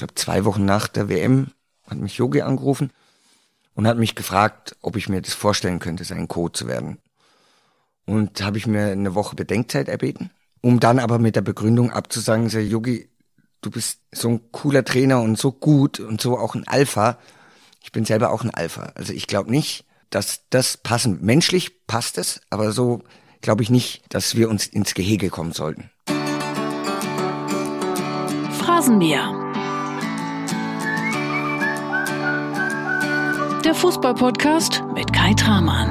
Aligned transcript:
glaube 0.00 0.14
zwei 0.14 0.44
Wochen 0.44 0.64
nach 0.64 0.88
der 0.88 1.08
WM, 1.08 1.52
hat 1.86 1.98
mich 1.98 2.16
Yogi 2.16 2.42
angerufen 2.42 2.90
und 3.74 3.86
hat 3.86 3.98
mich 3.98 4.14
gefragt, 4.14 4.76
ob 4.82 4.96
ich 4.96 5.08
mir 5.08 5.22
das 5.22 5.34
vorstellen 5.34 5.78
könnte, 5.78 6.04
sein 6.04 6.26
Co. 6.26 6.48
zu 6.48 6.66
werden. 6.66 6.98
Und 8.06 8.42
habe 8.42 8.58
ich 8.58 8.66
mir 8.66 8.86
eine 8.86 9.14
Woche 9.14 9.36
Bedenkzeit 9.36 9.88
erbeten, 9.88 10.30
um 10.62 10.80
dann 10.80 10.98
aber 10.98 11.18
mit 11.18 11.36
der 11.36 11.42
Begründung 11.42 11.90
abzusagen, 11.92 12.48
sehr 12.48 12.64
Yogi, 12.64 13.08
du 13.60 13.70
bist 13.70 14.00
so 14.10 14.28
ein 14.30 14.52
cooler 14.52 14.84
Trainer 14.84 15.20
und 15.20 15.38
so 15.38 15.52
gut 15.52 16.00
und 16.00 16.20
so 16.20 16.38
auch 16.38 16.54
ein 16.54 16.66
Alpha. 16.66 17.18
Ich 17.82 17.92
bin 17.92 18.04
selber 18.04 18.30
auch 18.30 18.42
ein 18.42 18.52
Alpha. 18.52 18.92
Also 18.94 19.12
ich 19.12 19.26
glaube 19.26 19.50
nicht, 19.50 19.84
dass 20.08 20.48
das 20.50 20.76
passen. 20.76 21.18
Menschlich 21.20 21.86
passt 21.86 22.18
es, 22.18 22.40
aber 22.50 22.72
so 22.72 23.02
glaube 23.42 23.62
ich 23.62 23.70
nicht, 23.70 24.02
dass 24.08 24.34
wir 24.34 24.48
uns 24.48 24.66
ins 24.66 24.94
Gehege 24.94 25.28
kommen 25.28 25.52
sollten. 25.52 25.90
Phrasenmäher. 28.58 29.39
Der 33.64 33.74
Fußballpodcast 33.74 34.82
mit 34.94 35.12
Kai 35.12 35.34
Tramann. 35.34 35.90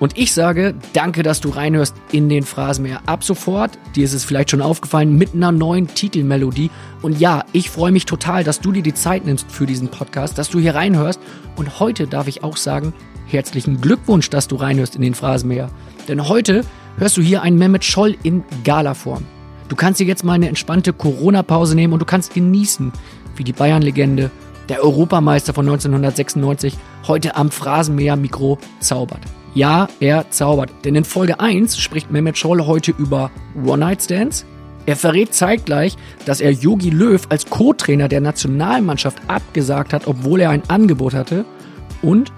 Und 0.00 0.18
ich 0.18 0.32
sage, 0.34 0.74
danke, 0.92 1.22
dass 1.22 1.40
du 1.40 1.50
reinhörst 1.50 1.94
in 2.10 2.28
den 2.28 2.42
Phrasenmäher. 2.42 3.00
Ab 3.06 3.22
sofort, 3.22 3.78
dir 3.94 4.04
ist 4.04 4.12
es 4.12 4.24
vielleicht 4.24 4.50
schon 4.50 4.60
aufgefallen, 4.60 5.16
mit 5.16 5.34
einer 5.34 5.52
neuen 5.52 5.86
Titelmelodie. 5.86 6.70
Und 7.00 7.20
ja, 7.20 7.44
ich 7.52 7.70
freue 7.70 7.92
mich 7.92 8.06
total, 8.06 8.42
dass 8.42 8.60
du 8.60 8.72
dir 8.72 8.82
die 8.82 8.92
Zeit 8.92 9.24
nimmst 9.24 9.50
für 9.50 9.66
diesen 9.66 9.88
Podcast, 9.88 10.36
dass 10.36 10.50
du 10.50 10.58
hier 10.58 10.74
reinhörst. 10.74 11.20
Und 11.54 11.78
heute 11.78 12.08
darf 12.08 12.26
ich 12.26 12.42
auch 12.42 12.56
sagen, 12.56 12.92
herzlichen 13.28 13.80
Glückwunsch, 13.80 14.30
dass 14.30 14.48
du 14.48 14.56
reinhörst 14.56 14.96
in 14.96 15.02
den 15.02 15.14
Phrasenmäher. 15.14 15.70
Denn 16.08 16.28
heute 16.28 16.64
hörst 16.98 17.16
du 17.16 17.22
hier 17.22 17.42
einen 17.42 17.56
Mehmet 17.56 17.84
Scholl 17.84 18.16
in 18.24 18.42
Galaform. 18.64 19.24
Du 19.68 19.76
kannst 19.76 20.00
dir 20.00 20.06
jetzt 20.06 20.24
mal 20.24 20.34
eine 20.34 20.48
entspannte 20.48 20.92
Corona-Pause 20.92 21.74
nehmen 21.74 21.92
und 21.92 22.00
du 22.00 22.04
kannst 22.04 22.34
genießen, 22.34 22.92
wie 23.36 23.44
die 23.44 23.52
Bayern-Legende, 23.52 24.30
der 24.68 24.82
Europameister 24.82 25.52
von 25.52 25.66
1996, 25.66 26.76
heute 27.06 27.36
am 27.36 27.50
Phrasenmäher-Mikro 27.50 28.58
zaubert. 28.80 29.20
Ja, 29.54 29.88
er 30.00 30.30
zaubert. 30.30 30.70
Denn 30.84 30.94
in 30.94 31.04
Folge 31.04 31.38
1 31.40 31.78
spricht 31.78 32.10
Mehmet 32.10 32.36
Scholl 32.36 32.66
heute 32.66 32.92
über 32.92 33.30
One-Night-Stands. 33.64 34.44
Er 34.86 34.96
verrät 34.96 35.32
zeitgleich, 35.32 35.96
dass 36.26 36.40
er 36.40 36.50
Yogi 36.50 36.90
Löw 36.90 37.24
als 37.30 37.46
Co-Trainer 37.46 38.08
der 38.08 38.20
Nationalmannschaft 38.20 39.18
abgesagt 39.28 39.92
hat, 39.92 40.06
obwohl 40.06 40.40
er 40.40 40.50
ein 40.50 40.62
Angebot 40.68 41.14
hatte. 41.14 41.44
Und 42.02 42.32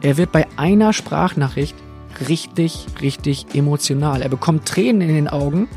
er 0.00 0.16
wird 0.16 0.32
bei 0.32 0.46
einer 0.56 0.92
Sprachnachricht 0.92 1.76
richtig, 2.28 2.86
richtig 3.00 3.46
emotional. 3.54 4.22
Er 4.22 4.28
bekommt 4.28 4.66
Tränen 4.66 5.08
in 5.08 5.14
den 5.14 5.28
Augen. 5.28 5.68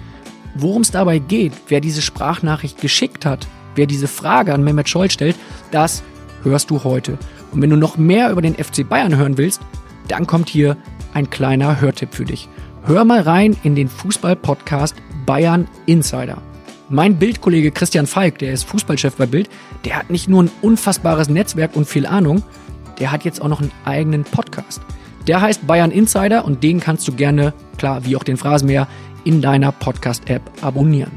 Worum 0.58 0.84
es 0.84 0.92
dabei 0.92 1.20
geht, 1.20 1.52
wer 1.68 1.82
diese 1.82 2.02
Sprachnachricht 2.02 2.80
geschickt 2.80 3.26
hat, 3.26 3.46
wer 3.76 3.88
diese 3.88 4.08
Frage 4.08 4.54
an 4.54 4.64
Mehmet 4.64 4.88
Scholl 4.88 5.12
stellt, 5.12 5.36
das 5.72 6.02
hörst 6.44 6.70
du 6.70 6.86
heute. 6.86 7.18
Und 7.52 7.62
wenn 7.62 7.70
du 7.70 7.76
noch 7.76 7.98
mehr 7.98 8.32
über 8.32 8.42
den 8.42 8.56
FC 8.56 8.88
Bayern 8.88 9.18
hören 9.18 9.38
willst, 9.38 9.62
dann 10.08 10.26
kommt 10.28 10.48
hier 10.48 10.78
ein 11.14 11.30
kleiner 11.30 11.82
Hörtipp 11.82 12.14
für 12.14 12.24
dich. 12.24 12.48
Hör 12.86 13.04
mal 13.04 13.20
rein 13.20 13.58
in 13.64 13.76
den 13.76 13.90
Fußball-Podcast 13.90 14.96
Bayern 15.26 15.68
Insider. 15.88 16.38
Mein 16.88 17.18
Bildkollege 17.18 17.72
Christian 17.72 18.08
Falk, 18.08 18.38
der 18.38 18.54
ist 18.54 18.64
Fußballchef 18.64 19.16
bei 19.16 19.26
Bild, 19.26 19.50
der 19.84 19.98
hat 19.98 20.10
nicht 20.10 20.30
nur 20.30 20.44
ein 20.44 20.52
unfassbares 20.62 21.28
Netzwerk 21.28 21.76
und 21.76 21.86
viel 21.86 22.06
Ahnung, 22.06 22.44
der 23.00 23.12
hat 23.12 23.26
jetzt 23.26 23.42
auch 23.42 23.50
noch 23.50 23.60
einen 23.60 23.72
eigenen 23.84 24.24
Podcast. 24.24 24.82
Der 25.28 25.42
heißt 25.42 25.68
Bayern 25.68 25.92
Insider 25.92 26.46
und 26.46 26.64
den 26.64 26.80
kannst 26.80 27.08
du 27.08 27.12
gerne, 27.12 27.54
klar, 27.78 28.06
wie 28.06 28.16
auch 28.16 28.24
den 28.24 28.38
Phrasenmäher, 28.38 28.88
in 29.26 29.42
deiner 29.42 29.74
Podcast-App 29.74 30.42
abonnieren. 30.62 31.12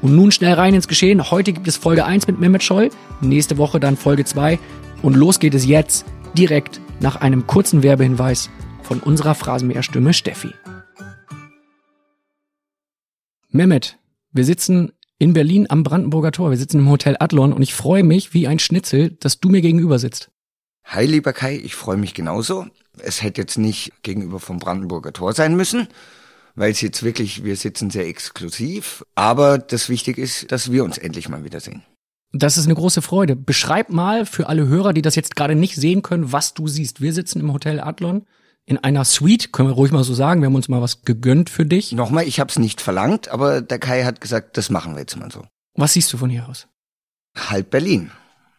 Und 0.00 0.14
nun 0.14 0.30
schnell 0.30 0.54
rein 0.54 0.74
ins 0.74 0.86
Geschehen. 0.86 1.30
Heute 1.30 1.52
gibt 1.52 1.66
es 1.66 1.76
Folge 1.76 2.04
1 2.04 2.28
mit 2.28 2.38
Mehmet 2.38 2.62
Scholl, 2.62 2.90
nächste 3.20 3.58
Woche 3.58 3.80
dann 3.80 3.96
Folge 3.96 4.24
2 4.24 4.58
und 5.02 5.16
los 5.16 5.40
geht 5.40 5.54
es 5.54 5.66
jetzt 5.66 6.04
direkt 6.34 6.80
nach 7.00 7.16
einem 7.16 7.46
kurzen 7.46 7.82
Werbehinweis 7.82 8.50
von 8.82 9.00
unserer 9.00 9.34
Phrasenmäherstimme 9.34 10.14
Steffi. 10.14 10.54
Mehmet, 13.50 13.98
wir 14.30 14.44
sitzen 14.44 14.92
in 15.18 15.32
Berlin 15.32 15.66
am 15.68 15.82
Brandenburger 15.82 16.32
Tor. 16.32 16.50
Wir 16.50 16.58
sitzen 16.58 16.78
im 16.78 16.88
Hotel 16.90 17.16
Adlon 17.18 17.52
und 17.52 17.62
ich 17.62 17.74
freue 17.74 18.04
mich 18.04 18.34
wie 18.34 18.46
ein 18.46 18.58
Schnitzel, 18.58 19.10
dass 19.10 19.40
du 19.40 19.48
mir 19.48 19.62
gegenüber 19.62 19.98
sitzt. 19.98 20.30
Hi, 20.84 21.04
lieber 21.04 21.32
Kai, 21.32 21.56
ich 21.56 21.74
freue 21.74 21.96
mich 21.96 22.14
genauso. 22.14 22.66
Es 22.98 23.22
hätte 23.22 23.40
jetzt 23.40 23.58
nicht 23.58 23.92
gegenüber 24.02 24.38
vom 24.38 24.58
Brandenburger 24.58 25.12
Tor 25.12 25.32
sein 25.32 25.56
müssen, 25.56 25.88
weil 26.58 26.72
es 26.72 26.80
jetzt 26.80 27.02
wirklich, 27.02 27.44
wir 27.44 27.56
sitzen 27.56 27.90
sehr 27.90 28.06
exklusiv. 28.06 29.04
Aber 29.14 29.58
das 29.58 29.88
Wichtige 29.88 30.20
ist, 30.20 30.50
dass 30.50 30.72
wir 30.72 30.84
uns 30.84 30.98
endlich 30.98 31.28
mal 31.28 31.44
wiedersehen. 31.44 31.82
Das 32.32 32.58
ist 32.58 32.66
eine 32.66 32.74
große 32.74 33.00
Freude. 33.00 33.36
Beschreib 33.36 33.90
mal 33.90 34.26
für 34.26 34.48
alle 34.48 34.66
Hörer, 34.66 34.92
die 34.92 35.00
das 35.00 35.14
jetzt 35.14 35.36
gerade 35.36 35.54
nicht 35.54 35.76
sehen 35.76 36.02
können, 36.02 36.32
was 36.32 36.54
du 36.54 36.66
siehst. 36.68 37.00
Wir 37.00 37.12
sitzen 37.12 37.40
im 37.40 37.52
Hotel 37.52 37.80
Adlon 37.80 38.26
in 38.66 38.76
einer 38.76 39.04
Suite, 39.04 39.50
können 39.52 39.70
wir 39.70 39.74
ruhig 39.74 39.92
mal 39.92 40.04
so 40.04 40.12
sagen. 40.12 40.42
Wir 40.42 40.46
haben 40.46 40.54
uns 40.54 40.68
mal 40.68 40.82
was 40.82 41.02
gegönnt 41.02 41.48
für 41.48 41.64
dich. 41.64 41.92
Nochmal, 41.92 42.28
ich 42.28 42.38
habe 42.38 42.50
es 42.50 42.58
nicht 42.58 42.82
verlangt, 42.82 43.28
aber 43.28 43.62
der 43.62 43.78
Kai 43.78 44.04
hat 44.04 44.20
gesagt, 44.20 44.58
das 44.58 44.68
machen 44.68 44.94
wir 44.94 45.00
jetzt 45.00 45.16
mal 45.16 45.30
so. 45.30 45.46
Was 45.74 45.94
siehst 45.94 46.12
du 46.12 46.18
von 46.18 46.28
hier 46.28 46.46
aus? 46.48 46.66
Halb 47.34 47.70
Berlin. 47.70 48.10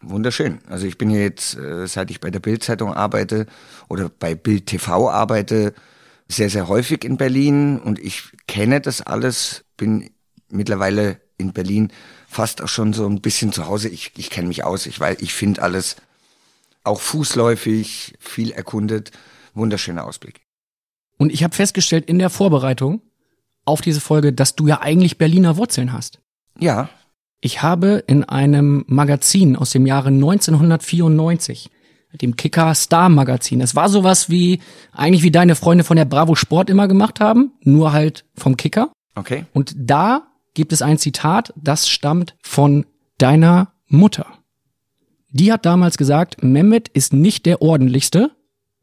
Wunderschön. 0.01 0.59
Also 0.67 0.87
ich 0.87 0.97
bin 0.97 1.11
jetzt, 1.11 1.57
äh, 1.57 1.85
seit 1.85 2.09
ich 2.09 2.21
bei 2.21 2.31
der 2.31 2.39
Bild-Zeitung 2.39 2.93
arbeite 2.93 3.45
oder 3.89 4.09
bei 4.09 4.33
Bild 4.33 4.65
TV 4.67 5.09
arbeite, 5.09 5.73
sehr, 6.29 6.49
sehr 6.49 6.67
häufig 6.67 7.03
in 7.03 7.17
Berlin 7.17 7.79
und 7.79 7.99
ich 7.99 8.23
kenne 8.47 8.79
das 8.79 9.01
alles, 9.01 9.65
bin 9.77 10.11
mittlerweile 10.49 11.19
in 11.37 11.53
Berlin 11.53 11.91
fast 12.27 12.61
auch 12.61 12.67
schon 12.67 12.93
so 12.93 13.07
ein 13.07 13.21
bisschen 13.21 13.51
zu 13.51 13.65
Hause. 13.65 13.89
Ich, 13.89 14.11
ich 14.15 14.29
kenne 14.29 14.47
mich 14.47 14.63
aus, 14.63 14.85
ich 14.85 14.99
weiß, 14.99 15.17
ich 15.21 15.33
finde 15.33 15.63
alles 15.63 15.95
auch 16.83 17.01
fußläufig, 17.01 18.13
viel 18.19 18.51
erkundet, 18.51 19.11
wunderschöner 19.53 20.05
Ausblick. 20.05 20.41
Und 21.17 21.31
ich 21.31 21.43
habe 21.43 21.55
festgestellt 21.55 22.05
in 22.05 22.19
der 22.19 22.29
Vorbereitung 22.29 23.01
auf 23.65 23.81
diese 23.81 23.99
Folge, 23.99 24.31
dass 24.31 24.55
du 24.55 24.67
ja 24.67 24.81
eigentlich 24.81 25.17
Berliner 25.17 25.57
Wurzeln 25.57 25.91
hast. 25.91 26.19
Ja. 26.59 26.89
Ich 27.41 27.61
habe 27.61 28.03
in 28.07 28.23
einem 28.23 28.85
Magazin 28.87 29.55
aus 29.55 29.71
dem 29.71 29.85
Jahre 29.85 30.09
1994, 30.09 31.69
dem 32.13 32.35
Kicker 32.35 32.73
Star 32.73 33.09
Magazin, 33.09 33.61
es 33.61 33.75
war 33.75 33.89
sowas 33.89 34.29
wie, 34.29 34.59
eigentlich 34.91 35.23
wie 35.23 35.31
deine 35.31 35.55
Freunde 35.55 35.83
von 35.83 35.97
der 35.97 36.05
Bravo 36.05 36.35
Sport 36.35 36.69
immer 36.69 36.87
gemacht 36.87 37.19
haben, 37.19 37.51
nur 37.63 37.93
halt 37.93 38.25
vom 38.35 38.57
Kicker. 38.57 38.91
Okay. 39.15 39.45
Und 39.53 39.73
da 39.77 40.23
gibt 40.53 40.73
es 40.73 40.81
ein 40.81 40.97
Zitat, 40.97 41.53
das 41.55 41.87
stammt 41.87 42.35
von 42.41 42.85
deiner 43.17 43.73
Mutter. 43.87 44.25
Die 45.31 45.51
hat 45.51 45.65
damals 45.65 45.97
gesagt, 45.97 46.41
Mehmet 46.43 46.87
ist 46.87 47.13
nicht 47.13 47.45
der 47.45 47.61
ordentlichste. 47.61 48.31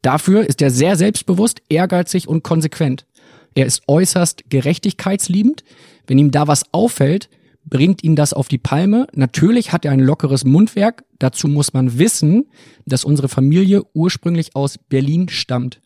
Dafür 0.03 0.47
ist 0.47 0.63
er 0.63 0.71
sehr 0.71 0.97
selbstbewusst, 0.97 1.63
ehrgeizig 1.69 2.29
und 2.29 2.45
konsequent. 2.45 3.07
Er 3.55 3.67
ist 3.67 3.83
äußerst 3.89 4.45
gerechtigkeitsliebend. 4.49 5.65
Wenn 6.07 6.19
ihm 6.19 6.31
da 6.31 6.47
was 6.47 6.73
auffällt, 6.73 7.29
bringt 7.67 8.03
ihn 8.03 8.17
das 8.17 8.33
auf 8.33 8.49
die 8.49 8.59
Palme. 8.59 9.07
Natürlich 9.13 9.73
hat 9.73 9.85
er 9.85 9.93
ein 9.93 10.01
lockeres 10.01 10.45
Mundwerk. 10.45 11.05
Dazu 11.19 11.49
muss 11.49 11.73
man 11.73 11.99
wissen, 11.99 12.49
dass 12.87 13.05
unsere 13.05 13.29
Familie 13.29 13.83
ursprünglich 13.93 14.57
aus 14.57 14.79
Berlin 14.79 15.29
stammt. 15.29 15.81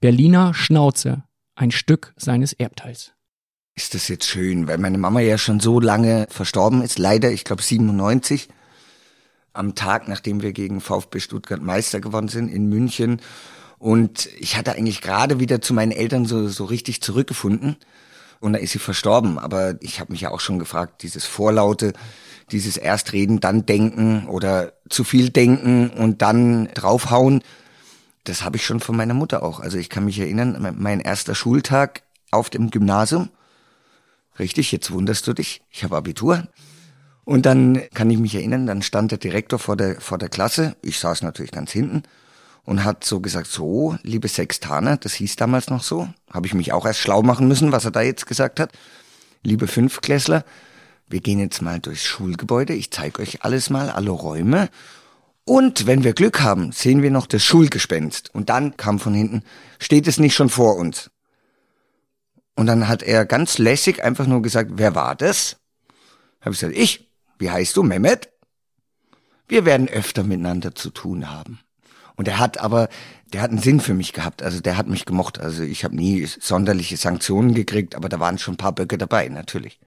Berliner 0.00 0.54
Schnauze, 0.54 1.24
ein 1.54 1.70
Stück 1.70 2.14
seines 2.16 2.52
Erbteils 2.52 3.16
ist 3.76 3.94
das 3.94 4.08
jetzt 4.08 4.26
schön, 4.26 4.66
weil 4.66 4.78
meine 4.78 4.96
Mama 4.96 5.20
ja 5.20 5.36
schon 5.36 5.60
so 5.60 5.78
lange 5.80 6.26
verstorben 6.30 6.80
ist, 6.80 6.98
leider, 6.98 7.30
ich 7.30 7.44
glaube 7.44 7.62
97, 7.62 8.48
am 9.52 9.74
Tag, 9.74 10.08
nachdem 10.08 10.42
wir 10.42 10.52
gegen 10.52 10.80
VfB 10.80 11.20
Stuttgart 11.20 11.62
Meister 11.62 12.00
geworden 12.00 12.28
sind 12.28 12.48
in 12.48 12.68
München. 12.68 13.20
Und 13.78 14.30
ich 14.38 14.56
hatte 14.56 14.72
eigentlich 14.72 15.02
gerade 15.02 15.40
wieder 15.40 15.60
zu 15.60 15.74
meinen 15.74 15.92
Eltern 15.92 16.24
so, 16.24 16.48
so 16.48 16.64
richtig 16.64 17.02
zurückgefunden. 17.02 17.76
Und 18.40 18.52
da 18.52 18.58
ist 18.58 18.72
sie 18.72 18.78
verstorben. 18.78 19.38
Aber 19.38 19.76
ich 19.80 20.00
habe 20.00 20.12
mich 20.12 20.22
ja 20.22 20.30
auch 20.30 20.40
schon 20.40 20.58
gefragt, 20.58 21.02
dieses 21.02 21.24
Vorlaute, 21.24 21.92
dieses 22.50 22.76
Erstreden, 22.76 23.40
dann 23.40 23.66
denken 23.66 24.26
oder 24.28 24.72
zu 24.88 25.04
viel 25.04 25.30
denken 25.30 25.90
und 25.90 26.22
dann 26.22 26.68
draufhauen, 26.74 27.42
das 28.24 28.42
habe 28.42 28.56
ich 28.56 28.66
schon 28.66 28.80
von 28.80 28.96
meiner 28.96 29.14
Mutter 29.14 29.42
auch. 29.42 29.60
Also 29.60 29.78
ich 29.78 29.88
kann 29.88 30.04
mich 30.04 30.18
erinnern, 30.18 30.74
mein 30.78 31.00
erster 31.00 31.34
Schultag 31.34 32.02
auf 32.30 32.50
dem 32.50 32.70
Gymnasium, 32.70 33.30
Richtig, 34.38 34.72
jetzt 34.72 34.90
wunderst 34.90 35.26
du 35.26 35.32
dich. 35.32 35.62
Ich 35.70 35.84
habe 35.84 35.96
Abitur. 35.96 36.46
Und 37.24 37.46
dann 37.46 37.82
kann 37.94 38.10
ich 38.10 38.18
mich 38.18 38.34
erinnern, 38.34 38.66
dann 38.66 38.82
stand 38.82 39.10
der 39.10 39.18
Direktor 39.18 39.58
vor 39.58 39.76
der, 39.76 40.00
vor 40.00 40.18
der 40.18 40.28
Klasse. 40.28 40.76
Ich 40.82 40.98
saß 40.98 41.22
natürlich 41.22 41.50
ganz 41.50 41.72
hinten 41.72 42.02
und 42.66 42.84
hat 42.84 43.04
so 43.04 43.20
gesagt, 43.20 43.46
so, 43.46 43.96
liebe 44.02 44.28
Sextaner, 44.28 44.96
das 44.96 45.14
hieß 45.14 45.36
damals 45.36 45.70
noch 45.70 45.82
so. 45.82 46.08
Habe 46.30 46.48
ich 46.48 46.54
mich 46.54 46.72
auch 46.72 46.84
erst 46.84 46.98
schlau 46.98 47.22
machen 47.22 47.48
müssen, 47.48 47.72
was 47.72 47.84
er 47.84 47.92
da 47.92 48.02
jetzt 48.02 48.26
gesagt 48.26 48.60
hat. 48.60 48.72
Liebe 49.42 49.68
Fünfklässler, 49.68 50.44
wir 51.08 51.20
gehen 51.20 51.38
jetzt 51.38 51.62
mal 51.62 51.78
durchs 51.78 52.02
Schulgebäude. 52.02 52.74
Ich 52.74 52.90
zeige 52.90 53.22
euch 53.22 53.44
alles 53.44 53.70
mal, 53.70 53.88
alle 53.88 54.10
Räume. 54.10 54.68
Und 55.44 55.86
wenn 55.86 56.02
wir 56.02 56.12
Glück 56.12 56.40
haben, 56.40 56.72
sehen 56.72 57.02
wir 57.02 57.12
noch 57.12 57.28
das 57.28 57.44
Schulgespenst. 57.44 58.34
Und 58.34 58.50
dann 58.50 58.76
kam 58.76 58.98
von 58.98 59.14
hinten, 59.14 59.44
steht 59.78 60.08
es 60.08 60.18
nicht 60.18 60.34
schon 60.34 60.50
vor 60.50 60.76
uns? 60.76 61.12
Und 62.56 62.66
dann 62.66 62.88
hat 62.88 63.04
er 63.04 63.24
ganz 63.26 63.58
lässig 63.58 64.02
einfach 64.02 64.26
nur 64.26 64.42
gesagt, 64.42 64.72
wer 64.74 64.96
war 64.96 65.14
das? 65.14 65.58
Habe 66.40 66.52
ich 66.52 66.60
gesagt, 66.60 66.76
ich. 66.76 67.08
Wie 67.38 67.50
heißt 67.50 67.76
du, 67.76 67.84
Mehmet? 67.84 68.30
Wir 69.46 69.64
werden 69.64 69.88
öfter 69.88 70.24
miteinander 70.24 70.74
zu 70.74 70.90
tun 70.90 71.30
haben. 71.30 71.60
Und 72.16 72.28
er 72.28 72.38
hat 72.38 72.58
aber, 72.58 72.88
der 73.32 73.42
hat 73.42 73.50
einen 73.50 73.60
Sinn 73.60 73.80
für 73.80 73.94
mich 73.94 74.12
gehabt. 74.12 74.42
Also 74.42 74.60
der 74.60 74.76
hat 74.76 74.88
mich 74.88 75.04
gemocht. 75.04 75.38
Also 75.38 75.62
ich 75.62 75.84
habe 75.84 75.94
nie 75.94 76.26
sonderliche 76.26 76.96
Sanktionen 76.96 77.54
gekriegt, 77.54 77.94
aber 77.94 78.08
da 78.08 78.18
waren 78.20 78.38
schon 78.38 78.54
ein 78.54 78.58
paar 78.58 78.74
Böcke 78.74 78.98
dabei, 78.98 79.28
natürlich. 79.28 79.78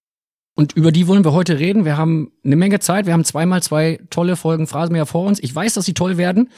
Und 0.60 0.74
über 0.74 0.92
die 0.92 1.08
wollen 1.08 1.24
wir 1.24 1.32
heute 1.32 1.58
reden. 1.58 1.86
Wir 1.86 1.96
haben 1.96 2.34
eine 2.44 2.58
Menge 2.58 2.80
Zeit. 2.82 3.06
Wir 3.06 3.14
haben 3.14 3.24
zweimal 3.24 3.64
zwei 3.64 3.98
tolle 4.10 4.36
Folgen 4.36 4.68
Phrasenmäher 4.68 5.06
vor 5.06 5.26
uns. 5.26 5.40
Ich 5.42 5.56
weiß, 5.56 5.76
dass 5.76 5.86
sie 5.86 5.94
toll 5.94 6.18
werden, 6.18 6.50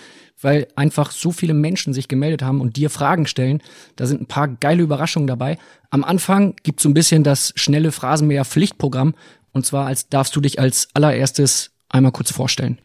weil 0.41 0.67
einfach 0.75 1.11
so 1.11 1.31
viele 1.31 1.53
Menschen 1.53 1.93
sich 1.93 2.07
gemeldet 2.07 2.41
haben 2.41 2.61
und 2.61 2.77
dir 2.77 2.89
Fragen 2.89 3.27
stellen. 3.27 3.61
Da 3.97 4.07
sind 4.07 4.21
ein 4.21 4.25
paar 4.25 4.47
geile 4.47 4.81
Überraschungen 4.81 5.27
dabei. 5.27 5.59
Am 5.91 6.03
Anfang 6.03 6.55
gibt 6.63 6.79
so 6.79 6.89
ein 6.89 6.95
bisschen 6.95 7.23
das 7.23 7.53
schnelle 7.55 7.91
Phrasenmäher 7.91 8.43
Pflichtprogramm. 8.43 9.13
Und 9.51 9.67
zwar 9.67 9.85
als 9.85 10.09
darfst 10.09 10.35
du 10.35 10.41
dich 10.41 10.59
als 10.59 10.87
allererstes 10.95 11.69
einmal 11.87 12.11
kurz 12.11 12.31
vorstellen. 12.31 12.79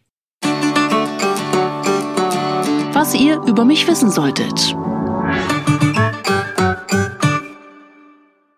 Was 2.98 3.14
ihr 3.14 3.42
über 3.42 3.66
mich 3.66 3.86
wissen 3.86 4.10
solltet. 4.10 4.74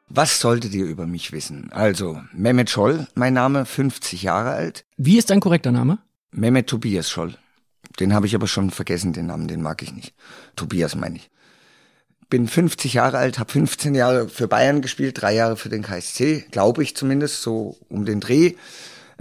Was 0.08 0.38
solltet 0.38 0.72
ihr 0.74 0.84
über 0.86 1.08
mich 1.08 1.32
wissen? 1.32 1.72
Also, 1.72 2.20
Mehmet 2.32 2.70
Scholl, 2.70 3.08
mein 3.16 3.34
Name, 3.34 3.66
50 3.66 4.22
Jahre 4.22 4.50
alt. 4.50 4.84
Wie 4.96 5.18
ist 5.18 5.30
dein 5.30 5.40
korrekter 5.40 5.72
Name? 5.72 5.98
Mehmet 6.30 6.68
Tobias 6.68 7.10
Scholl. 7.10 7.34
Den 7.98 8.14
habe 8.14 8.26
ich 8.26 8.36
aber 8.36 8.46
schon 8.46 8.70
vergessen, 8.70 9.12
den 9.12 9.26
Namen, 9.26 9.48
den 9.48 9.60
mag 9.60 9.82
ich 9.82 9.92
nicht. 9.92 10.14
Tobias 10.54 10.94
meine 10.94 11.16
ich. 11.16 11.30
Bin 12.30 12.46
50 12.46 12.94
Jahre 12.94 13.18
alt, 13.18 13.40
habe 13.40 13.50
15 13.50 13.96
Jahre 13.96 14.28
für 14.28 14.46
Bayern 14.46 14.82
gespielt, 14.82 15.20
drei 15.20 15.34
Jahre 15.34 15.56
für 15.56 15.68
den 15.68 15.82
KSC, 15.82 16.44
glaube 16.52 16.84
ich 16.84 16.94
zumindest, 16.94 17.42
so 17.42 17.76
um 17.88 18.04
den 18.04 18.20
Dreh. 18.20 18.54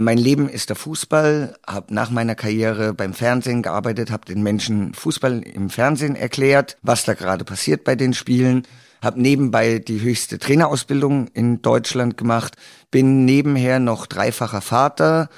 Mein 0.00 0.16
Leben 0.16 0.48
ist 0.48 0.68
der 0.68 0.76
Fußball, 0.76 1.58
habe 1.66 1.92
nach 1.92 2.08
meiner 2.10 2.36
Karriere 2.36 2.94
beim 2.94 3.14
Fernsehen 3.14 3.62
gearbeitet, 3.62 4.12
habe 4.12 4.26
den 4.26 4.44
Menschen 4.44 4.94
Fußball 4.94 5.42
im 5.42 5.70
Fernsehen 5.70 6.14
erklärt, 6.14 6.76
was 6.82 7.04
da 7.04 7.14
gerade 7.14 7.44
passiert 7.44 7.82
bei 7.82 7.96
den 7.96 8.14
Spielen, 8.14 8.62
habe 9.02 9.20
nebenbei 9.20 9.80
die 9.80 10.00
höchste 10.00 10.38
Trainerausbildung 10.38 11.26
in 11.34 11.62
Deutschland 11.62 12.16
gemacht, 12.16 12.54
bin 12.92 13.24
nebenher 13.24 13.80
noch 13.80 14.06
dreifacher 14.06 14.60
Vater, 14.60 15.30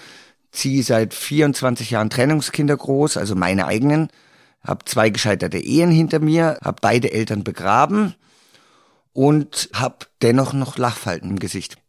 ziehe 0.53 0.83
seit 0.83 1.15
24 1.15 1.93
Jahren 1.93 2.11
Trennungskinder 2.11 2.77
groß, 2.77 3.17
also 3.17 3.35
meine 3.35 3.67
eigenen, 3.67 4.09
habe 4.63 4.85
zwei 4.85 5.09
gescheiterte 5.09 5.57
Ehen 5.57 5.91
hinter 5.91 6.19
mir, 6.19 6.59
habe 6.63 6.77
beide 6.83 7.13
Eltern 7.13 7.45
begraben 7.45 8.15
und 9.15 9.71
habe 9.73 10.05
dennoch 10.21 10.53
noch 10.53 10.77
Lachfalten 10.77 11.31
im 11.31 11.39
Gesicht. 11.39 11.80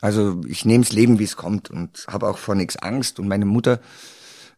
Also 0.00 0.40
ich 0.46 0.64
nehme 0.64 0.84
das 0.84 0.92
Leben, 0.92 1.18
wie 1.18 1.24
es 1.24 1.36
kommt 1.36 1.70
und 1.70 2.04
habe 2.08 2.28
auch 2.28 2.38
vor 2.38 2.54
nichts 2.54 2.76
Angst. 2.76 3.18
Und 3.18 3.28
meine 3.28 3.44
Mutter, 3.44 3.80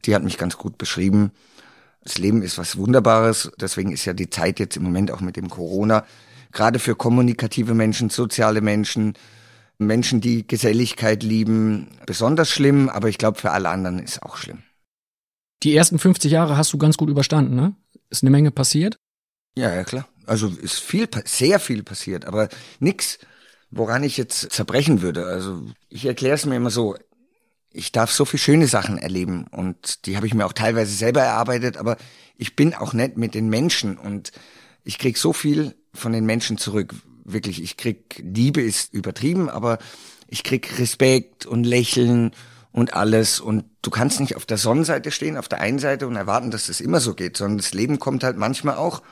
die 0.05 0.15
hat 0.15 0.23
mich 0.23 0.39
ganz 0.39 0.57
gut 0.57 0.79
beschrieben. 0.79 1.33
Das 2.05 2.19
Leben 2.19 2.43
ist 2.43 2.59
was 2.59 2.77
Wunderbares. 2.77 3.51
Deswegen 3.61 3.93
ist 3.93 4.05
ja 4.05 4.13
die 4.13 4.31
Zeit 4.31 4.59
jetzt 4.61 4.77
im 4.77 4.83
Moment 4.83 5.11
auch 5.11 5.21
mit 5.21 5.37
dem 5.37 5.49
Corona, 5.49 6.05
gerade 6.53 6.79
für 6.79 6.95
kommunikative 6.95 7.75
Menschen, 7.75 8.11
soziale 8.11 8.61
Menschen, 8.61 9.15
Menschen, 9.79 10.21
die 10.21 10.47
Geselligkeit 10.47 11.23
lieben, 11.23 11.89
besonders 12.07 12.51
schlimm. 12.51 12.89
Aber 12.89 13.09
ich 13.09 13.19
glaube, 13.19 13.41
für 13.41 13.51
alle 13.51 13.69
anderen 13.69 13.99
ist 13.99 14.23
auch 14.23 14.37
schlimm. 14.37 14.63
Die 15.63 15.75
ersten 15.75 15.99
50 15.99 16.31
Jahre 16.31 16.57
hast 16.57 16.73
du 16.73 16.79
ganz 16.79 16.97
gut 16.97 17.09
überstanden, 17.09 17.55
ne? 17.55 17.75
Ist 18.11 18.23
eine 18.23 18.31
Menge 18.31 18.51
passiert? 18.51 18.97
Ja, 19.57 19.73
ja, 19.73 19.85
klar. 19.85 20.09
Also 20.27 20.49
ist 20.49 20.81
viel, 20.81 21.09
sehr 21.25 21.61
viel 21.61 21.83
passiert, 21.83 22.25
aber 22.25 22.49
nix, 22.79 23.19
woran 23.73 24.05
ich 24.05 24.17
jetzt 24.17 24.53
zerbrechen 24.53 25.03
würde. 25.03 25.27
Also 25.27 25.63
ich 25.89 26.05
erkläre 26.05 26.35
es 26.35 26.47
mir 26.47 26.57
immer 26.57 26.71
so, 26.71 26.97
ich 27.73 27.91
darf 27.91 28.13
so 28.13 28.25
viel 28.25 28.39
schöne 28.39 28.69
Sachen 28.69 28.99
erleben 28.99 29.47
und 29.51 30.07
die 30.07 30.17
habe 30.17 30.27
ich 30.27 30.35
mir 30.35 30.47
auch 30.47 30.53
teilweise 30.53 30.95
selber 30.95 31.23
erarbeitet, 31.23 31.79
aber 31.79 31.97
ich 32.37 32.55
bin 32.55 32.75
auch 32.75 32.93
nett 32.93 33.17
mit 33.17 33.35
den 33.35 33.49
Menschen 33.49 33.97
und 33.97 34.31
ich 34.85 34.99
krieg 34.99 35.17
so 35.17 35.33
viel 35.33 35.75
von 35.95 36.13
den 36.13 36.27
Menschen 36.27 36.59
zurück. 36.59 36.95
Wirklich, 37.25 37.63
ich 37.63 37.77
krieg 37.77 38.23
Liebe 38.23 38.61
ist 38.61 38.93
übertrieben, 38.93 39.49
aber 39.49 39.79
ich 40.29 40.45
krieg 40.45 40.79
Respekt 40.79 41.47
und 41.47 41.65
Lächeln 41.65 42.33
und 42.73 42.93
alles 42.95 43.41
und 43.41 43.65
du 43.81 43.91
kannst 43.91 44.21
nicht 44.21 44.37
auf 44.37 44.45
der 44.45 44.59
Sonnenseite 44.59 45.11
stehen, 45.11 45.39
auf 45.39 45.49
der 45.49 45.61
einen 45.61 45.79
Seite 45.79 46.07
und 46.07 46.17
erwarten, 46.17 46.51
dass 46.51 46.67
das 46.67 46.81
immer 46.81 47.01
so 47.01 47.15
geht, 47.15 47.39
sondern 47.39 47.59
das 47.59 47.73
Leben 47.73 47.99
kommt 47.99 48.23
halt 48.23 48.37
manchmal 48.37 48.77
auch 48.77 49.03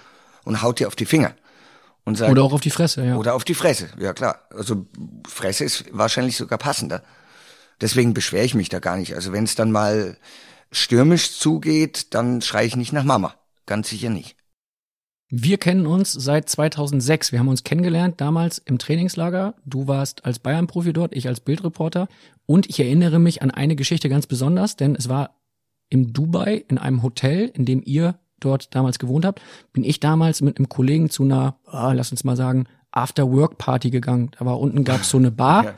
und 0.44 0.60
haut 0.62 0.80
dir 0.80 0.88
auf 0.88 0.96
die 0.96 1.06
Finger. 1.06 1.34
Und 2.10 2.16
sagt, 2.16 2.32
Oder 2.32 2.42
auch 2.42 2.52
auf 2.52 2.60
die 2.60 2.70
Fresse, 2.70 3.06
ja. 3.06 3.16
Oder 3.16 3.34
auf 3.34 3.44
die 3.44 3.54
Fresse, 3.54 3.88
ja 3.96 4.12
klar. 4.12 4.40
Also 4.50 4.84
Fresse 5.28 5.62
ist 5.62 5.84
wahrscheinlich 5.92 6.36
sogar 6.36 6.58
passender. 6.58 7.04
Deswegen 7.80 8.14
beschwere 8.14 8.44
ich 8.44 8.56
mich 8.56 8.68
da 8.68 8.80
gar 8.80 8.96
nicht. 8.96 9.14
Also 9.14 9.32
wenn 9.32 9.44
es 9.44 9.54
dann 9.54 9.70
mal 9.70 10.16
stürmisch 10.72 11.38
zugeht, 11.38 12.12
dann 12.14 12.42
schreie 12.42 12.66
ich 12.66 12.74
nicht 12.74 12.92
nach 12.92 13.04
Mama. 13.04 13.36
Ganz 13.64 13.90
sicher 13.90 14.10
nicht. 14.10 14.34
Wir 15.28 15.58
kennen 15.58 15.86
uns 15.86 16.10
seit 16.10 16.48
2006. 16.48 17.30
Wir 17.30 17.38
haben 17.38 17.46
uns 17.46 17.62
kennengelernt 17.62 18.20
damals 18.20 18.58
im 18.58 18.78
Trainingslager. 18.78 19.54
Du 19.64 19.86
warst 19.86 20.24
als 20.24 20.40
Bayern-Profi 20.40 20.92
dort, 20.92 21.14
ich 21.14 21.28
als 21.28 21.38
Bildreporter. 21.38 22.08
Und 22.44 22.68
ich 22.68 22.80
erinnere 22.80 23.20
mich 23.20 23.40
an 23.40 23.52
eine 23.52 23.76
Geschichte 23.76 24.08
ganz 24.08 24.26
besonders, 24.26 24.74
denn 24.74 24.96
es 24.96 25.08
war 25.08 25.36
im 25.88 26.12
Dubai 26.12 26.64
in 26.66 26.78
einem 26.78 27.04
Hotel, 27.04 27.52
in 27.54 27.64
dem 27.66 27.80
ihr 27.84 28.18
dort 28.40 28.74
damals 28.74 28.98
gewohnt 28.98 29.24
habt, 29.24 29.40
bin 29.72 29.84
ich 29.84 30.00
damals 30.00 30.40
mit 30.40 30.58
einem 30.58 30.68
Kollegen 30.68 31.10
zu 31.10 31.24
einer, 31.24 31.56
ah, 31.66 31.92
lass 31.92 32.10
uns 32.10 32.24
mal 32.24 32.36
sagen, 32.36 32.66
After-Work-Party 32.92 33.90
gegangen. 33.90 34.30
Da 34.38 34.44
war 34.44 34.58
unten 34.58 34.84
gab's 34.84 35.10
so 35.10 35.18
eine 35.18 35.30
Bar. 35.30 35.64
Ja. 35.64 35.74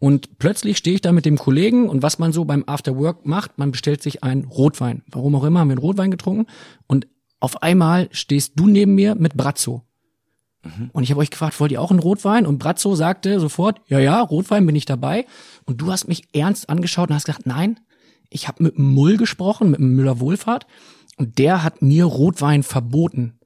Und 0.00 0.38
plötzlich 0.38 0.76
stehe 0.76 0.96
ich 0.96 1.00
da 1.00 1.12
mit 1.12 1.24
dem 1.24 1.38
Kollegen 1.38 1.88
und 1.88 2.02
was 2.02 2.18
man 2.18 2.30
so 2.30 2.44
beim 2.44 2.64
After 2.66 2.98
Work 2.98 3.24
macht, 3.24 3.56
man 3.56 3.70
bestellt 3.70 4.02
sich 4.02 4.22
einen 4.22 4.44
Rotwein. 4.44 5.02
Warum 5.10 5.34
auch 5.34 5.44
immer 5.44 5.60
haben 5.60 5.68
wir 5.68 5.74
einen 5.74 5.80
Rotwein 5.80 6.10
getrunken 6.10 6.46
und 6.86 7.06
auf 7.40 7.62
einmal 7.62 8.08
stehst 8.10 8.52
du 8.56 8.66
neben 8.66 8.94
mir 8.94 9.14
mit 9.14 9.34
Brazzo. 9.34 9.82
Und 10.92 11.02
ich 11.02 11.10
habe 11.10 11.20
euch 11.20 11.30
gefragt, 11.30 11.60
wollt 11.60 11.72
ihr 11.72 11.80
auch 11.80 11.90
einen 11.90 12.00
Rotwein? 12.00 12.46
Und 12.46 12.58
Brazzo 12.58 12.94
sagte 12.94 13.38
sofort, 13.38 13.80
ja, 13.86 13.98
ja, 13.98 14.20
Rotwein 14.20 14.64
bin 14.64 14.76
ich 14.76 14.86
dabei. 14.86 15.26
Und 15.66 15.80
du 15.80 15.92
hast 15.92 16.08
mich 16.08 16.24
ernst 16.32 16.70
angeschaut 16.70 17.10
und 17.10 17.14
hast 17.14 17.26
gesagt, 17.26 17.46
nein, 17.46 17.80
ich 18.30 18.48
habe 18.48 18.62
mit 18.62 18.78
Mull 18.78 19.16
gesprochen, 19.16 19.70
mit 19.70 19.80
Müller 19.80 20.20
Wohlfahrt. 20.20 20.66
Und 21.16 21.38
der 21.38 21.62
hat 21.62 21.82
mir 21.82 22.04
Rotwein 22.04 22.62
verboten. 22.62 23.38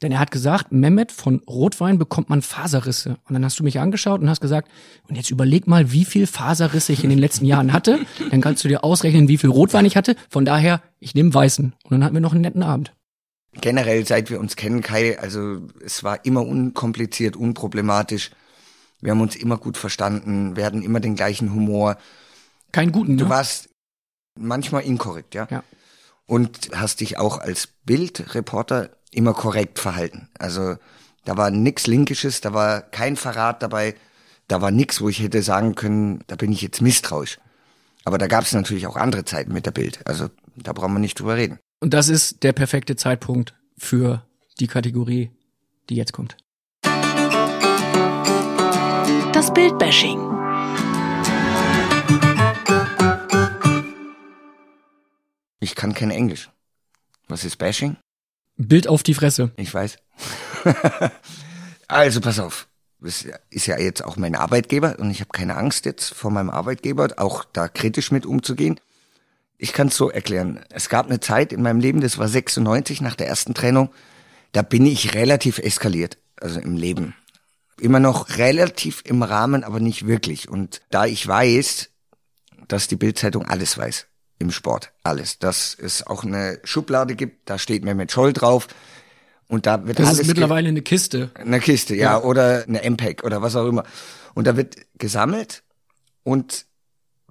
Denn 0.00 0.12
er 0.12 0.20
hat 0.20 0.30
gesagt, 0.30 0.70
Mehmet, 0.70 1.10
von 1.10 1.42
Rotwein 1.48 1.98
bekommt 1.98 2.28
man 2.30 2.40
Faserrisse. 2.40 3.16
Und 3.28 3.34
dann 3.34 3.44
hast 3.44 3.58
du 3.58 3.64
mich 3.64 3.80
angeschaut 3.80 4.20
und 4.20 4.30
hast 4.30 4.40
gesagt, 4.40 4.70
und 5.08 5.16
jetzt 5.16 5.30
überleg 5.30 5.66
mal, 5.66 5.90
wie 5.90 6.04
viel 6.04 6.28
Faserrisse 6.28 6.92
ich 6.92 7.02
in 7.02 7.10
den 7.10 7.18
letzten 7.18 7.44
Jahren 7.44 7.72
hatte. 7.72 7.98
Dann 8.30 8.40
kannst 8.40 8.62
du 8.62 8.68
dir 8.68 8.84
ausrechnen, 8.84 9.26
wie 9.26 9.38
viel 9.38 9.50
Rotwein 9.50 9.84
ich 9.86 9.96
hatte. 9.96 10.14
Von 10.30 10.44
daher, 10.44 10.82
ich 11.00 11.16
nehme 11.16 11.34
Weißen. 11.34 11.72
Und 11.82 11.90
dann 11.90 12.04
hatten 12.04 12.14
wir 12.14 12.20
noch 12.20 12.32
einen 12.32 12.42
netten 12.42 12.62
Abend. 12.62 12.92
Generell, 13.60 14.06
seit 14.06 14.30
wir 14.30 14.38
uns 14.38 14.54
kennen, 14.54 14.82
Kai, 14.82 15.18
also 15.18 15.62
es 15.84 16.04
war 16.04 16.24
immer 16.24 16.46
unkompliziert, 16.46 17.34
unproblematisch. 17.34 18.30
Wir 19.00 19.10
haben 19.10 19.20
uns 19.20 19.34
immer 19.34 19.56
gut 19.56 19.76
verstanden. 19.76 20.54
Wir 20.54 20.64
hatten 20.64 20.82
immer 20.82 21.00
den 21.00 21.16
gleichen 21.16 21.52
Humor. 21.52 21.96
Keinen 22.70 22.92
guten, 22.92 23.16
Du 23.16 23.24
ne? 23.24 23.30
warst 23.30 23.70
manchmal 24.38 24.82
inkorrekt, 24.82 25.34
ja? 25.34 25.48
Ja. 25.50 25.64
Und 26.28 26.70
hast 26.74 27.00
dich 27.00 27.18
auch 27.18 27.38
als 27.38 27.68
Bildreporter 27.84 28.90
immer 29.10 29.34
korrekt 29.34 29.80
verhalten. 29.80 30.28
Also 30.38 30.76
da 31.24 31.36
war 31.36 31.50
nix 31.50 31.86
Linkisches, 31.86 32.40
da 32.40 32.52
war 32.52 32.82
kein 32.82 33.16
Verrat 33.16 33.62
dabei, 33.62 33.94
da 34.46 34.60
war 34.60 34.70
nix, 34.70 35.00
wo 35.00 35.08
ich 35.08 35.20
hätte 35.20 35.42
sagen 35.42 35.74
können, 35.74 36.22
da 36.26 36.36
bin 36.36 36.52
ich 36.52 36.60
jetzt 36.62 36.80
misstrauisch. 36.80 37.38
Aber 38.04 38.18
da 38.18 38.26
gab 38.26 38.44
es 38.44 38.52
natürlich 38.52 38.86
auch 38.86 38.96
andere 38.96 39.24
Zeiten 39.24 39.52
mit 39.52 39.66
der 39.66 39.72
Bild. 39.72 40.00
Also 40.06 40.28
da 40.54 40.72
brauchen 40.72 40.92
wir 40.92 41.00
nicht 41.00 41.18
drüber 41.18 41.36
reden. 41.36 41.58
Und 41.80 41.94
das 41.94 42.08
ist 42.08 42.42
der 42.42 42.52
perfekte 42.52 42.94
Zeitpunkt 42.94 43.54
für 43.76 44.22
die 44.60 44.66
Kategorie, 44.66 45.30
die 45.88 45.96
jetzt 45.96 46.12
kommt. 46.12 46.36
Das 49.32 49.52
Bildbashing. 49.52 50.37
Ich 55.60 55.74
kann 55.74 55.94
kein 55.94 56.10
Englisch. 56.10 56.50
Was 57.26 57.44
ist 57.44 57.56
Bashing? 57.56 57.96
Bild 58.56 58.88
auf 58.88 59.02
die 59.02 59.14
Fresse. 59.14 59.52
Ich 59.56 59.72
weiß. 59.72 59.98
also 61.88 62.20
pass 62.20 62.38
auf. 62.38 62.68
Das 63.00 63.26
ist 63.50 63.66
ja 63.66 63.78
jetzt 63.78 64.04
auch 64.04 64.16
mein 64.16 64.34
Arbeitgeber 64.34 64.98
und 64.98 65.10
ich 65.10 65.20
habe 65.20 65.30
keine 65.30 65.56
Angst 65.56 65.84
jetzt 65.84 66.14
vor 66.14 66.32
meinem 66.32 66.50
Arbeitgeber, 66.50 67.08
auch 67.16 67.44
da 67.44 67.68
kritisch 67.68 68.10
mit 68.10 68.26
umzugehen. 68.26 68.80
Ich 69.56 69.72
kann 69.72 69.88
es 69.88 69.96
so 69.96 70.10
erklären. 70.10 70.64
Es 70.70 70.88
gab 70.88 71.06
eine 71.06 71.20
Zeit 71.20 71.52
in 71.52 71.62
meinem 71.62 71.80
Leben, 71.80 72.00
das 72.00 72.18
war 72.18 72.28
96 72.28 73.00
nach 73.00 73.14
der 73.14 73.28
ersten 73.28 73.54
Trennung, 73.54 73.90
da 74.50 74.62
bin 74.62 74.84
ich 74.84 75.14
relativ 75.14 75.58
eskaliert, 75.58 76.18
also 76.36 76.58
im 76.58 76.76
Leben. 76.76 77.14
Immer 77.78 78.00
noch 78.00 78.36
relativ 78.36 79.02
im 79.04 79.22
Rahmen, 79.22 79.62
aber 79.62 79.78
nicht 79.78 80.08
wirklich. 80.08 80.48
Und 80.48 80.80
da 80.90 81.06
ich 81.06 81.26
weiß, 81.26 81.90
dass 82.66 82.88
die 82.88 82.96
Bildzeitung 82.96 83.46
alles 83.46 83.78
weiß 83.78 84.08
im 84.38 84.50
Sport, 84.50 84.92
alles, 85.02 85.38
dass 85.38 85.76
es 85.80 86.06
auch 86.06 86.24
eine 86.24 86.60
Schublade 86.64 87.14
gibt, 87.16 87.48
da 87.50 87.58
steht 87.58 87.84
Mehmet 87.84 88.12
Scholl 88.12 88.32
drauf 88.32 88.68
Und 89.48 89.66
da 89.66 89.86
wird 89.86 89.98
Das 89.98 90.06
alles 90.08 90.18
ist 90.20 90.26
ge- 90.26 90.34
mittlerweile 90.34 90.68
eine 90.68 90.82
Kiste. 90.82 91.30
eine 91.34 91.58
Kiste, 91.60 91.94
ja, 91.96 92.20
oder 92.22 92.64
eine 92.68 92.82
MPEG 92.82 93.24
oder 93.24 93.40
was 93.42 93.56
auch 93.56 93.66
immer. 93.66 93.84
Und 94.34 94.46
da 94.46 94.56
wird 94.56 94.76
gesammelt 94.98 95.62
und 96.22 96.66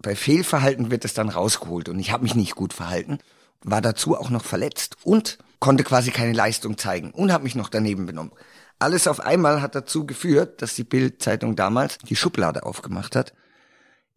bei 0.02 0.16
Fehlverhalten 0.16 0.92
wird 0.92 1.06
es 1.06 1.14
dann 1.14 1.30
rausgeholt. 1.30 1.90
Und 1.90 2.00
ich 2.00 2.12
habe 2.12 2.24
mich 2.24 2.36
nicht 2.36 2.56
gut 2.56 2.74
verhalten, 2.74 3.20
war 3.64 3.82
dazu 3.82 4.18
auch 4.18 4.30
noch 4.30 4.44
verletzt 4.44 4.98
und 5.04 5.38
konnte 5.60 5.84
quasi 5.84 6.12
keine 6.12 6.34
Leistung 6.34 6.78
zeigen 6.78 7.12
und 7.12 7.32
habe 7.32 7.44
mich 7.46 7.56
noch 7.56 7.70
daneben 7.70 8.06
benommen. 8.06 8.32
Alles 8.80 9.08
auf 9.08 9.20
einmal 9.22 9.62
hat 9.62 9.74
dazu 9.76 10.06
geführt, 10.06 10.62
dass 10.62 10.76
die 10.76 10.84
Bild-Zeitung 10.84 11.56
damals 11.56 11.98
die 12.00 12.16
Schublade 12.16 12.64
aufgemacht 12.64 13.16
hat. 13.16 13.34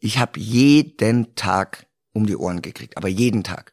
Ich 0.00 0.18
habe 0.18 0.38
jeden 0.40 1.34
Tag 1.34 1.86
um 2.12 2.26
die 2.26 2.36
Ohren 2.36 2.62
gekriegt, 2.62 2.96
aber 2.96 3.08
jeden 3.08 3.44
Tag. 3.44 3.72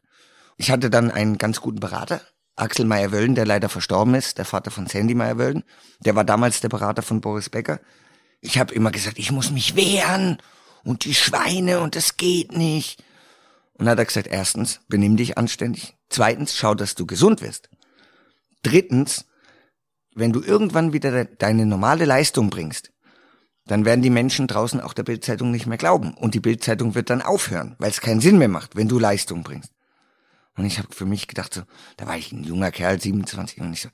Ich 0.56 0.70
hatte 0.70 0.90
dann 0.90 1.10
einen 1.10 1.38
ganz 1.38 1.60
guten 1.60 1.80
Berater, 1.80 2.20
Axel 2.56 2.84
Meyer-Wöllen, 2.84 3.34
der 3.34 3.46
leider 3.46 3.68
verstorben 3.68 4.14
ist, 4.14 4.38
der 4.38 4.44
Vater 4.44 4.70
von 4.70 4.86
Sandy 4.86 5.14
Meyer-Wöllen. 5.14 5.64
Der 6.00 6.16
war 6.16 6.24
damals 6.24 6.60
der 6.60 6.68
Berater 6.68 7.02
von 7.02 7.20
Boris 7.20 7.50
Becker. 7.50 7.80
Ich 8.40 8.58
habe 8.58 8.74
immer 8.74 8.90
gesagt, 8.90 9.18
ich 9.18 9.30
muss 9.30 9.50
mich 9.50 9.76
wehren 9.76 10.38
und 10.84 11.04
die 11.04 11.14
Schweine 11.14 11.80
und 11.80 11.94
das 11.94 12.16
geht 12.16 12.52
nicht. 12.52 13.02
Und 13.74 13.86
dann 13.86 13.92
hat 13.92 13.98
er 14.00 14.04
gesagt, 14.06 14.26
erstens, 14.26 14.80
benimm 14.88 15.16
dich 15.16 15.38
anständig. 15.38 15.96
Zweitens, 16.08 16.56
schau, 16.56 16.74
dass 16.74 16.96
du 16.96 17.06
gesund 17.06 17.40
wirst. 17.42 17.68
Drittens, 18.62 19.26
wenn 20.14 20.32
du 20.32 20.42
irgendwann 20.42 20.92
wieder 20.92 21.12
de 21.12 21.28
deine 21.38 21.64
normale 21.64 22.04
Leistung 22.04 22.50
bringst, 22.50 22.90
dann 23.68 23.84
werden 23.84 24.02
die 24.02 24.10
Menschen 24.10 24.46
draußen 24.46 24.80
auch 24.80 24.94
der 24.94 25.04
Bildzeitung 25.04 25.50
nicht 25.50 25.66
mehr 25.66 25.78
glauben. 25.78 26.14
Und 26.14 26.34
die 26.34 26.40
Bildzeitung 26.40 26.94
wird 26.94 27.10
dann 27.10 27.22
aufhören, 27.22 27.76
weil 27.78 27.90
es 27.90 28.00
keinen 28.00 28.20
Sinn 28.20 28.38
mehr 28.38 28.48
macht, 28.48 28.74
wenn 28.74 28.88
du 28.88 28.98
Leistung 28.98 29.44
bringst. 29.44 29.72
Und 30.56 30.64
ich 30.64 30.78
habe 30.78 30.88
für 30.90 31.06
mich 31.06 31.28
gedacht, 31.28 31.54
so, 31.54 31.62
da 31.96 32.06
war 32.06 32.16
ich 32.16 32.32
ein 32.32 32.42
junger 32.42 32.72
Kerl, 32.72 33.00
27, 33.00 33.60
und 33.60 33.72
ich 33.72 33.82
so, 33.82 33.90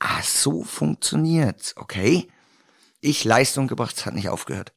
ah, 0.00 0.22
so 0.22 0.64
funktioniert's, 0.64 1.76
okay? 1.76 2.28
Ich 3.00 3.24
Leistung 3.24 3.68
gebracht, 3.68 3.96
es 3.96 4.06
hat 4.06 4.14
nicht 4.14 4.28
aufgehört. 4.28 4.72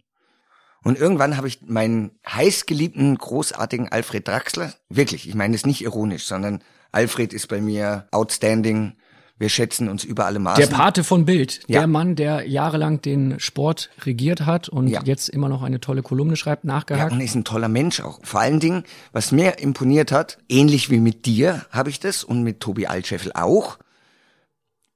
Und 0.83 0.97
irgendwann 0.99 1.37
habe 1.37 1.47
ich 1.47 1.61
meinen 1.61 2.11
heißgeliebten, 2.29 3.17
großartigen 3.17 3.89
Alfred 3.89 4.27
Draxler, 4.27 4.73
wirklich, 4.89 5.27
ich 5.27 5.35
meine 5.35 5.55
es 5.55 5.65
nicht 5.65 5.81
ironisch, 5.81 6.25
sondern 6.25 6.63
Alfred 6.91 7.33
ist 7.33 7.47
bei 7.47 7.61
mir 7.61 8.07
outstanding. 8.11 8.97
Wir 9.39 9.49
schätzen 9.49 9.87
uns 9.87 10.03
über 10.03 10.25
alle 10.25 10.39
Maßen. 10.39 10.67
Der 10.67 10.75
Pate 10.75 11.03
von 11.03 11.25
Bild, 11.25 11.61
Ja. 11.67 11.81
der 11.81 11.87
Mann, 11.87 12.15
der 12.15 12.47
jahrelang 12.47 13.01
den 13.01 13.39
Sport 13.39 13.91
regiert 14.03 14.47
hat 14.47 14.67
und 14.67 14.87
Ja. 14.87 15.03
jetzt 15.03 15.29
immer 15.29 15.47
noch 15.47 15.61
eine 15.61 15.79
tolle 15.79 16.01
Kolumne 16.01 16.35
schreibt, 16.35 16.63
Ja, 16.63 16.69
nachgehakt. 16.73 17.11
und 17.11 17.21
ist 17.21 17.35
ein 17.35 17.43
toller 17.43 17.67
Mensch 17.67 17.99
auch. 17.99 18.19
Vor 18.23 18.39
allen 18.39 18.59
Dingen, 18.59 18.83
was 19.11 19.31
mir 19.31 19.59
imponiert 19.59 20.11
hat, 20.11 20.39
ähnlich 20.49 20.89
wie 20.89 20.99
mit 20.99 21.27
dir 21.27 21.65
habe 21.71 21.91
ich 21.91 21.99
das 21.99 22.23
und 22.23 22.41
mit 22.41 22.59
Tobi 22.61 22.87
Altscheffel 22.87 23.31
auch. 23.33 23.77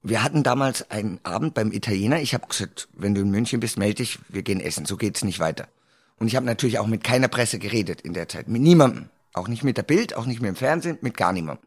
Wir 0.02 0.24
hatten 0.24 0.42
damals 0.42 0.90
einen 0.90 1.20
Abend 1.22 1.54
beim 1.54 1.72
Italiener. 1.72 2.20
Ich 2.20 2.34
habe 2.34 2.48
gesagt, 2.48 2.88
wenn 2.94 3.14
du 3.14 3.22
in 3.22 3.30
München 3.30 3.60
bist, 3.60 3.78
melde 3.78 3.96
dich, 3.98 4.18
wir 4.30 4.42
gehen 4.42 4.60
essen. 4.60 4.86
So 4.88 4.98
geht's 4.98 5.24
nicht 5.24 5.40
weiter. 5.40 5.68
Und 6.18 6.26
ich 6.26 6.36
habe 6.36 6.48
natürlich 6.48 6.80
auch 6.80 6.88
mit 6.88 7.04
keiner 7.04 7.28
Presse 7.28 7.60
geredet 7.60 8.02
in 8.02 8.14
der 8.14 8.28
Zeit. 8.28 8.48
Mit 8.48 8.64
niemandem. 8.64 9.10
Auch 9.34 9.48
nicht 9.48 9.64
mit 9.64 9.78
der 9.78 9.84
Bild, 9.84 10.16
auch 10.16 10.26
nicht 10.26 10.42
mit 10.42 10.50
dem 10.50 10.56
Fernsehen, 10.56 10.98
mit 11.02 11.16
gar 11.16 11.32
niemandem. 11.32 11.64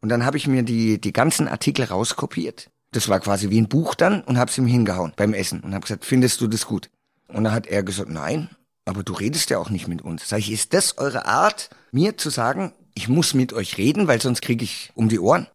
Und 0.00 0.08
dann 0.10 0.24
habe 0.24 0.36
ich 0.36 0.46
mir 0.46 0.62
die, 0.62 1.00
die 1.00 1.12
ganzen 1.12 1.48
Artikel 1.48 1.84
rauskopiert. 1.84 2.70
Das 2.92 3.08
war 3.08 3.20
quasi 3.20 3.50
wie 3.50 3.60
ein 3.60 3.68
Buch 3.68 3.94
dann 3.94 4.22
und 4.22 4.38
habe 4.38 4.50
es 4.50 4.58
ihm 4.58 4.66
hingehauen 4.66 5.12
beim 5.16 5.34
Essen 5.34 5.60
und 5.60 5.74
habe 5.74 5.82
gesagt, 5.82 6.04
findest 6.04 6.40
du 6.40 6.46
das 6.46 6.66
gut? 6.66 6.90
Und 7.26 7.44
dann 7.44 7.52
hat 7.52 7.66
er 7.66 7.82
gesagt, 7.82 8.08
nein, 8.08 8.48
aber 8.84 9.02
du 9.02 9.12
redest 9.12 9.50
ja 9.50 9.58
auch 9.58 9.68
nicht 9.68 9.88
mit 9.88 10.00
uns. 10.00 10.28
Sag 10.28 10.38
ich, 10.38 10.50
ist 10.50 10.72
das 10.72 10.96
eure 10.96 11.26
Art, 11.26 11.68
mir 11.92 12.16
zu 12.16 12.30
sagen, 12.30 12.72
ich 12.94 13.08
muss 13.08 13.34
mit 13.34 13.52
euch 13.52 13.76
reden, 13.76 14.08
weil 14.08 14.20
sonst 14.20 14.40
kriege 14.40 14.64
ich 14.64 14.90
um 14.94 15.08
die 15.08 15.20
Ohren? 15.20 15.46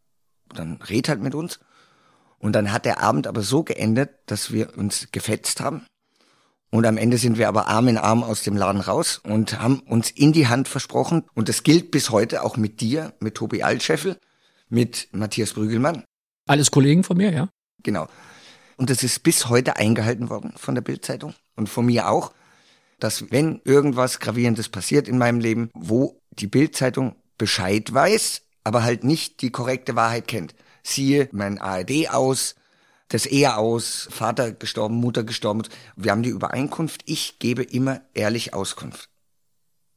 Dann 0.54 0.80
red 0.84 1.10
halt 1.10 1.22
mit 1.22 1.34
uns. 1.34 1.60
Und 2.38 2.54
dann 2.54 2.72
hat 2.72 2.86
der 2.86 3.02
Abend 3.02 3.26
aber 3.26 3.42
so 3.42 3.64
geendet, 3.64 4.12
dass 4.28 4.52
wir 4.52 4.78
uns 4.78 5.08
gefetzt 5.12 5.62
haben. 5.62 5.86
Und 6.70 6.86
am 6.86 6.98
Ende 6.98 7.18
sind 7.18 7.38
wir 7.38 7.48
aber 7.48 7.68
Arm 7.68 7.88
in 7.88 7.98
Arm 7.98 8.24
aus 8.24 8.44
dem 8.44 8.58
Laden 8.58 8.82
raus 8.82 9.22
und 9.24 9.60
haben 9.60 9.80
uns 9.80 10.12
in 10.12 10.34
die 10.34 10.48
Hand 10.48 10.68
versprochen. 10.68 11.24
Und 11.34 11.50
das 11.50 11.64
gilt 11.64 11.92
bis 11.92 12.10
heute 12.10 12.44
auch 12.44 12.58
mit 12.58 12.82
dir, 12.82 13.14
mit 13.20 13.36
Tobi 13.36 13.64
Altscheffel, 13.64 14.18
mit 14.70 15.08
Matthias 15.12 15.54
Brügelmann. 15.54 16.04
Alles 16.48 16.72
Kollegen 16.72 17.04
von 17.04 17.18
mir, 17.18 17.32
ja. 17.32 17.50
Genau. 17.84 18.08
Und 18.78 18.90
das 18.90 19.04
ist 19.04 19.24
bis 19.24 19.50
heute 19.50 19.78
eingehalten 19.78 20.30
worden 20.30 20.54
von 20.58 20.76
der 20.76 20.82
Bildzeitung 20.82 21.34
und 21.56 21.70
von 21.70 21.86
mir 21.86 22.10
auch, 22.10 22.34
dass 23.00 23.32
wenn 23.32 23.62
irgendwas 23.66 24.20
Gravierendes 24.20 24.70
passiert 24.70 25.08
in 25.08 25.18
meinem 25.18 25.40
Leben, 25.40 25.70
wo 25.74 26.22
die 26.32 26.48
Bildzeitung 26.48 27.16
Bescheid 27.38 27.94
weiß, 27.94 28.42
aber 28.64 28.84
halt 28.84 29.04
nicht 29.04 29.42
die 29.42 29.52
korrekte 29.52 29.96
Wahrheit 29.96 30.28
kennt. 30.28 30.56
Siehe 30.84 31.30
mein 31.32 31.60
ARD 31.60 32.10
aus, 32.10 32.56
das 33.10 33.26
Ehe 33.26 33.56
aus, 33.58 34.08
Vater 34.10 34.52
gestorben, 34.52 34.96
Mutter 34.96 35.24
gestorben. 35.24 35.64
Wir 35.96 36.12
haben 36.12 36.24
die 36.24 36.30
Übereinkunft, 36.30 37.02
ich 37.06 37.40
gebe 37.40 37.64
immer 37.64 38.02
ehrlich 38.14 38.54
Auskunft. 38.54 39.10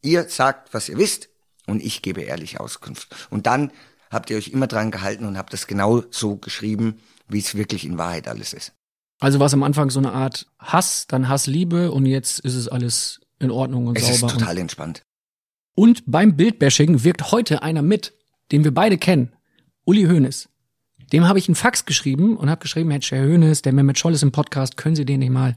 Ihr 0.02 0.28
sagt, 0.28 0.74
was 0.74 0.88
ihr 0.88 0.98
wisst 0.98 1.28
und 1.66 1.82
ich 1.82 2.02
gebe 2.02 2.22
ehrlich 2.22 2.60
Auskunft. 2.60 3.14
Und 3.30 3.46
dann 3.46 3.72
habt 4.10 4.30
ihr 4.30 4.36
euch 4.36 4.48
immer 4.48 4.66
dran 4.66 4.90
gehalten 4.90 5.24
und 5.24 5.36
habt 5.38 5.52
das 5.52 5.66
genau 5.66 6.02
so 6.10 6.36
geschrieben, 6.36 6.96
wie 7.28 7.38
es 7.38 7.54
wirklich 7.54 7.84
in 7.84 7.98
Wahrheit 7.98 8.28
alles 8.28 8.52
ist. 8.52 8.72
Also 9.20 9.38
war 9.38 9.46
es 9.46 9.54
am 9.54 9.62
Anfang 9.62 9.90
so 9.90 9.98
eine 9.98 10.12
Art 10.12 10.46
Hass, 10.58 11.06
dann 11.06 11.28
Hassliebe 11.28 11.90
und 11.90 12.06
jetzt 12.06 12.40
ist 12.40 12.54
es 12.54 12.68
alles 12.68 13.20
in 13.38 13.50
Ordnung 13.50 13.86
und 13.86 13.96
Es 13.98 14.08
ist 14.08 14.20
sauber. 14.20 14.32
und 14.34 14.38
total 14.40 14.58
entspannt. 14.58 15.02
Und 15.74 16.04
beim 16.06 16.36
Bildbashing 16.36 17.04
wirkt 17.04 17.32
heute 17.32 17.62
einer 17.62 17.82
mit, 17.82 18.14
den 18.52 18.64
wir 18.64 18.72
beide 18.72 18.98
kennen. 18.98 19.32
Uli 19.84 20.04
Hoeneß. 20.04 20.48
Dem 21.12 21.28
habe 21.28 21.38
ich 21.38 21.48
einen 21.48 21.54
Fax 21.54 21.84
geschrieben 21.84 22.36
und 22.36 22.50
habe 22.50 22.60
geschrieben, 22.62 22.90
Herr 22.90 23.00
Herr 23.00 23.26
Hoeneß, 23.26 23.62
der 23.62 23.72
Mehmet 23.72 23.98
Scholl 23.98 24.14
ist 24.14 24.22
im 24.22 24.32
Podcast, 24.32 24.76
können 24.76 24.96
Sie 24.96 25.04
den 25.04 25.20
nicht 25.20 25.30
mal 25.30 25.54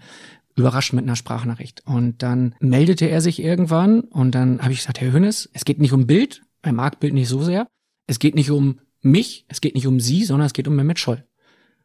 überraschen 0.56 0.96
mit 0.98 1.04
einer 1.04 1.16
Sprachnachricht? 1.16 1.82
Und 1.86 2.22
dann 2.22 2.56
meldete 2.60 3.06
er 3.10 3.22
sich 3.22 3.42
irgendwann 3.42 4.02
und 4.02 4.36
dann 4.36 4.62
habe 4.62 4.74
ich 4.74 4.80
gesagt, 4.80 5.02
Herr 5.02 5.14
Hoeneß, 5.14 5.50
es 5.54 5.66
geht 5.66 5.80
nicht 5.80 5.94
um 5.94 6.06
Bild, 6.06 6.42
er 6.62 6.74
mag 6.74 7.00
Bild 7.00 7.14
nicht 7.14 7.30
so 7.30 7.42
sehr. 7.42 7.68
Es 8.10 8.18
geht 8.18 8.34
nicht 8.34 8.50
um 8.50 8.80
mich, 9.02 9.46
es 9.50 9.62
geht 9.62 9.76
nicht 9.76 9.86
um 9.86 10.00
Sie, 10.00 10.26
sondern 10.26 10.48
es 10.48 10.54
geht 10.54 10.68
um 10.68 10.76
Mehmet 10.76 10.98
Scholl. 10.98 11.24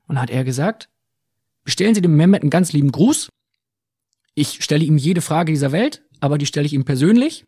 Und 0.06 0.18
hat 0.18 0.30
er 0.30 0.42
gesagt, 0.42 0.88
bestellen 1.64 1.94
Sie 1.94 2.00
dem 2.00 2.16
Mehmet 2.16 2.40
einen 2.40 2.48
ganz 2.48 2.72
lieben 2.72 2.90
Gruß. 2.90 3.28
Ich 4.34 4.64
stelle 4.64 4.86
ihm 4.86 4.96
jede 4.96 5.20
Frage 5.20 5.52
dieser 5.52 5.70
Welt, 5.70 6.02
aber 6.20 6.38
die 6.38 6.46
stelle 6.46 6.64
ich 6.64 6.72
ihm 6.72 6.86
persönlich. 6.86 7.44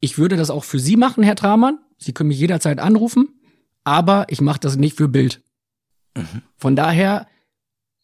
Ich 0.00 0.18
würde 0.18 0.36
das 0.36 0.50
auch 0.50 0.64
für 0.64 0.80
Sie 0.80 0.96
machen, 0.96 1.22
Herr 1.22 1.36
Tramann. 1.36 1.78
Sie 1.96 2.12
können 2.12 2.28
mich 2.28 2.40
jederzeit 2.40 2.80
anrufen, 2.80 3.28
aber 3.84 4.26
ich 4.28 4.40
mache 4.40 4.58
das 4.58 4.74
nicht 4.74 4.96
für 4.96 5.06
Bild. 5.06 5.40
Von 6.56 6.74
daher 6.74 7.28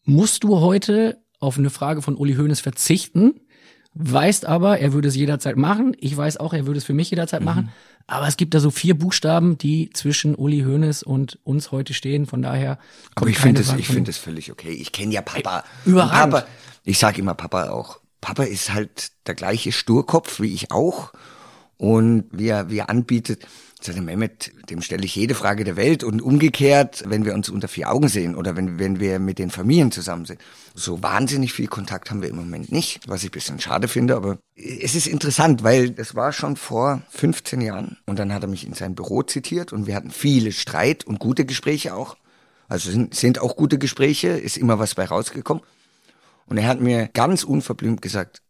musst 0.05 0.45
du 0.45 0.61
heute 0.61 1.21
auf 1.39 1.57
eine 1.57 1.69
Frage 1.69 2.01
von 2.01 2.15
Uli 2.15 2.35
Hoeneß 2.35 2.61
verzichten, 2.61 3.41
weißt 3.93 4.45
aber, 4.45 4.79
er 4.79 4.93
würde 4.93 5.09
es 5.09 5.17
jederzeit 5.17 5.57
machen. 5.57 5.97
Ich 5.99 6.15
weiß 6.15 6.37
auch, 6.37 6.53
er 6.53 6.65
würde 6.65 6.77
es 6.77 6.85
für 6.85 6.93
mich 6.93 7.09
jederzeit 7.09 7.43
machen. 7.43 7.73
Aber 8.11 8.27
es 8.27 8.35
gibt 8.35 8.53
da 8.53 8.59
so 8.59 8.71
vier 8.71 8.97
Buchstaben, 8.97 9.57
die 9.57 9.89
zwischen 9.93 10.35
Uli 10.35 10.63
Hoeneß 10.63 11.01
und 11.01 11.39
uns 11.45 11.71
heute 11.71 11.93
stehen. 11.93 12.25
Von 12.25 12.41
daher 12.41 12.77
Aber 13.15 13.29
ich 13.29 13.37
finde 13.37 13.61
es, 13.61 13.67
Frage 13.67 13.79
ich 13.79 13.87
finde 13.87 14.11
es 14.11 14.17
völlig 14.17 14.51
okay. 14.51 14.71
Ich 14.71 14.91
kenne 14.91 15.13
ja 15.13 15.21
Papa. 15.21 15.63
überragend. 15.85 16.33
Papa, 16.33 16.47
ich 16.83 16.99
sage 16.99 17.21
immer 17.21 17.35
Papa 17.35 17.69
auch. 17.69 18.01
Papa 18.19 18.43
ist 18.43 18.73
halt 18.73 19.13
der 19.27 19.35
gleiche 19.35 19.71
Sturkopf 19.71 20.41
wie 20.41 20.53
ich 20.53 20.71
auch. 20.71 21.13
Und 21.77 22.25
wie 22.31 22.49
er, 22.49 22.69
wie 22.69 22.79
er 22.79 22.89
anbietet, 22.89 23.47
sagt 23.83 23.97
er, 23.97 24.03
Mehmet, 24.03 24.51
dem 24.69 24.81
stelle 24.81 25.05
ich 25.05 25.15
jede 25.15 25.35
Frage 25.35 25.63
der 25.63 25.75
Welt 25.75 26.03
und 26.03 26.21
umgekehrt, 26.21 27.03
wenn 27.07 27.25
wir 27.25 27.33
uns 27.33 27.49
unter 27.49 27.67
vier 27.67 27.91
Augen 27.91 28.07
sehen 28.07 28.35
oder 28.35 28.55
wenn, 28.55 28.79
wenn 28.79 28.99
wir 28.99 29.19
mit 29.19 29.39
den 29.39 29.49
Familien 29.49 29.91
zusammen 29.91 30.25
sind. 30.25 30.39
So 30.73 31.01
wahnsinnig 31.01 31.53
viel 31.53 31.67
Kontakt 31.67 32.11
haben 32.11 32.21
wir 32.21 32.29
im 32.29 32.35
Moment 32.35 32.71
nicht, 32.71 33.07
was 33.07 33.23
ich 33.23 33.29
ein 33.29 33.33
bisschen 33.33 33.59
schade 33.59 33.87
finde, 33.87 34.15
aber 34.15 34.37
es 34.55 34.95
ist 34.95 35.07
interessant, 35.07 35.63
weil 35.63 35.91
das 35.91 36.15
war 36.15 36.31
schon 36.31 36.55
vor 36.55 37.01
15 37.09 37.61
Jahren 37.61 37.97
und 38.05 38.19
dann 38.19 38.33
hat 38.33 38.43
er 38.43 38.49
mich 38.49 38.65
in 38.65 38.73
sein 38.73 38.95
Büro 38.95 39.23
zitiert 39.23 39.73
und 39.73 39.87
wir 39.87 39.95
hatten 39.95 40.11
viele 40.11 40.51
Streit 40.51 41.05
und 41.05 41.19
gute 41.19 41.45
Gespräche 41.45 41.95
auch. 41.95 42.17
Also 42.67 42.89
sind, 42.89 43.15
sind 43.15 43.39
auch 43.39 43.57
gute 43.57 43.77
Gespräche, 43.77 44.29
ist 44.29 44.57
immer 44.57 44.79
was 44.79 44.95
bei 44.95 45.05
rausgekommen. 45.05 45.63
Und 46.45 46.57
er 46.57 46.67
hat 46.67 46.79
mir 46.79 47.09
ganz 47.09 47.43
unverblümt 47.43 48.01
gesagt, 48.01 48.41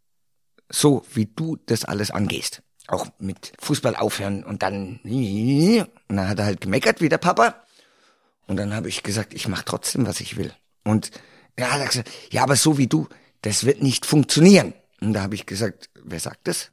so 0.70 1.04
wie 1.14 1.26
du 1.26 1.58
das 1.66 1.86
alles 1.86 2.12
angehst, 2.12 2.62
auch 2.92 3.08
mit 3.20 3.54
Fußball 3.60 3.96
aufhören 3.96 4.44
und 4.44 4.64
dann, 4.64 5.00
und 5.04 5.88
dann 6.08 6.28
hat 6.28 6.40
er 6.40 6.46
halt 6.46 6.62
gemeckert 6.62 7.02
wie 7.02 7.10
der 7.10 7.18
Papa. 7.18 7.64
Und 8.48 8.58
dann 8.58 8.74
habe 8.74 8.90
ich 8.90 9.04
gesagt, 9.04 9.34
ich 9.34 9.48
mache 9.48 9.66
trotzdem, 9.66 10.06
was 10.06 10.20
ich 10.20 10.36
will. 10.38 10.54
Und 10.84 11.12
er 11.56 11.72
hat 11.72 11.88
gesagt, 11.88 12.12
ja, 12.32 12.44
aber 12.44 12.56
so 12.56 12.78
wie 12.78 12.88
du, 12.88 13.08
das 13.42 13.66
wird 13.66 13.82
nicht 13.82 14.06
funktionieren. 14.06 14.74
Und 15.00 15.14
da 15.14 15.22
habe 15.22 15.36
ich 15.36 15.46
gesagt, 15.46 15.90
wer 16.04 16.20
sagt 16.20 16.48
das? 16.48 16.72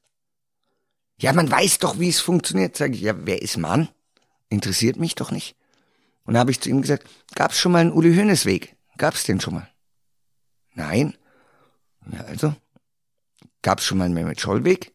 Ja, 1.20 1.32
man 1.32 1.50
weiß 1.50 1.78
doch, 1.78 1.98
wie 1.98 2.08
es 2.08 2.20
funktioniert. 2.20 2.76
Sag 2.76 2.94
ich, 2.94 3.00
ja, 3.00 3.14
wer 3.16 3.42
ist 3.42 3.56
Mann? 3.56 3.88
Interessiert 4.48 4.96
mich 4.96 5.14
doch 5.14 5.30
nicht. 5.30 5.56
Und 6.24 6.34
da 6.34 6.40
habe 6.40 6.50
ich 6.50 6.60
zu 6.60 6.68
ihm 6.68 6.82
gesagt, 6.82 7.08
gab's 7.34 7.58
schon 7.58 7.72
mal 7.72 7.78
einen 7.78 7.92
Uli 7.92 8.14
Hoeneß 8.14 8.44
Weg? 8.44 8.76
Gab's 8.96 9.24
den 9.24 9.40
schon 9.40 9.54
mal? 9.54 9.68
Nein. 10.74 11.16
Ja, 12.12 12.20
also, 12.20 12.54
gab's 13.62 13.84
schon 13.84 13.98
mal 13.98 14.04
einen 14.04 14.14
Mehmet 14.14 14.40
Scholl 14.40 14.64
Weg? 14.64 14.94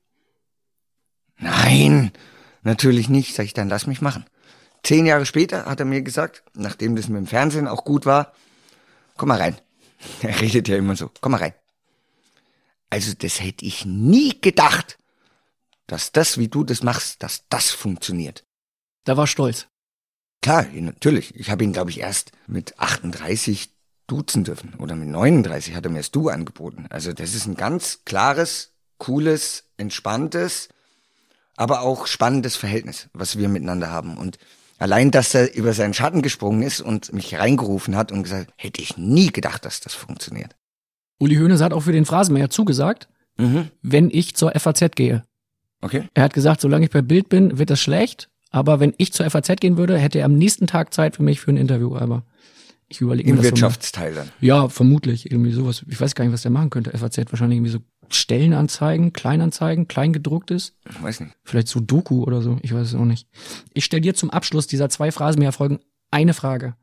Nein, 1.44 2.12
natürlich 2.64 3.10
nicht. 3.10 3.36
Sag 3.36 3.46
ich, 3.46 3.54
dann 3.54 3.70
lass 3.70 3.88
mich 3.88 4.02
machen. 4.02 4.26
zehn 4.84 5.06
Jahre 5.06 5.26
später 5.26 5.66
hat 5.66 5.80
er 5.80 5.86
mir 5.86 6.02
gesagt, 6.02 6.44
nachdem 6.54 6.96
das 6.96 7.08
mit 7.08 7.18
dem 7.18 7.28
Fernsehen 7.28 7.68
auch 7.68 7.84
gut 7.84 8.06
war, 8.06 8.34
komm 9.18 9.30
mal 9.30 9.40
rein. 9.40 9.58
Er 10.22 10.42
redet 10.42 10.68
ja 10.68 10.76
immer 10.76 10.98
so, 10.98 11.10
komm 11.22 11.32
mal 11.32 11.38
rein. 11.40 11.54
Also 12.90 13.14
das 13.18 13.42
hätte 13.42 13.66
ich 13.66 13.86
nie 13.86 14.40
gedacht, 14.42 14.98
dass 15.88 16.12
das, 16.12 16.38
wie 16.38 16.50
du 16.50 16.64
das 16.64 16.84
machst, 16.84 17.24
dass 17.24 17.48
das 17.50 17.72
funktioniert. 17.72 18.44
Da 19.06 19.18
war 19.18 19.28
stolz. 19.28 19.68
Klar, 20.42 20.66
natürlich. 20.74 21.34
Ich 21.36 21.50
habe 21.50 21.64
ihn, 21.64 21.74
glaube 21.74 21.90
ich, 21.90 22.02
erst 22.02 22.34
mit 22.48 22.78
38 22.80 23.72
duzen 24.08 24.44
dürfen. 24.44 24.74
Oder 24.76 24.96
mit 24.96 25.08
39 25.08 25.74
hat 25.76 25.86
er 25.86 25.92
mir 25.92 26.00
das 26.00 26.12
Du 26.12 26.30
angeboten. 26.30 26.86
Also 26.90 27.14
das 27.14 27.34
ist 27.34 27.48
ein 27.48 27.56
ganz 27.56 28.02
klares, 28.06 28.74
cooles, 28.98 29.70
entspanntes, 29.78 30.70
aber 31.58 31.82
auch 31.82 32.08
spannendes 32.08 32.56
Verhältnis, 32.56 33.10
was 33.14 33.38
wir 33.38 33.50
miteinander 33.50 33.90
haben. 33.92 34.18
Und 34.18 34.38
allein, 34.80 35.12
dass 35.12 35.34
er 35.34 35.54
über 35.56 35.74
seinen 35.74 35.94
Schatten 35.94 36.22
gesprungen 36.22 36.62
ist 36.64 36.82
und 36.82 37.14
mich 37.14 37.38
reingerufen 37.38 37.96
hat 37.96 38.12
und 38.12 38.24
gesagt, 38.24 38.52
hätte 38.58 38.82
ich 38.82 38.98
nie 38.98 39.32
gedacht, 39.32 39.66
dass 39.66 39.80
das 39.80 39.94
funktioniert. 39.94 40.56
Uli 41.20 41.36
Hoeneß 41.36 41.62
hat 41.62 41.74
auch 41.74 41.82
für 41.82 41.92
den 41.92 42.06
Phrasenmäher 42.06 42.50
zugesagt, 42.50 43.08
Mhm. 43.38 43.70
wenn 43.82 44.10
ich 44.12 44.36
zur 44.36 44.52
FAZ 44.60 44.92
gehe. 44.96 45.24
Okay. 45.82 46.04
Er 46.14 46.24
hat 46.24 46.34
gesagt, 46.34 46.62
solange 46.62 46.86
ich 46.86 46.92
bei 46.92 47.02
Bild 47.02 47.30
bin, 47.30 47.58
wird 47.58 47.70
das 47.72 47.82
schlecht. 47.82 48.30
Aber 48.52 48.80
wenn 48.80 48.94
ich 48.98 49.12
zur 49.12 49.26
FAZ 49.30 49.60
gehen 49.60 49.78
würde, 49.78 49.98
hätte 49.98 50.20
er 50.20 50.26
am 50.26 50.38
nächsten 50.38 50.68
Tag 50.68 50.94
Zeit 50.94 51.16
für 51.16 51.24
mich 51.24 51.40
für 51.42 51.52
ein 51.52 51.58
Interview. 51.58 51.96
Aber 51.98 52.24
ich 52.88 53.02
überlege 53.02 53.32
mir 53.32 53.40
Im. 53.40 53.44
Wirtschaftsteil 53.44 54.14
dann. 54.14 54.30
Ja, 54.40 54.70
vermutlich. 54.70 55.32
Irgendwie 55.32 55.52
sowas. 55.52 55.84
Ich 55.88 56.00
weiß 56.00 56.16
gar 56.16 56.26
nicht, 56.26 56.34
was 56.34 56.44
der 56.44 56.52
machen 56.52 56.70
könnte. 56.70 56.98
FAZ 56.98 57.18
wahrscheinlich 57.30 57.58
irgendwie 57.58 57.72
so 57.72 57.80
Stellenanzeigen, 58.10 59.14
Kleinanzeigen, 59.14 59.88
kleingedrucktes. 59.88 60.74
Ich 60.90 61.02
weiß 61.02 61.22
nicht. 61.22 61.34
Vielleicht 61.44 61.68
so 61.68 61.80
Doku 61.80 62.24
oder 62.24 62.42
so. 62.42 62.58
Ich 62.62 62.74
weiß 62.74 62.88
es 62.88 62.96
auch 62.96 63.06
nicht. 63.06 63.28
Ich 63.74 63.86
stelle 63.86 64.02
dir 64.02 64.14
zum 64.14 64.30
Abschluss 64.30 64.68
dieser 64.68 64.90
zwei 64.90 65.12
Phrasenmäher-Folgen 65.12 65.80
eine 66.12 66.34
Frage. 66.34 66.76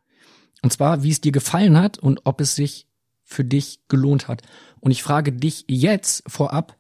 Und 0.63 0.73
zwar, 0.73 1.03
wie 1.03 1.11
es 1.11 1.21
dir 1.21 1.33
gefallen 1.33 1.79
hat 1.79 1.99
und 1.99 2.21
ob 2.25 2.41
es 2.41 2.55
sich 2.55 2.87
für 3.23 3.45
dich 3.45 3.81
gelohnt 3.89 4.29
hat. 4.29 4.43
Und 4.81 4.91
ich 4.91 5.03
frage 5.03 5.33
dich 5.33 5.65
jetzt 5.69 6.25
vorab, 6.27 6.77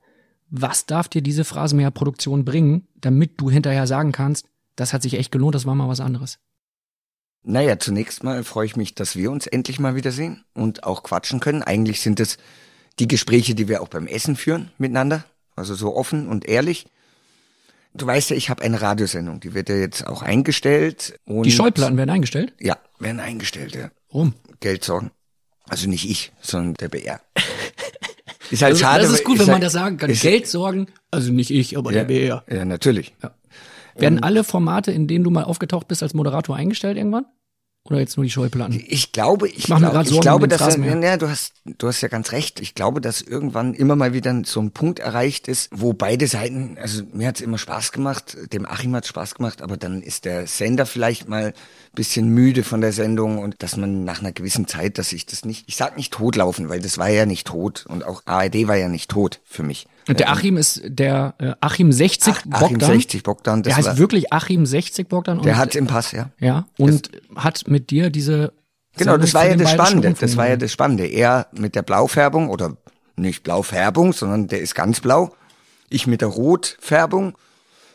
was 0.50 0.86
darf 0.86 1.08
dir 1.08 1.22
diese 1.22 1.44
Phrasenmäher-Produktion 1.44 2.44
bringen, 2.44 2.88
damit 2.96 3.40
du 3.40 3.50
hinterher 3.50 3.86
sagen 3.86 4.12
kannst, 4.12 4.46
das 4.74 4.92
hat 4.92 5.02
sich 5.02 5.14
echt 5.14 5.30
gelohnt, 5.30 5.54
das 5.54 5.66
war 5.66 5.74
mal 5.74 5.88
was 5.88 6.00
anderes. 6.00 6.38
Naja, 7.42 7.78
zunächst 7.78 8.22
mal 8.22 8.44
freue 8.44 8.66
ich 8.66 8.76
mich, 8.76 8.94
dass 8.94 9.16
wir 9.16 9.30
uns 9.30 9.46
endlich 9.46 9.78
mal 9.80 9.94
wiedersehen 9.94 10.44
und 10.54 10.84
auch 10.84 11.02
quatschen 11.02 11.40
können. 11.40 11.62
Eigentlich 11.62 12.00
sind 12.02 12.20
es 12.20 12.36
die 12.98 13.08
Gespräche, 13.08 13.54
die 13.54 13.66
wir 13.68 13.80
auch 13.82 13.88
beim 13.88 14.06
Essen 14.06 14.36
führen 14.36 14.70
miteinander. 14.78 15.24
Also 15.56 15.74
so 15.74 15.96
offen 15.96 16.28
und 16.28 16.46
ehrlich. 16.46 16.86
Du 17.94 18.06
weißt 18.06 18.30
ja, 18.30 18.36
ich 18.36 18.50
habe 18.50 18.62
eine 18.62 18.80
Radiosendung, 18.80 19.40
die 19.40 19.52
wird 19.54 19.68
ja 19.68 19.74
jetzt 19.76 20.06
auch 20.06 20.22
eingestellt. 20.22 21.18
Und 21.24 21.44
Die 21.44 21.50
Schallplatten 21.50 21.96
werden 21.96 22.10
eingestellt? 22.10 22.52
Ja, 22.60 22.78
werden 23.00 23.20
eingestellt, 23.20 23.74
ja. 23.74 23.90
Warum? 24.10 24.34
Geld 24.60 24.84
sorgen. 24.84 25.10
Also 25.68 25.88
nicht 25.88 26.08
ich, 26.08 26.32
sondern 26.40 26.74
der 26.74 26.88
BR. 26.88 27.20
Ist 28.50 28.62
halt 28.62 28.72
Das, 28.72 28.80
schade. 28.80 29.02
das 29.04 29.12
ist 29.12 29.24
gut, 29.24 29.34
wenn 29.38 29.46
halt- 29.46 29.54
man 29.54 29.60
das 29.60 29.72
sagen 29.72 29.96
kann. 29.96 30.12
Geld 30.12 30.48
sorgen, 30.48 30.88
also 31.12 31.30
nicht 31.32 31.50
ich, 31.52 31.78
aber 31.78 31.92
ja, 31.92 31.98
der 32.00 32.04
BR. 32.06 32.44
Ja, 32.50 32.64
natürlich. 32.64 33.14
Werden 33.96 34.22
alle 34.22 34.44
Formate, 34.44 34.92
in 34.92 35.06
denen 35.06 35.24
du 35.24 35.30
mal 35.30 35.44
aufgetaucht 35.44 35.88
bist, 35.88 36.02
als 36.02 36.14
Moderator 36.14 36.56
eingestellt 36.56 36.96
irgendwann? 36.96 37.26
Oder 37.84 37.98
jetzt 37.98 38.16
nur 38.16 38.24
die 38.24 38.30
Schallplatten? 38.30 38.82
Ich 38.86 39.10
glaube, 39.12 39.48
ich, 39.48 39.68
mir 39.68 39.78
glaub, 39.78 40.04
ich 40.04 40.20
glaube, 40.20 40.48
dass 40.48 40.60
Phrasenmäher. 40.60 41.00
ja, 41.02 41.16
du 41.16 41.30
hast, 41.30 41.54
du 41.64 41.88
hast 41.88 42.02
ja 42.02 42.08
ganz 42.08 42.30
recht. 42.30 42.60
Ich 42.60 42.74
glaube, 42.74 43.00
dass 43.00 43.22
irgendwann 43.22 43.72
immer 43.72 43.96
mal 43.96 44.12
wieder 44.12 44.42
so 44.44 44.60
ein 44.60 44.70
Punkt 44.72 44.98
erreicht 44.98 45.48
ist, 45.48 45.70
wo 45.72 45.94
beide 45.94 46.26
Seiten, 46.26 46.76
also 46.80 47.02
mir 47.14 47.28
hat's 47.28 47.40
immer 47.40 47.56
Spaß 47.56 47.92
gemacht, 47.92 48.36
dem 48.52 48.66
Achim 48.66 48.94
hat's 48.94 49.08
Spaß 49.08 49.34
gemacht, 49.34 49.62
aber 49.62 49.78
dann 49.78 50.02
ist 50.02 50.26
der 50.26 50.46
Sender 50.46 50.84
vielleicht 50.84 51.28
mal 51.28 51.54
bisschen 51.94 52.28
müde 52.28 52.64
von 52.64 52.82
der 52.82 52.92
Sendung 52.92 53.38
und 53.38 53.62
dass 53.62 53.78
man 53.78 54.04
nach 54.04 54.20
einer 54.20 54.32
gewissen 54.32 54.68
Zeit, 54.68 54.98
dass 54.98 55.12
ich 55.12 55.24
das 55.24 55.46
nicht, 55.46 55.64
ich 55.66 55.76
sag 55.76 55.96
nicht 55.96 56.12
totlaufen, 56.12 56.68
weil 56.68 56.80
das 56.80 56.98
war 56.98 57.08
ja 57.08 57.24
nicht 57.24 57.46
tot 57.46 57.86
und 57.88 58.04
auch 58.04 58.22
ARD 58.26 58.68
war 58.68 58.76
ja 58.76 58.88
nicht 58.88 59.10
tot 59.10 59.40
für 59.44 59.62
mich. 59.62 59.86
Und 60.08 60.18
der 60.18 60.30
Achim 60.30 60.56
ist 60.56 60.82
der 60.84 61.34
äh, 61.38 61.52
Achim 61.60 61.92
60 61.92 62.34
Ach, 62.34 62.42
Achim 62.50 62.78
Bogdan. 62.78 62.90
60 62.92 63.22
Bogdan, 63.22 63.62
das 63.62 63.76
der 63.76 63.84
heißt 63.86 63.98
wirklich 63.98 64.32
Achim 64.32 64.66
60 64.66 65.08
Bogdan. 65.08 65.38
Und, 65.38 65.44
der 65.44 65.58
hat's 65.58 65.76
im 65.76 65.86
Pass, 65.86 66.12
ja. 66.12 66.30
ja, 66.40 66.66
und 66.78 67.10
hat 67.36 67.64
mit 67.68 67.90
dir 67.90 68.10
diese 68.10 68.52
Genau, 68.96 69.16
das 69.16 69.34
war 69.34 69.46
ja 69.46 69.56
das 69.56 69.70
Spannende. 69.70 70.14
Das 70.18 70.36
war 70.36 70.48
ja 70.48 70.56
das 70.56 70.72
Spannende. 70.72 71.06
Er 71.06 71.46
mit 71.52 71.74
der 71.76 71.82
Blaufärbung 71.82 72.48
oder 72.48 72.76
nicht 73.16 73.44
Blaufärbung, 73.44 74.12
sondern 74.12 74.48
der 74.48 74.60
ist 74.60 74.74
ganz 74.74 75.00
blau. 75.00 75.32
Ich 75.90 76.06
mit 76.06 76.20
der 76.22 76.28
Rotfärbung. 76.28 77.36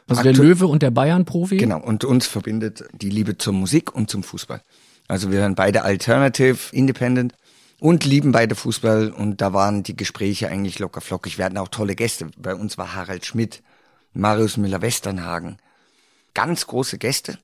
Also 0.08 0.24
der 0.24 0.34
aktu- 0.34 0.44
Löwe 0.44 0.68
und 0.68 0.82
der 0.84 0.92
Bayern-Profi. 0.92 1.58
Genau. 1.58 1.82
Und 1.82 2.06
uns 2.06 2.28
verbindet 2.28 2.86
die 2.94 3.10
Liebe 3.10 3.38
zur 3.38 3.54
Musik 3.54 3.94
und 3.94 4.10
zum 4.10 4.24
Fußball. 4.24 4.62
Also 5.08 5.32
wir 5.32 5.42
waren 5.42 5.56
beide 5.56 5.84
Alternative, 5.84 6.58
Independent 6.72 7.34
und 7.80 8.06
lieben 8.06 8.32
beide 8.32 8.56
Fußball. 8.56 9.12
Und 9.12 9.42
da 9.42 9.54
waren 9.54 9.84
die 9.84 9.96
Gespräche 9.96 10.50
eigentlich 10.50 10.80
locker 10.80 11.02
flockig. 11.02 11.38
Wir 11.38 11.46
hatten 11.46 11.58
auch 11.58 11.68
tolle 11.68 11.96
Gäste. 11.96 12.30
Bei 12.38 12.56
uns 12.56 12.78
war 12.78 12.96
Harald 12.96 13.26
Schmidt, 13.26 13.64
Marius 14.14 14.58
Müller-Westernhagen. 14.58 15.58
Ganz 16.34 16.68
große 16.68 16.98
Gäste. 16.98 17.40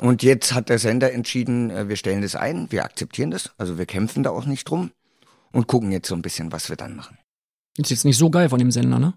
Und 0.00 0.22
jetzt 0.22 0.52
hat 0.54 0.68
der 0.68 0.78
Sender 0.78 1.12
entschieden, 1.12 1.70
äh, 1.70 1.88
wir 1.88 1.96
stellen 1.96 2.22
das 2.22 2.36
ein, 2.36 2.70
wir 2.70 2.84
akzeptieren 2.84 3.30
das, 3.30 3.50
also 3.58 3.78
wir 3.78 3.86
kämpfen 3.86 4.22
da 4.22 4.30
auch 4.30 4.46
nicht 4.46 4.64
drum 4.64 4.92
und 5.52 5.66
gucken 5.66 5.90
jetzt 5.90 6.08
so 6.08 6.14
ein 6.14 6.22
bisschen, 6.22 6.52
was 6.52 6.68
wir 6.68 6.76
dann 6.76 6.94
machen. 6.94 7.18
Ist 7.76 7.90
jetzt 7.90 8.04
nicht 8.04 8.16
so 8.16 8.30
geil 8.30 8.48
von 8.48 8.58
dem 8.58 8.70
Sender, 8.70 8.98
ne? 8.98 9.14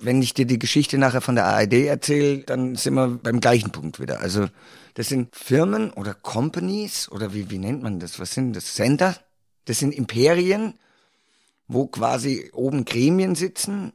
Wenn 0.00 0.22
ich 0.22 0.34
dir 0.34 0.46
die 0.46 0.58
Geschichte 0.58 0.98
nachher 0.98 1.20
von 1.20 1.36
der 1.36 1.46
ARD 1.46 1.72
erzähle, 1.86 2.38
dann 2.38 2.74
sind 2.74 2.94
wir 2.94 3.08
beim 3.08 3.40
gleichen 3.40 3.70
Punkt 3.70 4.00
wieder. 4.00 4.20
Also 4.20 4.48
das 4.94 5.08
sind 5.08 5.34
Firmen 5.34 5.90
oder 5.92 6.14
Companies 6.14 7.08
oder 7.10 7.34
wie, 7.34 7.50
wie 7.50 7.58
nennt 7.58 7.82
man 7.82 7.98
das? 7.98 8.18
Was 8.18 8.32
sind 8.32 8.54
das? 8.54 8.76
Sender? 8.76 9.16
Das 9.64 9.78
sind 9.78 9.92
Imperien, 9.92 10.74
wo 11.66 11.86
quasi 11.86 12.50
oben 12.52 12.84
Gremien 12.84 13.34
sitzen, 13.34 13.92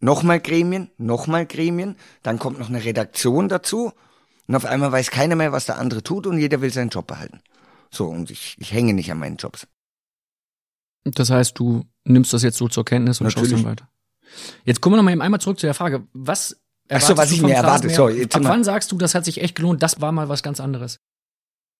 nochmal 0.00 0.40
Gremien, 0.40 0.90
nochmal 0.98 1.46
Gremien, 1.46 1.96
dann 2.22 2.38
kommt 2.38 2.58
noch 2.58 2.68
eine 2.68 2.84
Redaktion 2.84 3.48
dazu 3.48 3.92
und 4.46 4.54
auf 4.54 4.64
einmal 4.64 4.92
weiß 4.92 5.10
keiner 5.10 5.34
mehr, 5.34 5.52
was 5.52 5.66
der 5.66 5.78
andere 5.78 6.02
tut 6.02 6.26
und 6.26 6.38
jeder 6.38 6.60
will 6.60 6.72
seinen 6.72 6.90
Job 6.90 7.06
behalten. 7.06 7.40
So, 7.90 8.06
und 8.06 8.30
ich, 8.30 8.56
ich 8.58 8.72
hänge 8.72 8.94
nicht 8.94 9.10
an 9.10 9.18
meinen 9.18 9.36
Jobs. 9.36 9.66
Das 11.04 11.30
heißt, 11.30 11.58
du 11.58 11.84
nimmst 12.04 12.32
das 12.32 12.42
jetzt 12.42 12.58
so 12.58 12.68
zur 12.68 12.84
Kenntnis 12.84 13.20
und 13.20 13.30
schaust 13.30 13.44
Natürlich. 13.44 13.62
dann 13.62 13.70
weiter. 13.72 13.88
Jetzt 14.64 14.80
kommen 14.80 14.94
wir 14.94 14.96
noch 14.98 15.04
mal 15.04 15.12
eben 15.12 15.22
einmal 15.22 15.40
zurück 15.40 15.58
zu 15.58 15.66
der 15.66 15.74
Frage, 15.74 16.06
was 16.12 16.60
Ach 16.88 17.00
so, 17.00 17.16
was 17.16 17.32
ich 17.32 17.42
mir 17.42 17.54
erwarte. 17.54 17.88
Phrasenmäher? 17.88 17.96
So, 17.96 18.08
jetzt 18.08 18.36
Ab 18.36 18.42
wann 18.44 18.64
sagst 18.64 18.92
du, 18.92 18.98
das 18.98 19.14
hat 19.14 19.24
sich 19.24 19.40
echt 19.40 19.54
gelohnt, 19.54 19.82
das 19.82 20.00
war 20.00 20.12
mal 20.12 20.28
was 20.28 20.42
ganz 20.42 20.60
anderes? 20.60 20.98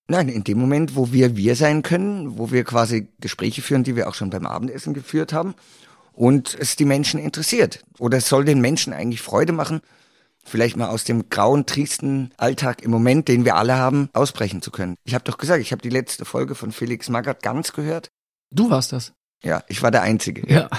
Nein, 0.09 0.29
in 0.29 0.45
dem 0.45 0.59
Moment, 0.59 0.95
wo 0.95 1.13
wir 1.13 1.37
wir 1.37 1.57
sein 1.57 1.83
können, 1.83 2.39
wo 2.39 2.53
wir 2.53 2.63
quasi 2.65 3.09
Gespräche 3.21 3.61
führen, 3.63 3.83
die 3.83 3.97
wir 3.97 4.09
auch 4.09 4.15
schon 4.15 4.31
beim 4.31 4.47
Abendessen 4.47 4.95
geführt 4.95 5.33
haben 5.33 5.55
und 6.13 6.57
es 6.59 6.77
die 6.77 6.85
Menschen 6.85 7.19
interessiert. 7.19 7.85
Oder 7.99 8.19
es 8.19 8.29
soll 8.29 8.45
den 8.45 8.61
Menschen 8.61 8.93
eigentlich 8.93 9.21
Freude 9.21 9.53
machen, 9.53 9.81
vielleicht 10.45 10.77
mal 10.77 10.89
aus 10.89 11.05
dem 11.05 11.29
grauen, 11.29 11.67
tristen 11.67 12.33
Alltag 12.37 12.83
im 12.83 12.93
Moment, 12.93 13.27
den 13.27 13.45
wir 13.45 13.57
alle 13.57 13.77
haben, 13.77 14.09
ausbrechen 14.13 14.63
zu 14.63 14.71
können. 14.71 14.95
Ich 15.05 15.15
habe 15.15 15.25
doch 15.25 15.39
gesagt, 15.39 15.61
ich 15.61 15.73
habe 15.73 15.83
die 15.83 15.91
letzte 15.91 16.25
Folge 16.25 16.55
von 16.55 16.71
Felix 16.71 17.09
Magath 17.09 17.43
ganz 17.43 17.73
gehört. 17.73 18.11
Du 18.53 18.71
warst 18.71 18.93
das. 18.93 19.13
Ja, 19.43 19.65
ich 19.69 19.83
war 19.83 19.91
der 19.91 20.03
Einzige. 20.03 20.51
Ja. 20.51 20.71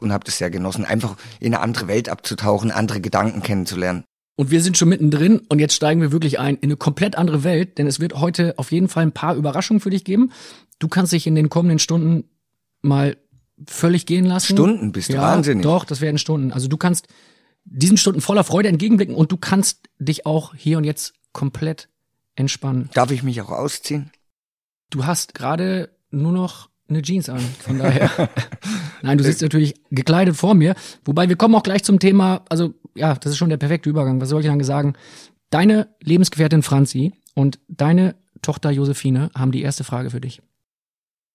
Und 0.00 0.12
habe 0.12 0.24
das 0.24 0.38
sehr 0.38 0.50
genossen, 0.50 0.84
einfach 0.84 1.16
in 1.40 1.54
eine 1.54 1.62
andere 1.62 1.88
Welt 1.88 2.08
abzutauchen, 2.08 2.70
andere 2.70 3.00
Gedanken 3.00 3.42
kennenzulernen. 3.42 4.04
Und 4.36 4.50
wir 4.50 4.60
sind 4.60 4.76
schon 4.76 4.90
mittendrin 4.90 5.38
und 5.48 5.58
jetzt 5.60 5.74
steigen 5.74 6.02
wir 6.02 6.12
wirklich 6.12 6.38
ein 6.38 6.56
in 6.56 6.64
eine 6.64 6.76
komplett 6.76 7.16
andere 7.16 7.42
Welt, 7.42 7.78
denn 7.78 7.86
es 7.86 8.00
wird 8.00 8.14
heute 8.14 8.54
auf 8.58 8.70
jeden 8.70 8.88
Fall 8.88 9.04
ein 9.04 9.12
paar 9.12 9.34
Überraschungen 9.34 9.80
für 9.80 9.90
dich 9.90 10.04
geben. 10.04 10.30
Du 10.78 10.88
kannst 10.88 11.12
dich 11.12 11.26
in 11.26 11.34
den 11.34 11.48
kommenden 11.48 11.78
Stunden 11.78 12.24
mal 12.82 13.16
völlig 13.66 14.04
gehen 14.04 14.26
lassen. 14.26 14.52
Stunden 14.52 14.92
bist 14.92 15.08
du 15.08 15.14
ja, 15.14 15.22
wahnsinnig. 15.22 15.62
Doch, 15.62 15.86
das 15.86 16.02
werden 16.02 16.18
Stunden. 16.18 16.52
Also 16.52 16.68
du 16.68 16.76
kannst 16.76 17.08
diesen 17.64 17.96
Stunden 17.96 18.20
voller 18.20 18.44
Freude 18.44 18.68
entgegenblicken 18.68 19.14
und 19.14 19.32
du 19.32 19.38
kannst 19.38 19.88
dich 19.98 20.26
auch 20.26 20.54
hier 20.54 20.76
und 20.76 20.84
jetzt 20.84 21.14
komplett 21.32 21.88
entspannen. 22.34 22.90
Darf 22.92 23.10
ich 23.10 23.22
mich 23.22 23.40
auch 23.40 23.50
ausziehen? 23.50 24.10
Du 24.90 25.06
hast 25.06 25.34
gerade 25.34 25.96
nur 26.10 26.32
noch 26.32 26.68
eine 26.88 27.02
Jeans 27.02 27.28
an, 27.28 27.40
von 27.60 27.78
daher. 27.78 28.10
Nein, 29.02 29.18
du 29.18 29.24
sitzt 29.24 29.42
natürlich 29.42 29.74
gekleidet 29.90 30.36
vor 30.36 30.54
mir. 30.54 30.74
Wobei 31.04 31.28
wir 31.28 31.36
kommen 31.36 31.54
auch 31.54 31.62
gleich 31.62 31.82
zum 31.82 31.98
Thema, 31.98 32.44
also 32.48 32.74
ja, 32.94 33.14
das 33.14 33.32
ist 33.32 33.38
schon 33.38 33.50
der 33.50 33.56
perfekte 33.56 33.90
Übergang. 33.90 34.20
Was 34.20 34.28
soll 34.28 34.40
ich 34.40 34.46
dann 34.46 34.62
sagen? 34.62 34.94
Deine 35.50 35.88
Lebensgefährtin 36.02 36.62
Franzi 36.62 37.12
und 37.34 37.58
deine 37.68 38.14
Tochter 38.42 38.70
Josephine 38.70 39.30
haben 39.36 39.52
die 39.52 39.62
erste 39.62 39.84
Frage 39.84 40.10
für 40.10 40.20
dich. 40.20 40.42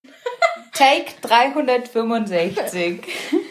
Take 0.74 1.12
365. 1.20 3.02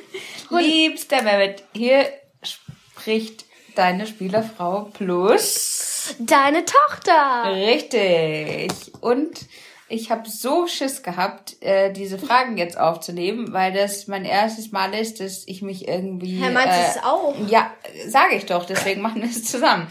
Liebster 0.49 1.21
Mehmet, 1.23 1.63
hier 1.73 2.05
spricht 2.43 3.45
deine 3.75 4.05
Spielerfrau 4.05 4.89
plus. 4.93 6.15
Deine 6.19 6.65
Tochter. 6.65 7.55
Richtig. 7.55 8.71
Und 8.99 9.47
ich 9.91 10.09
habe 10.09 10.29
so 10.29 10.67
Schiss 10.67 11.03
gehabt, 11.03 11.61
äh, 11.61 11.91
diese 11.91 12.17
Fragen 12.17 12.57
jetzt 12.57 12.79
aufzunehmen, 12.79 13.53
weil 13.53 13.73
das 13.73 14.07
mein 14.07 14.25
erstes 14.25 14.71
Mal 14.71 14.93
ist, 14.93 15.19
dass 15.19 15.47
ich 15.47 15.61
mich 15.61 15.87
irgendwie. 15.87 16.37
Herr, 16.37 16.51
meinst 16.51 16.77
du 16.77 16.81
äh, 16.81 16.89
es 16.89 17.03
auch? 17.03 17.35
Ja, 17.47 17.71
sage 18.07 18.35
ich 18.35 18.45
doch, 18.45 18.65
deswegen 18.65 19.01
machen 19.01 19.21
wir 19.21 19.29
es 19.29 19.43
zusammen. 19.43 19.87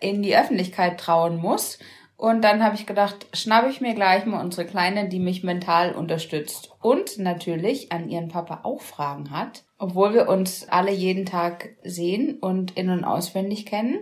in 0.00 0.22
die 0.22 0.36
Öffentlichkeit 0.36 0.98
trauen 0.98 1.36
muss. 1.36 1.78
Und 2.16 2.42
dann 2.42 2.62
habe 2.62 2.76
ich 2.76 2.86
gedacht, 2.86 3.26
schnappe 3.32 3.68
ich 3.68 3.80
mir 3.80 3.94
gleich 3.94 4.24
mal 4.24 4.40
unsere 4.40 4.66
Kleine, 4.66 5.08
die 5.08 5.18
mich 5.18 5.42
mental 5.42 5.92
unterstützt 5.94 6.70
und 6.80 7.18
natürlich 7.18 7.90
an 7.90 8.08
ihren 8.08 8.28
Papa 8.28 8.60
auch 8.62 8.80
Fragen 8.82 9.30
hat, 9.30 9.64
obwohl 9.78 10.14
wir 10.14 10.28
uns 10.28 10.68
alle 10.68 10.92
jeden 10.92 11.26
Tag 11.26 11.70
sehen 11.82 12.38
und 12.38 12.76
in 12.76 12.88
und 12.88 13.04
auswendig 13.04 13.66
kennen, 13.66 13.98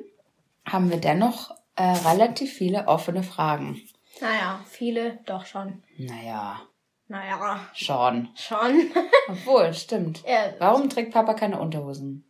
haben 0.66 0.90
wir 0.90 0.98
dennoch 0.98 1.52
äh, 1.74 1.84
relativ 1.84 2.52
viele 2.52 2.86
offene 2.86 3.22
Fragen. 3.22 3.80
Naja, 4.22 4.64
viele 4.70 5.18
doch 5.26 5.44
schon. 5.46 5.82
Naja, 5.98 6.62
Naja, 7.08 7.68
schon. 7.74 8.28
schon. 8.36 8.90
Obwohl, 9.28 9.74
stimmt. 9.74 10.22
Ja. 10.26 10.54
Warum 10.58 10.88
trägt 10.88 11.12
Papa 11.12 11.34
keine 11.34 11.60
Unterhosen? 11.60 12.24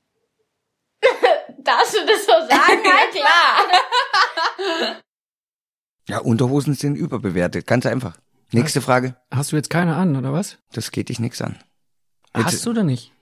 Darfst 1.59 1.95
du 1.95 1.99
das 2.07 2.25
so 2.27 2.33
sagen? 2.33 2.83
Ja, 2.85 3.07
klar. 3.13 5.01
Ja, 6.09 6.19
Unterhosen 6.19 6.75
sind 6.75 6.97
überbewertet, 6.97 7.67
ganz 7.67 7.87
einfach. 7.87 8.17
Nächste 8.51 8.81
Frage. 8.81 9.17
Hast 9.31 9.53
du 9.53 9.57
jetzt 9.57 9.71
keine 9.71 9.95
an, 9.97 10.17
oder 10.17 10.33
was? 10.33 10.59
Das 10.73 10.91
geht 10.91 11.09
dich 11.11 11.21
nix 11.21 11.41
an. 11.41 11.63
Jetzt- 12.37 12.47
Hast 12.47 12.67
du 12.67 12.71
oder 12.71 12.83
nicht? 12.85 13.13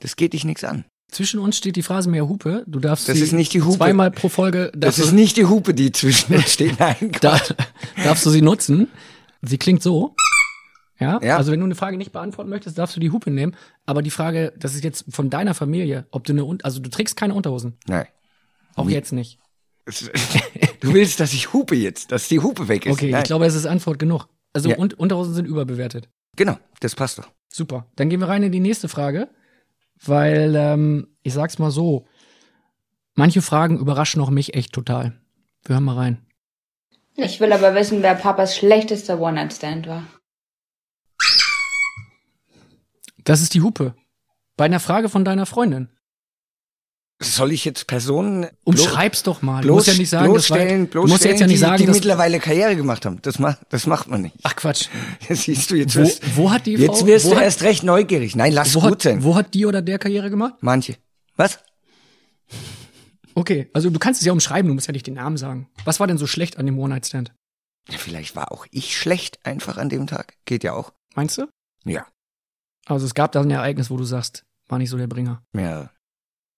Das 0.00 0.16
geht 0.16 0.32
dich 0.32 0.44
nix 0.44 0.64
an. 0.64 0.84
Zwischen 1.14 1.38
uns 1.38 1.56
steht 1.56 1.76
die 1.76 1.82
Phrasenmäher 1.82 2.28
Hupe. 2.28 2.64
Du 2.66 2.80
darfst 2.80 3.08
Das 3.08 3.16
sie 3.16 3.22
ist 3.22 3.32
nicht 3.32 3.52
die 3.54 3.62
Hupe. 3.62 3.76
zweimal 3.78 4.10
pro 4.10 4.28
Folge 4.28 4.72
Das 4.76 4.98
ist 4.98 5.12
nicht 5.12 5.36
die 5.36 5.46
Hupe, 5.46 5.72
die 5.72 5.92
zwischen 5.92 6.34
uns 6.34 6.52
steht. 6.52 6.76
Nein, 6.80 7.12
da, 7.20 7.40
darfst 8.02 8.26
du 8.26 8.30
sie 8.30 8.42
nutzen. 8.42 8.88
Sie 9.42 9.56
klingt 9.58 9.82
so. 9.82 10.16
Ja? 10.98 11.20
Ja. 11.22 11.36
Also 11.36 11.52
wenn 11.52 11.60
du 11.60 11.66
eine 11.66 11.76
Frage 11.76 11.96
nicht 11.98 12.10
beantworten 12.12 12.50
möchtest, 12.50 12.78
darfst 12.78 12.96
du 12.96 13.00
die 13.00 13.10
Hupe 13.12 13.30
nehmen. 13.30 13.54
Aber 13.86 14.02
die 14.02 14.10
Frage, 14.10 14.52
das 14.58 14.74
ist 14.74 14.82
jetzt 14.82 15.04
von 15.08 15.30
deiner 15.30 15.54
Familie, 15.54 16.06
ob 16.10 16.24
du 16.24 16.32
eine, 16.32 16.58
also 16.64 16.80
du 16.80 16.90
trägst 16.90 17.16
keine 17.16 17.34
Unterhosen. 17.34 17.76
Nein. 17.86 18.06
Auch 18.74 18.86
Nie. 18.86 18.94
jetzt 18.94 19.12
nicht. 19.12 19.38
Du 20.80 20.92
willst, 20.92 21.18
dass 21.18 21.32
ich 21.32 21.54
hupe 21.54 21.74
jetzt, 21.74 22.12
dass 22.12 22.28
die 22.28 22.40
Hupe 22.40 22.68
weg 22.68 22.84
ist. 22.84 22.92
Okay, 22.92 23.10
Nein. 23.10 23.22
ich 23.22 23.26
glaube, 23.26 23.46
es 23.46 23.54
ist 23.54 23.64
Antwort 23.64 23.98
genug. 23.98 24.28
Also 24.52 24.68
Ja. 24.68 24.76
und, 24.76 24.98
Unterhosen 24.98 25.32
sind 25.32 25.46
überbewertet. 25.46 26.10
Genau, 26.36 26.58
das 26.80 26.94
passt 26.94 27.18
doch. 27.18 27.30
Super. 27.50 27.86
Dann 27.96 28.10
gehen 28.10 28.20
wir 28.20 28.28
rein 28.28 28.42
in 28.42 28.52
die 28.52 28.60
nächste 28.60 28.88
Frage, 28.88 29.30
weil 30.02 30.54
ähm, 30.56 31.16
ich 31.22 31.32
sag's 31.32 31.58
mal 31.58 31.70
so: 31.70 32.06
Manche 33.14 33.42
Fragen 33.42 33.78
überraschen 33.78 34.20
auch 34.20 34.30
mich 34.30 34.54
echt 34.54 34.72
total. 34.72 35.20
Wir 35.64 35.74
hören 35.74 35.84
mal 35.84 35.96
rein. 35.96 36.26
Ich 37.16 37.40
will 37.40 37.52
aber 37.52 37.74
wissen, 37.74 38.02
wer 38.02 38.14
Papas 38.14 38.56
schlechtester 38.56 39.20
One-Night-Stand 39.20 39.86
war. 39.86 40.04
Das 43.22 43.40
ist 43.40 43.54
die 43.54 43.62
Hupe. 43.62 43.94
Bei 44.56 44.64
einer 44.64 44.80
Frage 44.80 45.08
von 45.08 45.24
deiner 45.24 45.46
Freundin. 45.46 45.88
Soll 47.20 47.52
ich 47.52 47.64
jetzt 47.64 47.86
Personen 47.86 48.48
Umschreib's 48.64 49.22
doch 49.22 49.40
mal. 49.40 49.62
Du 49.62 49.68
bloß, 49.68 49.76
musst 49.76 49.86
ja 49.86 49.94
nicht 49.94 50.10
sagen, 50.10 50.32
bloßstellen, 50.32 50.90
du 50.90 51.02
musst 51.02 51.24
jetzt 51.24 51.40
ja 51.40 51.46
bloßstellen, 51.46 51.48
nicht 51.48 51.56
die, 51.56 51.60
sagen, 51.60 51.76
die 51.78 51.86
dass, 51.86 51.94
mittlerweile 51.94 52.40
Karriere 52.40 52.76
gemacht 52.76 53.06
haben? 53.06 53.22
Das 53.22 53.38
macht, 53.38 53.60
das 53.70 53.86
macht 53.86 54.08
man 54.08 54.22
nicht. 54.22 54.36
Ach 54.42 54.56
Quatsch. 54.56 54.88
Das 55.28 55.42
siehst 55.44 55.70
du 55.70 55.76
jetzt. 55.76 55.96
Wo, 55.96 56.00
wirst, 56.00 56.36
wo 56.36 56.50
hat 56.50 56.66
die 56.66 56.72
jetzt 56.72 56.98
Frau, 56.98 57.06
wirst 57.06 57.26
du 57.26 57.36
hat, 57.36 57.44
erst 57.44 57.62
recht 57.62 57.84
neugierig. 57.84 58.34
Nein, 58.34 58.52
lass 58.52 58.74
wo, 58.74 58.80
gut 58.80 58.90
hat, 58.90 59.02
sein. 59.02 59.22
wo 59.22 59.36
hat 59.36 59.54
die 59.54 59.64
oder 59.64 59.80
der 59.80 59.98
Karriere 59.98 60.28
gemacht? 60.28 60.54
Manche. 60.60 60.96
Was? 61.36 61.60
Okay, 63.34 63.70
also 63.72 63.90
du 63.90 63.98
kannst 63.98 64.20
es 64.20 64.26
ja 64.26 64.32
umschreiben, 64.32 64.68
du 64.68 64.74
musst 64.74 64.86
ja 64.86 64.92
nicht 64.92 65.06
den 65.06 65.14
Namen 65.14 65.36
sagen. 65.36 65.68
Was 65.84 66.00
war 66.00 66.06
denn 66.06 66.18
so 66.18 66.26
schlecht 66.26 66.58
an 66.58 66.66
dem 66.66 66.78
One-Night-Stand? 66.78 67.32
Ja, 67.90 67.98
vielleicht 67.98 68.34
war 68.34 68.52
auch 68.52 68.66
ich 68.70 68.96
schlecht 68.96 69.44
einfach 69.44 69.76
an 69.76 69.88
dem 69.88 70.06
Tag. 70.06 70.34
Geht 70.46 70.64
ja 70.64 70.72
auch. 70.72 70.92
Meinst 71.14 71.38
du? 71.38 71.46
Ja. 71.84 72.06
Also 72.86 73.06
es 73.06 73.14
gab 73.14 73.32
da 73.32 73.40
ein 73.40 73.50
Ereignis, 73.50 73.90
wo 73.90 73.96
du 73.96 74.04
sagst, 74.04 74.44
war 74.68 74.78
nicht 74.78 74.90
so 74.90 74.96
der 74.96 75.06
Bringer. 75.06 75.42
Ja. 75.54 75.90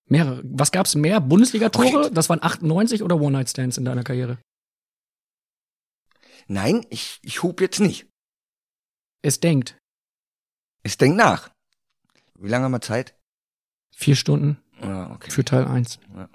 Mehrere. 0.08 0.40
Was 0.44 0.70
gab's 0.70 0.94
mehr? 0.94 1.20
Bundesliga-Tore? 1.20 2.10
Das 2.12 2.28
waren 2.28 2.42
98 2.42 3.02
oder 3.02 3.20
One-Night-Stands 3.20 3.76
in 3.76 3.84
deiner 3.84 4.04
Karriere? 4.04 4.38
Nein, 6.46 6.86
ich, 6.90 7.18
ich 7.22 7.42
hub 7.42 7.60
jetzt 7.60 7.80
nicht. 7.80 8.06
Es 9.22 9.40
denkt. 9.40 9.76
Es 10.84 10.96
denkt 10.96 11.16
nach. 11.16 11.50
Wie 12.38 12.48
lange 12.48 12.66
haben 12.66 12.72
wir 12.72 12.80
Zeit? 12.80 13.14
Vier 13.96 14.14
Stunden 14.14 14.58
Ja, 14.80 15.10
okay. 15.10 15.30
für 15.30 15.44
Teil 15.44 15.64
1. 15.64 15.98
Ja. 16.14 16.28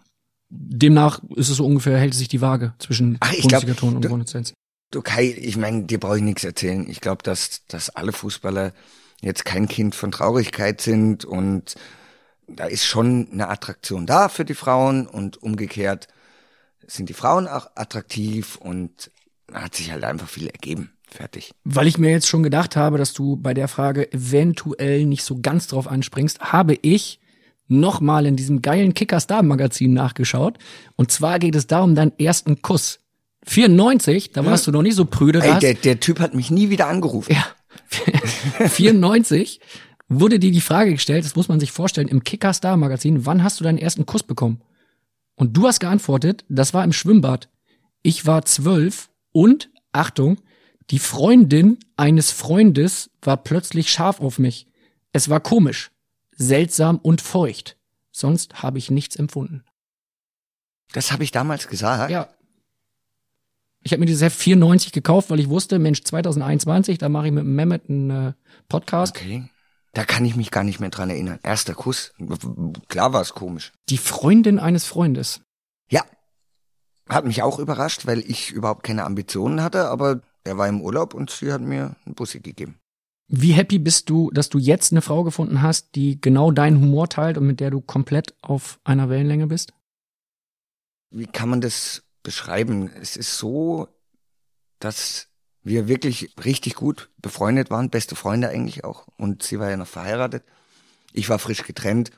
Demnach 0.50 1.22
ist 1.36 1.48
es 1.48 1.58
so 1.58 1.66
ungefähr, 1.66 1.98
hält 1.98 2.14
sich 2.14 2.28
die 2.28 2.42
Waage 2.42 2.74
zwischen 2.80 3.18
Bundesliga-Toren 3.20 3.96
und 3.96 4.06
One-Night-Stands. 4.06 4.54
Du 4.92 5.02
Kai, 5.02 5.28
ich 5.38 5.56
meine, 5.56 5.84
dir 5.84 6.00
brauche 6.02 6.18
ich 6.18 6.24
nichts 6.24 6.44
erzählen. 6.44 6.90
Ich 6.90 7.00
glaube, 7.00 7.24
dass, 7.24 7.66
dass 7.68 7.90
alle 7.90 8.12
Fußballer 8.12 8.74
jetzt 9.22 9.46
kein 9.46 9.70
Kind 9.70 9.96
von 9.96 10.12
Traurigkeit 10.12 10.82
sind 10.82 11.24
und 11.24 11.76
da 12.56 12.66
ist 12.66 12.86
schon 12.86 13.30
eine 13.32 13.50
Attraktion 13.50 14.06
da 14.06 14.30
für 14.30 14.46
die 14.46 14.54
Frauen 14.54 15.08
und 15.08 15.42
umgekehrt 15.42 16.08
sind 16.88 17.10
die 17.10 17.14
Frauen 17.14 17.48
auch 17.48 17.70
attraktiv 17.76 18.58
und 18.58 19.12
hat 19.54 19.76
sich 19.76 19.92
halt 19.92 20.04
einfach 20.04 20.28
viel 20.28 20.48
ergeben. 20.48 20.92
Fertig. 21.10 21.54
Weil 21.66 21.88
ich 21.88 21.98
mir 21.98 22.10
jetzt 22.10 22.28
schon 22.28 22.42
gedacht 22.44 22.76
habe, 22.76 22.98
dass 22.98 23.14
du 23.14 23.36
bei 23.36 23.54
der 23.54 23.68
Frage 23.68 24.12
eventuell 24.14 25.06
nicht 25.06 25.24
so 25.24 25.40
ganz 25.42 25.68
drauf 25.68 25.88
anspringst, 25.88 26.40
habe 26.40 26.78
ich 26.82 27.20
nochmal 27.68 28.26
in 28.26 28.36
diesem 28.36 28.62
geilen 28.62 28.94
Kicker-Star-Magazin 28.94 29.94
nachgeschaut. 29.94 30.58
Und 30.96 31.12
zwar 31.12 31.40
geht 31.40 31.56
es 31.56 31.68
darum, 31.68 31.96
deinen 31.96 32.18
ersten 32.18 32.62
Kuss. 32.62 33.00
94, 33.46 34.32
da 34.32 34.46
warst 34.46 34.68
du 34.68 34.72
noch 34.72 34.84
nicht 34.84 34.96
so 34.96 35.06
prüde. 35.06 35.42
Ey, 35.42 35.60
der, 35.60 35.74
der 35.74 36.00
Typ 36.00 36.20
hat 36.20 36.34
mich 36.34 36.52
nie 36.52 36.70
wieder 36.70 36.88
angerufen. 36.88 37.34
Ja. 37.34 37.46
94 38.68 39.60
wurde 40.20 40.40
dir 40.40 40.52
die 40.52 40.62
Frage 40.62 40.92
gestellt, 40.92 41.26
das 41.26 41.36
muss 41.36 41.48
man 41.48 41.60
sich 41.60 41.72
vorstellen, 41.72 42.08
im 42.08 42.24
Kicker 42.24 42.54
Star 42.54 42.78
Magazin, 42.78 43.26
wann 43.26 43.44
hast 43.44 43.60
du 43.60 43.64
deinen 43.64 43.78
ersten 43.78 44.06
Kuss 44.06 44.24
bekommen? 44.24 44.62
Und 45.36 45.56
du 45.56 45.68
hast 45.68 45.80
geantwortet, 45.80 46.46
das 46.50 46.74
war 46.74 46.84
im 46.84 46.94
Schwimmbad. 46.94 47.50
Ich 48.04 48.26
war 48.26 48.46
zwölf 48.46 49.10
und, 49.32 49.70
Achtung, 49.92 50.40
die 50.90 51.00
Freundin 51.00 51.78
eines 51.96 52.32
Freundes 52.32 53.10
war 53.22 53.38
plötzlich 53.38 53.90
scharf 53.90 54.20
auf 54.20 54.40
mich. 54.40 54.68
Es 55.14 55.30
war 55.30 55.40
komisch, 55.40 55.92
seltsam 56.36 56.98
und 56.98 57.22
feucht. 57.22 57.78
Sonst 58.12 58.62
habe 58.62 58.78
ich 58.78 58.92
nichts 58.92 59.16
empfunden. 59.16 59.64
Das 60.92 61.12
habe 61.12 61.24
ich 61.24 61.32
damals 61.32 61.68
gesagt. 61.68 62.12
Ja. 62.12 62.30
Ich 63.84 63.94
habe 63.94 64.02
mir 64.02 64.06
dieses 64.06 64.22
Heft 64.22 64.38
94 64.38 64.92
gekauft, 64.92 65.30
weil 65.30 65.40
ich 65.40 65.50
wusste, 65.50 65.80
Mensch, 65.80 66.04
2021, 66.04 66.98
da 66.98 67.10
mache 67.10 67.28
ich 67.28 67.32
mit 67.32 67.46
Mehmet 67.46 67.90
einen 67.90 68.10
äh, 68.10 68.34
Podcast. 68.68 69.16
Okay. 69.16 69.50
Da 69.94 70.06
kann 70.06 70.24
ich 70.24 70.36
mich 70.36 70.52
gar 70.52 70.64
nicht 70.64 70.80
mehr 70.80 70.90
dran 70.90 71.10
erinnern. 71.10 71.40
Erster 71.44 71.74
Kuss. 71.74 72.14
Klar 72.88 73.12
war 73.14 73.22
es 73.22 73.34
komisch. 73.34 73.74
Die 73.90 73.98
Freundin 73.98 74.58
eines 74.58 74.86
Freundes. 74.86 75.42
Ja. 75.90 76.06
Hat 77.10 77.26
mich 77.26 77.44
auch 77.44 77.60
überrascht, 77.60 78.06
weil 78.06 78.20
ich 78.20 78.52
überhaupt 78.52 78.84
keine 78.84 79.04
Ambitionen 79.04 79.62
hatte, 79.62 79.90
aber 79.90 80.22
er 80.44 80.58
war 80.58 80.68
im 80.68 80.82
Urlaub 80.82 81.14
und 81.14 81.30
sie 81.30 81.52
hat 81.52 81.62
mir 81.62 81.96
einen 82.06 82.16
Bussi 82.16 82.40
gegeben. 82.40 82.80
Wie 83.28 83.54
happy 83.54 83.80
bist 83.80 84.10
du, 84.10 84.30
dass 84.32 84.50
du 84.50 84.58
jetzt 84.58 84.92
eine 84.92 85.02
Frau 85.02 85.24
gefunden 85.24 85.62
hast, 85.62 85.96
die 85.96 86.20
genau 86.20 86.52
deinen 86.52 86.82
Humor 86.82 87.08
teilt 87.10 87.38
und 87.38 87.48
mit 87.48 87.60
der 87.60 87.72
du 87.72 87.82
komplett 87.82 88.34
auf 88.42 88.80
einer 88.84 89.10
Wellenlänge 89.10 89.48
bist? 89.48 89.74
Wie 91.12 91.28
kann 91.28 91.50
man 91.50 91.62
das 91.62 92.04
beschreiben? 92.24 92.90
Es 92.90 93.18
ist 93.18 93.38
so, 93.38 93.88
dass 94.80 95.31
wir 95.64 95.88
wirklich 95.88 96.34
richtig 96.44 96.76
gut 96.76 97.10
befreundet 97.18 97.70
waren, 97.70 97.90
beste 97.90 98.16
Freunde 98.16 98.50
eigentlich 98.50 98.84
auch. 98.84 99.08
Und 99.18 99.44
sie 99.44 99.60
war 99.60 99.70
ja 99.70 99.78
noch 99.78 99.88
verheiratet. 99.88 100.44
Ich 101.14 101.30
war 101.30 101.40
frisch 101.40 101.64
getrennt. 101.64 102.12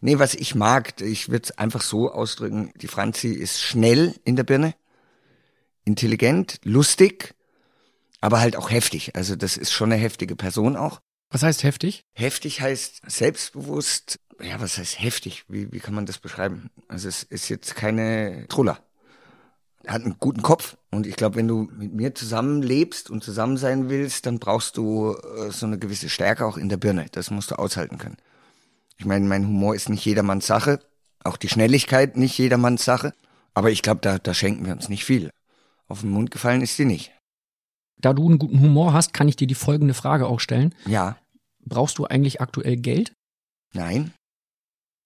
Nee, 0.00 0.18
was 0.18 0.34
ich 0.34 0.54
mag, 0.54 1.00
ich 1.00 1.28
würde 1.30 1.44
es 1.44 1.58
einfach 1.58 1.82
so 1.82 2.10
ausdrücken, 2.10 2.72
die 2.76 2.88
Franzi 2.88 3.28
ist 3.28 3.62
schnell 3.62 4.14
in 4.24 4.36
der 4.36 4.44
Birne, 4.44 4.74
intelligent, 5.84 6.60
lustig, 6.64 7.34
aber 8.20 8.40
halt 8.40 8.56
auch 8.56 8.70
heftig. 8.70 9.16
Also 9.16 9.36
das 9.36 9.56
ist 9.56 9.72
schon 9.72 9.92
eine 9.92 10.00
heftige 10.00 10.36
Person 10.36 10.76
auch. 10.76 11.00
Was 11.30 11.42
heißt 11.42 11.64
heftig? 11.64 12.04
Heftig 12.14 12.60
heißt 12.60 13.02
selbstbewusst. 13.06 14.20
Ja, 14.40 14.60
was 14.60 14.78
heißt 14.78 15.00
heftig? 15.00 15.44
Wie, 15.48 15.72
wie 15.72 15.80
kann 15.80 15.94
man 15.94 16.06
das 16.06 16.18
beschreiben? 16.18 16.70
Also 16.88 17.08
es 17.08 17.22
ist 17.22 17.48
jetzt 17.48 17.74
keine 17.74 18.46
Truller. 18.48 18.85
Hat 19.86 20.02
einen 20.02 20.16
guten 20.18 20.42
Kopf 20.42 20.76
und 20.90 21.06
ich 21.06 21.14
glaube, 21.16 21.36
wenn 21.36 21.46
du 21.46 21.68
mit 21.76 21.94
mir 21.94 22.14
zusammenlebst 22.14 23.08
und 23.10 23.22
zusammen 23.22 23.56
sein 23.56 23.88
willst, 23.88 24.26
dann 24.26 24.38
brauchst 24.40 24.76
du 24.76 25.12
äh, 25.14 25.50
so 25.52 25.66
eine 25.66 25.78
gewisse 25.78 26.08
Stärke 26.08 26.44
auch 26.44 26.56
in 26.56 26.68
der 26.68 26.76
Birne. 26.76 27.06
Das 27.12 27.30
musst 27.30 27.50
du 27.52 27.54
aushalten 27.56 27.98
können. 27.98 28.16
Ich 28.98 29.04
meine, 29.04 29.26
mein 29.26 29.46
Humor 29.46 29.74
ist 29.74 29.88
nicht 29.88 30.04
jedermanns 30.04 30.46
Sache, 30.46 30.80
auch 31.22 31.36
die 31.36 31.48
Schnelligkeit 31.48 32.16
nicht 32.16 32.36
jedermanns 32.38 32.84
Sache, 32.84 33.12
aber 33.54 33.70
ich 33.70 33.82
glaube, 33.82 34.00
da, 34.00 34.18
da 34.18 34.34
schenken 34.34 34.66
wir 34.66 34.72
uns 34.72 34.88
nicht 34.88 35.04
viel. 35.04 35.30
Auf 35.86 36.00
den 36.00 36.10
Mund 36.10 36.30
gefallen 36.30 36.62
ist 36.62 36.76
sie 36.76 36.84
nicht. 36.84 37.12
Da 37.98 38.12
du 38.12 38.26
einen 38.28 38.38
guten 38.38 38.60
Humor 38.60 38.92
hast, 38.92 39.12
kann 39.14 39.28
ich 39.28 39.36
dir 39.36 39.46
die 39.46 39.54
folgende 39.54 39.94
Frage 39.94 40.26
auch 40.26 40.40
stellen. 40.40 40.74
Ja, 40.86 41.16
Brauchst 41.68 41.98
du 41.98 42.06
eigentlich 42.06 42.40
aktuell 42.40 42.76
Geld? 42.76 43.12
nein. 43.72 44.12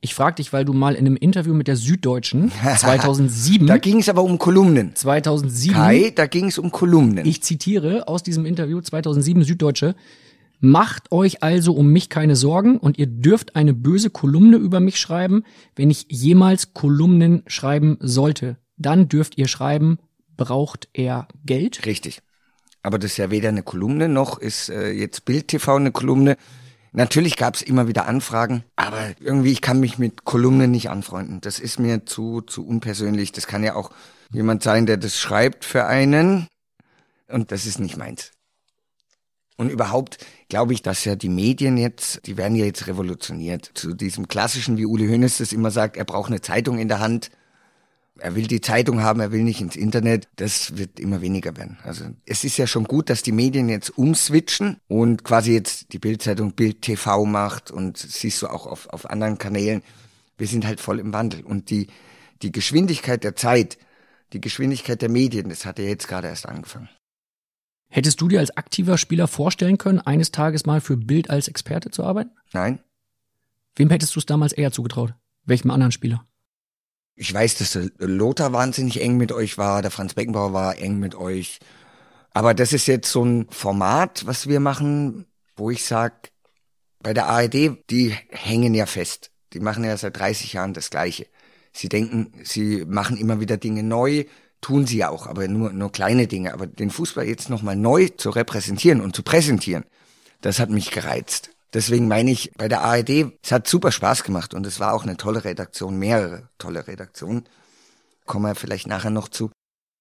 Ich 0.03 0.15
frage 0.15 0.37
dich, 0.37 0.53
weil 0.53 0.65
du 0.65 0.73
mal 0.73 0.95
in 0.95 1.07
einem 1.07 1.17
Interview 1.17 1.53
mit 1.53 1.69
der 1.69 1.77
Süddeutschen 1.77 2.51
2007, 2.79 3.67
Da 3.67 3.77
ging 3.79 3.99
es 3.99 4.09
aber 4.09 4.23
um 4.23 4.39
Kolumnen. 4.39 4.95
2007, 4.95 5.75
Kai, 5.75 6.13
da 6.15 6.27
ging 6.27 6.47
es 6.47 6.59
um 6.59 6.71
Kolumnen. 6.71 7.27
ich 7.27 7.43
zitiere 7.43 8.09
aus 8.09 8.23
diesem 8.23 8.47
Interview 8.47 8.81
2007 8.81 9.45
Süddeutsche, 9.45 9.95
macht 10.61 11.13
euch 11.13 11.43
also 11.43 11.75
um 11.75 11.89
mich 11.89 12.09
keine 12.09 12.37
Sorgen 12.37 12.79
und 12.79 12.99
ihr 12.99 13.07
dürft 13.07 13.57
eine 13.57 13.75
böse 13.75 14.11
Kolumne 14.11 14.57
über 14.57 14.81
mich 14.81 14.99
schreiben, 14.99 15.45
wenn 15.77 15.91
ich 15.91 16.07
jemals 16.09 16.73
Kolumnen 16.75 17.43
schreiben 17.47 17.97
sollte. 18.01 18.57
dann 18.77 19.09
dürft 19.09 19.37
ihr 19.37 19.47
schreiben, 19.49 19.99
braucht 20.39 20.89
er 20.95 21.29
Geld? 21.45 21.85
Richtig. 21.85 22.21
Aber 22.83 22.99
das 22.99 23.11
ist 23.13 23.17
ja 23.19 23.31
weder 23.31 23.51
eine 23.51 23.63
Kolumne 23.63 24.09
noch 24.09 24.39
ist 24.39 24.71
äh, 24.71 24.91
jetzt 24.93 25.27
Bild 25.27 25.49
TV 25.49 25.77
eine 25.77 25.93
Kolumne. 25.93 26.39
Natürlich 26.93 27.37
gab 27.37 27.55
es 27.55 27.63
immer 27.63 27.87
wieder 27.87 28.07
Anfragen, 28.07 28.65
aber 28.75 29.11
irgendwie 29.21 29.53
ich 29.53 29.61
kann 29.61 29.79
mich 29.79 29.99
mit 29.99 30.25
Kolumnen 30.25 30.71
nicht 30.71 30.91
anfreunden. 30.91 31.41
Das 31.41 31.61
ist 31.61 31.79
mir 31.79 32.05
zu 32.05 32.41
zu 32.41 32.67
unpersönlich. 32.67 33.31
Das 33.31 33.47
kann 33.47 33.63
ja 33.63 33.75
auch 33.75 33.91
jemand 34.33 34.63
sein, 34.63 34.87
der 34.87 34.97
das 34.97 35.19
schreibt 35.19 35.65
für 35.65 35.87
einen 35.87 36.49
und 37.29 37.53
das 37.53 37.67
ist 37.67 37.79
nicht 37.79 37.97
meins. 37.97 38.33
Und 39.57 39.71
überhaupt 39.71 40.19
glaube 40.49 40.73
ich, 40.73 40.83
dass 40.83 41.05
ja 41.05 41.17
die 41.17 41.29
Medien 41.29 41.77
jetzt, 41.77 42.27
die 42.27 42.37
werden 42.37 42.57
ja 42.57 42.65
jetzt 42.65 42.87
revolutioniert. 42.87 43.71
Zu 43.75 43.93
diesem 43.93 44.27
klassischen, 44.27 44.79
wie 44.79 44.87
Uli 44.87 45.07
Hoeneß 45.07 45.39
das 45.39 45.53
immer 45.53 45.71
sagt, 45.71 45.97
er 45.97 46.05
braucht 46.05 46.31
eine 46.31 46.41
Zeitung 46.41 46.79
in 46.79 46.89
der 46.89 46.99
Hand. 46.99 47.31
Er 48.21 48.35
will 48.35 48.47
die 48.47 48.61
Zeitung 48.61 49.03
haben, 49.03 49.21
er 49.21 49.33
will 49.33 49.43
nicht 49.43 49.61
ins 49.61 49.77
Internet. 49.77 50.29
Das 50.37 50.77
wird 50.77 51.01
immer 51.01 51.23
weniger 51.23 51.57
werden. 51.57 51.79
Also 51.83 52.05
es 52.27 52.45
ist 52.45 52.57
ja 52.57 52.67
schon 52.67 52.85
gut, 52.85 53.11
dass 53.11 53.23
die 53.23 53.33
Medien 53.33 53.69
jetzt 53.69 53.97
umswitchen 53.97 54.79
und 54.89 55.25
quasi 55.25 55.53
jetzt 55.53 55.93
die 55.93 55.99
Bildzeitung 55.99 56.53
Bild 56.53 56.83
TV 56.83 57.25
macht 57.25 57.71
und 57.71 57.97
siehst 57.97 58.43
du 58.43 58.49
auch 58.49 58.67
auf, 58.67 58.89
auf 58.89 59.09
anderen 59.09 59.39
Kanälen. 59.39 59.83
Wir 60.37 60.47
sind 60.47 60.67
halt 60.67 60.81
voll 60.81 60.99
im 60.99 61.13
Wandel. 61.13 61.43
Und 61.43 61.71
die, 61.71 61.89
die 62.43 62.53
Geschwindigkeit 62.53 63.25
der 63.25 63.37
Zeit, 63.37 63.79
die 64.33 64.41
Geschwindigkeit 64.41 65.03
der 65.03 65.09
Medien, 65.09 65.49
das 65.49 65.65
hat 65.65 65.79
ja 65.79 65.87
jetzt 65.87 66.09
gerade 66.09 66.29
erst 66.29 66.47
angefangen. 66.47 66.89
Hättest 67.89 68.21
du 68.21 68.29
dir 68.29 68.39
als 68.39 68.57
aktiver 68.57 68.99
Spieler 68.99 69.27
vorstellen 69.27 69.77
können, 69.77 69.99
eines 69.99 70.31
Tages 70.31 70.65
mal 70.65 70.81
für 70.81 70.97
Bild 70.97 71.29
als 71.29 71.49
Experte 71.49 71.91
zu 71.91 72.05
arbeiten? 72.05 72.31
Nein? 72.53 72.79
Wem 73.75 73.91
hättest 73.91 74.15
du 74.15 74.21
es 74.21 74.27
damals 74.27 74.53
eher 74.53 74.71
zugetraut? 74.71 75.15
Welchem 75.45 75.71
anderen 75.71 75.91
Spieler? 75.91 76.25
Ich 77.21 77.35
weiß, 77.35 77.57
dass 77.57 77.79
Lothar 77.99 78.55
wahnsinnig 78.55 79.03
eng 79.03 79.19
mit 79.19 79.31
euch 79.31 79.59
war, 79.59 79.83
der 79.83 79.91
Franz 79.91 80.15
Beckenbauer 80.15 80.55
war 80.55 80.79
eng 80.79 80.99
mit 80.99 81.15
euch. 81.15 81.59
Aber 82.33 82.55
das 82.55 82.73
ist 82.73 82.87
jetzt 82.87 83.13
so 83.13 83.23
ein 83.23 83.47
Format, 83.51 84.27
was 84.27 84.47
wir 84.47 84.59
machen, 84.59 85.27
wo 85.55 85.71
ich 85.71 85.85
sag, 85.85 86.31
bei 87.03 87.13
der 87.13 87.27
ARD, 87.27 87.77
die 87.91 88.17
hängen 88.31 88.73
ja 88.73 88.87
fest. 88.87 89.33
Die 89.53 89.61
machen 89.61 89.85
ja 89.85 89.99
seit 89.99 90.17
30 90.17 90.55
Jahren 90.55 90.73
das 90.73 90.89
Gleiche. 90.89 91.27
Sie 91.75 91.91
denken, 91.91 92.33
sie 92.43 92.87
machen 92.87 93.19
immer 93.19 93.39
wieder 93.39 93.59
Dinge 93.59 93.83
neu, 93.83 94.25
tun 94.63 94.87
sie 94.87 94.97
ja 94.97 95.11
auch, 95.11 95.27
aber 95.27 95.47
nur, 95.47 95.75
nur 95.75 95.93
kleine 95.93 96.27
Dinge. 96.27 96.55
Aber 96.55 96.67
den 96.67 96.89
Fußball 96.89 97.27
jetzt 97.27 97.51
nochmal 97.51 97.77
neu 97.77 98.09
zu 98.09 98.31
repräsentieren 98.31 99.03
und 99.03 99.15
zu 99.15 99.23
präsentieren, 99.23 99.85
das 100.41 100.59
hat 100.59 100.71
mich 100.71 100.91
gereizt. 100.91 101.51
Deswegen 101.73 102.09
meine 102.09 102.31
ich, 102.33 102.53
bei 102.57 102.69
der 102.69 102.83
ARD, 102.83 103.33
es 103.43 103.53
hat 103.53 103.69
super 103.69 103.93
Spaß 103.93 104.25
gemacht 104.25 104.55
und 104.55 104.67
es 104.67 104.81
war 104.81 104.93
auch 104.93 105.05
eine 105.05 105.17
tolle 105.17 105.45
Redaktion, 105.45 105.97
mehrere 105.99 106.49
tolle 106.59 106.87
Redaktionen. 106.87 107.45
Kommen 108.27 108.45
wir 108.47 108.55
vielleicht 108.55 108.87
nachher 108.87 109.11
noch 109.11 109.29
zu. 109.29 109.51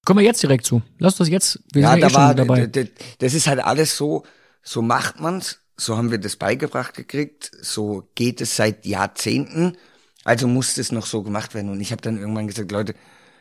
Kommen 0.04 0.20
wir 0.20 0.26
jetzt 0.26 0.42
direkt 0.42 0.64
zu. 0.66 0.82
Lass 0.98 1.16
das 1.16 1.28
jetzt, 1.28 1.60
wir 1.72 1.82
ja, 1.82 1.90
sind 1.92 2.00
ja 2.00 2.06
eh 2.06 2.10
da 2.10 2.16
war, 2.16 2.28
schon 2.28 2.36
dabei. 2.36 2.90
das 3.18 3.34
ist 3.34 3.46
halt 3.46 3.60
alles 3.60 3.96
so, 3.96 4.24
so 4.62 4.82
macht 4.82 5.20
man's, 5.20 5.60
so 5.76 5.96
haben 5.96 6.10
wir 6.10 6.18
das 6.18 6.36
beigebracht 6.36 6.94
gekriegt, 6.94 7.50
so 7.60 8.08
geht 8.14 8.40
es 8.40 8.56
seit 8.56 8.84
Jahrzehnten, 8.86 9.76
also 10.24 10.48
musste 10.48 10.80
es 10.80 10.90
noch 10.92 11.06
so 11.06 11.22
gemacht 11.22 11.54
werden. 11.54 11.70
Und 11.70 11.80
ich 11.80 11.92
habe 11.92 12.02
dann 12.02 12.18
irgendwann 12.18 12.48
gesagt, 12.48 12.72
Leute, 12.72 12.94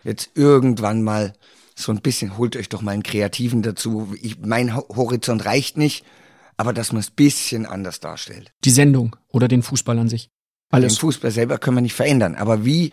jetzt 0.03 0.31
irgendwann 0.35 1.01
mal 1.01 1.33
so 1.75 1.91
ein 1.91 2.01
bisschen, 2.01 2.37
holt 2.37 2.55
euch 2.57 2.69
doch 2.69 2.81
mal 2.81 2.91
einen 2.91 3.03
Kreativen 3.03 3.61
dazu. 3.61 4.13
Ich, 4.21 4.39
mein 4.39 4.75
Ho- 4.75 4.87
Horizont 4.95 5.45
reicht 5.45 5.77
nicht, 5.77 6.05
aber 6.59 6.73
dass 6.73 6.91
man 6.91 6.99
es 6.99 7.09
bisschen 7.09 7.65
anders 7.65 8.01
darstellt. 8.01 8.51
Die 8.65 8.69
Sendung 8.69 9.15
oder 9.29 9.47
den 9.47 9.63
Fußball 9.63 9.97
an 9.97 10.09
sich. 10.09 10.25
Den 10.25 10.31
Alles. 10.71 10.97
Fußball 10.97 11.31
selber 11.31 11.57
können 11.57 11.77
wir 11.77 11.81
nicht 11.81 11.93
verändern, 11.93 12.35
aber 12.35 12.65
wie 12.65 12.91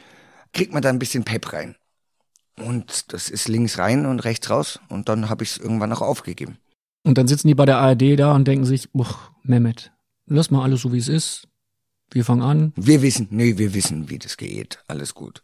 kriegt 0.53 0.73
man 0.73 0.83
da 0.83 0.89
ein 0.89 1.01
bisschen 1.01 1.25
Pep 1.25 1.53
rein? 1.53 1.75
Und 2.61 3.13
das 3.13 3.29
ist 3.29 3.49
links 3.49 3.77
rein 3.79 4.07
und 4.07 4.21
rechts 4.21 4.51
raus 4.51 4.79
und 4.89 5.09
dann 5.09 5.29
habe 5.29 5.43
ich 5.43 5.51
es 5.51 5.59
irgendwann 5.59 5.93
auch 5.93 6.01
aufgegeben. 6.01 6.59
Und 7.03 7.19
dann 7.19 7.27
sitzen 7.27 7.49
die 7.49 7.57
bei 7.57 7.67
der 7.67 7.79
ARD 7.79 8.17
da 8.17 8.37
und 8.37 8.47
denken 8.47 8.65
sich, 8.65 8.89
uch, 8.95 9.19
Mehmet, 9.43 9.93
lass 10.27 10.53
mal 10.53 10.63
alles 10.63 10.83
so 10.83 10.93
wie 10.93 10.99
es 10.99 11.09
ist. 11.09 11.49
Wir 12.13 12.25
fangen 12.25 12.43
an. 12.43 12.73
Wir 12.77 13.03
wissen, 13.03 13.27
nee, 13.31 13.59
wir 13.59 13.75
wissen, 13.75 14.09
wie 14.09 14.21
das 14.21 14.37
geht. 14.37 14.79
Alles 14.87 15.13
gut. 15.13 15.43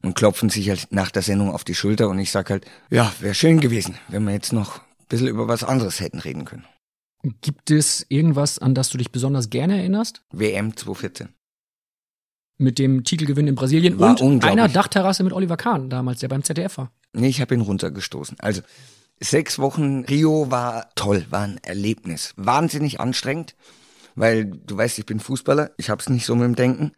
Und 0.00 0.14
klopfen 0.14 0.48
sich 0.48 0.70
halt 0.70 0.88
nach 0.90 1.10
der 1.10 1.22
Sendung 1.22 1.52
auf 1.52 1.64
die 1.64 1.74
Schulter 1.74 2.08
und 2.08 2.18
ich 2.18 2.30
sag 2.30 2.48
halt, 2.48 2.64
ja, 2.88 3.12
wäre 3.20 3.34
schön 3.34 3.60
gewesen, 3.60 3.96
wenn 4.08 4.24
wir 4.24 4.32
jetzt 4.32 4.54
noch 4.54 4.78
ein 4.78 5.06
bisschen 5.10 5.28
über 5.28 5.48
was 5.48 5.64
anderes 5.64 6.00
hätten 6.00 6.20
reden 6.20 6.46
können. 6.46 6.64
Gibt 7.22 7.70
es 7.70 8.06
irgendwas, 8.08 8.58
an 8.58 8.74
das 8.74 8.90
du 8.90 8.98
dich 8.98 9.10
besonders 9.10 9.50
gerne 9.50 9.78
erinnerst? 9.78 10.22
WM 10.32 10.76
2014. 10.76 11.30
Mit 12.58 12.78
dem 12.78 13.04
Titelgewinn 13.04 13.46
in 13.46 13.54
Brasilien 13.54 13.98
War 13.98 14.20
und 14.20 14.44
einer 14.44 14.68
Dachterrasse 14.68 15.24
mit 15.24 15.32
Oliver 15.32 15.56
Kahn 15.56 15.90
damals, 15.90 16.20
der 16.20 16.28
beim 16.28 16.42
ZDF 16.42 16.78
war. 16.78 16.92
Nee, 17.12 17.28
ich 17.28 17.40
habe 17.40 17.54
ihn 17.54 17.60
runtergestoßen. 17.60 18.38
Also, 18.40 18.62
sechs 19.20 19.58
Wochen 19.58 20.04
Rio 20.04 20.50
war 20.50 20.88
toll, 20.94 21.26
war 21.30 21.42
ein 21.42 21.58
Erlebnis. 21.62 22.34
Wahnsinnig 22.36 23.00
anstrengend, 23.00 23.54
weil 24.14 24.44
du 24.44 24.76
weißt, 24.76 24.98
ich 24.98 25.06
bin 25.06 25.20
Fußballer, 25.20 25.70
ich 25.76 25.90
hab's 25.90 26.08
nicht 26.08 26.26
so 26.26 26.34
mit 26.34 26.44
dem 26.44 26.56
Denken 26.56 26.92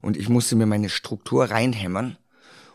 und 0.00 0.16
ich 0.16 0.28
musste 0.28 0.56
mir 0.56 0.66
meine 0.66 0.88
Struktur 0.88 1.44
reinhämmern. 1.44 2.16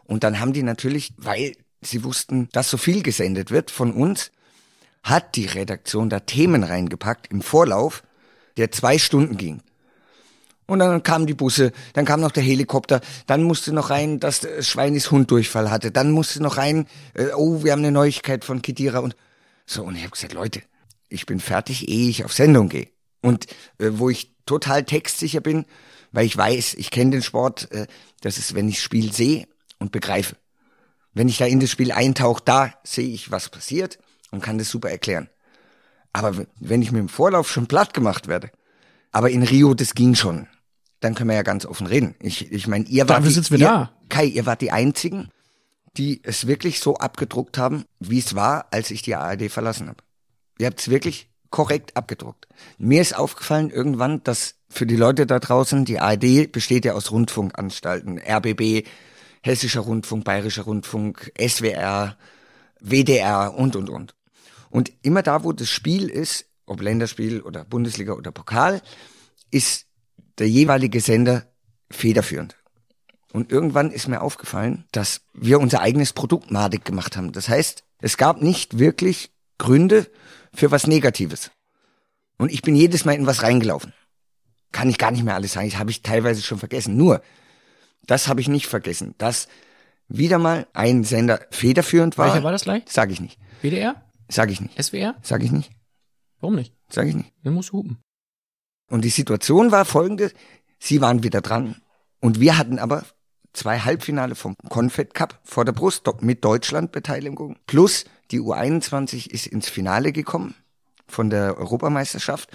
Und 0.05 0.23
dann 0.23 0.39
haben 0.39 0.53
die 0.53 0.63
natürlich, 0.63 1.13
weil 1.17 1.53
sie 1.81 2.03
wussten, 2.03 2.49
dass 2.51 2.69
so 2.69 2.77
viel 2.77 3.03
gesendet 3.03 3.51
wird 3.51 3.71
von 3.71 3.93
uns, 3.93 4.31
hat 5.09 5.35
die 5.35 5.45
Redaktion 5.45 6.09
da 6.09 6.19
Themen 6.19 6.63
reingepackt 6.63 7.27
im 7.31 7.41
Vorlauf, 7.41 8.03
der 8.57 8.71
zwei 8.71 8.97
Stunden 8.97 9.37
ging. 9.37 9.61
Und 10.65 10.79
dann 10.79 11.01
kamen 11.01 11.27
die 11.27 11.33
Busse, 11.33 11.71
dann 11.93 12.03
kam 12.03 12.19
noch 12.19 12.31
der 12.31 12.43
Helikopter, 12.43 12.99
dann 13.25 13.43
musste 13.43 13.71
noch 13.71 13.89
rein, 13.89 14.19
dass 14.19 14.41
das 14.41 14.67
Schweinis 14.67 15.11
Hund 15.11 15.31
Durchfall 15.31 15.71
hatte, 15.71 15.91
dann 15.91 16.11
musste 16.11 16.43
noch 16.43 16.57
rein, 16.57 16.87
äh, 17.13 17.27
oh, 17.35 17.63
wir 17.63 17.71
haben 17.71 17.79
eine 17.79 17.93
Neuigkeit 17.93 18.43
von 18.43 18.61
Kedira 18.61 18.99
und 18.99 19.15
so. 19.65 19.83
Und 19.83 19.95
ich 19.95 20.01
habe 20.01 20.11
gesagt, 20.11 20.33
Leute, 20.33 20.61
ich 21.07 21.25
bin 21.25 21.39
fertig, 21.39 21.87
ehe 21.87 22.09
ich 22.09 22.25
auf 22.25 22.33
Sendung 22.33 22.67
gehe. 22.67 22.89
Und 23.21 23.45
äh, 23.77 23.91
wo 23.93 24.09
ich 24.09 24.35
total 24.45 24.83
textsicher 24.83 25.39
bin, 25.39 25.65
weil 26.11 26.25
ich 26.25 26.35
weiß, 26.35 26.73
ich 26.73 26.91
kenne 26.91 27.11
den 27.11 27.23
Sport, 27.23 27.71
äh, 27.71 27.87
das 28.19 28.37
ist, 28.37 28.53
wenn 28.53 28.67
ich 28.67 28.81
Spiel 28.81 29.13
sehe 29.13 29.47
und 29.79 29.93
begreife. 29.93 30.35
Wenn 31.13 31.29
ich 31.29 31.37
da 31.37 31.45
in 31.45 31.61
das 31.61 31.71
Spiel 31.71 31.93
eintauche, 31.93 32.41
da 32.43 32.73
sehe 32.83 33.07
ich, 33.07 33.31
was 33.31 33.47
passiert 33.47 33.99
und 34.31 34.41
kann 34.41 34.57
das 34.57 34.69
super 34.69 34.89
erklären. 34.89 35.29
Aber 36.13 36.45
wenn 36.59 36.81
ich 36.81 36.91
mit 36.91 36.99
dem 36.99 37.09
Vorlauf 37.09 37.49
schon 37.49 37.67
platt 37.67 37.93
gemacht 37.93 38.27
werde, 38.27 38.51
aber 39.11 39.29
in 39.29 39.43
Rio, 39.43 39.73
das 39.73 39.93
ging 39.93 40.15
schon, 40.15 40.47
dann 40.99 41.15
können 41.15 41.29
wir 41.29 41.35
ja 41.35 41.43
ganz 41.43 41.65
offen 41.65 41.87
reden. 41.87 42.15
Ich, 42.19 42.51
ich 42.51 42.67
meine, 42.67 42.85
ihr 42.85 43.07
wart 43.07 43.25
die, 43.25 43.53
ihr, 43.53 43.57
da. 43.59 43.91
Kai, 44.09 44.25
ihr 44.25 44.45
wart 44.45 44.61
die 44.61 44.71
einzigen, 44.71 45.29
die 45.95 46.21
es 46.23 46.47
wirklich 46.47 46.79
so 46.79 46.95
abgedruckt 46.97 47.57
haben, 47.57 47.85
wie 47.99 48.19
es 48.19 48.35
war, 48.35 48.67
als 48.71 48.91
ich 48.91 49.01
die 49.01 49.15
ARD 49.15 49.51
verlassen 49.51 49.87
habe. 49.87 50.03
Ihr 50.59 50.67
habt 50.67 50.79
es 50.79 50.89
wirklich 50.89 51.29
korrekt 51.49 51.95
abgedruckt. 51.95 52.47
Mir 52.77 53.01
ist 53.01 53.15
aufgefallen 53.15 53.69
irgendwann, 53.69 54.23
dass 54.23 54.55
für 54.69 54.85
die 54.85 54.95
Leute 54.95 55.25
da 55.25 55.39
draußen, 55.39 55.85
die 55.85 55.99
ARD 55.99 56.51
besteht 56.51 56.85
ja 56.85 56.93
aus 56.93 57.11
Rundfunkanstalten, 57.11 58.19
RBB, 58.19 58.87
Hessischer 59.41 59.81
Rundfunk, 59.81 60.25
Bayerischer 60.25 60.63
Rundfunk, 60.63 61.31
SWR, 61.39 62.17
WDR 62.81 63.53
und, 63.55 63.75
und, 63.75 63.89
und. 63.89 64.13
Und 64.69 64.91
immer 65.01 65.23
da, 65.23 65.43
wo 65.43 65.53
das 65.53 65.69
Spiel 65.69 66.09
ist, 66.09 66.45
ob 66.65 66.81
Länderspiel 66.81 67.41
oder 67.41 67.63
Bundesliga 67.63 68.13
oder 68.13 68.31
Pokal, 68.31 68.81
ist 69.51 69.85
der 70.37 70.49
jeweilige 70.49 71.01
Sender 71.01 71.47
federführend. 71.89 72.55
Und 73.33 73.51
irgendwann 73.51 73.91
ist 73.91 74.07
mir 74.07 74.21
aufgefallen, 74.21 74.85
dass 74.91 75.21
wir 75.33 75.59
unser 75.59 75.81
eigenes 75.81 76.13
Produkt 76.13 76.51
madig 76.51 76.85
gemacht 76.85 77.17
haben. 77.17 77.31
Das 77.31 77.49
heißt, 77.49 77.83
es 77.99 78.17
gab 78.17 78.41
nicht 78.41 78.79
wirklich 78.79 79.31
Gründe 79.57 80.07
für 80.53 80.71
was 80.71 80.87
Negatives. 80.87 81.51
Und 82.37 82.51
ich 82.51 82.61
bin 82.61 82.75
jedes 82.75 83.05
Mal 83.05 83.13
in 83.13 83.25
was 83.25 83.43
reingelaufen. 83.43 83.93
Kann 84.71 84.89
ich 84.89 84.97
gar 84.97 85.11
nicht 85.11 85.23
mehr 85.23 85.35
alles 85.35 85.53
sagen. 85.53 85.69
Das 85.69 85.79
habe 85.79 85.91
ich 85.91 86.03
teilweise 86.03 86.41
schon 86.41 86.59
vergessen. 86.59 86.97
Nur, 86.97 87.21
das 88.05 88.27
habe 88.27 88.41
ich 88.41 88.47
nicht 88.47 88.67
vergessen, 88.67 89.15
dass 89.17 89.47
wieder 90.07 90.39
mal 90.39 90.67
ein 90.73 91.03
Sender 91.03 91.41
federführend 91.51 92.17
war. 92.17 92.27
Welcher 92.27 92.43
war 92.43 92.51
das 92.51 92.63
gleich? 92.63 92.83
Sag 92.87 93.11
ich 93.11 93.19
nicht. 93.19 93.39
WDR? 93.61 94.01
Sag 94.29 94.51
ich 94.51 94.61
nicht. 94.61 94.81
SWR? 94.81 95.15
Sag 95.21 95.43
ich 95.43 95.51
nicht. 95.51 95.71
Warum 96.39 96.55
nicht? 96.55 96.73
Sag 96.89 97.07
ich 97.07 97.15
nicht. 97.15 97.33
Wer 97.41 97.51
muss 97.51 97.71
hupen? 97.71 97.97
Und 98.89 99.03
die 99.03 99.09
Situation 99.09 99.71
war 99.71 99.85
folgende. 99.85 100.31
Sie 100.79 101.01
waren 101.01 101.23
wieder 101.23 101.41
dran. 101.41 101.81
Und 102.19 102.39
wir 102.39 102.57
hatten 102.57 102.79
aber 102.79 103.05
zwei 103.53 103.79
Halbfinale 103.79 104.35
vom 104.35 104.55
Confed 104.69 105.13
Cup 105.13 105.39
vor 105.43 105.65
der 105.65 105.71
Brust 105.71 106.03
mit 106.21 106.43
Deutschland 106.45 106.91
Beteiligung. 106.91 107.57
Plus 107.65 108.05
die 108.31 108.39
U21 108.39 109.29
ist 109.29 109.47
ins 109.47 109.69
Finale 109.69 110.11
gekommen 110.11 110.55
von 111.07 111.29
der 111.29 111.57
Europameisterschaft. 111.57 112.49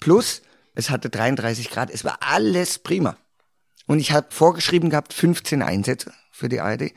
Plus 0.00 0.42
es 0.74 0.90
hatte 0.90 1.10
33 1.10 1.70
Grad. 1.70 1.90
Es 1.90 2.04
war 2.04 2.18
alles 2.20 2.78
prima. 2.78 3.16
Und 3.86 3.98
ich 3.98 4.12
habe 4.12 4.28
vorgeschrieben 4.30 4.90
gehabt 4.90 5.12
15 5.12 5.62
Einsätze 5.62 6.12
für 6.30 6.48
die 6.48 6.60
ARD. 6.60 6.92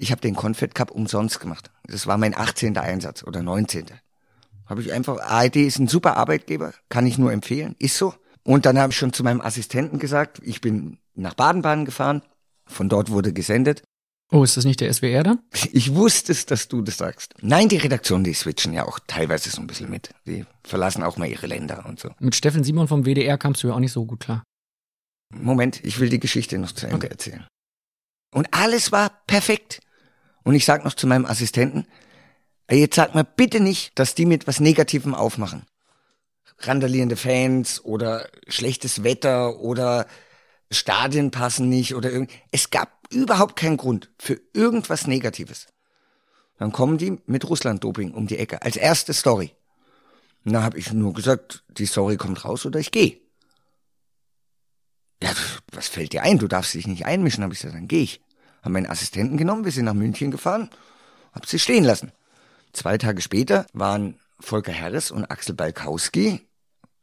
Ich 0.00 0.10
habe 0.12 0.22
den 0.22 0.34
Confed 0.34 0.74
Cup 0.74 0.90
umsonst 0.90 1.40
gemacht. 1.40 1.70
Das 1.84 2.06
war 2.06 2.16
mein 2.16 2.34
18. 2.34 2.78
Einsatz 2.78 3.22
oder 3.22 3.42
19. 3.42 3.84
Habe 4.64 4.80
ich 4.80 4.92
einfach, 4.92 5.20
ARD 5.20 5.56
ist 5.56 5.78
ein 5.78 5.88
super 5.88 6.16
Arbeitgeber, 6.16 6.72
kann 6.88 7.06
ich 7.06 7.18
nur 7.18 7.32
empfehlen, 7.32 7.76
ist 7.78 7.98
so. 7.98 8.14
Und 8.42 8.64
dann 8.64 8.78
habe 8.78 8.92
ich 8.92 8.98
schon 8.98 9.12
zu 9.12 9.22
meinem 9.22 9.42
Assistenten 9.42 9.98
gesagt, 9.98 10.40
ich 10.42 10.62
bin 10.62 10.96
nach 11.14 11.34
Baden-Baden 11.34 11.84
gefahren, 11.84 12.22
von 12.64 12.88
dort 12.88 13.10
wurde 13.10 13.34
gesendet. 13.34 13.82
Oh, 14.32 14.42
ist 14.42 14.56
das 14.56 14.64
nicht 14.64 14.80
der 14.80 14.90
SWR 14.90 15.22
dann? 15.22 15.40
Ich 15.72 15.94
wusste 15.94 16.32
es, 16.32 16.46
dass 16.46 16.68
du 16.68 16.80
das 16.80 16.96
sagst. 16.96 17.34
Nein, 17.42 17.68
die 17.68 17.76
Redaktion, 17.76 18.24
die 18.24 18.32
switchen 18.32 18.72
ja 18.72 18.86
auch 18.86 19.00
teilweise 19.06 19.50
so 19.50 19.60
ein 19.60 19.66
bisschen 19.66 19.90
mit. 19.90 20.14
Die 20.24 20.46
verlassen 20.64 21.02
auch 21.02 21.18
mal 21.18 21.28
ihre 21.28 21.46
Länder 21.46 21.84
und 21.86 22.00
so. 22.00 22.08
Mit 22.20 22.34
Steffen 22.34 22.64
Simon 22.64 22.88
vom 22.88 23.04
WDR 23.04 23.36
kamst 23.36 23.62
du 23.62 23.68
ja 23.68 23.74
auch 23.74 23.80
nicht 23.80 23.92
so 23.92 24.06
gut 24.06 24.20
klar. 24.20 24.44
Moment, 25.28 25.84
ich 25.84 26.00
will 26.00 26.08
die 26.08 26.20
Geschichte 26.20 26.56
noch 26.56 26.72
zu 26.72 26.86
Ende 26.86 27.10
erzählen. 27.10 27.46
Und 28.32 28.48
alles 28.52 28.92
war 28.92 29.10
perfekt. 29.26 29.80
Und 30.42 30.54
ich 30.54 30.64
sag 30.64 30.84
noch 30.84 30.94
zu 30.94 31.06
meinem 31.06 31.26
Assistenten, 31.26 31.86
jetzt 32.70 32.96
sag 32.96 33.14
mal 33.14 33.24
bitte 33.24 33.60
nicht, 33.60 33.98
dass 33.98 34.14
die 34.14 34.26
mit 34.26 34.46
was 34.46 34.60
Negativem 34.60 35.14
aufmachen. 35.14 35.66
Randalierende 36.58 37.16
Fans 37.16 37.82
oder 37.84 38.28
schlechtes 38.48 39.02
Wetter 39.02 39.60
oder 39.60 40.06
Stadien 40.70 41.30
passen 41.30 41.68
nicht 41.68 41.94
oder 41.94 42.10
irgend. 42.10 42.30
Es 42.52 42.70
gab 42.70 42.90
überhaupt 43.10 43.56
keinen 43.56 43.76
Grund 43.76 44.10
für 44.18 44.40
irgendwas 44.52 45.06
Negatives. 45.06 45.66
Dann 46.58 46.72
kommen 46.72 46.98
die 46.98 47.18
mit 47.26 47.48
Russland-Doping 47.48 48.12
um 48.12 48.26
die 48.26 48.38
Ecke 48.38 48.62
als 48.62 48.76
erste 48.76 49.14
Story. 49.14 49.52
Und 50.44 50.52
da 50.52 50.62
habe 50.62 50.78
ich 50.78 50.92
nur 50.92 51.12
gesagt, 51.12 51.64
die 51.68 51.86
Story 51.86 52.16
kommt 52.16 52.44
raus 52.44 52.66
oder 52.66 52.78
ich 52.78 52.92
gehe. 52.92 53.18
Ja, 55.22 55.32
was 55.72 55.88
fällt 55.88 56.12
dir 56.12 56.22
ein? 56.22 56.38
Du 56.38 56.48
darfst 56.48 56.74
dich 56.74 56.86
nicht 56.86 57.04
einmischen, 57.04 57.42
habe 57.42 57.52
ich 57.52 57.60
gesagt, 57.60 57.76
dann 57.76 57.88
gehe 57.88 58.02
ich. 58.02 58.20
Haben 58.62 58.72
meinen 58.72 58.86
Assistenten 58.86 59.36
genommen, 59.36 59.64
wir 59.64 59.72
sind 59.72 59.86
nach 59.86 59.94
München 59.94 60.30
gefahren, 60.30 60.70
hab 61.32 61.46
sie 61.46 61.58
stehen 61.58 61.84
lassen. 61.84 62.12
Zwei 62.72 62.98
Tage 62.98 63.20
später 63.22 63.66
waren 63.72 64.16
Volker 64.38 64.72
Harris 64.72 65.10
und 65.10 65.30
Axel 65.30 65.54
Balkowski, 65.54 66.40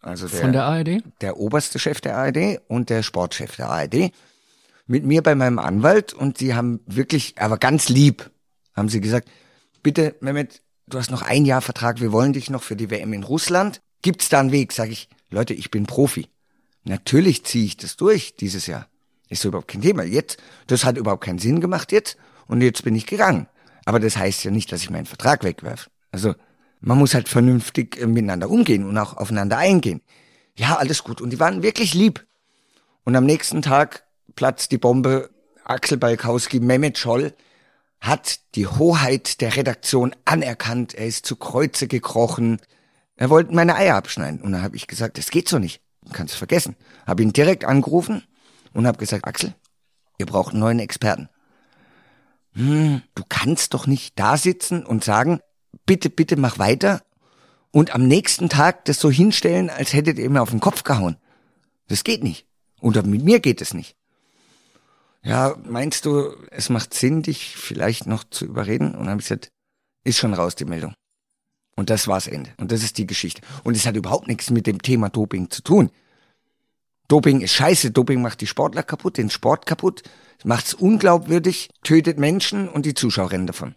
also 0.02 0.28
der, 0.28 0.40
Von 0.40 0.54
der 0.54 0.64
ARD? 0.64 1.04
der 1.22 1.38
oberste 1.38 1.80
Chef 1.80 2.02
der 2.02 2.18
ARD 2.18 2.62
und 2.68 2.90
der 2.90 3.04
Sportchef 3.04 3.56
der 3.56 3.70
ARD, 3.70 4.12
mit 4.86 5.04
mir 5.04 5.22
bei 5.22 5.36
meinem 5.36 5.60
Anwalt 5.60 6.14
und 6.14 6.38
sie 6.38 6.56
haben 6.56 6.80
wirklich, 6.86 7.36
aber 7.38 7.58
ganz 7.58 7.90
lieb, 7.90 8.30
haben 8.74 8.90
sie 8.90 9.02
gesagt, 9.02 9.30
bitte 9.84 10.16
Mehmet, 10.22 10.62
du 10.88 10.98
hast 10.98 11.12
noch 11.12 11.24
ein 11.24 11.46
Jahr 11.46 11.62
Vertrag, 11.62 12.00
wir 12.00 12.12
wollen 12.12 12.34
dich 12.34 12.50
noch 12.50 12.64
für 12.64 12.76
die 12.76 12.90
WM 12.90 13.12
in 13.14 13.24
Russland. 13.24 13.82
Gibt's 14.02 14.30
da 14.30 14.40
einen 14.40 14.52
Weg? 14.52 14.72
Sag 14.72 14.90
ich, 14.90 15.10
Leute, 15.30 15.54
ich 15.54 15.72
bin 15.72 15.86
Profi. 15.86 16.30
Natürlich 16.84 17.44
ziehe 17.44 17.66
ich 17.66 17.76
das 17.76 17.98
durch 17.98 18.36
dieses 18.36 18.68
Jahr. 18.68 18.88
Ist 19.30 19.42
so 19.42 19.50
überhaupt 19.50 19.68
kein 19.68 19.82
Thema. 19.82 20.04
Jetzt, 20.04 20.38
das 20.68 20.86
hat 20.86 20.98
überhaupt 20.98 21.24
keinen 21.24 21.40
Sinn 21.40 21.60
gemacht 21.60 21.92
jetzt 21.92 22.18
und 22.48 22.62
jetzt 22.62 22.84
bin 22.84 22.96
ich 22.96 23.06
gegangen. 23.06 23.48
Aber 23.86 24.00
das 24.00 24.18
heißt 24.18 24.44
ja 24.44 24.52
nicht, 24.52 24.72
dass 24.72 24.82
ich 24.82 24.90
meinen 24.90 25.06
Vertrag 25.06 25.44
wegwerf. 25.44 25.90
Also 26.12 26.36
man 26.80 26.98
muss 26.98 27.14
halt 27.14 27.30
vernünftig 27.30 27.98
äh, 27.98 28.08
miteinander 28.08 28.50
umgehen 28.50 28.88
und 28.88 28.98
auch 28.98 29.18
aufeinander 29.18 29.58
eingehen. 29.58 30.02
Ja, 30.56 30.76
alles 30.76 31.04
gut. 31.04 31.22
Und 31.22 31.32
die 31.32 31.40
waren 31.40 31.64
wirklich 31.64 31.94
lieb. 31.94 32.26
Und 33.04 33.16
am 33.16 33.26
nächsten 33.26 33.62
Tag 33.62 34.04
platzt 34.36 34.72
die 34.72 34.78
Bombe. 34.78 35.30
Axel 35.64 35.98
Balkowski, 35.98 36.60
Mehmet 36.60 36.98
Scholl 36.98 37.34
hat 38.00 38.40
die 38.56 38.68
Hoheit 38.68 39.42
der 39.42 39.56
Redaktion 39.56 40.16
anerkannt. 40.24 40.94
Er 40.94 41.08
ist 41.08 41.26
zu 41.26 41.36
Kreuze 41.36 41.88
gekrochen. 41.88 42.60
Er 43.16 43.30
wollte 43.30 43.54
meine 43.54 43.76
Eier 43.76 43.96
abschneiden. 43.96 44.42
Und 44.42 44.52
dann 44.52 44.62
habe 44.62 44.76
ich 44.76 44.88
gesagt, 44.88 45.18
das 45.18 45.30
geht 45.30 45.50
so 45.50 45.60
nicht. 45.60 45.82
Kannst 46.14 46.36
vergessen. 46.36 46.76
Habe 47.06 47.24
ihn 47.24 47.34
direkt 47.34 47.66
angerufen 47.66 48.24
und 48.78 48.86
habe 48.86 49.00
gesagt, 49.00 49.26
Axel, 49.26 49.56
ihr 50.20 50.28
braucht 50.28 50.52
einen 50.52 50.60
neuen 50.60 50.78
Experten. 50.78 51.30
Hm, 52.54 53.02
du 53.16 53.24
kannst 53.28 53.74
doch 53.74 53.88
nicht 53.88 54.20
da 54.20 54.38
sitzen 54.38 54.86
und 54.86 55.04
sagen, 55.04 55.40
bitte, 55.88 56.12
bitte 56.12 56.36
mach 56.36 56.60
weiter 56.60 57.02
und 57.72 57.96
am 57.96 58.08
nächsten 58.08 58.50
Tag 58.50 58.86
das 58.86 59.00
so 59.00 59.10
hinstellen, 59.10 59.72
als 59.72 59.94
hättet 59.94 60.20
ihr 60.20 60.30
mir 60.30 60.44
auf 60.44 60.52
den 60.52 60.60
Kopf 60.60 60.84
gehauen. 60.84 61.18
Das 61.88 62.04
geht 62.04 62.24
nicht. 62.24 62.46
Und 62.80 63.04
mit 63.08 63.24
mir 63.24 63.40
geht 63.40 63.62
es 63.62 63.74
nicht. 63.74 63.96
Ja, 65.24 65.56
meinst 65.66 66.06
du, 66.06 66.36
es 66.52 66.70
macht 66.70 66.94
Sinn, 66.94 67.24
dich 67.24 67.58
vielleicht 67.58 68.06
noch 68.06 68.26
zu 68.30 68.46
überreden? 68.46 68.94
Und 68.94 69.00
dann 69.00 69.10
habe 69.10 69.22
ich 69.22 69.28
gesagt, 69.28 69.50
ist 70.04 70.20
schon 70.20 70.36
raus 70.36 70.54
die 70.54 70.66
Meldung. 70.66 70.94
Und 71.76 71.90
das 71.90 72.08
war's 72.08 72.28
Ende. 72.28 72.52
Und 72.58 72.72
das 72.72 72.84
ist 72.84 73.00
die 73.00 73.08
Geschichte. 73.08 73.42
Und 73.64 73.76
es 73.76 73.88
hat 73.88 73.96
überhaupt 73.96 74.28
nichts 74.28 74.52
mit 74.52 74.68
dem 74.68 74.84
Thema 74.84 75.10
Doping 75.10 75.50
zu 75.50 75.64
tun. 75.64 75.90
Doping 77.08 77.42
ist 77.42 77.54
scheiße. 77.54 77.92
Doping 77.92 78.22
macht 78.22 78.42
die 78.42 78.48
Sportler 78.48 78.84
kaputt, 78.84 79.18
den 79.18 79.30
Sport 79.30 79.66
kaputt, 79.66 80.04
macht's 80.44 80.74
unglaubwürdig, 80.74 81.70
tötet 81.84 82.18
Menschen 82.20 82.68
und 82.68 82.86
die 82.86 82.94
Zuschauer 82.94 83.32
rennen 83.32 83.48
davon. 83.48 83.76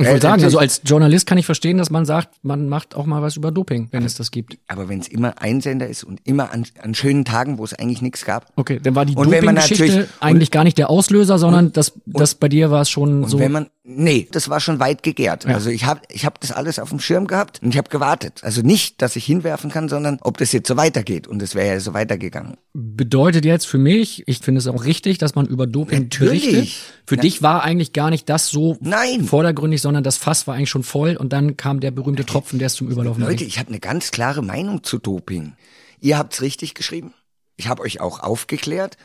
Ich 0.00 0.06
Äh, 0.06 0.10
wollte 0.10 0.22
sagen, 0.22 0.30
natürlich- 0.42 0.44
also 0.44 0.58
als 0.60 0.80
Journalist 0.84 1.26
kann 1.26 1.38
ich 1.38 1.46
verstehen, 1.46 1.76
dass 1.78 1.90
man 1.90 2.06
sagt, 2.06 2.28
man 2.42 2.68
macht 2.68 2.94
auch 2.94 3.04
mal 3.04 3.20
was 3.20 3.36
über 3.36 3.50
Doping, 3.50 3.88
wenn 3.90 4.04
es 4.04 4.14
das 4.14 4.30
gibt. 4.30 4.56
Aber 4.68 4.88
wenn 4.88 5.00
es 5.00 5.08
immer 5.08 5.42
Einsender 5.42 5.88
ist 5.88 6.04
und 6.04 6.20
immer 6.24 6.52
an, 6.52 6.64
an 6.80 6.94
schönen 6.94 7.24
Tagen, 7.24 7.58
wo 7.58 7.64
es 7.64 7.74
eigentlich 7.74 8.00
nichts 8.00 8.24
gab. 8.24 8.52
Okay, 8.56 8.78
dann 8.82 8.94
war 8.94 9.04
die 9.04 9.16
Und 9.16 9.26
Doping-Geschichte 9.32 10.08
eigentlich 10.20 10.50
gar 10.52 10.62
nicht 10.64 10.78
der 10.78 10.88
Auslöser, 10.88 11.38
sondern 11.38 11.72
das, 11.72 11.92
das 12.06 12.36
bei 12.36 12.48
dir 12.48 12.70
war 12.70 12.82
es 12.82 12.90
schon 12.90 13.24
Und 13.24 13.28
so. 13.30 13.40
wenn 13.40 13.50
man, 13.50 13.66
nee, 13.82 14.28
das 14.30 14.48
war 14.48 14.60
schon 14.60 14.78
weit 14.78 15.02
gegärt. 15.02 15.44
Ja. 15.44 15.54
Also 15.54 15.68
ich 15.70 15.84
habe 15.84 16.00
ich 16.10 16.24
hab 16.24 16.40
das 16.40 16.52
alles 16.52 16.78
auf 16.78 16.90
dem 16.90 17.00
Schirm 17.00 17.26
gehabt 17.26 17.60
und 17.62 17.70
ich 17.70 17.78
habe 17.78 17.90
gewartet. 17.90 18.40
Also 18.44 18.62
nicht, 18.62 19.02
dass 19.02 19.16
ich 19.16 19.24
hinwerfen 19.24 19.68
kann, 19.70 19.88
sondern 19.88 20.18
ob 20.22 20.38
das 20.38 20.52
jetzt 20.52 20.68
so 20.68 20.76
weitergeht. 20.76 21.26
Und 21.26 21.42
es 21.42 21.56
wäre 21.56 21.74
ja 21.74 21.80
so 21.80 21.92
weitergegangen. 21.92 22.54
bedeutet 22.72 23.44
jetzt 23.44 23.66
für 23.66 23.78
mich, 23.78 24.22
ich 24.28 24.38
finde 24.38 24.60
es 24.60 24.68
auch 24.68 24.84
richtig, 24.84 25.18
dass 25.18 25.34
man 25.34 25.46
über 25.46 25.66
Doping 25.66 26.04
Natürlich. 26.04 26.44
berichtet. 26.52 26.74
Für 27.06 27.16
Na- 27.16 27.22
dich 27.22 27.42
war 27.42 27.64
eigentlich 27.64 27.92
gar 27.92 28.10
nicht 28.10 28.28
das 28.28 28.48
so 28.50 28.76
Nein. 28.80 29.24
vordergründig, 29.24 29.80
sondern 29.88 30.04
das 30.04 30.18
Fass 30.18 30.46
war 30.46 30.54
eigentlich 30.54 30.68
schon 30.68 30.82
voll 30.82 31.16
und 31.16 31.32
dann 31.32 31.56
kam 31.56 31.80
der 31.80 31.90
berühmte 31.90 32.26
Tropfen, 32.26 32.58
der 32.58 32.66
es 32.66 32.74
zum 32.74 32.90
Überlaufen 32.90 33.22
Leute, 33.22 33.44
ich 33.44 33.58
habe 33.58 33.70
eine 33.70 33.80
ganz 33.80 34.10
klare 34.10 34.42
Meinung 34.42 34.84
zu 34.84 34.98
Doping. 34.98 35.54
Ihr 35.98 36.18
habt's 36.18 36.42
richtig 36.42 36.74
geschrieben. 36.74 37.14
Ich 37.56 37.68
habe 37.68 37.80
euch 37.80 37.98
auch 37.98 38.20
aufgeklärt. 38.20 38.98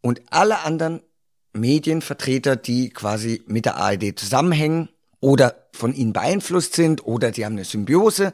Und 0.00 0.22
alle 0.30 0.60
anderen 0.60 1.02
Medienvertreter, 1.52 2.56
die 2.56 2.88
quasi 2.88 3.42
mit 3.46 3.66
der 3.66 3.76
ARD 3.76 4.18
zusammenhängen 4.18 4.88
oder 5.20 5.68
von 5.74 5.92
ihnen 5.92 6.14
beeinflusst 6.14 6.72
sind 6.72 7.04
oder 7.04 7.30
die 7.30 7.44
haben 7.44 7.56
eine 7.56 7.66
Symbiose, 7.66 8.32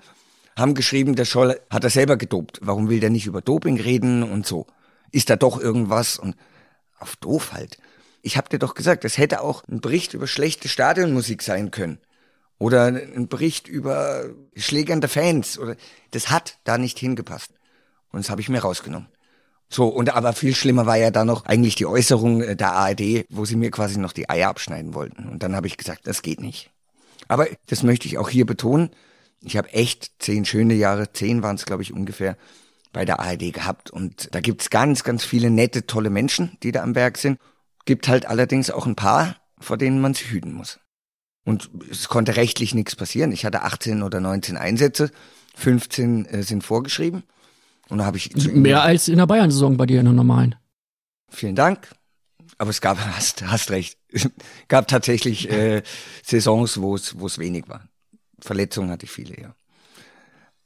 haben 0.56 0.74
geschrieben, 0.74 1.16
der 1.16 1.24
Scholl 1.24 1.58
hat 1.70 1.82
er 1.82 1.90
selber 1.90 2.16
gedopt. 2.16 2.60
Warum 2.62 2.88
will 2.88 3.00
der 3.00 3.10
nicht 3.10 3.26
über 3.26 3.40
Doping 3.40 3.80
reden 3.80 4.22
und 4.22 4.46
so? 4.46 4.68
Ist 5.10 5.28
da 5.28 5.34
doch 5.34 5.60
irgendwas? 5.60 6.20
Und 6.20 6.36
auf 7.00 7.16
doof 7.16 7.52
halt. 7.52 7.78
Ich 8.26 8.38
hab 8.38 8.48
dir 8.48 8.58
doch 8.58 8.74
gesagt, 8.74 9.04
es 9.04 9.18
hätte 9.18 9.42
auch 9.42 9.62
ein 9.68 9.82
Bericht 9.82 10.14
über 10.14 10.26
schlechte 10.26 10.68
Stadionmusik 10.68 11.42
sein 11.42 11.70
können. 11.70 11.98
Oder 12.58 12.86
ein 12.86 13.28
Bericht 13.28 13.68
über 13.68 14.24
schlägernde 14.56 15.08
Fans. 15.08 15.58
Oder 15.58 15.76
das 16.12 16.30
hat 16.30 16.58
da 16.64 16.78
nicht 16.78 16.98
hingepasst. 16.98 17.50
Und 18.12 18.24
das 18.24 18.30
habe 18.30 18.40
ich 18.40 18.48
mir 18.48 18.60
rausgenommen. 18.60 19.08
So, 19.68 19.88
und 19.88 20.14
aber 20.14 20.32
viel 20.32 20.54
schlimmer 20.54 20.86
war 20.86 20.96
ja 20.96 21.10
da 21.10 21.26
noch 21.26 21.44
eigentlich 21.44 21.74
die 21.74 21.84
Äußerung 21.84 22.40
äh, 22.40 22.56
der 22.56 22.72
ARD, 22.72 23.26
wo 23.28 23.44
sie 23.44 23.56
mir 23.56 23.70
quasi 23.70 23.98
noch 23.98 24.12
die 24.12 24.30
Eier 24.30 24.48
abschneiden 24.48 24.94
wollten. 24.94 25.28
Und 25.28 25.42
dann 25.42 25.54
habe 25.54 25.66
ich 25.66 25.76
gesagt, 25.76 26.06
das 26.06 26.22
geht 26.22 26.40
nicht. 26.40 26.70
Aber 27.28 27.46
das 27.66 27.82
möchte 27.82 28.08
ich 28.08 28.16
auch 28.16 28.30
hier 28.30 28.46
betonen. 28.46 28.90
Ich 29.42 29.58
habe 29.58 29.70
echt 29.74 30.12
zehn 30.18 30.46
schöne 30.46 30.74
Jahre, 30.74 31.12
zehn 31.12 31.42
waren 31.42 31.56
es, 31.56 31.66
glaube 31.66 31.82
ich, 31.82 31.92
ungefähr, 31.92 32.38
bei 32.92 33.04
der 33.04 33.20
ARD 33.20 33.52
gehabt. 33.52 33.90
Und 33.90 34.34
da 34.34 34.40
gibt's 34.40 34.70
ganz, 34.70 35.04
ganz 35.04 35.24
viele 35.24 35.50
nette, 35.50 35.86
tolle 35.86 36.08
Menschen, 36.08 36.56
die 36.62 36.72
da 36.72 36.82
am 36.82 36.94
Werk 36.94 37.18
sind. 37.18 37.38
Gibt 37.84 38.08
halt 38.08 38.26
allerdings 38.26 38.70
auch 38.70 38.86
ein 38.86 38.96
paar, 38.96 39.36
vor 39.58 39.76
denen 39.76 40.00
man 40.00 40.14
sich 40.14 40.30
hüten 40.30 40.52
muss. 40.52 40.80
Und 41.44 41.70
es 41.90 42.08
konnte 42.08 42.36
rechtlich 42.36 42.74
nichts 42.74 42.96
passieren. 42.96 43.32
Ich 43.32 43.44
hatte 43.44 43.62
18 43.62 44.02
oder 44.02 44.20
19 44.20 44.56
Einsätze, 44.56 45.10
15 45.56 46.24
äh, 46.26 46.42
sind 46.42 46.64
vorgeschrieben. 46.64 47.22
Und 47.88 47.98
da 47.98 48.06
habe 48.06 48.16
ich 48.16 48.34
ihnen- 48.34 48.62
Mehr 48.62 48.82
als 48.82 49.08
in 49.08 49.18
der 49.18 49.26
Bayern-Saison 49.26 49.76
bei 49.76 49.84
dir 49.86 49.98
in 50.00 50.06
der 50.06 50.14
normalen. 50.14 50.54
Vielen 51.28 51.54
Dank. 51.54 51.88
Aber 52.56 52.70
es 52.70 52.80
gab, 52.80 52.98
hast, 53.16 53.42
hast 53.46 53.70
recht, 53.70 53.98
gab 54.68 54.88
tatsächlich 54.88 55.50
äh, 55.50 55.82
Saisons, 56.24 56.80
wo 56.80 56.94
es, 56.94 57.18
wo 57.18 57.26
es 57.26 57.38
wenig 57.38 57.68
war. 57.68 57.88
Verletzungen 58.40 58.90
hatte 58.90 59.04
ich 59.04 59.10
viele, 59.12 59.38
ja. 59.40 59.54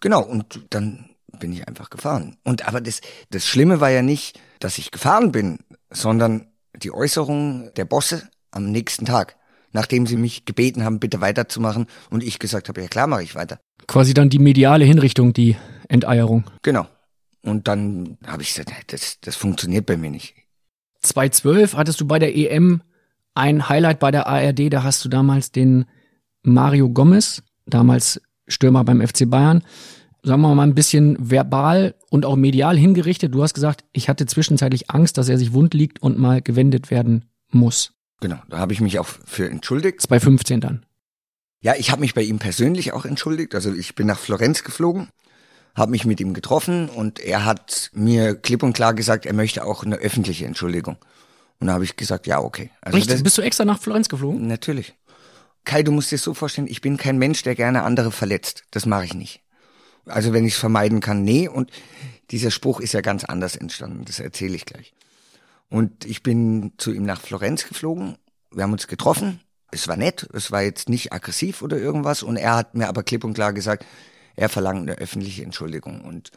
Genau, 0.00 0.22
und 0.22 0.61
dann 0.70 1.11
bin 1.40 1.52
ich 1.52 1.66
einfach 1.66 1.90
gefahren. 1.90 2.37
Und 2.44 2.68
aber 2.68 2.81
das, 2.81 3.00
das 3.31 3.46
Schlimme 3.46 3.81
war 3.81 3.90
ja 3.90 4.02
nicht, 4.02 4.40
dass 4.61 4.78
ich 4.78 4.90
gefahren 4.92 5.33
bin, 5.33 5.59
sondern 5.90 6.46
die 6.82 6.92
Äußerung 6.92 7.70
der 7.76 7.84
Bosse 7.84 8.28
am 8.50 8.70
nächsten 8.70 9.04
Tag, 9.04 9.36
nachdem 9.72 10.06
sie 10.06 10.16
mich 10.16 10.44
gebeten 10.44 10.85
haben, 10.85 11.00
bitte 11.00 11.20
weiterzumachen 11.20 11.87
und 12.10 12.22
ich 12.22 12.38
gesagt 12.38 12.68
habe, 12.68 12.81
ja 12.83 12.88
klar, 12.88 13.06
mache 13.06 13.22
ich 13.22 13.35
weiter. 13.35 13.58
Quasi 13.87 14.14
dann 14.14 14.31
die 14.31 14.38
mediale 14.38 14.85
Hinrichtung, 14.85 15.33
die 15.33 15.56
Enteierung. 15.88 16.44
Genau. 16.62 16.87
Und 17.42 17.68
dann 17.68 18.18
habe 18.26 18.42
ich 18.42 18.54
gesagt, 18.54 18.92
das, 18.92 19.18
das 19.20 19.37
funktioniert 19.37 19.87
bei 19.87 19.96
mir 19.96 20.10
nicht. 20.10 20.35
2012 21.02 21.74
hattest 21.74 22.00
du 22.00 22.06
bei 22.06 22.18
der 22.18 22.37
EM 22.37 22.83
ein 23.35 23.68
Highlight 23.68 24.00
bei 24.00 24.10
der 24.10 24.26
ARD, 24.26 24.72
da 24.72 24.83
hast 24.83 25.04
du 25.04 25.08
damals 25.08 25.52
den 25.52 25.87
Mario 26.42 26.88
Gomez, 26.88 27.42
damals 27.66 28.20
Stürmer 28.48 28.85
beim 28.85 29.06
FC 29.06 29.31
Bayern, 29.31 29.62
sagen 30.23 30.42
wir 30.42 30.54
mal 30.54 30.62
ein 30.64 30.75
bisschen 30.75 31.16
verbal 31.31 31.94
und 32.10 32.25
auch 32.27 32.37
medial 32.37 32.77
hingerichtet. 32.77 33.35
Du 33.35 33.42
hast 33.42 33.54
gesagt, 33.54 33.85
ich 33.92 34.08
hatte 34.08 34.27
zwischenzeitlich 34.27 34.90
Angst, 34.90 35.19
dass 35.19 35.29
er 35.29 35.38
sich 35.38 35.52
wund 35.52 35.75
liegt 35.75 36.02
und 36.02 36.19
mal 36.19 36.42
gewendet 36.42 36.90
werden 36.90 37.25
muss. 37.50 37.92
Genau, 38.21 38.38
da 38.48 38.58
habe 38.58 38.73
ich 38.73 38.81
mich 38.81 38.98
auch 38.98 39.06
für 39.06 39.48
entschuldigt. 39.48 40.02
2015 40.02 40.60
dann. 40.60 40.85
Ja, 41.60 41.75
ich 41.77 41.90
habe 41.90 42.00
mich 42.00 42.14
bei 42.14 42.23
ihm 42.23 42.38
persönlich 42.38 42.92
auch 42.92 43.04
entschuldigt. 43.04 43.54
Also 43.54 43.73
ich 43.73 43.94
bin 43.94 44.06
nach 44.06 44.19
Florenz 44.19 44.64
geflogen, 44.64 45.08
habe 45.75 45.90
mich 45.92 46.04
mit 46.04 46.21
ihm 46.21 46.35
getroffen 46.35 46.88
und 46.88 47.21
er 47.21 47.44
hat 47.44 47.90
mir 47.94 48.35
klipp 48.35 48.62
und 48.62 48.73
klar 48.73 48.94
gesagt, 48.94 49.27
er 49.27 49.33
möchte 49.35 49.64
auch 49.64 49.85
eine 49.85 49.96
öffentliche 49.96 50.46
Entschuldigung. 50.46 50.96
Und 51.60 51.66
da 51.69 51.73
habe 51.75 51.85
ich 51.85 51.96
gesagt, 51.96 52.27
ja, 52.29 52.40
okay. 52.40 52.71
Also 52.81 52.98
Echt? 52.98 53.10
das- 53.10 53.23
Bist 53.23 53.38
du 53.38 53.42
extra 53.42 53.64
nach 53.64 53.81
Florenz 53.81 54.08
geflogen? 54.08 54.46
Natürlich. 54.46 54.94
Kai, 55.64 55.83
du 55.83 55.90
musst 55.92 56.10
dir 56.12 56.19
so 56.19 56.33
vorstellen, 56.35 56.69
ich 56.69 56.81
bin 56.81 56.96
kein 56.96 57.19
Mensch, 57.19 57.42
der 57.42 57.54
gerne 57.54 57.83
andere 57.83 58.10
verletzt. 58.12 58.64
Das 58.71 58.87
mache 58.87 59.04
ich 59.04 59.14
nicht. 59.14 59.42
Also 60.09 60.33
wenn 60.33 60.44
ich 60.44 60.54
es 60.54 60.59
vermeiden 60.59 61.00
kann, 61.00 61.23
nee. 61.23 61.48
Und 61.48 61.71
dieser 62.31 62.50
Spruch 62.50 62.81
ist 62.81 62.92
ja 62.92 63.00
ganz 63.00 63.25
anders 63.25 63.56
entstanden. 63.56 64.04
Das 64.04 64.21
erzähle 64.21 64.56
ich 64.56 64.67
gleich. 64.67 64.94
Und 65.71 66.04
ich 66.04 66.23
bin 66.23 66.73
zu 66.79 66.92
ihm 66.92 67.04
nach 67.04 67.21
Florenz 67.21 67.67
geflogen. 67.67 68.17
Wir 68.50 68.63
haben 68.63 68.73
uns 68.73 68.87
getroffen. 68.87 69.40
Es 69.71 69.88
war 69.88 69.96
nett. 69.96 70.29
Es 70.33 70.50
war 70.50 70.63
jetzt 70.63 70.88
nicht 70.88 71.13
aggressiv 71.13 71.63
oder 71.63 71.77
irgendwas. 71.77 72.23
Und 72.23 72.37
er 72.37 72.56
hat 72.56 72.75
mir 72.75 72.88
aber 72.88 73.02
klipp 73.02 73.25
und 73.25 73.35
klar 73.35 73.52
gesagt, 73.52 73.85
er 74.37 74.48
verlangt 74.48 74.88
eine 74.88 74.98
öffentliche 74.98 75.42
Entschuldigung. 75.42 76.02
Und 76.02 76.31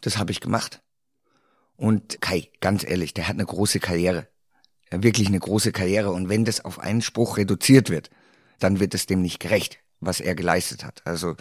das 0.00 0.16
habe 0.18 0.32
ich 0.32 0.40
gemacht. 0.40 0.80
Und 1.76 2.20
Kai, 2.20 2.48
ganz 2.60 2.84
ehrlich, 2.84 3.14
der 3.14 3.28
hat 3.28 3.34
eine 3.34 3.46
große 3.46 3.80
Karriere. 3.80 4.28
Ja, 4.92 5.02
wirklich 5.02 5.28
eine 5.28 5.38
große 5.38 5.72
Karriere. 5.72 6.12
Und 6.12 6.28
wenn 6.28 6.44
das 6.44 6.64
auf 6.64 6.78
einen 6.78 7.02
Spruch 7.02 7.36
reduziert 7.36 7.90
wird, 7.90 8.10
dann 8.58 8.80
wird 8.80 8.94
es 8.94 9.06
dem 9.06 9.22
nicht 9.22 9.40
gerecht, 9.40 9.78
was 10.00 10.20
er 10.20 10.34
geleistet 10.34 10.84
hat. 10.84 11.02
Also 11.04 11.36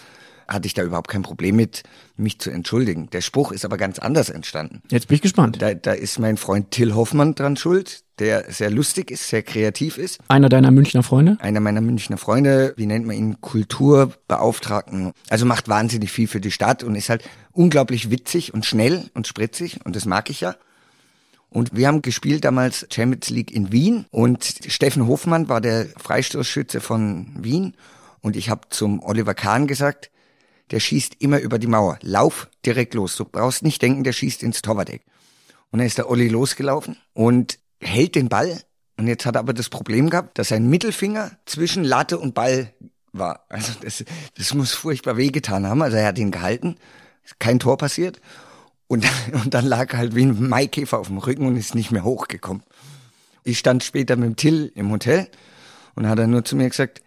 hatte 0.49 0.65
ich 0.65 0.73
da 0.73 0.83
überhaupt 0.83 1.09
kein 1.09 1.21
Problem 1.21 1.55
mit, 1.55 1.83
mich 2.17 2.39
zu 2.39 2.49
entschuldigen. 2.49 3.09
Der 3.11 3.21
Spruch 3.21 3.51
ist 3.51 3.63
aber 3.63 3.77
ganz 3.77 3.99
anders 3.99 4.29
entstanden. 4.29 4.81
Jetzt 4.89 5.07
bin 5.07 5.15
ich 5.15 5.21
gespannt. 5.21 5.61
Da, 5.61 5.73
da 5.73 5.93
ist 5.93 6.19
mein 6.19 6.37
Freund 6.37 6.71
Till 6.71 6.95
Hoffmann 6.95 7.35
dran 7.35 7.55
schuld, 7.55 8.03
der 8.17 8.51
sehr 8.51 8.69
lustig 8.69 9.11
ist, 9.11 9.29
sehr 9.29 9.43
kreativ 9.43 9.97
ist. 9.97 10.19
Einer 10.27 10.49
deiner 10.49 10.71
Münchner 10.71 11.03
Freunde? 11.03 11.37
Einer 11.39 11.59
meiner 11.59 11.81
Münchner 11.81 12.17
Freunde, 12.17 12.73
wie 12.75 12.85
nennt 12.85 13.05
man 13.05 13.15
ihn, 13.15 13.41
Kulturbeauftragten. 13.41 15.13
Also 15.29 15.45
macht 15.45 15.69
wahnsinnig 15.69 16.11
viel 16.11 16.27
für 16.27 16.41
die 16.41 16.51
Stadt 16.51 16.83
und 16.83 16.95
ist 16.95 17.09
halt 17.09 17.23
unglaublich 17.53 18.09
witzig 18.09 18.53
und 18.53 18.65
schnell 18.65 19.09
und 19.13 19.27
spritzig 19.27 19.79
und 19.85 19.95
das 19.95 20.05
mag 20.05 20.29
ich 20.29 20.41
ja. 20.41 20.55
Und 21.51 21.75
wir 21.75 21.87
haben 21.87 22.03
gespielt 22.03 22.45
damals 22.45 22.85
Champions 22.91 23.29
League 23.29 23.51
in 23.51 23.71
Wien 23.71 24.05
und 24.11 24.43
Steffen 24.67 25.07
Hofmann 25.07 25.49
war 25.49 25.61
der 25.61 25.87
Freistoßschütze 25.97 26.79
von 26.79 27.27
Wien 27.39 27.73
und 28.21 28.35
ich 28.35 28.49
habe 28.49 28.61
zum 28.69 29.01
Oliver 29.01 29.33
Kahn 29.33 29.65
gesagt, 29.65 30.11
der 30.71 30.79
schießt 30.79 31.15
immer 31.19 31.39
über 31.39 31.59
die 31.59 31.67
Mauer. 31.67 31.97
Lauf 32.01 32.49
direkt 32.65 32.93
los. 32.93 33.15
Du 33.15 33.25
brauchst 33.25 33.63
nicht 33.63 33.81
denken, 33.81 34.03
der 34.03 34.13
schießt 34.13 34.43
ins 34.43 34.61
Torwart-Eck. 34.61 35.03
Und 35.71 35.79
dann 35.79 35.87
ist 35.87 35.97
der 35.97 36.09
Olli 36.09 36.27
losgelaufen 36.27 36.97
und 37.13 37.59
hält 37.79 38.15
den 38.15 38.29
Ball. 38.29 38.61
Und 38.97 39.07
jetzt 39.07 39.25
hat 39.25 39.35
er 39.35 39.39
aber 39.39 39.53
das 39.53 39.69
Problem 39.69 40.09
gehabt, 40.09 40.37
dass 40.37 40.49
sein 40.49 40.69
Mittelfinger 40.69 41.31
zwischen 41.45 41.83
Latte 41.83 42.19
und 42.19 42.33
Ball 42.33 42.73
war. 43.11 43.45
Also 43.49 43.73
das, 43.81 44.03
das 44.35 44.53
muss 44.53 44.73
furchtbar 44.73 45.17
wehgetan 45.17 45.65
haben. 45.65 45.81
Also 45.81 45.97
er 45.97 46.07
hat 46.07 46.19
ihn 46.19 46.31
gehalten, 46.31 46.75
kein 47.39 47.59
Tor 47.59 47.77
passiert. 47.77 48.19
Und, 48.87 49.05
und 49.33 49.53
dann 49.53 49.65
lag 49.65 49.93
er 49.93 49.99
halt 49.99 50.15
wie 50.15 50.25
ein 50.25 50.49
Maikäfer 50.49 50.99
auf 50.99 51.07
dem 51.07 51.17
Rücken 51.17 51.45
und 51.45 51.55
ist 51.55 51.75
nicht 51.75 51.91
mehr 51.91 52.03
hochgekommen. 52.03 52.63
Ich 53.43 53.59
stand 53.59 53.83
später 53.83 54.15
mit 54.15 54.27
dem 54.27 54.35
Till 54.35 54.71
im 54.75 54.91
Hotel 54.91 55.27
und 55.95 56.07
hat 56.07 56.19
er 56.19 56.27
nur 56.27 56.43
zu 56.43 56.55
mir 56.55 56.69
gesagt, 56.69 57.01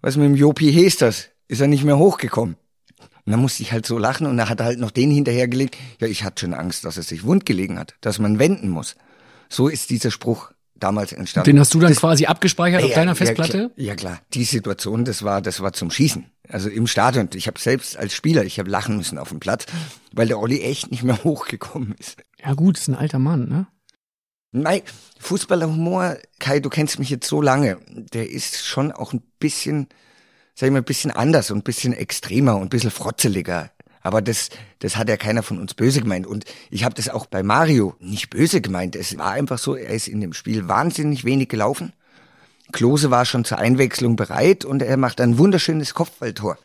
was 0.00 0.16
mit 0.16 0.26
dem 0.26 0.34
Jopi 0.34 0.72
Hesters? 0.72 1.30
Ist 1.48 1.60
er 1.60 1.66
nicht 1.66 1.84
mehr 1.84 1.98
hochgekommen? 1.98 2.56
Und 3.26 3.30
dann 3.32 3.40
musste 3.40 3.62
ich 3.62 3.72
halt 3.72 3.86
so 3.86 3.96
lachen 3.98 4.26
und 4.26 4.38
er 4.38 4.48
hat 4.48 4.60
halt 4.60 4.78
noch 4.78 4.90
den 4.90 5.10
hinterhergelegt. 5.10 5.76
Ja, 6.00 6.06
ich 6.06 6.24
hatte 6.24 6.42
schon 6.42 6.54
Angst, 6.54 6.84
dass 6.84 6.96
er 6.98 7.02
sich 7.02 7.24
wund 7.24 7.46
gelegen 7.46 7.78
hat, 7.78 7.94
dass 8.02 8.18
man 8.18 8.38
wenden 8.38 8.68
muss. 8.68 8.96
So 9.48 9.68
ist 9.68 9.90
dieser 9.90 10.10
Spruch 10.10 10.50
damals 10.74 11.12
entstanden. 11.12 11.46
Den 11.50 11.58
hast 11.60 11.72
du 11.72 11.80
dann 11.80 11.90
Das- 11.90 12.00
quasi 12.00 12.26
abgespeichert 12.26 12.82
auf 12.82 12.90
ja, 12.90 12.96
deiner 12.96 13.12
ja, 13.12 13.14
Festplatte? 13.14 13.52
klar, 13.52 13.70
Ja, 13.76 13.94
klar. 13.94 14.20
Die 14.34 14.44
Situation, 14.44 15.04
das 15.06 15.22
war, 15.22 15.40
das 15.40 15.60
war 15.60 15.72
zum 15.72 15.90
Schießen. 15.90 16.26
Also 16.48 16.68
im 16.68 16.86
Stadion. 16.86 17.30
Ich 17.34 17.46
habe 17.46 17.58
selbst 17.58 17.96
als 17.96 18.12
Spieler, 18.12 18.44
ich 18.44 18.58
habe 18.58 18.68
lachen 18.68 18.96
müssen 18.98 19.16
auf 19.16 19.30
dem 19.30 19.40
Platz, 19.40 19.64
weil 20.12 20.26
der 20.26 20.38
Olli 20.38 20.60
echt 20.60 20.90
nicht 20.90 21.02
mehr 21.04 21.18
hochgekommen 21.24 21.94
ist. 21.98 22.18
Ja 22.44 22.52
gut, 22.52 22.76
ist 22.76 22.88
ein 22.88 22.94
alter 22.94 23.18
Mann, 23.18 23.48
ne? 23.48 23.66
Nein, 24.52 24.82
Fußballerhumor, 25.18 26.16
Kai, 26.38 26.60
du 26.60 26.68
kennst 26.70 26.98
mich 26.98 27.10
jetzt 27.10 27.26
so 27.26 27.40
lange, 27.40 27.78
der 27.88 28.30
ist 28.30 28.64
schon 28.64 28.92
auch 28.92 29.12
ein 29.12 29.22
bisschen, 29.40 29.88
sag 30.54 30.66
ich 30.68 30.72
mal, 30.72 30.78
ein 30.78 30.84
bisschen 30.84 31.10
anders 31.10 31.50
und 31.50 31.58
ein 31.58 31.62
bisschen 31.62 31.92
extremer 31.92 32.56
und 32.56 32.62
ein 32.62 32.68
bisschen 32.68 32.90
frotzeliger. 32.90 33.70
Aber 34.02 34.20
das, 34.20 34.50
das 34.80 34.96
hat 34.96 35.08
ja 35.08 35.16
keiner 35.16 35.42
von 35.42 35.58
uns 35.58 35.74
böse 35.74 36.00
gemeint. 36.00 36.26
Und 36.26 36.44
ich 36.70 36.84
habe 36.84 36.94
das 36.94 37.08
auch 37.08 37.26
bei 37.26 37.42
Mario 37.42 37.96
nicht 38.00 38.30
böse 38.30 38.60
gemeint. 38.60 38.96
Es 38.96 39.16
war 39.16 39.32
einfach 39.32 39.58
so, 39.58 39.74
er 39.74 39.94
ist 39.94 40.08
in 40.08 40.20
dem 40.20 40.34
Spiel 40.34 40.68
wahnsinnig 40.68 41.24
wenig 41.24 41.48
gelaufen. 41.48 41.94
Klose 42.72 43.10
war 43.10 43.24
schon 43.24 43.44
zur 43.44 43.58
Einwechslung 43.58 44.16
bereit 44.16 44.64
und 44.64 44.82
er 44.82 44.96
macht 44.96 45.20
ein 45.20 45.38
wunderschönes 45.38 45.94
Kopfballtor. 45.94 46.58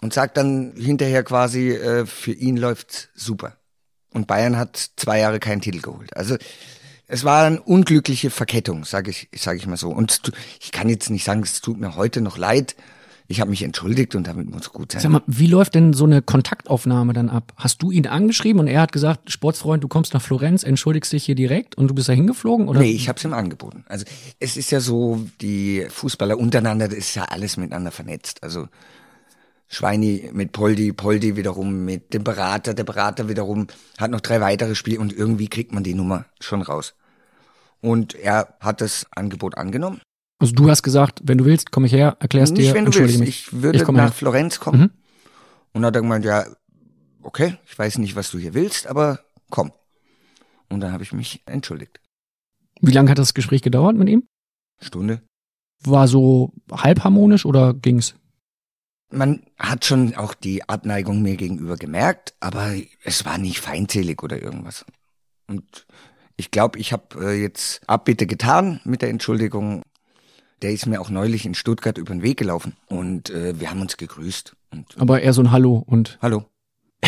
Und 0.00 0.14
sagt 0.14 0.36
dann 0.36 0.72
hinterher 0.76 1.24
quasi, 1.24 1.72
äh, 1.72 2.06
für 2.06 2.32
ihn 2.32 2.56
läuft's 2.56 3.08
super. 3.14 3.56
Und 4.14 4.26
Bayern 4.26 4.56
hat 4.56 4.90
zwei 4.96 5.18
Jahre 5.18 5.40
keinen 5.40 5.60
Titel 5.60 5.80
geholt. 5.80 6.16
Also 6.16 6.36
es 7.08 7.24
war 7.24 7.46
eine 7.46 7.60
unglückliche 7.62 8.28
Verkettung, 8.30 8.84
sage 8.84 9.10
ich, 9.10 9.28
sag 9.34 9.56
ich 9.56 9.66
mal 9.66 9.78
so. 9.78 9.88
Und 9.88 10.20
ich 10.60 10.72
kann 10.72 10.90
jetzt 10.90 11.08
nicht 11.08 11.24
sagen, 11.24 11.42
es 11.42 11.60
tut 11.62 11.80
mir 11.80 11.96
heute 11.96 12.20
noch 12.20 12.36
leid. 12.36 12.76
Ich 13.30 13.40
habe 13.40 13.50
mich 13.50 13.62
entschuldigt 13.62 14.14
und 14.14 14.26
damit 14.26 14.50
muss 14.50 14.72
gut 14.72 14.92
sein. 14.92 15.02
Sag 15.02 15.10
mal, 15.10 15.22
wie 15.26 15.46
läuft 15.46 15.74
denn 15.74 15.92
so 15.92 16.04
eine 16.04 16.22
Kontaktaufnahme 16.22 17.12
dann 17.12 17.28
ab? 17.28 17.52
Hast 17.56 17.82
du 17.82 17.90
ihn 17.90 18.06
angeschrieben 18.06 18.60
und 18.60 18.68
er 18.68 18.80
hat 18.80 18.92
gesagt, 18.92 19.30
Sportsfreund, 19.30 19.84
du 19.84 19.88
kommst 19.88 20.14
nach 20.14 20.22
Florenz, 20.22 20.64
entschuldigst 20.64 21.12
dich 21.12 21.24
hier 21.24 21.34
direkt 21.34 21.76
und 21.76 21.88
du 21.88 21.94
bist 21.94 22.08
da 22.08 22.14
hingeflogen? 22.14 22.68
Oder? 22.68 22.80
Nee, 22.80 22.90
ich 22.90 23.08
habe 23.08 23.18
es 23.18 23.24
ihm 23.24 23.34
angeboten. 23.34 23.84
Also 23.86 24.06
es 24.38 24.56
ist 24.56 24.70
ja 24.70 24.80
so, 24.80 25.26
die 25.42 25.86
Fußballer 25.90 26.38
untereinander, 26.38 26.88
das 26.88 26.98
ist 26.98 27.14
ja 27.14 27.24
alles 27.24 27.58
miteinander 27.58 27.90
vernetzt. 27.90 28.42
Also 28.42 28.68
Schweini 29.66 30.30
mit 30.32 30.52
Poldi, 30.52 30.94
Poldi 30.94 31.36
wiederum 31.36 31.84
mit 31.84 32.14
dem 32.14 32.24
Berater, 32.24 32.72
der 32.72 32.84
Berater 32.84 33.28
wiederum 33.28 33.66
hat 33.98 34.10
noch 34.10 34.20
drei 34.20 34.40
weitere 34.40 34.74
Spiele 34.74 35.00
und 35.00 35.12
irgendwie 35.12 35.48
kriegt 35.48 35.72
man 35.72 35.82
die 35.82 35.94
Nummer 35.94 36.24
schon 36.40 36.62
raus. 36.62 36.94
Und 37.80 38.14
er 38.14 38.56
hat 38.60 38.80
das 38.80 39.06
Angebot 39.12 39.56
angenommen. 39.56 40.00
Also 40.40 40.54
du 40.54 40.70
hast 40.70 40.82
gesagt, 40.82 41.20
wenn 41.24 41.38
du 41.38 41.44
willst, 41.44 41.72
komm 41.72 41.84
ich 41.84 41.92
her, 41.92 42.16
erklärst 42.20 42.56
dir, 42.56 42.62
Nicht, 42.62 42.74
wenn 42.74 42.84
du 42.84 42.94
willst. 42.94 43.18
mich. 43.18 43.28
Ich 43.28 43.52
würde 43.62 43.82
komme 43.84 43.98
nach 43.98 44.06
her. 44.06 44.12
Florenz 44.12 44.60
kommen. 44.60 44.80
Mhm. 44.80 44.90
Und 45.72 45.84
hat 45.84 45.96
er 45.96 46.02
gemeint, 46.02 46.24
ja, 46.24 46.46
okay, 47.22 47.56
ich 47.66 47.78
weiß 47.78 47.98
nicht, 47.98 48.16
was 48.16 48.30
du 48.30 48.38
hier 48.38 48.54
willst, 48.54 48.86
aber 48.86 49.20
komm. 49.50 49.72
Und 50.68 50.80
dann 50.80 50.92
habe 50.92 51.02
ich 51.02 51.12
mich 51.12 51.42
entschuldigt. 51.46 52.00
Wie 52.80 52.92
lange 52.92 53.10
hat 53.10 53.18
das 53.18 53.34
Gespräch 53.34 53.62
gedauert 53.62 53.96
mit 53.96 54.08
ihm? 54.08 54.28
Stunde. 54.80 55.22
War 55.82 56.08
so 56.08 56.52
halb 56.70 57.04
harmonisch 57.04 57.44
oder 57.44 57.74
ging's? 57.74 58.14
Man 59.10 59.42
hat 59.58 59.84
schon 59.84 60.14
auch 60.14 60.34
die 60.34 60.68
Abneigung 60.68 61.22
mir 61.22 61.36
gegenüber 61.36 61.76
gemerkt, 61.76 62.34
aber 62.40 62.74
es 63.02 63.24
war 63.24 63.38
nicht 63.38 63.60
feindselig 63.60 64.22
oder 64.22 64.40
irgendwas. 64.42 64.84
Und 65.46 65.86
ich 66.38 66.50
glaube, 66.50 66.78
ich 66.78 66.92
habe 66.94 67.04
äh, 67.20 67.42
jetzt 67.42 67.82
Abbitte 67.86 68.26
getan 68.26 68.80
mit 68.84 69.02
der 69.02 69.10
Entschuldigung. 69.10 69.82
Der 70.62 70.72
ist 70.72 70.86
mir 70.86 71.00
auch 71.00 71.10
neulich 71.10 71.44
in 71.44 71.54
Stuttgart 71.54 71.98
über 71.98 72.14
den 72.14 72.22
Weg 72.22 72.38
gelaufen 72.38 72.74
und 72.86 73.28
äh, 73.30 73.60
wir 73.60 73.70
haben 73.70 73.80
uns 73.82 73.96
gegrüßt. 73.96 74.54
Aber 74.96 75.20
eher 75.20 75.32
so 75.32 75.42
ein 75.42 75.52
Hallo 75.52 75.84
und 75.86 76.18
hallo. 76.22 76.46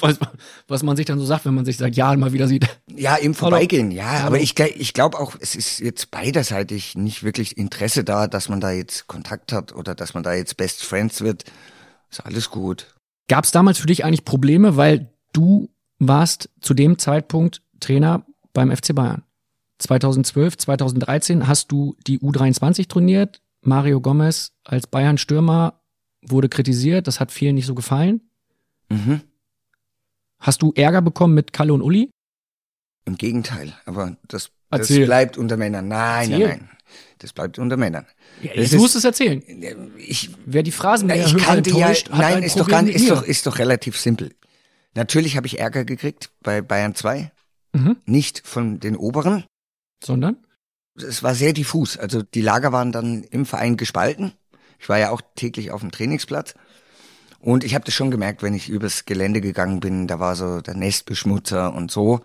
was, 0.00 0.18
was 0.68 0.82
man 0.82 0.96
sich 0.96 1.06
dann 1.06 1.18
so 1.18 1.24
sagt, 1.24 1.46
wenn 1.46 1.54
man 1.54 1.64
sich 1.64 1.78
seit 1.78 1.96
Jahren 1.96 2.20
mal 2.20 2.34
wieder 2.34 2.48
sieht. 2.48 2.66
Ja, 2.94 3.16
im 3.16 3.34
Vorbeigehen, 3.34 3.90
ja. 3.90 4.10
Hallo. 4.10 4.26
Aber 4.26 4.40
ich, 4.40 4.52
gl- 4.52 4.74
ich 4.76 4.92
glaube 4.92 5.18
auch, 5.18 5.36
es 5.40 5.54
ist 5.54 5.80
jetzt 5.80 6.10
beiderseitig 6.10 6.96
nicht 6.96 7.22
wirklich 7.22 7.56
Interesse 7.56 8.04
da, 8.04 8.26
dass 8.26 8.50
man 8.50 8.60
da 8.60 8.72
jetzt 8.72 9.06
Kontakt 9.06 9.52
hat 9.52 9.74
oder 9.74 9.94
dass 9.94 10.12
man 10.12 10.22
da 10.22 10.34
jetzt 10.34 10.58
Best 10.58 10.84
Friends 10.84 11.22
wird. 11.22 11.44
Ist 12.10 12.20
alles 12.26 12.50
gut. 12.50 12.94
Gab 13.28 13.44
es 13.44 13.52
damals 13.52 13.78
für 13.78 13.86
dich 13.86 14.04
eigentlich 14.04 14.26
Probleme, 14.26 14.76
weil 14.76 15.10
du 15.32 15.70
warst 15.98 16.50
zu 16.60 16.74
dem 16.74 16.98
Zeitpunkt 16.98 17.62
Trainer 17.80 18.26
beim 18.52 18.74
FC 18.74 18.94
Bayern? 18.94 19.22
2012, 19.78 20.58
2013 20.58 21.48
hast 21.48 21.72
du 21.72 21.96
die 22.06 22.20
U23 22.20 22.88
trainiert. 22.88 23.42
Mario 23.62 24.00
Gomez 24.00 24.52
als 24.64 24.86
Bayern-Stürmer 24.86 25.80
wurde 26.22 26.48
kritisiert. 26.48 27.06
Das 27.06 27.20
hat 27.20 27.32
vielen 27.32 27.54
nicht 27.54 27.66
so 27.66 27.74
gefallen. 27.74 28.20
Mhm. 28.88 29.22
Hast 30.38 30.62
du 30.62 30.72
Ärger 30.74 31.02
bekommen 31.02 31.34
mit 31.34 31.52
Kalle 31.52 31.72
und 31.72 31.82
Uli? 31.82 32.10
Im 33.04 33.16
Gegenteil, 33.16 33.72
aber 33.84 34.16
das, 34.28 34.50
das 34.70 34.88
bleibt 34.88 35.36
unter 35.36 35.56
Männern. 35.56 35.88
Nein, 35.88 36.30
Erzähl. 36.30 36.48
nein, 36.48 36.58
nein. 36.68 36.78
Das 37.18 37.32
bleibt 37.32 37.58
unter 37.58 37.76
Männern. 37.76 38.06
Ja, 38.42 38.52
du 38.54 38.76
musst 38.76 38.96
es 38.96 39.04
erzählen. 39.04 39.42
Ich, 39.96 40.30
Wer 40.44 40.62
die 40.62 40.72
Phrasen 40.72 41.08
na, 41.08 41.14
ich 41.14 41.36
kannte 41.36 41.70
ja, 41.70 41.92
nein, 42.10 42.38
ein 42.38 42.42
ist 42.42 42.58
doch, 42.58 42.68
gar, 42.68 42.86
ist, 42.86 43.08
doch, 43.08 43.22
ist 43.22 43.46
doch 43.46 43.58
relativ 43.58 43.98
simpel. 43.98 44.34
Natürlich 44.94 45.36
habe 45.36 45.46
ich 45.46 45.58
Ärger 45.58 45.84
gekriegt 45.84 46.30
bei 46.42 46.60
Bayern 46.60 46.94
2, 46.94 47.30
Mhm. 47.72 47.96
nicht 48.04 48.46
von 48.46 48.80
den 48.80 48.96
Oberen. 48.96 49.44
Sondern? 50.02 50.36
Es 50.96 51.22
war 51.22 51.34
sehr 51.34 51.52
diffus. 51.52 51.96
Also 51.96 52.22
die 52.22 52.42
Lager 52.42 52.72
waren 52.72 52.92
dann 52.92 53.22
im 53.24 53.46
Verein 53.46 53.76
gespalten. 53.76 54.32
Ich 54.78 54.88
war 54.88 54.98
ja 54.98 55.10
auch 55.10 55.22
täglich 55.36 55.70
auf 55.70 55.80
dem 55.80 55.90
Trainingsplatz. 55.90 56.54
Und 57.38 57.64
ich 57.64 57.74
habe 57.74 57.84
das 57.84 57.94
schon 57.94 58.10
gemerkt, 58.10 58.42
wenn 58.42 58.54
ich 58.54 58.68
übers 58.68 59.04
Gelände 59.04 59.40
gegangen 59.40 59.80
bin, 59.80 60.06
da 60.06 60.20
war 60.20 60.36
so 60.36 60.60
der 60.60 60.74
Nestbeschmutzer 60.74 61.74
und 61.74 61.90
so. 61.90 62.20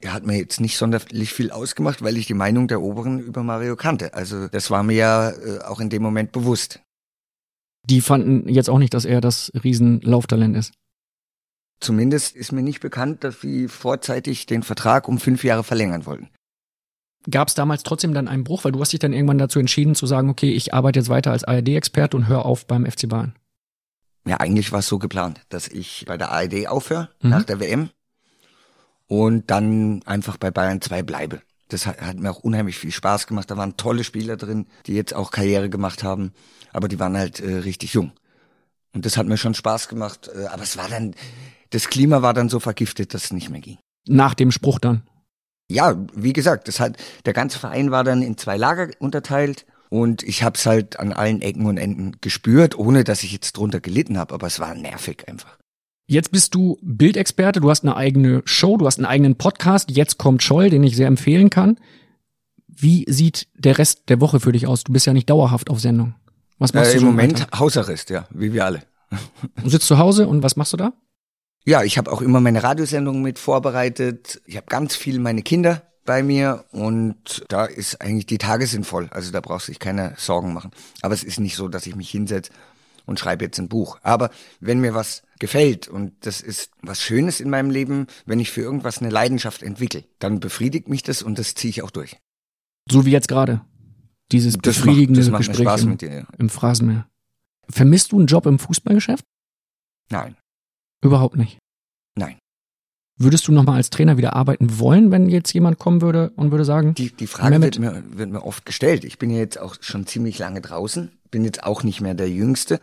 Er 0.00 0.12
hat 0.12 0.26
mir 0.26 0.36
jetzt 0.36 0.60
nicht 0.60 0.76
sonderlich 0.76 1.32
viel 1.32 1.50
ausgemacht, 1.50 2.02
weil 2.02 2.16
ich 2.16 2.26
die 2.26 2.34
Meinung 2.34 2.68
der 2.68 2.82
Oberen 2.82 3.18
über 3.18 3.42
Mario 3.42 3.76
kannte. 3.76 4.14
Also 4.14 4.48
das 4.48 4.70
war 4.70 4.82
mir 4.82 4.96
ja 4.96 5.30
äh, 5.30 5.60
auch 5.60 5.80
in 5.80 5.90
dem 5.90 6.02
Moment 6.02 6.32
bewusst. 6.32 6.80
Die 7.84 8.00
fanden 8.00 8.48
jetzt 8.48 8.68
auch 8.68 8.78
nicht, 8.78 8.94
dass 8.94 9.04
er 9.04 9.20
das 9.20 9.50
Riesenlauftalent 9.62 10.56
ist. 10.56 10.72
Zumindest 11.80 12.34
ist 12.36 12.52
mir 12.52 12.62
nicht 12.62 12.80
bekannt, 12.80 13.22
dass 13.24 13.40
sie 13.40 13.68
vorzeitig 13.68 14.46
den 14.46 14.62
Vertrag 14.62 15.08
um 15.08 15.18
fünf 15.18 15.44
Jahre 15.44 15.62
verlängern 15.64 16.06
wollten. 16.06 16.30
Gab 17.30 17.48
es 17.48 17.54
damals 17.54 17.82
trotzdem 17.82 18.14
dann 18.14 18.28
einen 18.28 18.44
Bruch, 18.44 18.64
weil 18.64 18.72
du 18.72 18.80
hast 18.80 18.92
dich 18.92 19.00
dann 19.00 19.12
irgendwann 19.12 19.38
dazu 19.38 19.58
entschieden 19.58 19.94
zu 19.94 20.06
sagen, 20.06 20.30
okay, 20.30 20.52
ich 20.52 20.72
arbeite 20.72 21.00
jetzt 21.00 21.08
weiter 21.08 21.32
als 21.32 21.44
ARD-Experte 21.44 22.16
und 22.16 22.28
höre 22.28 22.46
auf 22.46 22.66
beim 22.66 22.86
FC 22.86 23.08
Bayern. 23.08 23.34
Ja, 24.26 24.38
eigentlich 24.38 24.72
war 24.72 24.78
es 24.78 24.86
so 24.88 24.98
geplant, 24.98 25.40
dass 25.48 25.68
ich 25.68 26.04
bei 26.06 26.16
der 26.16 26.30
ARD 26.30 26.66
aufhöre 26.68 27.10
Mhm. 27.20 27.30
nach 27.30 27.44
der 27.44 27.60
WM 27.60 27.90
und 29.06 29.50
dann 29.50 30.02
einfach 30.04 30.36
bei 30.36 30.50
Bayern 30.50 30.80
2 30.80 31.02
bleibe. 31.02 31.42
Das 31.68 31.86
hat, 31.86 32.00
hat 32.00 32.16
mir 32.18 32.30
auch 32.30 32.40
unheimlich 32.40 32.78
viel 32.78 32.92
Spaß 32.92 33.26
gemacht. 33.26 33.50
Da 33.50 33.56
waren 33.56 33.76
tolle 33.76 34.04
Spieler 34.04 34.36
drin, 34.36 34.66
die 34.86 34.94
jetzt 34.94 35.14
auch 35.14 35.30
Karriere 35.30 35.68
gemacht 35.68 36.02
haben, 36.04 36.32
aber 36.72 36.88
die 36.88 36.98
waren 37.00 37.16
halt 37.16 37.40
äh, 37.40 37.56
richtig 37.56 37.92
jung. 37.94 38.12
Und 38.94 39.04
das 39.04 39.16
hat 39.16 39.26
mir 39.26 39.36
schon 39.36 39.54
Spaß 39.54 39.88
gemacht, 39.88 40.30
äh, 40.34 40.46
aber 40.46 40.62
es 40.62 40.76
war 40.76 40.88
dann, 40.88 41.14
das 41.70 41.88
Klima 41.88 42.22
war 42.22 42.34
dann 42.34 42.48
so 42.48 42.60
vergiftet, 42.60 43.14
dass 43.14 43.24
es 43.24 43.32
nicht 43.32 43.50
mehr 43.50 43.60
ging. 43.60 43.78
Nach 44.08 44.34
dem 44.34 44.52
Spruch 44.52 44.78
dann. 44.78 45.02
Ja, 45.68 45.96
wie 46.14 46.32
gesagt, 46.32 46.68
das 46.68 46.78
hat, 46.78 46.96
der 47.24 47.32
ganze 47.32 47.58
Verein 47.58 47.90
war 47.90 48.04
dann 48.04 48.22
in 48.22 48.36
zwei 48.36 48.56
Lager 48.56 48.88
unterteilt 49.00 49.66
und 49.88 50.22
ich 50.22 50.42
habe 50.44 50.56
es 50.56 50.64
halt 50.66 50.98
an 51.00 51.12
allen 51.12 51.42
Ecken 51.42 51.66
und 51.66 51.76
Enden 51.76 52.16
gespürt, 52.20 52.78
ohne 52.78 53.02
dass 53.02 53.24
ich 53.24 53.32
jetzt 53.32 53.56
drunter 53.56 53.80
gelitten 53.80 54.16
habe, 54.18 54.32
aber 54.34 54.46
es 54.46 54.60
war 54.60 54.74
nervig 54.74 55.26
einfach. 55.28 55.58
Jetzt 56.08 56.30
bist 56.30 56.54
du 56.54 56.78
Bildexperte, 56.82 57.60
du 57.60 57.68
hast 57.68 57.82
eine 57.82 57.96
eigene 57.96 58.42
Show, 58.44 58.76
du 58.76 58.86
hast 58.86 58.98
einen 58.98 59.06
eigenen 59.06 59.34
Podcast. 59.34 59.90
Jetzt 59.90 60.18
kommt 60.18 60.44
Scholl, 60.44 60.70
den 60.70 60.84
ich 60.84 60.94
sehr 60.94 61.08
empfehlen 61.08 61.50
kann. 61.50 61.80
Wie 62.68 63.04
sieht 63.08 63.48
der 63.54 63.78
Rest 63.78 64.08
der 64.08 64.20
Woche 64.20 64.38
für 64.38 64.52
dich 64.52 64.68
aus? 64.68 64.84
Du 64.84 64.92
bist 64.92 65.06
ja 65.06 65.12
nicht 65.12 65.28
dauerhaft 65.28 65.68
auf 65.68 65.80
Sendung. 65.80 66.14
Was 66.58 66.74
machst 66.74 66.90
Äh, 66.90 66.94
du 66.94 67.00
Im 67.00 67.06
Moment 67.06 67.40
Alltag? 67.40 67.58
Hausarrest, 67.58 68.10
ja, 68.10 68.28
wie 68.30 68.52
wir 68.52 68.64
alle. 68.64 68.82
Du 69.62 69.68
sitzt 69.68 69.88
zu 69.88 69.98
Hause 69.98 70.28
und 70.28 70.44
was 70.44 70.54
machst 70.54 70.72
du 70.74 70.76
da? 70.76 70.92
Ja, 71.66 71.82
ich 71.82 71.98
habe 71.98 72.12
auch 72.12 72.22
immer 72.22 72.40
meine 72.40 72.62
Radiosendungen 72.62 73.22
mit 73.22 73.40
vorbereitet. 73.40 74.40
Ich 74.46 74.56
habe 74.56 74.66
ganz 74.68 74.94
viel 74.94 75.18
meine 75.18 75.42
Kinder 75.42 75.82
bei 76.04 76.22
mir 76.22 76.64
und 76.70 77.44
da 77.48 77.64
ist 77.64 78.00
eigentlich 78.00 78.26
die 78.26 78.38
Tage 78.38 78.68
sind 78.68 78.86
voll. 78.86 79.08
Also 79.10 79.32
da 79.32 79.40
braucht 79.40 79.64
sich 79.64 79.80
keiner 79.80 80.14
Sorgen 80.16 80.54
machen. 80.54 80.70
Aber 81.02 81.12
es 81.12 81.24
ist 81.24 81.40
nicht 81.40 81.56
so, 81.56 81.66
dass 81.66 81.88
ich 81.88 81.96
mich 81.96 82.08
hinsetze 82.08 82.52
und 83.04 83.18
schreibe 83.18 83.44
jetzt 83.44 83.58
ein 83.58 83.68
Buch. 83.68 83.98
Aber 84.02 84.30
wenn 84.60 84.78
mir 84.78 84.94
was 84.94 85.24
gefällt 85.40 85.88
und 85.88 86.12
das 86.24 86.40
ist 86.40 86.70
was 86.82 87.02
Schönes 87.02 87.40
in 87.40 87.50
meinem 87.50 87.70
Leben, 87.70 88.06
wenn 88.26 88.38
ich 88.38 88.52
für 88.52 88.60
irgendwas 88.60 88.98
eine 88.98 89.10
Leidenschaft 89.10 89.64
entwickle, 89.64 90.04
dann 90.20 90.38
befriedigt 90.38 90.88
mich 90.88 91.02
das 91.02 91.20
und 91.20 91.36
das 91.36 91.54
ziehe 91.54 91.70
ich 91.70 91.82
auch 91.82 91.90
durch. 91.90 92.16
So 92.88 93.04
wie 93.04 93.10
jetzt 93.10 93.26
gerade. 93.26 93.60
Dieses 94.30 94.54
Das 94.54 94.76
befriedigende 94.76 95.20
macht, 95.20 95.26
das 95.26 95.32
macht 95.32 95.48
Gespräch 95.48 95.66
Spaß 95.66 95.82
im, 95.82 95.90
mit 95.90 96.00
dir. 96.02 96.12
Ja. 96.12 96.26
im 96.38 96.48
Phrasenmeer. 96.48 97.08
Vermisst 97.68 98.12
du 98.12 98.18
einen 98.18 98.28
Job 98.28 98.46
im 98.46 98.60
Fußballgeschäft? 98.60 99.24
Nein, 100.10 100.36
Überhaupt 101.02 101.36
nicht. 101.36 101.58
nein. 102.16 102.36
Würdest 103.18 103.48
du 103.48 103.52
nochmal 103.52 103.76
als 103.76 103.88
Trainer 103.88 104.18
wieder 104.18 104.36
arbeiten 104.36 104.78
wollen, 104.78 105.10
wenn 105.10 105.30
jetzt 105.30 105.50
jemand 105.54 105.78
kommen 105.78 106.02
würde 106.02 106.32
und 106.36 106.50
würde 106.50 106.66
sagen, 106.66 106.92
Die, 106.94 107.10
die 107.10 107.26
Frage 107.26 107.62
wird 107.62 107.78
mir, 107.78 108.02
wird 108.08 108.28
mir 108.30 108.44
oft 108.44 108.66
gestellt. 108.66 109.04
Ich 109.04 109.16
bin 109.18 109.30
ja 109.30 109.38
jetzt 109.38 109.58
auch 109.58 109.76
schon 109.80 110.06
ziemlich 110.06 110.38
lange 110.38 110.60
draußen, 110.60 111.10
bin 111.30 111.42
jetzt 111.42 111.64
auch 111.64 111.82
nicht 111.82 112.02
mehr 112.02 112.12
der 112.12 112.28
Jüngste. 112.28 112.78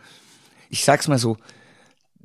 Ich 0.70 0.84
sag's 0.84 1.06
mal 1.06 1.18
so, 1.18 1.36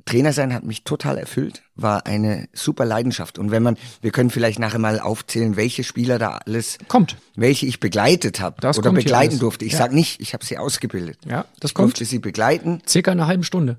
Trainer 0.06 0.32
sein 0.32 0.52
hat 0.52 0.64
mich 0.64 0.82
total 0.82 1.18
erfüllt, 1.18 1.62
war 1.76 2.06
eine 2.08 2.48
super 2.52 2.84
Leidenschaft. 2.84 3.38
Und 3.38 3.52
wenn 3.52 3.62
man, 3.62 3.76
wir 4.00 4.10
können 4.10 4.30
vielleicht 4.30 4.58
nachher 4.58 4.80
mal 4.80 4.98
aufzählen, 4.98 5.54
welche 5.54 5.84
Spieler 5.84 6.18
da 6.18 6.38
alles, 6.44 6.78
kommt? 6.88 7.16
welche 7.36 7.66
ich 7.66 7.78
begleitet 7.78 8.40
habe 8.40 8.56
oder 8.76 8.90
begleiten 8.92 9.38
durfte. 9.38 9.64
Ich 9.66 9.72
Ja. 9.74 9.78
sag 9.78 9.92
nicht, 9.92 10.20
ich 10.20 10.32
habe 10.34 10.44
sie 10.44 10.58
ausgebildet. 10.58 11.18
Ja, 11.26 11.44
das 11.60 11.70
Ich 11.70 11.74
kommt. 11.74 11.90
durfte 11.90 12.04
sie 12.06 12.18
begleiten 12.18 12.82
Circa 12.88 13.12
eine 13.12 13.28
halbe 13.28 13.44
Stunde. 13.44 13.78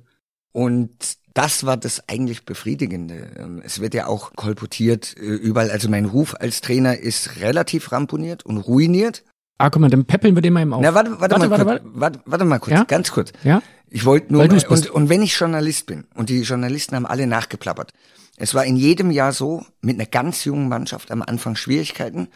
und 0.54 0.92
das 1.34 1.66
war 1.66 1.78
das 1.78 2.08
eigentlich 2.10 2.46
Befriedigende. 2.46 3.32
Ähm, 3.38 3.62
Es 3.64 3.80
wird 3.80 3.94
ja 3.94 4.08
auch 4.08 4.34
kolportiert 4.36 5.16
äh, 5.18 5.22
überall. 5.22 5.72
Also 5.72 5.90
mein 5.90 6.06
Ruf 6.06 6.36
als 6.40 6.62
Trainer 6.62 6.98
ist 6.98 7.40
relativ 7.40 7.92
ramponiert 7.92 8.46
und 8.46 8.58
ruiniert. 8.58 9.24
Ah, 9.58 9.70
guck 9.70 9.82
mal, 9.82 9.90
dann 9.90 10.06
peppeln 10.06 10.36
wir 10.36 10.42
den 10.42 10.54
mal 10.54 10.62
eben 10.64 10.74
auf. 10.74 10.82
Na, 10.82 10.94
warte, 10.94 11.20
warte, 11.20 11.36
warte, 11.36 11.48
mal 11.48 11.52
warte, 11.52 11.66
kurz. 11.66 11.94
warte. 11.94 12.20
Warte, 12.26 12.46
mal 12.46 12.60
kurz, 12.60 12.74
Ja? 12.74 12.84
ganz 12.84 13.12
kurz. 13.12 13.32
Ja? 13.44 13.62
Ich 13.90 14.06
wollte 14.06 14.34
nur, 14.34 14.48
bist. 14.48 14.68
und, 14.68 14.90
und 14.90 15.10
wenn 15.10 15.22
ich 15.22 15.38
Journalist 15.38 15.86
bin, 15.86 16.06
und 16.16 16.30
die 16.30 16.42
Journalisten 16.42 16.96
haben 16.96 17.06
alle 17.06 17.28
nachgeplappert, 17.28 17.92
es 18.38 18.56
war 18.56 18.66
in 18.66 18.76
jedem 18.76 19.12
Jahr 19.12 19.34
so, 19.34 19.64
mit 19.82 19.96
einer 19.98 20.08
ganz 20.08 20.46
jungen 20.46 20.68
Mannschaft 20.68 21.12
am 21.12 21.22
Anfang 21.22 21.56
Schwierigkeiten, 21.56 22.30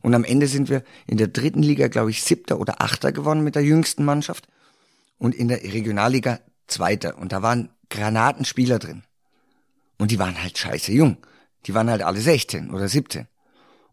und 0.00 0.14
am 0.14 0.22
Ende 0.22 0.46
sind 0.46 0.68
wir 0.70 0.84
in 1.06 1.16
der 1.16 1.26
dritten 1.26 1.62
Liga, 1.62 1.88
glaube 1.88 2.10
ich, 2.10 2.22
siebter 2.22 2.60
oder 2.60 2.80
achter 2.80 3.10
geworden 3.10 3.42
mit 3.42 3.56
der 3.56 3.64
jüngsten 3.64 4.04
Mannschaft, 4.04 4.46
und 5.18 5.34
in 5.34 5.48
der 5.48 5.62
Regionalliga 5.64 6.38
zweiter, 6.68 7.18
und 7.18 7.32
da 7.32 7.42
waren 7.42 7.70
Granatenspieler 7.90 8.78
drin. 8.78 9.02
Und 9.98 10.10
die 10.10 10.18
waren 10.18 10.40
halt 10.40 10.56
scheiße 10.56 10.92
jung. 10.92 11.16
Die 11.66 11.74
waren 11.74 11.90
halt 11.90 12.02
alle 12.02 12.20
16 12.20 12.70
oder 12.70 12.88
17. 12.88 13.26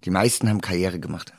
Die 0.03 0.11
meisten 0.11 0.49
haben 0.49 0.61
Karriere 0.61 0.99
gemacht. 0.99 1.33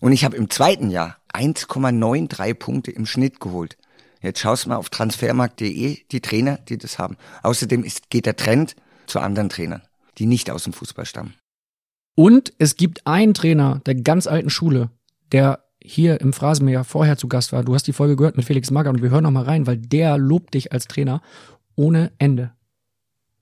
Und 0.00 0.12
ich 0.12 0.24
habe 0.24 0.36
im 0.36 0.48
zweiten 0.48 0.90
Jahr 0.90 1.18
1,93 1.34 2.54
Punkte 2.54 2.90
im 2.90 3.06
Schnitt 3.06 3.40
geholt. 3.40 3.76
Jetzt 4.22 4.40
schaust 4.40 4.66
mal 4.66 4.76
auf 4.76 4.90
transfermarkt.de, 4.90 5.98
die 6.10 6.20
Trainer, 6.20 6.58
die 6.68 6.78
das 6.78 6.98
haben. 6.98 7.16
Außerdem 7.42 7.84
ist, 7.84 8.10
geht 8.10 8.26
der 8.26 8.36
Trend 8.36 8.76
zu 9.06 9.20
anderen 9.20 9.48
Trainern, 9.48 9.82
die 10.18 10.26
nicht 10.26 10.50
aus 10.50 10.64
dem 10.64 10.72
Fußball 10.72 11.06
stammen. 11.06 11.34
Und 12.14 12.52
es 12.58 12.76
gibt 12.76 13.06
einen 13.06 13.34
Trainer 13.34 13.80
der 13.86 13.94
ganz 13.94 14.26
alten 14.26 14.50
Schule, 14.50 14.90
der 15.32 15.64
hier 15.82 16.20
im 16.20 16.32
Phrasenmeer 16.32 16.84
vorher 16.84 17.16
zu 17.16 17.28
Gast 17.28 17.52
war. 17.52 17.64
Du 17.64 17.74
hast 17.74 17.86
die 17.86 17.94
Folge 17.94 18.16
gehört 18.16 18.36
mit 18.36 18.44
Felix 18.44 18.70
Magath 18.70 18.94
und 18.94 19.02
wir 19.02 19.10
hören 19.10 19.22
noch 19.22 19.30
mal 19.30 19.44
rein, 19.44 19.66
weil 19.66 19.78
der 19.78 20.18
lobt 20.18 20.52
dich 20.52 20.72
als 20.72 20.86
Trainer 20.86 21.22
ohne 21.80 22.12
Ende. 22.18 22.52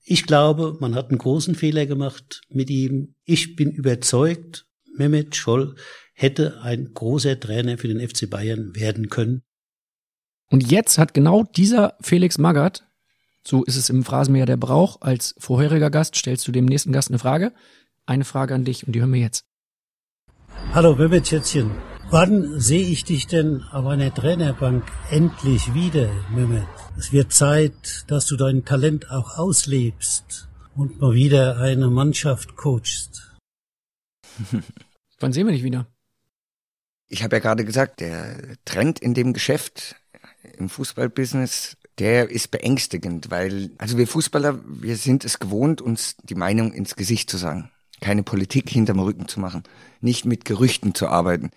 Ich 0.05 0.25
glaube, 0.25 0.77
man 0.79 0.95
hat 0.95 1.09
einen 1.09 1.19
großen 1.19 1.57
Fehler 1.57 1.87
gemacht 1.87 2.43
mit 2.49 2.71
ihm. 2.71 3.17
Ich 3.25 3.57
bin 3.57 3.73
überzeugt, 3.73 4.67
Mehmet 4.97 5.35
Scholl 5.35 5.75
hätte 6.15 6.61
ein 6.63 6.95
großer 6.95 7.39
Trainer 7.41 7.79
für 7.79 7.89
den 7.89 8.01
FC 8.01 8.31
Bayern 8.31 8.77
werden 8.77 9.09
können. 9.09 9.43
Und 10.51 10.71
jetzt 10.71 10.99
hat 10.99 11.15
genau 11.15 11.43
dieser 11.43 11.97
Felix 12.01 12.39
Magath, 12.39 12.87
so 13.45 13.65
ist 13.65 13.77
es 13.77 13.91
im 13.91 14.05
Phrasenmeer 14.05 14.47
der 14.47 14.57
Brauch, 14.57 15.01
als 15.01 15.35
vorheriger 15.39 15.91
Gast 15.91 16.15
stellst 16.15 16.47
du 16.47 16.53
dem 16.53 16.65
nächsten 16.65 16.93
Gast 16.93 17.11
eine 17.11 17.19
Frage. 17.19 17.53
Eine 18.07 18.25
Frage 18.25 18.55
an 18.55 18.65
dich 18.65 18.87
und 18.87 18.95
die 18.95 19.01
hören 19.01 19.13
wir 19.13 19.21
jetzt. 19.21 19.47
Hallo 20.73 20.95
Mehmet 20.95 21.27
Schätzchen. 21.27 21.73
Wann 22.11 22.59
sehe 22.59 22.87
ich 22.87 23.05
dich 23.05 23.27
denn 23.27 23.65
auf 23.65 23.85
einer 23.85 24.15
Trainerbank 24.15 24.83
endlich 25.11 25.75
wieder, 25.75 26.11
Mehmet? 26.31 26.67
Es 26.97 27.13
wird 27.13 27.35
Zeit, 27.35 28.05
dass 28.07 28.25
du 28.25 28.37
dein 28.37 28.65
Talent 28.65 29.11
auch 29.11 29.37
auslebst 29.37 30.49
und 30.75 31.03
mal 31.03 31.13
wieder 31.13 31.59
eine 31.59 31.91
Mannschaft 31.91 32.57
coachst. 32.57 33.37
Wann 35.21 35.35
sehen 35.35 35.47
wir 35.49 35.53
dich 35.53 35.63
wieder? 35.63 35.87
Ich 37.09 37.23
habe 37.23 37.37
ja 37.37 37.41
gerade 37.41 37.67
gesagt, 37.67 38.01
der 38.01 38.57
Trend 38.65 39.01
in 39.01 39.13
dem 39.13 39.35
Geschäft, 39.35 39.97
im 40.57 40.71
Fußballbusiness, 40.71 41.77
der 41.99 42.31
ist 42.31 42.51
beängstigend, 42.51 43.31
weil, 43.31 43.73
also 43.77 43.99
wir 43.99 44.07
Fußballer, 44.07 44.61
wir 44.67 44.97
sind 44.97 45.27
es 45.27 45.41
gewohnt, 45.41 45.83
uns 45.83 46.17
die 46.23 46.37
Meinung 46.37 46.73
ins 46.73 46.97
Gesicht 46.97 47.29
zu 47.29 47.37
sagen. 47.37 47.71
Keine 48.01 48.23
Politik 48.23 48.71
hinterm 48.71 49.01
Rücken 49.01 49.29
zu 49.29 49.41
machen, 49.41 49.65
nicht 50.01 50.25
mit 50.25 50.47
Gerüchten 50.47 50.95
zu 50.95 51.09
arbeiten, 51.09 51.51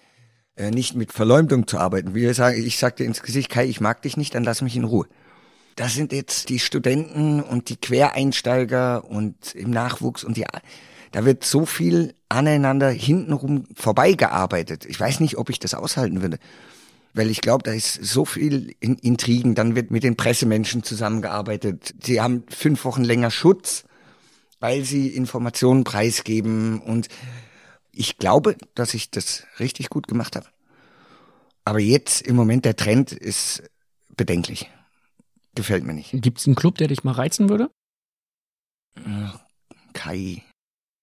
nicht 0.58 0.96
mit 0.96 1.12
Verleumdung 1.12 1.68
zu 1.68 1.78
arbeiten. 1.78 2.14
Wie 2.14 2.22
wir 2.22 2.34
sagen, 2.34 2.62
ich 2.62 2.78
sag 2.78 2.98
dir 2.98 3.06
ins 3.06 3.22
Gesicht, 3.22 3.50
Kai, 3.50 3.66
ich 3.66 3.82
mag 3.82 4.02
dich 4.02 4.18
nicht, 4.18 4.36
dann 4.36 4.44
lass 4.44 4.62
mich 4.62 4.76
in 4.76 4.84
Ruhe. 4.84 5.08
Das 5.76 5.94
sind 5.94 6.12
jetzt 6.12 6.50
die 6.50 6.60
Studenten 6.60 7.42
und 7.42 7.70
die 7.70 7.78
Quereinsteiger 7.78 9.06
und 9.06 9.56
im 9.56 9.72
Nachwuchs 9.72 10.24
und 10.24 10.36
die, 10.36 10.46
da 11.12 11.26
wird 11.26 11.44
so 11.44 11.66
viel 11.66 12.14
aneinander 12.30 12.90
hintenrum 12.90 13.66
vorbeigearbeitet. 13.76 14.86
Ich 14.86 15.00
weiß 15.00 15.20
nicht, 15.22 15.38
ob 15.38 15.50
ich 15.50 15.60
das 15.60 15.74
aushalten 15.74 16.22
würde. 16.22 16.38
Weil 17.14 17.30
ich 17.30 17.42
glaube, 17.42 17.64
da 17.64 17.74
ist 17.74 17.94
so 17.96 18.24
viel 18.24 18.74
in 18.80 18.96
Intrigen, 18.96 19.54
dann 19.54 19.76
wird 19.76 19.92
mit 19.92 20.04
den 20.04 20.16
Pressemenschen 20.16 20.84
zusammengearbeitet. 20.84 21.94
Sie 22.02 22.22
haben 22.22 22.44
fünf 22.50 22.86
Wochen 22.86 23.04
länger 23.04 23.32
Schutz, 23.32 23.84
weil 24.62 24.86
sie 24.86 25.10
Informationen 25.10 25.84
preisgeben. 25.84 26.80
Und 26.80 27.10
ich 27.92 28.18
glaube, 28.18 28.56
dass 28.76 28.94
ich 28.94 29.12
das 29.12 29.46
richtig 29.60 29.90
gut 29.90 30.08
gemacht 30.08 30.36
habe. 30.36 30.48
Aber 31.66 31.80
jetzt 31.80 32.22
im 32.22 32.36
Moment 32.36 32.66
der 32.66 32.76
Trend 32.76 33.12
ist 33.12 33.64
bedenklich. 34.16 34.70
Gefällt 35.56 35.84
mir 35.84 35.94
nicht. 35.94 36.12
Gibt 36.14 36.40
es 36.40 36.48
einen 36.48 36.56
Club, 36.56 36.78
der 36.78 36.88
dich 36.88 37.04
mal 37.04 37.12
reizen 37.12 37.50
würde? 37.50 37.70
Kai, 39.94 40.44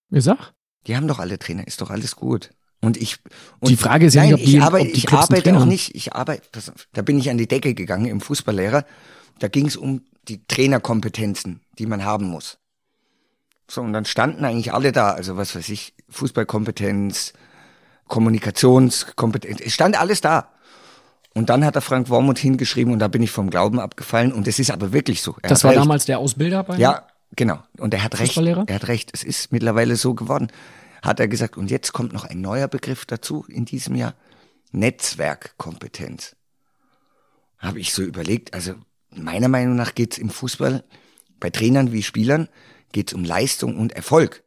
Wie 0.09 0.21
sag? 0.21 0.53
die 0.87 0.95
haben 0.95 1.07
doch 1.07 1.19
alle 1.19 1.37
Trainer, 1.39 1.65
ist 1.67 1.81
doch 1.81 1.89
alles 1.89 2.15
gut. 2.15 2.51
Und 2.81 2.97
ich 2.97 3.17
und 3.59 3.69
Die 3.69 3.75
Frage 3.75 4.05
ist 4.05 4.13
ja 4.13 4.21
nein, 4.21 4.31
nicht, 4.33 4.39
ob 4.41 4.45
die- 4.45 4.55
ich 4.57 4.61
arbeite, 4.63 4.85
ob 4.87 4.93
die 4.93 4.97
ich 4.99 5.09
arbeite 5.11 5.57
auch 5.57 5.65
nicht, 5.65 5.95
ich 5.95 6.13
arbeite, 6.13 6.49
auf, 6.57 6.87
da 6.93 7.01
bin 7.01 7.19
ich 7.19 7.29
an 7.29 7.37
die 7.37 7.47
Decke 7.47 7.73
gegangen 7.73 8.05
im 8.05 8.21
Fußballlehrer. 8.21 8.85
Da 9.39 9.47
ging 9.49 9.67
es 9.67 9.75
um 9.75 10.01
die 10.27 10.45
Trainerkompetenzen, 10.45 11.61
die 11.77 11.85
man 11.85 12.03
haben 12.05 12.27
muss. 12.27 12.57
So, 13.69 13.81
und 13.81 13.93
dann 13.93 14.05
standen 14.05 14.43
eigentlich 14.43 14.73
alle 14.73 14.91
da, 14.91 15.11
also 15.11 15.37
was 15.37 15.55
weiß 15.55 15.69
ich, 15.69 15.93
Fußballkompetenz, 16.09 17.33
Kommunikationskompetenz, 18.07 19.61
es 19.61 19.73
stand 19.73 19.99
alles 19.99 20.21
da. 20.21 20.49
Und 21.35 21.51
dann 21.51 21.63
hat 21.63 21.75
der 21.75 21.83
Frank 21.83 22.09
Wormuth 22.09 22.39
hingeschrieben 22.39 22.91
und 22.91 22.99
da 22.99 23.07
bin 23.07 23.21
ich 23.21 23.29
vom 23.29 23.51
Glauben 23.51 23.79
abgefallen 23.79 24.33
und 24.33 24.47
es 24.47 24.57
ist 24.57 24.71
aber 24.71 24.91
wirklich 24.91 25.21
so. 25.21 25.35
Er 25.43 25.49
Das 25.49 25.63
war 25.63 25.71
recht. 25.71 25.81
damals 25.81 26.05
der 26.05 26.17
Ausbilder 26.17 26.63
bei 26.63 26.77
Ja, 26.77 27.05
genau. 27.35 27.59
Und 27.77 27.93
er 27.93 28.03
hat 28.03 28.19
recht. 28.19 28.35
Er 28.37 28.75
hat 28.75 28.87
recht. 28.87 29.11
Es 29.13 29.23
ist 29.23 29.51
mittlerweile 29.51 29.95
so 29.95 30.15
geworden. 30.15 30.51
hat 31.03 31.19
er 31.19 31.27
gesagt, 31.27 31.55
und 31.55 31.69
jetzt 31.69 31.93
kommt 31.93 32.11
noch 32.11 32.25
ein 32.25 32.41
neuer 32.41 32.67
Begriff 32.67 33.05
dazu 33.05 33.45
in 33.47 33.65
diesem 33.65 33.95
Jahr, 33.95 34.15
Netzwerkkompetenz. 34.71 36.35
Habe 37.59 37.79
ich 37.79 37.93
so 37.93 38.01
überlegt, 38.01 38.53
also 38.53 38.73
meiner 39.11 39.47
Meinung 39.47 39.75
nach 39.75 39.93
geht's 39.95 40.17
im 40.17 40.29
Fußball 40.29 40.83
bei 41.39 41.51
Trainern 41.51 41.91
wie 41.91 42.03
Spielern 42.03 42.49
geht's 42.91 43.13
um 43.13 43.23
Leistung 43.23 43.77
und 43.77 43.91
Erfolg. 43.93 44.43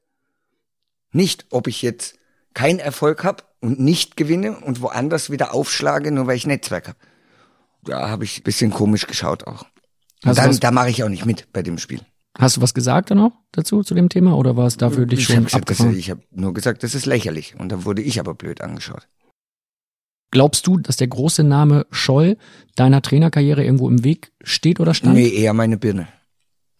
Nicht, 1.12 1.46
ob 1.50 1.66
ich 1.66 1.82
jetzt 1.82 2.16
keinen 2.54 2.78
Erfolg 2.78 3.24
habe 3.24 3.44
und 3.60 3.80
nicht 3.80 4.16
gewinne 4.16 4.58
und 4.60 4.80
woanders 4.80 5.30
wieder 5.30 5.54
aufschlage, 5.54 6.10
nur 6.12 6.26
weil 6.26 6.36
ich 6.36 6.46
Netzwerk 6.46 6.88
habe. 6.88 6.98
Da 7.84 8.08
habe 8.08 8.24
ich 8.24 8.42
bisschen 8.44 8.70
komisch 8.70 9.06
geschaut 9.06 9.46
auch. 9.46 9.64
Du 10.22 10.32
dann, 10.32 10.56
da 10.58 10.70
mache 10.70 10.90
ich 10.90 11.02
auch 11.02 11.08
nicht 11.08 11.26
mit 11.26 11.52
bei 11.52 11.62
dem 11.62 11.78
Spiel. 11.78 12.00
Hast 12.38 12.56
du 12.56 12.60
was 12.62 12.72
gesagt 12.74 13.10
dann 13.10 13.18
auch 13.18 13.32
dazu, 13.50 13.82
zu 13.82 13.94
dem 13.94 14.08
Thema? 14.08 14.36
Oder 14.36 14.56
war 14.56 14.66
es 14.66 14.76
dafür 14.76 15.04
dich 15.04 15.20
ich 15.20 15.26
schon 15.26 15.44
das- 15.44 15.54
abgefahren? 15.54 15.96
ich 15.98 16.10
habe 16.10 16.22
nur 16.30 16.54
gesagt, 16.54 16.82
das 16.82 16.94
ist 16.94 17.06
lächerlich. 17.06 17.56
Und 17.58 17.70
dann 17.70 17.84
wurde 17.84 18.02
ich 18.02 18.20
aber 18.20 18.34
blöd 18.34 18.60
angeschaut. 18.60 19.06
Glaubst 20.30 20.66
du, 20.66 20.78
dass 20.78 20.96
der 20.96 21.08
große 21.08 21.42
Name 21.44 21.86
Scholl 21.90 22.38
deiner 22.74 23.02
Trainerkarriere 23.02 23.62
irgendwo 23.64 23.88
im 23.90 24.02
Weg 24.02 24.32
steht 24.42 24.80
oder 24.80 24.94
stand? 24.94 25.14
Nee, 25.14 25.28
eher 25.28 25.52
meine 25.52 25.76
Birne. 25.76 26.08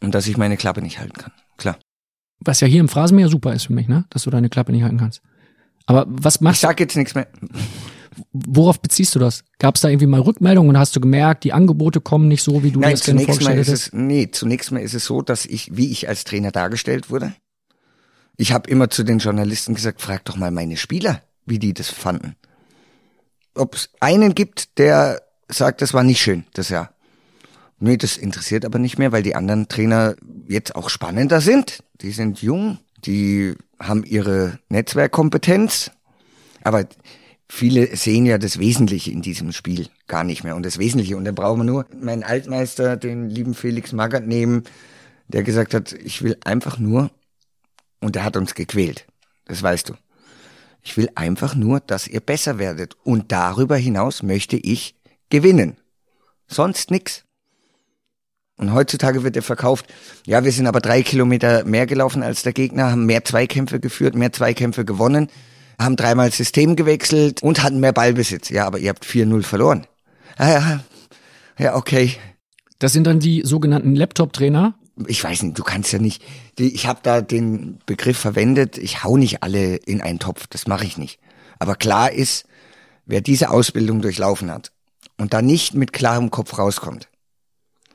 Und 0.00 0.14
dass 0.14 0.26
ich 0.26 0.38
meine 0.38 0.56
Klappe 0.56 0.80
nicht 0.80 0.98
halten 0.98 1.12
kann. 1.18 1.32
Klar. 1.62 1.78
Was 2.40 2.60
ja 2.60 2.66
hier 2.66 2.80
im 2.80 2.88
Phrasenmäher 2.88 3.28
super 3.28 3.54
ist 3.54 3.66
für 3.66 3.72
mich, 3.72 3.86
ne? 3.86 4.04
Dass 4.10 4.24
du 4.24 4.30
deine 4.30 4.48
Klappe 4.48 4.72
nicht 4.72 4.82
halten 4.82 4.98
kannst. 4.98 5.22
Aber 5.86 6.06
was 6.08 6.36
Ich 6.36 6.40
machst 6.40 6.62
du, 6.62 6.66
sag 6.66 6.80
jetzt 6.80 6.96
nichts 6.96 7.14
mehr. 7.14 7.28
worauf 8.32 8.80
beziehst 8.80 9.14
du 9.14 9.20
das? 9.20 9.44
Gab 9.58 9.76
es 9.76 9.80
da 9.80 9.88
irgendwie 9.88 10.06
mal 10.06 10.20
Rückmeldungen 10.20 10.70
und 10.70 10.78
hast 10.78 10.96
du 10.96 11.00
gemerkt, 11.00 11.44
die 11.44 11.52
Angebote 11.52 12.00
kommen 12.00 12.26
nicht 12.26 12.42
so, 12.42 12.64
wie 12.64 12.72
du 12.72 12.80
Nein, 12.80 12.92
das 12.92 13.04
gerne 13.04 13.20
zunächst 13.20 13.42
mal 13.42 13.56
ist 13.56 13.68
es, 13.68 13.92
nee, 13.92 14.28
zunächst 14.30 14.72
mal 14.72 14.80
ist 14.80 14.94
es 14.94 15.04
so, 15.04 15.22
dass 15.22 15.46
ich, 15.46 15.76
wie 15.76 15.92
ich 15.92 16.08
als 16.08 16.24
Trainer 16.24 16.50
dargestellt 16.50 17.10
wurde, 17.10 17.32
ich 18.36 18.52
habe 18.52 18.68
immer 18.68 18.90
zu 18.90 19.04
den 19.04 19.18
Journalisten 19.18 19.74
gesagt, 19.74 20.00
frag 20.02 20.24
doch 20.24 20.36
mal 20.36 20.50
meine 20.50 20.76
Spieler, 20.76 21.22
wie 21.46 21.60
die 21.60 21.74
das 21.74 21.90
fanden. 21.90 22.34
Ob 23.54 23.76
es 23.76 23.90
einen 24.00 24.34
gibt, 24.34 24.78
der 24.78 25.22
sagt, 25.48 25.80
das 25.80 25.94
war 25.94 26.02
nicht 26.02 26.20
schön, 26.20 26.44
das 26.54 26.70
Jahr. 26.70 26.92
Nee, 27.84 27.96
das 27.96 28.16
interessiert 28.16 28.64
aber 28.64 28.78
nicht 28.78 28.98
mehr, 28.98 29.10
weil 29.10 29.24
die 29.24 29.34
anderen 29.34 29.66
Trainer 29.66 30.14
jetzt 30.46 30.76
auch 30.76 30.88
spannender 30.88 31.40
sind. 31.40 31.82
Die 32.00 32.12
sind 32.12 32.40
jung, 32.40 32.78
die 33.04 33.56
haben 33.76 34.04
ihre 34.04 34.60
Netzwerkkompetenz, 34.68 35.90
aber 36.62 36.86
viele 37.48 37.96
sehen 37.96 38.24
ja 38.24 38.38
das 38.38 38.60
Wesentliche 38.60 39.10
in 39.10 39.20
diesem 39.20 39.50
Spiel 39.50 39.88
gar 40.06 40.22
nicht 40.22 40.44
mehr. 40.44 40.54
Und 40.54 40.64
das 40.64 40.78
Wesentliche, 40.78 41.16
und 41.16 41.24
da 41.24 41.32
brauchen 41.32 41.58
wir 41.58 41.64
nur 41.64 41.86
meinen 42.00 42.22
Altmeister, 42.22 42.96
den 42.96 43.28
lieben 43.28 43.52
Felix 43.52 43.90
Magath 43.90 44.28
nehmen, 44.28 44.62
der 45.26 45.42
gesagt 45.42 45.74
hat, 45.74 45.92
ich 45.92 46.22
will 46.22 46.36
einfach 46.44 46.78
nur, 46.78 47.10
und 48.00 48.14
der 48.14 48.22
hat 48.22 48.36
uns 48.36 48.54
gequält, 48.54 49.08
das 49.46 49.60
weißt 49.60 49.88
du. 49.88 49.94
Ich 50.84 50.96
will 50.96 51.08
einfach 51.16 51.56
nur, 51.56 51.80
dass 51.80 52.06
ihr 52.06 52.20
besser 52.20 52.60
werdet. 52.60 52.94
Und 53.02 53.32
darüber 53.32 53.74
hinaus 53.74 54.22
möchte 54.22 54.56
ich 54.56 54.94
gewinnen. 55.30 55.78
Sonst 56.46 56.92
nix. 56.92 57.24
Und 58.62 58.74
heutzutage 58.74 59.24
wird 59.24 59.34
er 59.34 59.42
verkauft, 59.42 59.86
ja, 60.24 60.44
wir 60.44 60.52
sind 60.52 60.68
aber 60.68 60.80
drei 60.80 61.02
Kilometer 61.02 61.64
mehr 61.64 61.84
gelaufen 61.84 62.22
als 62.22 62.44
der 62.44 62.52
Gegner, 62.52 62.92
haben 62.92 63.06
mehr 63.06 63.24
Zweikämpfe 63.24 63.80
geführt, 63.80 64.14
mehr 64.14 64.32
Zweikämpfe 64.32 64.84
gewonnen, 64.84 65.26
haben 65.80 65.96
dreimal 65.96 66.30
System 66.30 66.76
gewechselt 66.76 67.42
und 67.42 67.64
hatten 67.64 67.80
mehr 67.80 67.92
Ballbesitz. 67.92 68.50
Ja, 68.50 68.64
aber 68.64 68.78
ihr 68.78 68.90
habt 68.90 69.04
4-0 69.04 69.42
verloren. 69.42 69.88
Ah, 70.36 70.48
ja, 70.48 70.80
ja, 71.58 71.74
okay. 71.74 72.14
Das 72.78 72.92
sind 72.92 73.04
dann 73.08 73.18
die 73.18 73.42
sogenannten 73.44 73.96
Laptop-Trainer. 73.96 74.74
Ich 75.08 75.24
weiß 75.24 75.42
nicht, 75.42 75.58
du 75.58 75.64
kannst 75.64 75.92
ja 75.92 75.98
nicht, 75.98 76.22
ich 76.56 76.86
habe 76.86 77.00
da 77.02 77.20
den 77.20 77.80
Begriff 77.84 78.18
verwendet, 78.18 78.78
ich 78.78 79.02
hau 79.02 79.16
nicht 79.16 79.42
alle 79.42 79.74
in 79.74 80.00
einen 80.00 80.20
Topf, 80.20 80.46
das 80.46 80.68
mache 80.68 80.84
ich 80.84 80.96
nicht. 80.98 81.18
Aber 81.58 81.74
klar 81.74 82.12
ist, 82.12 82.44
wer 83.06 83.22
diese 83.22 83.50
Ausbildung 83.50 84.02
durchlaufen 84.02 84.52
hat 84.52 84.70
und 85.18 85.32
da 85.32 85.42
nicht 85.42 85.74
mit 85.74 85.92
klarem 85.92 86.30
Kopf 86.30 86.58
rauskommt, 86.58 87.08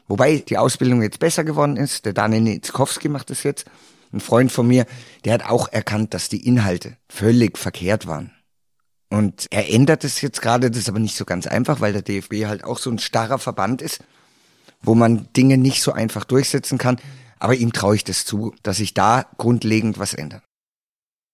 Wobei 0.08 0.38
die 0.38 0.58
Ausbildung 0.58 1.02
jetzt 1.02 1.20
besser 1.20 1.44
geworden 1.44 1.78
ist. 1.78 2.06
Der 2.06 2.14
Daniel 2.14 2.42
Nitzkowski 2.42 3.10
macht 3.10 3.30
das 3.30 3.44
jetzt. 3.44 3.66
Ein 4.14 4.22
Freund 4.22 4.52
von 4.52 4.68
mir, 4.68 4.86
der 5.26 5.34
hat 5.34 5.46
auch 5.46 5.68
erkannt, 5.70 6.14
dass 6.14 6.30
die 6.30 6.48
Inhalte 6.48 6.96
völlig 7.10 7.58
verkehrt 7.58 8.08
waren. 8.08 8.32
Und 9.10 9.48
er 9.52 9.72
ändert 9.74 10.04
es 10.04 10.22
jetzt 10.22 10.42
gerade, 10.42 10.70
das 10.70 10.80
ist 10.80 10.90
aber 10.90 11.00
nicht 11.00 11.16
so 11.16 11.26
ganz 11.26 11.48
einfach, 11.48 11.82
weil 11.82 11.94
der 11.94 12.02
DFB 12.02 12.46
halt 12.46 12.64
auch 12.64 12.78
so 12.78 12.90
ein 12.90 13.00
starrer 13.00 13.40
Verband 13.40 13.82
ist, 13.82 14.04
wo 14.82 14.96
man 14.96 15.28
Dinge 15.36 15.58
nicht 15.58 15.82
so 15.82 15.92
einfach 15.92 16.24
durchsetzen 16.24 16.78
kann. 16.78 16.98
Aber 17.40 17.56
ihm 17.56 17.74
traue 17.74 17.96
ich 17.96 18.04
das 18.04 18.26
zu, 18.26 18.54
dass 18.64 18.78
sich 18.78 18.94
da 18.94 19.26
grundlegend 19.38 20.00
was 20.00 20.14
ändert. 20.14 20.44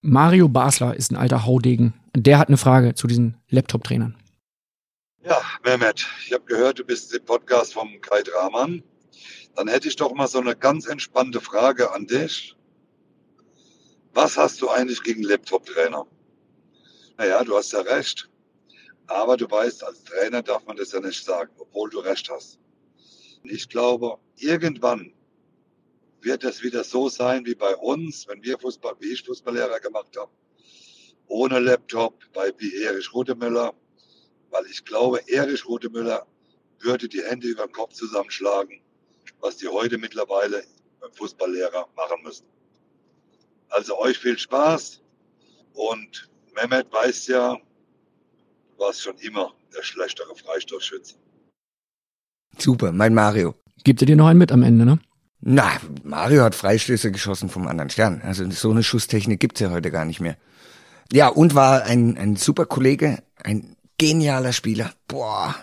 Mario 0.01 0.49
Basler 0.49 0.95
ist 0.95 1.11
ein 1.11 1.15
alter 1.15 1.45
Haudegen. 1.45 1.93
Der 2.15 2.37
hat 2.37 2.49
eine 2.49 2.57
Frage 2.57 2.93
zu 2.93 3.07
diesen 3.07 3.37
Laptop-Trainern. 3.49 4.15
Ja, 5.25 5.41
Mehmet, 5.63 6.05
ich 6.25 6.33
habe 6.33 6.43
gehört, 6.43 6.79
du 6.79 6.83
bist 6.83 7.13
im 7.13 7.23
Podcast 7.23 7.75
vom 7.75 8.01
Kai 8.01 8.23
Dramann. 8.23 8.83
Dann 9.55 9.69
hätte 9.69 9.87
ich 9.87 9.95
doch 9.95 10.13
mal 10.13 10.27
so 10.27 10.39
eine 10.39 10.53
ganz 10.53 10.85
entspannte 10.85 11.39
Frage 11.39 11.93
an 11.93 12.07
dich. 12.07 12.57
Was 14.13 14.35
hast 14.35 14.61
du 14.61 14.67
eigentlich 14.67 15.01
gegen 15.01 15.23
Laptop-Trainer? 15.23 16.05
Naja, 17.17 17.41
du 17.45 17.55
hast 17.55 17.71
ja 17.71 17.79
recht. 17.79 18.29
Aber 19.07 19.37
du 19.37 19.49
weißt, 19.49 19.85
als 19.85 20.03
Trainer 20.03 20.41
darf 20.41 20.65
man 20.65 20.75
das 20.75 20.91
ja 20.91 20.99
nicht 20.99 21.23
sagen, 21.23 21.53
obwohl 21.57 21.89
du 21.89 21.99
recht 21.99 22.29
hast. 22.29 22.59
Ich 23.45 23.69
glaube, 23.69 24.17
irgendwann 24.35 25.13
wird 26.19 26.43
es 26.43 26.63
wieder 26.63 26.83
so 26.83 27.07
sein 27.07 27.45
wie 27.45 27.55
bei 27.55 27.77
uns, 27.77 28.27
wenn 28.27 28.43
wir 28.43 28.59
Fußball, 28.59 28.95
wie 28.99 29.13
ich 29.13 29.23
Fußballlehrer 29.23 29.79
gemacht 29.79 30.17
habe. 30.17 30.31
Ohne 31.27 31.59
Laptop, 31.59 32.25
bei 32.33 32.51
wie 32.57 32.83
Erich 32.83 33.13
Rudemüller 33.13 33.73
weil 34.53 34.65
ich 34.67 34.85
glaube, 34.85 35.19
Erich 35.27 35.67
Rothemüller 35.67 36.25
würde 36.79 37.09
die 37.09 37.23
Hände 37.23 37.47
über 37.47 37.65
den 37.65 37.73
Kopf 37.73 37.93
zusammenschlagen, 37.93 38.79
was 39.41 39.57
die 39.57 39.67
heute 39.67 39.97
mittlerweile 39.97 40.63
beim 41.01 41.11
Fußballlehrer 41.13 41.87
machen 41.95 42.23
müssen. 42.23 42.45
Also 43.69 43.97
euch 43.99 44.17
viel 44.19 44.37
Spaß 44.37 45.01
und 45.73 46.29
Mehmet 46.55 46.91
weiß 46.93 47.27
ja, 47.27 47.55
du 47.55 48.79
warst 48.79 49.01
schon 49.01 49.17
immer 49.17 49.53
der 49.75 49.81
schlechtere 49.81 50.35
Freistoßschütze. 50.35 51.15
Super, 52.59 52.91
mein 52.91 53.15
Mario. 53.15 53.55
Gibt 53.83 54.01
er 54.03 54.05
dir 54.05 54.15
noch 54.15 54.27
einen 54.27 54.37
mit 54.37 54.51
am 54.51 54.61
Ende, 54.61 54.85
ne? 54.85 54.99
Na, 55.41 55.71
Mario 56.03 56.43
hat 56.43 56.55
Freistöße 56.55 57.11
geschossen 57.11 57.49
vom 57.49 57.67
anderen 57.67 57.89
Stern. 57.89 58.21
Also 58.21 58.49
so 58.51 58.69
eine 58.69 58.83
Schusstechnik 58.83 59.39
gibt's 59.39 59.59
ja 59.59 59.71
heute 59.71 59.89
gar 59.89 60.05
nicht 60.05 60.21
mehr. 60.21 60.37
Ja, 61.11 61.27
und 61.27 61.55
war 61.55 61.83
ein, 61.83 62.17
ein 62.17 62.35
super 62.35 62.65
Kollege, 62.65 63.23
ein 63.43 63.72
genialer 63.97 64.53
Spieler. 64.53 64.91
Boah. 65.07 65.55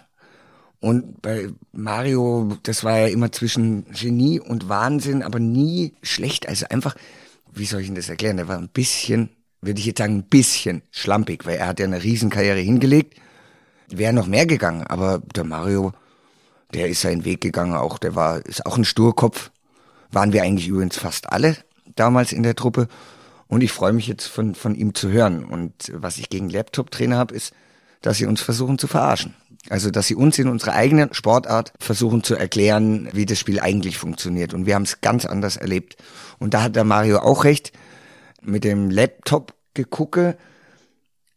Und 0.81 1.21
bei 1.21 1.51
Mario, 1.73 2.57
das 2.63 2.85
war 2.85 2.99
ja 2.99 3.07
immer 3.09 3.31
zwischen 3.33 3.85
Genie 3.93 4.41
und 4.41 4.69
Wahnsinn, 4.69 5.23
aber 5.23 5.39
nie 5.39 5.95
schlecht. 6.03 6.49
Also 6.49 6.67
einfach, 6.71 6.95
wie 7.53 7.67
soll 7.67 7.83
ich 7.83 7.87
denn 7.87 7.97
das 7.97 8.09
erklären? 8.09 8.39
Der 8.39 8.49
war 8.49 8.57
ein 8.57 8.69
bisschen, 8.69 9.29
würde 9.61 9.79
ich 9.79 9.87
jetzt 9.87 9.99
sagen, 9.99 10.17
ein 10.17 10.29
bisschen 10.29 10.83
schlampig, 10.91 11.45
weil 11.45 11.59
er 11.59 11.67
hat 11.67 11.81
ja 11.81 11.87
eine 11.87 12.03
Riesenkarriere 12.03 12.59
hingelegt. 12.59 13.21
Wäre 13.89 14.15
noch 14.15 14.27
mehr 14.27 14.47
gegangen, 14.47 14.87
aber 14.87 15.19
der 15.35 15.45
Mario, 15.45 15.93
der 16.73 16.89
ist 16.89 17.03
seinen 17.03 17.25
Weg 17.25 17.41
gegangen, 17.43 17.75
auch 17.75 17.99
der 17.99 18.15
war, 18.15 18.45
ist 18.47 18.65
auch 18.65 18.79
ein 18.79 18.85
Sturkopf. 18.85 19.51
Waren 20.13 20.33
wir 20.33 20.43
eigentlich 20.43 20.69
übrigens 20.69 20.97
fast 20.97 21.31
alle 21.31 21.57
damals 21.95 22.33
in 22.33 22.43
der 22.43 22.55
Truppe. 22.57 22.89
Und 23.49 23.63
ich 23.63 23.73
freue 23.73 23.93
mich 23.93 24.07
jetzt 24.07 24.27
von, 24.27 24.55
von 24.55 24.75
ihm 24.75 24.95
zu 24.95 25.11
hören. 25.11 25.45
Und 25.45 25.93
was 25.93 26.19
ich 26.19 26.31
gegen 26.31 26.49
Laptop-Trainer 26.49 27.17
habe, 27.17 27.35
ist, 27.35 27.53
dass 28.03 28.19
sie 28.19 28.27
uns 28.27 28.41
versuchen 28.41 28.79
zu 28.79 28.87
verarschen. 28.87 29.35
Also, 29.69 29.91
dass 29.91 30.07
sie 30.07 30.15
uns 30.15 30.39
in 30.39 30.49
unserer 30.49 30.73
eigenen 30.73 31.13
Sportart 31.13 31.73
versuchen 31.79 32.23
zu 32.23 32.35
erklären, 32.35 33.09
wie 33.13 33.27
das 33.27 33.39
Spiel 33.39 33.61
eigentlich 33.61 33.99
funktioniert. 33.99 34.55
Und 34.55 34.67
wir 34.67 34.75
haben 34.75 34.85
es 34.85 35.03
ganz 35.03 35.27
anders 35.27 35.57
erlebt. 35.57 35.97
Und 36.39 36.55
da 36.55 36.63
hat 36.63 36.77
der 36.77 36.85
Mario 36.85 37.19
auch 37.19 37.45
recht. 37.45 37.73
Mit 38.43 38.65
dem 38.65 38.89
Laptop-Gegucke, 38.89 40.39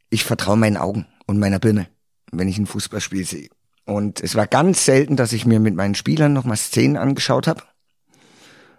ich 0.09 0.23
vertraue 0.23 0.55
meinen 0.55 0.77
Augen 0.77 1.05
und 1.25 1.37
meiner 1.37 1.59
Birne, 1.59 1.87
wenn 2.31 2.47
ich 2.47 2.57
ein 2.57 2.65
Fußballspiel 2.65 3.25
sehe. 3.25 3.49
Und 3.85 4.21
es 4.21 4.35
war 4.35 4.47
ganz 4.47 4.85
selten, 4.85 5.17
dass 5.17 5.33
ich 5.33 5.45
mir 5.45 5.59
mit 5.59 5.75
meinen 5.75 5.95
Spielern 5.95 6.31
nochmal 6.31 6.55
Szenen 6.55 6.95
angeschaut 6.95 7.47
habe, 7.47 7.63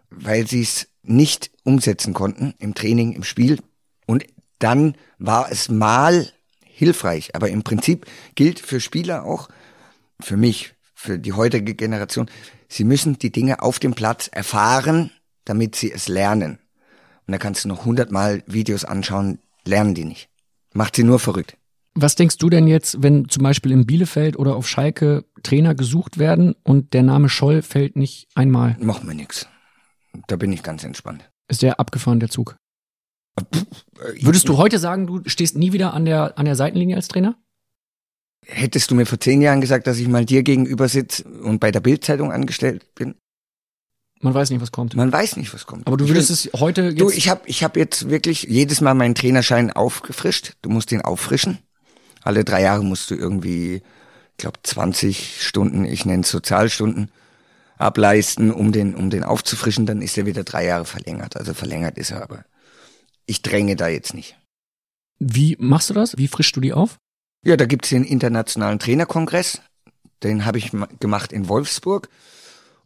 weil 0.08 0.46
sie 0.46 0.62
es 0.62 0.88
nicht 1.02 1.50
umsetzen 1.64 2.14
konnten 2.14 2.54
im 2.58 2.74
Training, 2.74 3.12
im 3.12 3.24
Spiel. 3.24 3.58
Und 4.06 4.24
dann 4.58 4.96
war 5.18 5.50
es 5.50 5.68
mal 5.68 6.32
hilfreich. 6.74 7.34
Aber 7.34 7.48
im 7.48 7.62
Prinzip 7.62 8.06
gilt 8.34 8.58
für 8.60 8.80
Spieler 8.80 9.24
auch, 9.24 9.48
für 10.20 10.36
mich, 10.36 10.74
für 10.94 11.18
die 11.18 11.32
heutige 11.32 11.74
Generation, 11.74 12.30
sie 12.68 12.84
müssen 12.84 13.18
die 13.18 13.30
Dinge 13.30 13.62
auf 13.62 13.78
dem 13.78 13.94
Platz 13.94 14.28
erfahren, 14.28 15.10
damit 15.44 15.76
sie 15.76 15.92
es 15.92 16.08
lernen. 16.08 16.58
Und 17.26 17.32
da 17.32 17.38
kannst 17.38 17.64
du 17.64 17.68
noch 17.68 17.84
hundertmal 17.84 18.42
Videos 18.46 18.84
anschauen, 18.84 19.38
lernen 19.64 19.94
die 19.94 20.04
nicht. 20.04 20.28
Macht 20.72 20.96
sie 20.96 21.04
nur 21.04 21.18
verrückt. 21.18 21.56
Was 21.94 22.16
denkst 22.16 22.38
du 22.38 22.50
denn 22.50 22.66
jetzt, 22.66 23.02
wenn 23.02 23.28
zum 23.28 23.44
Beispiel 23.44 23.70
in 23.70 23.86
Bielefeld 23.86 24.36
oder 24.36 24.56
auf 24.56 24.68
Schalke 24.68 25.24
Trainer 25.44 25.76
gesucht 25.76 26.18
werden 26.18 26.56
und 26.64 26.92
der 26.92 27.04
Name 27.04 27.28
Scholl 27.28 27.62
fällt 27.62 27.94
nicht 27.94 28.26
einmal? 28.34 28.76
Macht 28.80 29.04
mir 29.04 29.14
nix. 29.14 29.46
Da 30.26 30.34
bin 30.36 30.52
ich 30.52 30.64
ganz 30.64 30.82
entspannt. 30.82 31.30
Ist 31.48 31.62
der 31.62 31.78
abgefahren, 31.78 32.18
der 32.18 32.30
Zug? 32.30 32.56
Würdest 34.20 34.48
du 34.48 34.56
heute 34.58 34.78
sagen, 34.78 35.06
du 35.06 35.20
stehst 35.26 35.56
nie 35.56 35.72
wieder 35.72 35.94
an 35.94 36.04
der, 36.04 36.38
an 36.38 36.44
der 36.44 36.56
Seitenlinie 36.56 36.96
als 36.96 37.08
Trainer? 37.08 37.36
Hättest 38.46 38.90
du 38.90 38.94
mir 38.94 39.06
vor 39.06 39.18
zehn 39.18 39.40
Jahren 39.40 39.60
gesagt, 39.60 39.86
dass 39.86 39.98
ich 39.98 40.06
mal 40.08 40.24
dir 40.24 40.42
gegenüber 40.42 40.88
sitze 40.88 41.24
und 41.24 41.60
bei 41.60 41.70
der 41.70 41.80
Bildzeitung 41.80 42.30
angestellt 42.30 42.94
bin? 42.94 43.14
Man 44.20 44.34
weiß 44.34 44.50
nicht, 44.50 44.60
was 44.60 44.70
kommt. 44.72 44.94
Man 44.96 45.12
weiß 45.12 45.36
nicht, 45.36 45.52
was 45.54 45.66
kommt. 45.66 45.86
Aber 45.86 45.96
du 45.96 46.04
Ich 46.04 46.10
würdest 46.10 46.30
will- 46.30 46.50
es 46.54 46.60
heute 46.60 46.82
jetzt. 46.88 47.00
Du, 47.00 47.10
ich 47.10 47.28
habe 47.28 47.42
ich 47.46 47.64
hab 47.64 47.76
jetzt 47.76 48.08
wirklich 48.10 48.42
jedes 48.44 48.80
Mal 48.80 48.94
meinen 48.94 49.14
Trainerschein 49.14 49.70
aufgefrischt. 49.70 50.54
Du 50.62 50.70
musst 50.70 50.90
den 50.90 51.00
auffrischen. 51.02 51.58
Alle 52.22 52.44
drei 52.44 52.62
Jahre 52.62 52.84
musst 52.84 53.10
du 53.10 53.14
irgendwie, 53.14 53.76
ich 54.32 54.36
glaube, 54.38 54.58
20 54.62 55.42
Stunden, 55.42 55.84
ich 55.84 56.06
nenne 56.06 56.22
es 56.22 56.30
Sozialstunden, 56.30 57.10
ableisten, 57.76 58.50
um 58.50 58.72
den, 58.72 58.94
um 58.94 59.10
den 59.10 59.24
aufzufrischen. 59.24 59.84
Dann 59.84 60.00
ist 60.00 60.16
er 60.16 60.24
wieder 60.26 60.44
drei 60.44 60.66
Jahre 60.66 60.84
verlängert. 60.86 61.36
Also 61.36 61.52
verlängert 61.52 61.98
ist 61.98 62.10
er, 62.10 62.22
aber 62.22 62.44
ich 63.26 63.42
dränge 63.42 63.76
da 63.76 63.88
jetzt 63.88 64.14
nicht. 64.14 64.36
wie 65.18 65.56
machst 65.58 65.90
du 65.90 65.94
das? 65.94 66.16
Wie 66.18 66.28
frischst 66.28 66.54
du 66.56 66.60
die 66.60 66.72
auf? 66.72 66.98
Ja, 67.44 67.56
da 67.56 67.66
gibt's 67.66 67.90
den 67.90 68.04
internationalen 68.04 68.78
Trainerkongress. 68.78 69.60
Den 70.22 70.44
habe 70.44 70.58
ich 70.58 70.72
ma- 70.72 70.88
gemacht 71.00 71.32
in 71.32 71.48
Wolfsburg. 71.48 72.08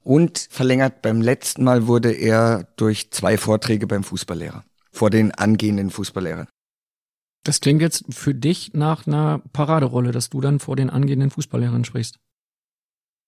Und 0.03 0.49
verlängert 0.51 1.03
beim 1.03 1.20
letzten 1.20 1.64
Mal 1.64 1.86
wurde 1.86 2.12
er 2.12 2.66
durch 2.76 3.11
zwei 3.11 3.36
Vorträge 3.39 3.86
beim 3.86 4.05
Fußballlehrer. 4.05 4.64
Vor 4.91 5.11
den 5.11 5.32
angehenden 5.32 5.91
Fußballlehrern. 5.91 6.49
Das 7.45 7.61
klingt 7.61 7.82
jetzt 7.82 8.05
für 8.11 8.34
dich 8.34 8.72
nach 8.74 9.07
einer 9.07 9.41
Paraderolle, 9.53 10.11
dass 10.12 10.28
du 10.30 10.41
dann 10.41 10.59
vor 10.61 10.76
den 10.76 10.91
angehenden 10.91 11.30
Fußballlehrern 11.30 11.84
sprichst. 11.84 12.18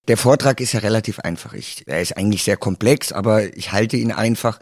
Der 0.08 0.16
Vortrag 0.16 0.61
ist 0.61 0.72
ja 0.72 0.80
relativ 0.80 1.20
einfach. 1.20 1.52
Ich, 1.52 1.84
er 1.86 2.00
ist 2.00 2.16
eigentlich 2.16 2.42
sehr 2.42 2.56
komplex, 2.56 3.12
aber 3.12 3.54
ich 3.56 3.72
halte 3.72 3.96
ihn 3.96 4.11
einfach. 4.12 4.58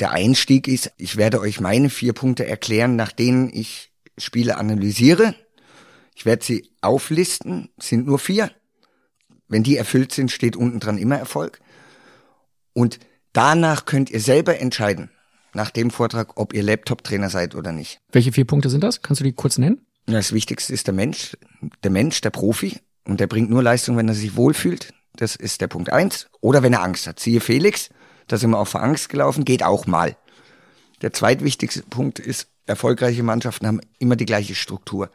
Der 0.00 0.12
Einstieg 0.12 0.66
ist, 0.66 0.92
ich 0.96 1.18
werde 1.18 1.40
euch 1.40 1.60
meine 1.60 1.90
vier 1.90 2.14
Punkte 2.14 2.46
erklären, 2.46 2.96
nach 2.96 3.12
denen 3.12 3.50
ich 3.52 3.92
Spiele 4.16 4.56
analysiere. 4.56 5.34
Ich 6.14 6.24
werde 6.24 6.44
sie 6.44 6.70
auflisten, 6.80 7.68
es 7.76 7.88
sind 7.88 8.06
nur 8.06 8.18
vier. 8.18 8.50
Wenn 9.48 9.62
die 9.62 9.76
erfüllt 9.76 10.12
sind, 10.12 10.30
steht 10.30 10.56
unten 10.56 10.80
dran 10.80 10.96
immer 10.96 11.18
Erfolg. 11.18 11.60
Und 12.72 12.98
danach 13.34 13.84
könnt 13.84 14.10
ihr 14.10 14.20
selber 14.20 14.58
entscheiden, 14.58 15.10
nach 15.52 15.70
dem 15.70 15.90
Vortrag, 15.90 16.38
ob 16.38 16.54
ihr 16.54 16.62
Laptop-Trainer 16.62 17.28
seid 17.28 17.54
oder 17.54 17.72
nicht. 17.72 18.00
Welche 18.10 18.32
vier 18.32 18.46
Punkte 18.46 18.70
sind 18.70 18.82
das? 18.82 19.02
Kannst 19.02 19.20
du 19.20 19.24
die 19.24 19.32
kurz 19.32 19.58
nennen? 19.58 19.84
Das 20.06 20.32
Wichtigste 20.32 20.72
ist 20.72 20.86
der 20.86 20.94
Mensch, 20.94 21.36
der 21.82 21.90
Mensch, 21.90 22.20
der 22.22 22.30
Profi. 22.30 22.78
Und 23.04 23.20
der 23.20 23.26
bringt 23.26 23.50
nur 23.50 23.62
Leistung, 23.62 23.96
wenn 23.96 24.08
er 24.08 24.14
sich 24.14 24.36
wohlfühlt. 24.36 24.94
Das 25.16 25.36
ist 25.36 25.60
der 25.60 25.68
Punkt 25.68 25.92
eins. 25.92 26.28
Oder 26.40 26.62
wenn 26.62 26.72
er 26.72 26.82
Angst 26.82 27.06
hat. 27.06 27.20
Siehe 27.20 27.40
Felix, 27.40 27.90
da 28.30 28.36
sind 28.36 28.50
wir 28.50 28.60
auch 28.60 28.68
vor 28.68 28.80
Angst 28.80 29.08
gelaufen, 29.08 29.44
geht 29.44 29.64
auch 29.64 29.88
mal. 29.88 30.16
Der 31.02 31.12
zweitwichtigste 31.12 31.82
Punkt 31.82 32.20
ist, 32.20 32.46
erfolgreiche 32.64 33.24
Mannschaften 33.24 33.66
haben 33.66 33.80
immer 33.98 34.14
die 34.14 34.24
gleiche 34.24 34.54
Struktur. 34.54 35.10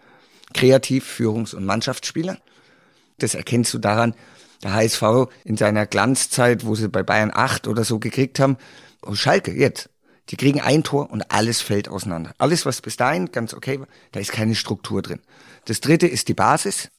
Kreativ, 0.53 1.07
Führungs- 1.07 1.55
und 1.55 1.65
Mannschaftsspieler. 1.65 2.37
Das 3.19 3.33
erkennst 3.33 3.73
du 3.73 3.77
daran, 3.77 4.15
der 4.63 4.73
HSV 4.73 5.29
in 5.45 5.55
seiner 5.55 5.85
Glanzzeit, 5.85 6.65
wo 6.65 6.75
sie 6.75 6.89
bei 6.89 7.03
Bayern 7.03 7.31
8 7.33 7.69
oder 7.69 7.85
so 7.85 7.99
gekriegt 7.99 8.37
haben, 8.41 8.57
oh, 9.01 9.15
Schalke 9.15 9.53
jetzt. 9.53 9.89
Die 10.27 10.35
kriegen 10.35 10.59
ein 10.59 10.83
Tor 10.83 11.09
und 11.09 11.31
alles 11.31 11.61
fällt 11.61 11.87
auseinander. 11.87 12.33
Alles, 12.37 12.65
was 12.65 12.81
bis 12.81 12.97
dahin 12.97 13.31
ganz 13.31 13.53
okay 13.53 13.79
war, 13.79 13.87
da 14.11 14.19
ist 14.19 14.33
keine 14.33 14.55
Struktur 14.55 15.01
drin. 15.01 15.21
Das 15.63 15.79
dritte 15.79 16.07
ist 16.07 16.27
die 16.27 16.33
Basis. 16.33 16.89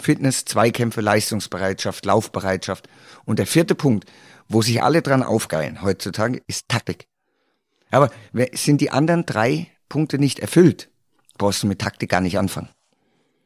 Fitness, 0.00 0.44
Zweikämpfe, 0.44 1.00
Leistungsbereitschaft, 1.00 2.04
Laufbereitschaft. 2.04 2.88
Und 3.24 3.40
der 3.40 3.46
vierte 3.48 3.74
Punkt, 3.74 4.04
wo 4.48 4.62
sich 4.62 4.82
alle 4.82 5.02
dran 5.02 5.22
aufgeilen 5.22 5.82
heutzutage, 5.82 6.42
ist 6.46 6.68
Taktik. 6.68 7.06
Aber 7.90 8.10
sind 8.52 8.80
die 8.80 8.90
anderen 8.90 9.24
drei 9.26 9.68
Punkte 9.88 10.18
nicht 10.18 10.40
erfüllt, 10.40 10.90
brauchst 11.38 11.62
du 11.62 11.66
mit 11.66 11.80
Taktik 11.80 12.10
gar 12.10 12.20
nicht 12.20 12.38
anfangen. 12.38 12.68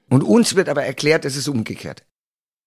Und 0.09 0.23
uns 0.23 0.55
wird 0.55 0.69
aber 0.69 0.85
erklärt, 0.85 1.25
es 1.25 1.37
ist 1.37 1.49
umgekehrt. 1.49 2.07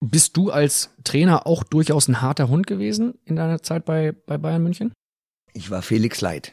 Bist 0.00 0.36
du 0.36 0.50
als 0.50 0.90
Trainer 1.04 1.46
auch 1.46 1.64
durchaus 1.64 2.08
ein 2.08 2.20
harter 2.20 2.48
Hund 2.48 2.66
gewesen 2.66 3.14
in 3.24 3.36
deiner 3.36 3.62
Zeit 3.62 3.84
bei, 3.84 4.12
bei 4.12 4.38
Bayern 4.38 4.62
München? 4.62 4.92
Ich 5.52 5.70
war 5.70 5.82
Felix 5.82 6.20
Leid. 6.20 6.52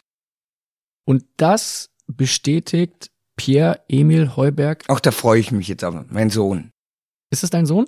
Und 1.05 1.25
das 1.37 1.89
bestätigt 2.07 3.11
Pierre 3.35 3.81
Emil 3.87 4.35
Heuberg. 4.35 4.83
Auch 4.87 4.99
da 4.99 5.11
freue 5.11 5.39
ich 5.39 5.51
mich 5.51 5.67
jetzt 5.67 5.83
aber, 5.83 6.05
mein 6.09 6.29
Sohn. 6.29 6.71
Ist 7.31 7.43
es 7.43 7.49
dein 7.49 7.65
Sohn? 7.65 7.85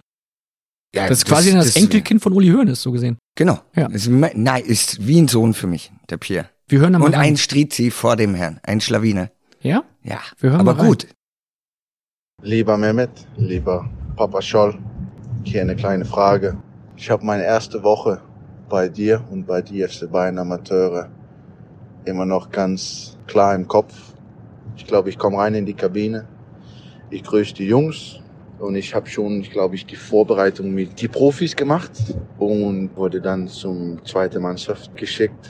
Ja, 0.94 1.08
Das 1.08 1.20
ist 1.20 1.26
quasi 1.26 1.54
das, 1.54 1.76
Enkelkind 1.76 2.22
von 2.22 2.34
Uli 2.34 2.50
Hoeneß, 2.50 2.82
so 2.82 2.92
gesehen. 2.92 3.18
Genau. 3.36 3.60
Ja. 3.76 3.88
Das 3.88 4.08
ist, 4.08 4.10
nein, 4.10 4.64
ist 4.66 5.06
wie 5.08 5.22
ein 5.22 5.28
Sohn 5.28 5.54
für 5.54 5.68
mich, 5.68 5.92
der 6.10 6.18
Pierre. 6.18 6.50
Wir 6.68 6.80
hören 6.80 6.96
Und 6.96 7.14
rein. 7.14 7.32
ein 7.34 7.38
Strizi 7.38 7.92
vor 7.92 8.16
dem 8.16 8.36
Herrn, 8.36 8.60
ein 8.64 8.82
Schlawiner. 8.82 9.30
Ja? 9.62 9.84
Ja, 10.04 10.20
Wir 10.40 10.52
hören 10.52 10.60
aber 10.62 10.76
gut. 10.76 11.08
Lieber 12.42 12.78
Mehmet, 12.78 13.12
lieber 13.38 13.90
Papa 14.16 14.42
Scholl, 14.42 14.78
hier 15.44 15.62
eine 15.62 15.76
kleine 15.76 16.06
Frage. 16.06 16.58
Ich 16.98 17.10
habe 17.10 17.26
meine 17.26 17.44
erste 17.44 17.84
Woche 17.84 18.22
bei 18.70 18.90
dir 18.90 19.24
und 19.30 19.46
bei 19.46 19.62
die 19.62 19.88
FC 19.88 20.12
Bayern 20.12 20.40
Amateure 20.40 21.10
immer 22.06 22.26
noch 22.26 22.50
ganz 22.50 23.18
klar 23.28 23.54
im 23.56 23.68
Kopf. 23.68 23.94
Ich 24.76 24.86
glaube, 24.88 25.10
ich 25.10 25.18
komme 25.18 25.38
rein 25.38 25.54
in 25.56 25.66
die 25.66 25.74
Kabine. 25.74 26.28
Ich 27.12 27.24
grüße 27.24 27.54
die 27.54 27.66
Jungs 27.68 28.20
und 28.62 28.76
ich 28.76 28.94
habe 28.96 29.10
schon, 29.10 29.42
ich 29.42 29.52
glaube 29.52 29.76
ich, 29.76 29.86
die 29.86 29.96
Vorbereitung 29.96 30.74
mit 30.74 31.02
die 31.02 31.08
Profis 31.08 31.56
gemacht 31.56 31.92
und 32.38 32.96
wurde 32.96 33.20
dann 33.20 33.48
zum 33.48 34.04
zweiten 34.06 34.42
Mannschaft 34.42 34.96
geschickt. 34.96 35.50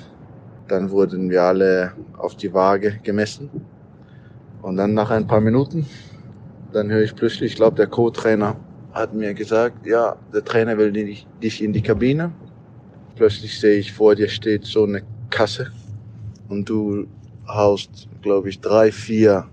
Dann 0.68 0.90
wurden 0.90 1.30
wir 1.30 1.44
alle 1.44 1.94
auf 2.18 2.36
die 2.36 2.54
Waage 2.54 3.00
gemessen 3.04 3.50
und 4.62 4.78
dann 4.78 4.94
nach 4.94 5.12
ein 5.12 5.28
paar 5.28 5.42
Minuten 5.42 5.86
dann 6.74 6.90
höre 6.90 7.04
ich 7.04 7.16
plötzlich, 7.16 7.52
ich 7.52 7.56
glaube, 7.56 7.76
der 7.76 7.88
Co-Trainer 7.88 8.56
hat 8.94 9.14
mir 9.14 9.34
gesagt, 9.34 9.86
ja, 9.86 10.16
der 10.34 10.44
Trainer 10.44 10.78
will 10.78 10.92
dich, 10.92 11.28
dich 11.42 11.64
in 11.64 11.74
die 11.74 11.82
Kabine. 11.82 12.32
Plötzlich 13.16 13.60
sehe 13.60 13.78
ich 13.78 13.92
vor 13.94 14.16
dir 14.16 14.30
steht 14.30 14.66
so 14.66 14.84
eine 14.84 15.04
Kasse 15.30 15.72
und 16.50 16.68
du 16.70 17.08
haust, 17.48 18.10
glaube 18.22 18.50
ich, 18.50 18.60
drei, 18.60 18.92
vier 18.92 19.48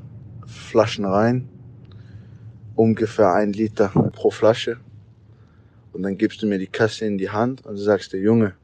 Flaschen 0.47 1.05
rein, 1.05 1.49
ungefähr 2.79 3.35
ein 3.35 3.53
Liter 3.53 3.89
pro 3.89 4.31
Flasche. 4.31 4.79
Und 5.93 6.05
dann 6.05 6.17
gibst 6.17 6.41
du 6.43 6.47
mir 6.47 6.59
die 6.59 6.69
Kasse 6.69 7.07
in 7.07 7.19
die 7.19 7.29
Hand 7.29 7.67
und 7.67 7.77
sagst 7.77 8.13
dir, 8.13 8.21
Junge, 8.21 8.55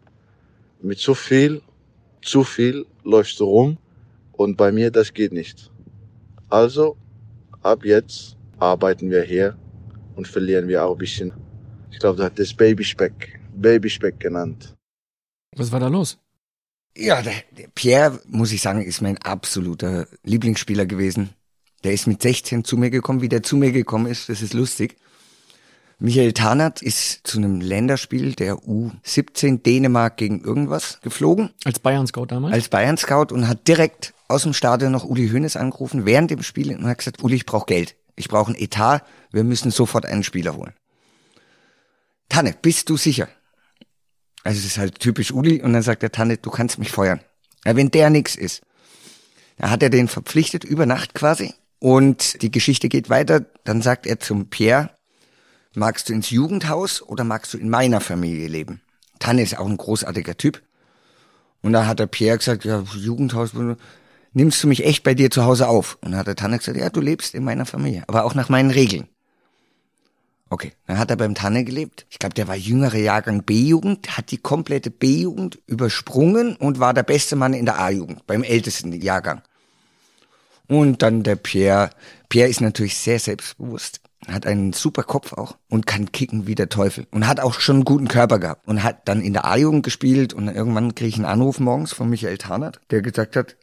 mit 0.81 0.99
so 0.99 1.15
viel, 1.15 1.63
zu 2.23 2.45
viel 2.45 2.87
läufst 3.03 3.41
du 3.41 3.45
rum 3.45 3.79
und 4.33 4.57
bei 4.57 4.71
mir 4.71 4.91
das 4.91 5.13
geht 5.13 5.33
nicht. 5.33 5.71
Also 6.49 6.97
ab 7.63 7.85
jetzt 7.85 8.37
arbeiten 8.59 9.11
wir 9.11 9.23
hier 9.23 9.57
und 10.15 10.29
verlieren 10.29 10.69
wir 10.69 10.85
auch 10.85 10.93
ein 10.93 10.99
bisschen. 10.99 11.33
Ich 11.91 11.99
glaube, 11.99 12.17
du 12.17 12.23
hast 12.23 12.39
das 12.39 12.55
Babyspeck, 12.55 13.41
Babyspeck 13.57 14.21
genannt. 14.21 14.75
Was 15.57 15.73
war 15.73 15.81
da 15.81 15.89
los? 15.89 16.19
Ja, 16.97 17.21
der, 17.23 17.35
der 17.59 17.69
Pierre, 17.75 18.21
muss 18.29 18.53
ich 18.53 18.63
sagen, 18.63 18.83
ist 18.83 19.01
mein 19.01 19.19
absoluter 19.19 20.07
Lieblingsspieler 20.23 20.87
gewesen. 20.87 21.31
Der 21.85 21.93
ist 21.93 22.07
mit 22.07 22.23
16 22.23 22.65
zu 22.65 22.77
mir 22.77 22.91
gekommen. 22.91 23.21
Wie 23.21 23.29
der 23.29 23.43
zu 23.43 23.57
mir 23.57 23.73
gekommen 23.73 24.07
ist, 24.07 24.29
das 24.29 24.43
ist 24.43 24.55
lustig. 24.55 24.97
Michael 25.99 26.33
Tarnert 26.33 26.83
ist 26.83 27.27
zu 27.27 27.39
einem 27.39 27.61
Länderspiel 27.61 28.35
der 28.35 28.57
U17 28.57 29.63
Dänemark 29.63 30.17
gegen 30.17 30.43
irgendwas 30.43 30.99
geflogen 31.03 31.51
Als 31.65 31.79
Bayern-Scout 31.79 32.27
damals? 32.27 32.53
als 32.53 32.69
Bayern-Scout 32.69 33.33
und 33.33 33.47
hat 33.47 33.69
direkt 33.69 34.13
aus 34.27 34.43
dem 34.43 34.55
Stadion 34.55 34.91
noch 34.91 35.05
Uli 35.05 35.29
Hoeneß 35.29 35.57
angerufen 35.57 36.05
während 36.05 36.31
dem 36.31 36.43
Spiel 36.43 36.77
und 36.77 36.87
hat 36.87 36.99
gesagt, 36.99 37.23
Uli, 37.23 37.37
ich 37.37 37.47
brauche 37.47 37.67
Geld. 37.67 37.97
Ich 38.17 38.29
brauche 38.29 38.53
ein 38.53 38.57
Etat. 38.57 39.03
Wir 39.31 39.45
müssen 39.45 39.71
sofort 39.71 40.05
einen 40.07 40.25
Spieler 40.25 40.57
holen. 40.57 40.75
Tanne, 42.29 42.55
bist 42.61 42.89
du 42.91 42.97
sicher? 42.97 43.29
Also 44.43 44.59
es 44.59 44.65
ist 44.65 44.79
halt 44.79 44.99
typisch 44.99 45.33
Uli 45.33 45.63
und 45.63 45.73
dann 45.73 45.83
sagt 45.83 46.03
der 46.03 46.13
Tanne, 46.13 46.39
du 46.39 46.51
kannst 46.51 46.79
mich 46.79 46.91
feuern. 46.91 47.21
Ja, 47.65 47.77
wenn 47.77 47.91
der 47.91 48.11
nix 48.11 48.35
ist. 48.35 48.63
Dann 49.59 49.71
hat 49.71 49.83
er 49.83 49.91
den 49.91 50.09
verpflichtet, 50.09 50.65
über 50.65 50.87
Nacht 50.87 51.15
quasi. 51.15 51.55
Und 51.85 52.41
die 52.41 52.51
Geschichte 52.51 52.89
geht 52.89 53.11
weiter. 53.11 53.45
Dann 53.65 53.83
sagt 53.83 54.07
er 54.07 54.19
zum 54.19 54.49
Pierre, 54.49 54.89
magst 55.75 56.09
du 56.09 56.15
ins 56.15 56.31
Jugendhaus 56.31 57.03
oder 57.03 57.25
magst 57.25 57.53
du 57.53 57.59
in 57.59 57.69
meiner 57.69 58.01
Familie 58.01 58.49
leben? 58.49 58.81
Tanne 59.19 59.43
ist 59.43 59.59
auch 59.59 59.67
ein 59.67 59.77
großartiger 59.77 60.39
Typ. 60.39 60.63
Und 61.61 61.75
da 61.75 61.87
hat 61.87 61.99
der 61.99 62.07
Pierre 62.07 62.39
gesagt, 62.39 62.65
ja, 62.65 62.83
Jugendhaus, 62.97 63.51
nimmst 64.33 64.63
du 64.63 64.67
mich 64.67 64.87
echt 64.87 65.05
bei 65.05 65.13
dir 65.13 65.31
zu 65.31 65.45
Hause 65.45 65.69
auf? 65.69 65.99
Und 66.01 66.13
dann 66.13 66.21
hat 66.21 66.27
der 66.27 66.37
Tanne 66.37 66.57
gesagt, 66.57 66.79
ja, 66.79 66.89
du 66.89 67.03
lebst 67.03 67.35
in 67.35 67.45
meiner 67.45 67.67
Familie, 67.67 68.05
aber 68.07 68.25
auch 68.25 68.35
nach 68.35 68.49
meinen 68.49 68.71
Regeln. 68.71 69.07
Okay, 70.49 70.73
dann 70.87 70.99
hat 70.99 71.11
er 71.11 71.17
beim 71.17 71.35
Tanne 71.35 71.65
gelebt. 71.65 72.07
Ich 72.09 72.19
glaube, 72.19 72.35
der 72.35 72.49
war 72.49 72.57
jüngere 72.57 72.97
Jahrgang 72.97 73.43
B-Jugend, 73.43 74.17
hat 74.17 74.31
die 74.31 74.39
komplette 74.39 74.91
B-Jugend 74.91 75.59
übersprungen 75.67 76.57
und 76.57 76.81
war 76.81 76.95
der 76.95 77.03
beste 77.03 77.37
Mann 77.37 77.53
in 77.53 77.67
der 77.67 77.79
A-Jugend, 77.79 78.27
beim 78.27 78.43
ältesten 78.43 78.91
Jahrgang. 78.93 79.43
Und 80.69 81.03
dann 81.03 81.23
der 81.23 81.37
Pierre. 81.37 81.91
Pierre 82.29 82.49
ist 82.49 82.61
natürlich 82.61 82.97
sehr 82.97 83.19
selbstbewusst, 83.19 84.01
hat 84.27 84.47
einen 84.47 84.73
super 84.73 85.03
Kopf 85.03 85.33
auch 85.33 85.57
und 85.69 85.87
kann 85.87 86.11
kicken 86.13 86.47
wie 86.47 86.55
der 86.55 86.69
Teufel. 86.69 87.07
Und 87.11 87.27
hat 87.27 87.41
auch 87.41 87.61
schon 87.61 87.77
einen 87.77 87.85
guten 87.85 88.09
Körper 88.09 88.39
gehabt. 88.39 88.67
Und 88.67 88.83
hat 88.83 89.07
dann 89.09 89.21
in 89.21 89.35
der 89.35 89.45
A-Jugend 89.45 89.85
gespielt 89.85 90.33
und 90.33 90.49
irgendwann 90.49 90.95
kriege 90.95 91.09
ich 91.09 91.17
einen 91.17 91.27
Anruf 91.27 91.61
morgens 91.61 91.93
von 91.93 92.09
Michael 92.09 92.39
Tarnert, 92.39 92.81
der 92.91 93.03
gesagt 93.03 93.37
hat, 93.37 93.57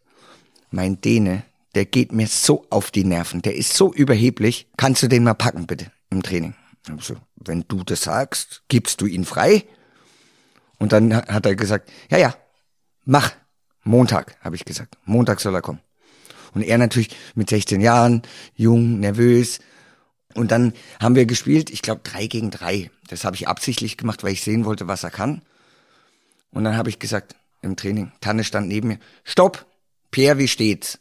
mein 0.70 1.02
Däne, 1.02 1.44
der 1.76 1.86
geht 1.86 2.12
mir 2.12 2.28
so 2.28 2.66
auf 2.70 2.92
die 2.92 3.04
Nerven, 3.04 3.42
der 3.42 3.56
ist 3.56 3.74
so 3.74 3.94
überheblich, 3.94 4.68
kannst 4.78 5.04
du 5.04 5.08
den 5.08 5.24
mal 5.24 5.34
packen 5.34 5.68
bitte 5.68 5.92
im 6.10 6.22
Training? 6.22 6.54
Also, 6.90 7.16
wenn 7.36 7.66
du 7.68 7.84
das 7.84 8.04
sagst, 8.04 8.64
gibst 8.68 9.02
du 9.02 9.06
ihn 9.06 9.26
frei? 9.26 9.66
Und 10.80 10.94
dann 10.94 11.16
hat 11.16 11.46
er 11.46 11.56
gesagt, 11.56 11.90
ja, 12.10 12.18
ja, 12.18 12.36
mach. 13.06 13.32
Montag, 13.84 14.36
habe 14.42 14.56
ich 14.56 14.66
gesagt. 14.66 14.98
Montag 15.06 15.40
soll 15.40 15.56
er 15.56 15.62
kommen. 15.62 15.80
Und 16.54 16.64
er 16.64 16.78
natürlich 16.78 17.10
mit 17.36 17.50
16 17.50 17.82
Jahren, 17.82 18.24
jung, 18.56 19.00
nervös. 19.00 19.60
Und 20.34 20.52
dann 20.52 20.74
haben 21.00 21.16
wir 21.16 21.26
gespielt, 21.26 21.70
ich 21.70 21.82
glaube, 21.82 22.02
drei 22.04 22.28
gegen 22.28 22.52
drei. 22.52 22.92
Das 23.08 23.24
habe 23.24 23.36
ich 23.36 23.48
absichtlich 23.48 23.98
gemacht, 23.98 24.24
weil 24.24 24.34
ich 24.34 24.44
sehen 24.44 24.66
wollte, 24.66 24.88
was 24.88 25.04
er 25.04 25.12
kann. 25.12 25.42
Und 26.52 26.64
dann 26.64 26.76
habe 26.76 26.90
ich 26.90 27.00
gesagt, 27.00 27.36
im 27.62 27.76
Training, 27.76 28.12
Tanne 28.22 28.44
stand 28.44 28.68
neben 28.68 28.90
mir, 28.90 29.00
stopp, 29.24 29.66
Pierre, 30.10 30.38
wie 30.38 30.48
steht's? 30.48 31.00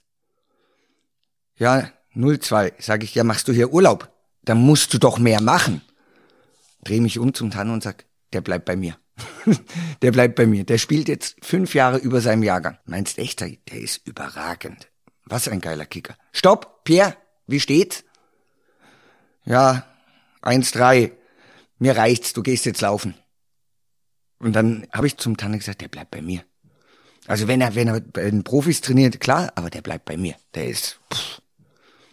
Ja, 1.56 1.90
0-2. 2.14 2.74
Sag 2.78 3.02
ich, 3.02 3.14
ja, 3.14 3.24
machst 3.24 3.48
du 3.48 3.52
hier 3.52 3.72
Urlaub? 3.72 4.10
Dann 4.42 4.58
musst 4.58 4.94
du 4.94 4.98
doch 4.98 5.18
mehr 5.18 5.40
machen. 5.40 5.82
Dreh 6.84 7.00
mich 7.00 7.18
um 7.18 7.34
zum 7.34 7.50
Tanne 7.50 7.72
und 7.72 7.82
sag, 7.82 8.04
der 8.32 8.40
bleibt 8.40 8.64
bei 8.64 8.76
mir. 8.76 8.96
der 10.02 10.12
bleibt 10.12 10.36
bei 10.36 10.46
mir. 10.46 10.64
Der 10.64 10.78
spielt 10.78 11.08
jetzt 11.08 11.36
fünf 11.42 11.74
Jahre 11.74 11.98
über 11.98 12.20
seinem 12.20 12.42
Jahrgang. 12.42 12.78
Meinst 12.84 13.18
echt, 13.18 13.40
der 13.40 13.50
ist 13.70 14.06
überragend. 14.06 14.89
Was 15.30 15.46
ein 15.46 15.60
geiler 15.60 15.86
Kicker. 15.86 16.16
Stopp, 16.32 16.82
Pierre, 16.82 17.16
wie 17.46 17.60
steht's? 17.60 18.04
Ja, 19.44 19.86
1-3. 20.42 21.12
Mir 21.78 21.96
reicht's, 21.96 22.32
du 22.32 22.42
gehst 22.42 22.66
jetzt 22.66 22.80
laufen. 22.80 23.14
Und 24.40 24.54
dann 24.54 24.88
habe 24.92 25.06
ich 25.06 25.18
zum 25.18 25.36
Tanne 25.36 25.58
gesagt, 25.58 25.82
der 25.82 25.88
bleibt 25.88 26.10
bei 26.10 26.20
mir. 26.20 26.44
Also 27.28 27.46
wenn 27.46 27.60
er, 27.60 27.76
wenn 27.76 27.86
er 27.86 28.00
bei 28.00 28.28
den 28.28 28.42
Profis 28.42 28.80
trainiert, 28.80 29.20
klar, 29.20 29.52
aber 29.54 29.70
der 29.70 29.82
bleibt 29.82 30.04
bei 30.04 30.16
mir. 30.16 30.34
Der 30.54 30.66
ist, 30.66 30.98
pff, 31.14 31.40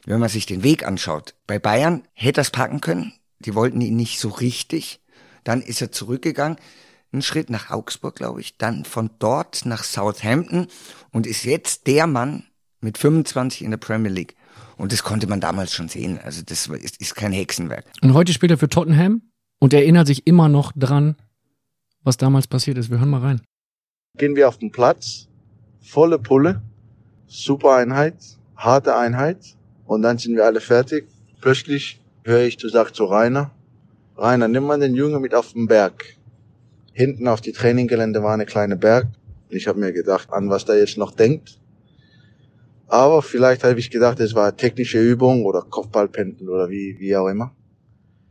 wenn 0.05 0.19
man 0.19 0.29
sich 0.29 0.45
den 0.45 0.61
Weg 0.61 0.85
anschaut. 0.85 1.33
Bei 1.47 1.57
Bayern 1.57 2.07
hätte 2.13 2.41
er 2.41 2.43
es 2.43 2.51
packen 2.51 2.81
können. 2.81 3.13
Die 3.39 3.55
wollten 3.55 3.81
ihn 3.81 3.95
nicht 3.95 4.19
so 4.19 4.29
richtig. 4.29 5.01
Dann 5.43 5.63
ist 5.63 5.81
er 5.81 5.91
zurückgegangen, 5.91 6.59
einen 7.11 7.23
Schritt 7.23 7.49
nach 7.49 7.71
Augsburg, 7.71 8.15
glaube 8.15 8.41
ich, 8.41 8.57
dann 8.57 8.85
von 8.85 9.09
dort 9.17 9.65
nach 9.65 9.83
Southampton 9.83 10.67
und 11.11 11.25
ist 11.25 11.45
jetzt 11.45 11.87
der 11.87 12.05
Mann 12.05 12.45
mit 12.87 12.97
25 12.97 13.63
in 13.63 13.71
der 13.71 13.77
Premier 13.77 14.09
League. 14.09 14.35
Und 14.77 14.93
das 14.93 15.03
konnte 15.03 15.27
man 15.27 15.41
damals 15.41 15.73
schon 15.73 15.89
sehen. 15.89 16.19
Also 16.23 16.41
das 16.45 16.67
ist, 16.67 17.01
ist 17.01 17.15
kein 17.15 17.33
Hexenwerk. 17.33 17.83
Und 18.01 18.13
heute 18.13 18.31
spielt 18.31 18.51
er 18.51 18.57
für 18.57 18.69
Tottenham 18.69 19.23
und 19.59 19.73
erinnert 19.73 20.07
sich 20.07 20.25
immer 20.25 20.47
noch 20.47 20.71
dran, 20.73 21.17
was 22.03 22.15
damals 22.15 22.47
passiert 22.47 22.77
ist. 22.77 22.89
Wir 22.89 22.99
hören 22.99 23.09
mal 23.09 23.19
rein. 23.19 23.41
Gehen 24.17 24.37
wir 24.37 24.47
auf 24.47 24.57
den 24.57 24.71
Platz, 24.71 25.27
volle 25.81 26.17
Pulle, 26.17 26.61
super 27.27 27.75
Einheit, 27.75 28.15
harte 28.55 28.95
Einheit 28.95 29.57
und 29.85 30.01
dann 30.01 30.17
sind 30.17 30.37
wir 30.37 30.45
alle 30.45 30.61
fertig. 30.61 31.09
Plötzlich 31.41 31.99
höre 32.23 32.43
ich, 32.43 32.55
du 32.55 32.69
sagst 32.69 32.95
zu 32.95 33.03
Rainer, 33.03 33.51
Rainer, 34.15 34.47
nimm 34.47 34.63
mal 34.63 34.79
den 34.79 34.95
Junge 34.95 35.19
mit 35.19 35.35
auf 35.35 35.51
den 35.51 35.67
Berg. 35.67 36.15
Hinten 36.93 37.27
auf 37.27 37.41
die 37.41 37.51
Traininggelände 37.51 38.23
war 38.23 38.33
eine 38.33 38.45
kleine 38.45 38.77
Berg. 38.77 39.07
Ich 39.49 39.67
habe 39.67 39.77
mir 39.77 39.91
gedacht, 39.91 40.31
an 40.31 40.49
was 40.49 40.63
der 40.63 40.79
jetzt 40.79 40.97
noch 40.97 41.11
denkt. 41.11 41.59
Aber 42.87 43.21
vielleicht 43.21 43.65
habe 43.65 43.79
ich 43.79 43.91
gedacht, 43.91 44.19
es 44.21 44.33
war 44.33 44.55
technische 44.55 44.99
Übung 44.99 45.43
oder 45.43 45.61
Kopfballpendeln 45.61 46.49
oder 46.49 46.69
wie, 46.69 46.97
wie 46.99 47.17
auch 47.17 47.27
immer. 47.27 47.53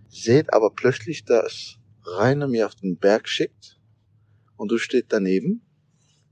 Seht 0.08 0.52
aber 0.54 0.70
plötzlich, 0.70 1.26
dass 1.26 1.76
Rainer 2.04 2.48
mir 2.48 2.66
auf 2.66 2.74
den 2.74 2.96
Berg 2.96 3.28
schickt 3.28 3.78
und 4.56 4.70
du 4.70 4.78
steht 4.78 5.06
daneben 5.10 5.60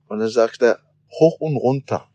und 0.07 0.21
dann 0.21 0.31
sagst 0.31 0.63
er 0.63 0.81
hoch 1.11 1.39
und 1.41 1.57
runter. 1.57 2.09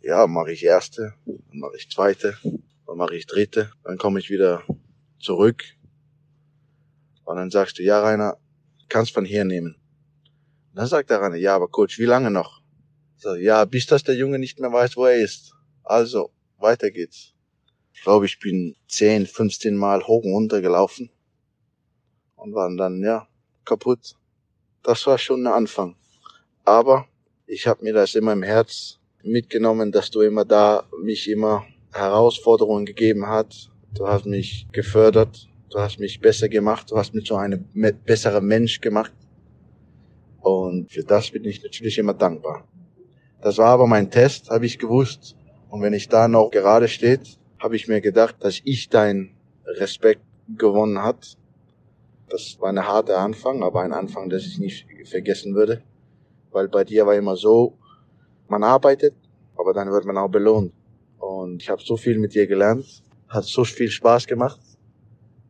Ja, 0.00 0.28
mache 0.28 0.52
ich 0.52 0.64
erste, 0.64 1.14
dann 1.24 1.58
mache 1.58 1.76
ich 1.76 1.90
zweite, 1.90 2.38
dann 2.86 2.96
mache 2.96 3.16
ich 3.16 3.26
dritte, 3.26 3.72
dann 3.82 3.98
komme 3.98 4.20
ich 4.20 4.30
wieder 4.30 4.62
zurück 5.18 5.64
und 7.24 7.36
dann 7.36 7.50
sagst 7.50 7.80
du, 7.80 7.82
ja 7.82 8.00
Rainer, 8.00 8.36
kannst 8.88 9.12
von 9.12 9.24
hier 9.24 9.44
nehmen. 9.44 9.74
Und 10.70 10.76
dann 10.76 10.86
sagt 10.86 11.10
der 11.10 11.20
Rainer, 11.20 11.34
ja, 11.34 11.56
aber 11.56 11.66
Coach, 11.66 11.98
wie 11.98 12.04
lange 12.04 12.30
noch? 12.30 12.62
So, 13.16 13.34
ja, 13.34 13.64
bis 13.64 13.86
dass 13.86 14.04
der 14.04 14.14
Junge 14.14 14.38
nicht 14.38 14.60
mehr 14.60 14.72
weiß, 14.72 14.96
wo 14.96 15.06
er 15.06 15.16
ist. 15.16 15.54
Also, 15.82 16.30
weiter 16.58 16.90
geht's. 16.90 17.32
Ich 17.94 18.02
glaube, 18.02 18.26
ich 18.26 18.38
bin 18.38 18.76
10, 18.88 19.26
15 19.26 19.74
Mal 19.74 20.02
hoch 20.06 20.22
und 20.22 20.32
runter 20.32 20.60
gelaufen 20.60 21.10
und 22.36 22.54
waren 22.54 22.76
dann, 22.76 23.02
ja, 23.02 23.26
kaputt. 23.64 24.16
Das 24.82 25.06
war 25.06 25.16
schon 25.16 25.46
ein 25.46 25.52
Anfang. 25.52 25.96
Aber 26.64 27.06
ich 27.46 27.66
habe 27.66 27.82
mir 27.82 27.94
das 27.94 28.14
immer 28.14 28.34
im 28.34 28.42
Herz 28.42 28.98
mitgenommen, 29.22 29.92
dass 29.92 30.10
du 30.10 30.20
immer 30.20 30.44
da 30.44 30.84
mich 31.02 31.28
immer 31.30 31.64
Herausforderungen 31.92 32.84
gegeben 32.84 33.26
hast. 33.26 33.70
Du 33.94 34.06
hast 34.06 34.26
mich 34.26 34.66
gefördert, 34.72 35.48
du 35.70 35.78
hast 35.78 35.98
mich 35.98 36.20
besser 36.20 36.48
gemacht, 36.48 36.90
du 36.90 36.98
hast 36.98 37.14
mich 37.14 37.24
zu 37.24 37.36
einem 37.36 37.64
besseren 38.04 38.46
Mensch 38.46 38.80
gemacht. 38.80 39.12
Und 40.40 40.92
für 40.92 41.02
das 41.02 41.30
bin 41.30 41.44
ich 41.44 41.62
natürlich 41.62 41.98
immer 41.98 42.14
dankbar. 42.14 42.68
Das 43.40 43.58
war 43.58 43.68
aber 43.68 43.86
mein 43.86 44.10
Test, 44.10 44.50
habe 44.50 44.66
ich 44.66 44.78
gewusst. 44.78 45.36
Und 45.68 45.82
wenn 45.82 45.92
ich 45.92 46.08
da 46.08 46.28
noch 46.28 46.50
gerade 46.50 46.88
steht, 46.88 47.38
habe 47.58 47.76
ich 47.76 47.88
mir 47.88 48.00
gedacht, 48.00 48.36
dass 48.40 48.60
ich 48.64 48.88
deinen 48.88 49.34
Respekt 49.64 50.22
gewonnen 50.48 51.02
hat. 51.02 51.36
Das 52.28 52.56
war 52.60 52.70
ein 52.70 52.86
harter 52.86 53.18
Anfang, 53.18 53.62
aber 53.62 53.82
ein 53.82 53.92
Anfang, 53.92 54.28
das 54.28 54.46
ich 54.46 54.58
nicht 54.58 54.86
vergessen 55.04 55.54
würde. 55.54 55.82
Weil 56.50 56.68
bei 56.68 56.84
dir 56.84 57.06
war 57.06 57.14
immer 57.14 57.36
so, 57.36 57.76
man 58.48 58.62
arbeitet, 58.62 59.14
aber 59.56 59.72
dann 59.72 59.90
wird 59.90 60.04
man 60.04 60.16
auch 60.18 60.28
belohnt. 60.28 60.72
Und 61.18 61.62
ich 61.62 61.70
habe 61.70 61.82
so 61.82 61.96
viel 61.96 62.18
mit 62.18 62.34
dir 62.34 62.46
gelernt, 62.46 63.02
hat 63.28 63.44
so 63.44 63.64
viel 63.64 63.90
Spaß 63.90 64.26
gemacht. 64.26 64.60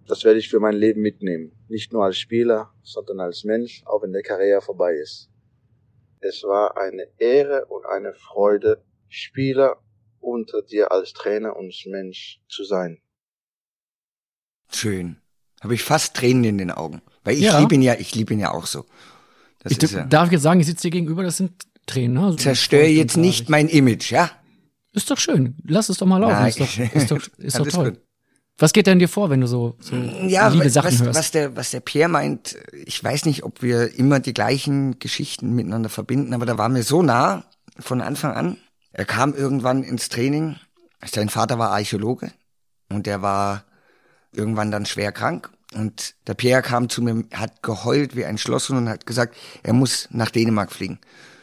Das 0.06 0.24
werde 0.24 0.38
ich 0.38 0.48
für 0.48 0.60
mein 0.60 0.74
Leben 0.74 1.02
mitnehmen. 1.02 1.52
Nicht 1.68 1.92
nur 1.92 2.04
als 2.04 2.18
Spieler, 2.18 2.70
sondern 2.82 3.20
als 3.20 3.44
Mensch, 3.44 3.82
auch 3.86 4.02
wenn 4.02 4.12
der 4.12 4.22
Karriere 4.22 4.60
vorbei 4.60 4.94
ist. 4.94 5.28
Es 6.20 6.42
war 6.42 6.76
eine 6.76 7.06
Ehre 7.18 7.66
und 7.66 7.84
eine 7.86 8.14
Freude, 8.14 8.82
Spieler 9.08 9.76
unter 10.20 10.62
dir 10.62 10.90
als 10.92 11.12
Trainer 11.12 11.56
und 11.56 11.72
Mensch 11.86 12.40
zu 12.48 12.64
sein. 12.64 13.00
Schön. 14.72 15.16
Habe 15.62 15.74
ich 15.74 15.82
fast 15.82 16.14
Tränen 16.16 16.44
in 16.44 16.58
den 16.58 16.70
Augen. 16.70 17.02
Weil 17.24 17.34
ich 17.36 17.42
Ja. 17.42 17.58
liebe 17.58 17.74
ihn 17.74 17.82
ja, 17.82 17.94
ich 17.94 18.14
liebe 18.14 18.34
ihn 18.34 18.40
ja 18.40 18.52
auch 18.52 18.66
so. 18.66 18.84
Das 19.60 19.72
Ich 19.72 19.82
ist 19.82 19.92
ja, 19.92 20.04
darf 20.04 20.30
jetzt 20.32 20.42
sagen, 20.42 20.60
ich 20.60 20.66
sitze 20.66 20.82
dir 20.82 20.90
gegenüber, 20.90 21.22
das 21.22 21.36
sind 21.38 21.52
Tränen. 21.86 22.14
Ne? 22.14 22.24
Also 22.24 22.36
zerstöre 22.38 22.86
jetzt 22.86 23.16
nicht 23.16 23.48
mein 23.48 23.68
Image, 23.68 24.10
ja? 24.10 24.30
Ist 24.92 25.10
doch 25.10 25.18
schön. 25.18 25.56
Lass 25.64 25.88
es 25.88 25.98
doch 25.98 26.06
mal 26.06 26.18
laufen. 26.18 26.34
Nein. 26.34 26.48
Ist 26.48 26.60
doch, 26.60 26.78
ist 26.94 27.10
doch, 27.10 27.28
ist 27.38 27.58
doch 27.58 27.68
toll. 27.68 27.90
gut. 27.92 28.00
Was 28.58 28.72
geht 28.72 28.86
denn 28.86 28.98
dir 28.98 29.08
vor, 29.08 29.28
wenn 29.28 29.42
du 29.42 29.46
so, 29.46 29.76
so 29.80 29.94
Ja, 29.96 30.48
liebe 30.48 30.64
was, 30.64 30.72
Sachen 30.72 30.92
was, 30.92 31.02
hörst? 31.02 31.18
was 31.18 31.30
der, 31.30 31.56
was 31.56 31.70
der 31.72 31.80
Pierre 31.80 32.08
meint, 32.08 32.56
ich 32.72 33.02
weiß 33.02 33.26
nicht, 33.26 33.44
ob 33.44 33.62
wir 33.62 33.98
immer 33.98 34.18
die 34.18 34.32
gleichen 34.32 34.98
Geschichten 34.98 35.54
miteinander 35.54 35.90
verbinden, 35.90 36.32
aber 36.32 36.46
da 36.46 36.56
war 36.56 36.68
mir 36.70 36.82
so 36.82 37.02
nah 37.02 37.44
von 37.78 38.00
Anfang 38.00 38.32
an. 38.32 38.56
Er 38.92 39.04
kam 39.04 39.34
irgendwann 39.34 39.82
ins 39.82 40.08
Training. 40.08 40.56
Sein 41.04 41.28
Vater 41.28 41.58
war 41.58 41.70
Archäologe 41.70 42.32
und 42.88 43.06
der 43.06 43.20
war 43.20 43.64
irgendwann 44.32 44.70
dann 44.70 44.86
schwer 44.86 45.12
krank. 45.12 45.50
Und 45.74 46.14
der 46.26 46.34
Pierre 46.34 46.62
kam 46.62 46.88
zu 46.88 47.02
mir, 47.02 47.24
hat 47.34 47.62
geheult 47.62 48.16
wie 48.16 48.24
ein 48.24 48.38
Schlosshund 48.38 48.78
und 48.78 48.88
hat 48.88 49.04
gesagt, 49.04 49.36
er 49.62 49.74
muss 49.74 50.08
nach 50.10 50.30
Dänemark 50.30 50.72
fliegen. 50.72 50.98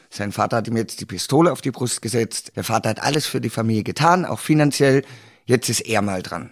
Sein 0.09 0.31
Vater 0.31 0.57
hat 0.57 0.67
ihm 0.67 0.77
jetzt 0.77 0.99
die 0.99 1.05
Pistole 1.05 1.51
auf 1.51 1.61
die 1.61 1.71
Brust 1.71 2.01
gesetzt. 2.01 2.53
Der 2.55 2.63
Vater 2.63 2.89
hat 2.89 3.03
alles 3.03 3.27
für 3.27 3.41
die 3.41 3.49
Familie 3.51 3.83
getan, 3.83 4.25
auch 4.25 4.39
finanziell. 4.39 5.03
Jetzt 5.45 5.69
ist 5.69 5.81
er 5.81 6.01
mal 6.01 6.23
dran. 6.23 6.51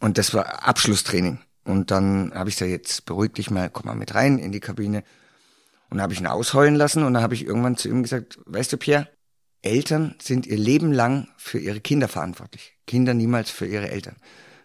Und 0.00 0.18
das 0.18 0.34
war 0.34 0.66
Abschlusstraining. 0.66 1.40
Und 1.64 1.90
dann 1.90 2.32
habe 2.34 2.48
ich 2.48 2.56
gesagt, 2.56 2.70
jetzt 2.70 3.04
beruhig 3.04 3.32
dich 3.32 3.50
mal, 3.50 3.68
komm 3.68 3.86
mal 3.86 3.94
mit 3.94 4.14
rein 4.14 4.38
in 4.38 4.52
die 4.52 4.60
Kabine. 4.60 5.04
Und 5.90 6.00
habe 6.00 6.12
ich 6.12 6.20
ihn 6.20 6.26
ausheulen 6.26 6.74
lassen 6.74 7.02
und 7.02 7.14
dann 7.14 7.22
habe 7.22 7.34
ich 7.34 7.46
irgendwann 7.46 7.76
zu 7.76 7.88
ihm 7.88 8.02
gesagt, 8.02 8.38
weißt 8.44 8.72
du, 8.72 8.76
Pierre, 8.76 9.08
Eltern 9.62 10.14
sind 10.20 10.46
ihr 10.46 10.58
Leben 10.58 10.92
lang 10.92 11.28
für 11.36 11.58
ihre 11.58 11.80
Kinder 11.80 12.08
verantwortlich. 12.08 12.76
Kinder 12.86 13.14
niemals 13.14 13.50
für 13.50 13.66
ihre 13.66 13.90
Eltern. 13.90 14.16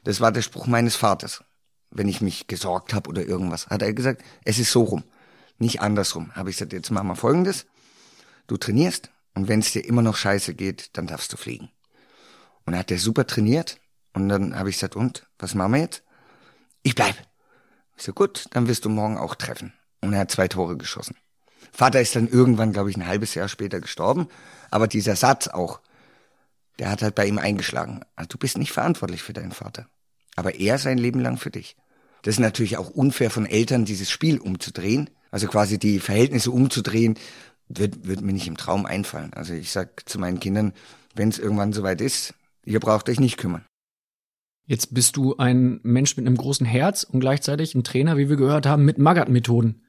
Das 0.04 0.22
war 0.22 0.32
der 0.32 0.42
Spruch 0.42 0.68
meines 0.68 0.96
Vaters. 0.96 1.44
Wenn 1.92 2.08
ich 2.08 2.22
mich 2.22 2.48
gesorgt 2.48 2.94
habe 2.94 3.10
oder 3.10 3.26
irgendwas, 3.26 3.68
hat 3.68 3.82
er 3.82 3.94
gesagt, 3.94 4.24
es 4.44 4.60
ist 4.60 4.72
so 4.72 4.84
rum, 4.84 5.04
nicht 5.58 5.82
andersrum. 5.82 6.34
Habe 6.36 6.50
ich 6.50 6.58
gesagt, 6.58 6.74
jetzt 6.74 6.92
machen 6.92 7.08
wir 7.08 7.16
folgendes. 7.16 7.66
Du 8.48 8.58
trainierst 8.58 9.12
und 9.34 9.48
wenn 9.48 9.62
es 9.62 9.72
dir 9.72 9.86
immer 9.86 10.02
noch 10.02 10.18
scheiße 10.18 10.54
geht, 10.56 10.98
dann 10.98 11.08
darfst 11.08 11.32
du 11.34 11.38
fliegen. 11.38 11.70
Und 12.66 12.74
dann 12.74 12.80
hat 12.80 12.92
er 12.92 13.00
super 13.00 13.26
trainiert 13.26 13.80
und 14.14 14.30
dann 14.30 14.58
habe 14.58 14.70
ich 14.70 14.76
gesagt, 14.76 14.96
und, 14.96 15.26
was 15.40 15.56
machen 15.56 15.74
wir 15.74 15.82
jetzt? 15.82 16.04
Ich 16.84 16.96
bleib. 16.96 17.16
Ich 17.98 18.04
so, 18.04 18.14
gut, 18.14 18.46
dann 18.52 18.68
wirst 18.68 18.86
du 18.86 18.90
morgen 18.90 19.18
auch 19.18 19.36
treffen. 19.36 19.74
Und 20.02 20.14
er 20.14 20.22
hat 20.22 20.32
zwei 20.32 20.48
Tore 20.48 20.78
geschossen. 20.78 21.16
Vater 21.72 22.02
ist 22.02 22.16
dann 22.16 22.28
irgendwann, 22.28 22.74
glaube 22.74 22.90
ich, 22.90 22.98
ein 22.98 23.08
halbes 23.08 23.34
Jahr 23.34 23.48
später 23.48 23.80
gestorben. 23.80 24.28
Aber 24.70 24.88
dieser 24.88 25.16
Satz 25.16 25.48
auch, 25.48 25.80
der 26.80 26.90
hat 26.90 27.02
halt 27.02 27.16
bei 27.16 27.26
ihm 27.26 27.38
eingeschlagen. 27.38 28.02
Also, 28.16 28.30
du 28.30 28.38
bist 28.38 28.58
nicht 28.58 28.72
verantwortlich 28.72 29.24
für 29.24 29.34
deinen 29.34 29.52
Vater. 29.52 29.88
Aber 30.36 30.56
er 30.56 30.78
sein 30.78 30.98
Leben 30.98 31.20
lang 31.20 31.38
für 31.38 31.52
dich. 31.52 31.76
Das 32.24 32.36
ist 32.36 32.40
natürlich 32.40 32.78
auch 32.78 32.90
unfair 32.90 33.30
von 33.30 33.46
Eltern, 33.46 33.86
dieses 33.86 34.10
Spiel 34.10 34.40
umzudrehen. 34.40 35.10
Also 35.30 35.48
quasi 35.48 35.78
die 35.78 36.00
Verhältnisse 36.00 36.52
umzudrehen. 36.52 37.18
wird, 37.68 38.08
wird 38.08 38.22
mir 38.22 38.34
nicht 38.34 38.48
im 38.48 38.58
Traum 38.58 38.86
einfallen. 38.86 39.34
Also 39.34 39.54
ich 39.54 39.72
sag 39.72 40.08
zu 40.08 40.20
meinen 40.20 40.40
Kindern, 40.40 40.74
wenn 41.16 41.30
es 41.30 41.40
irgendwann 41.40 41.74
soweit 41.74 42.02
ist, 42.02 42.34
ihr 42.66 42.80
braucht 42.80 43.10
euch 43.10 43.20
nicht 43.20 43.38
kümmern. 43.38 43.66
Jetzt 44.66 44.94
bist 44.94 45.18
du 45.18 45.36
ein 45.38 45.80
Mensch 45.84 46.16
mit 46.16 46.26
einem 46.26 46.38
großen 46.38 46.66
Herz 46.66 47.04
und 47.04 47.20
gleichzeitig 47.20 47.76
ein 47.76 47.84
Trainer, 47.84 48.18
wie 48.18 48.30
wir 48.30 48.38
gehört 48.38 48.66
haben, 48.66 48.86
mit 48.86 48.98
Magath-Methoden. 48.98 49.82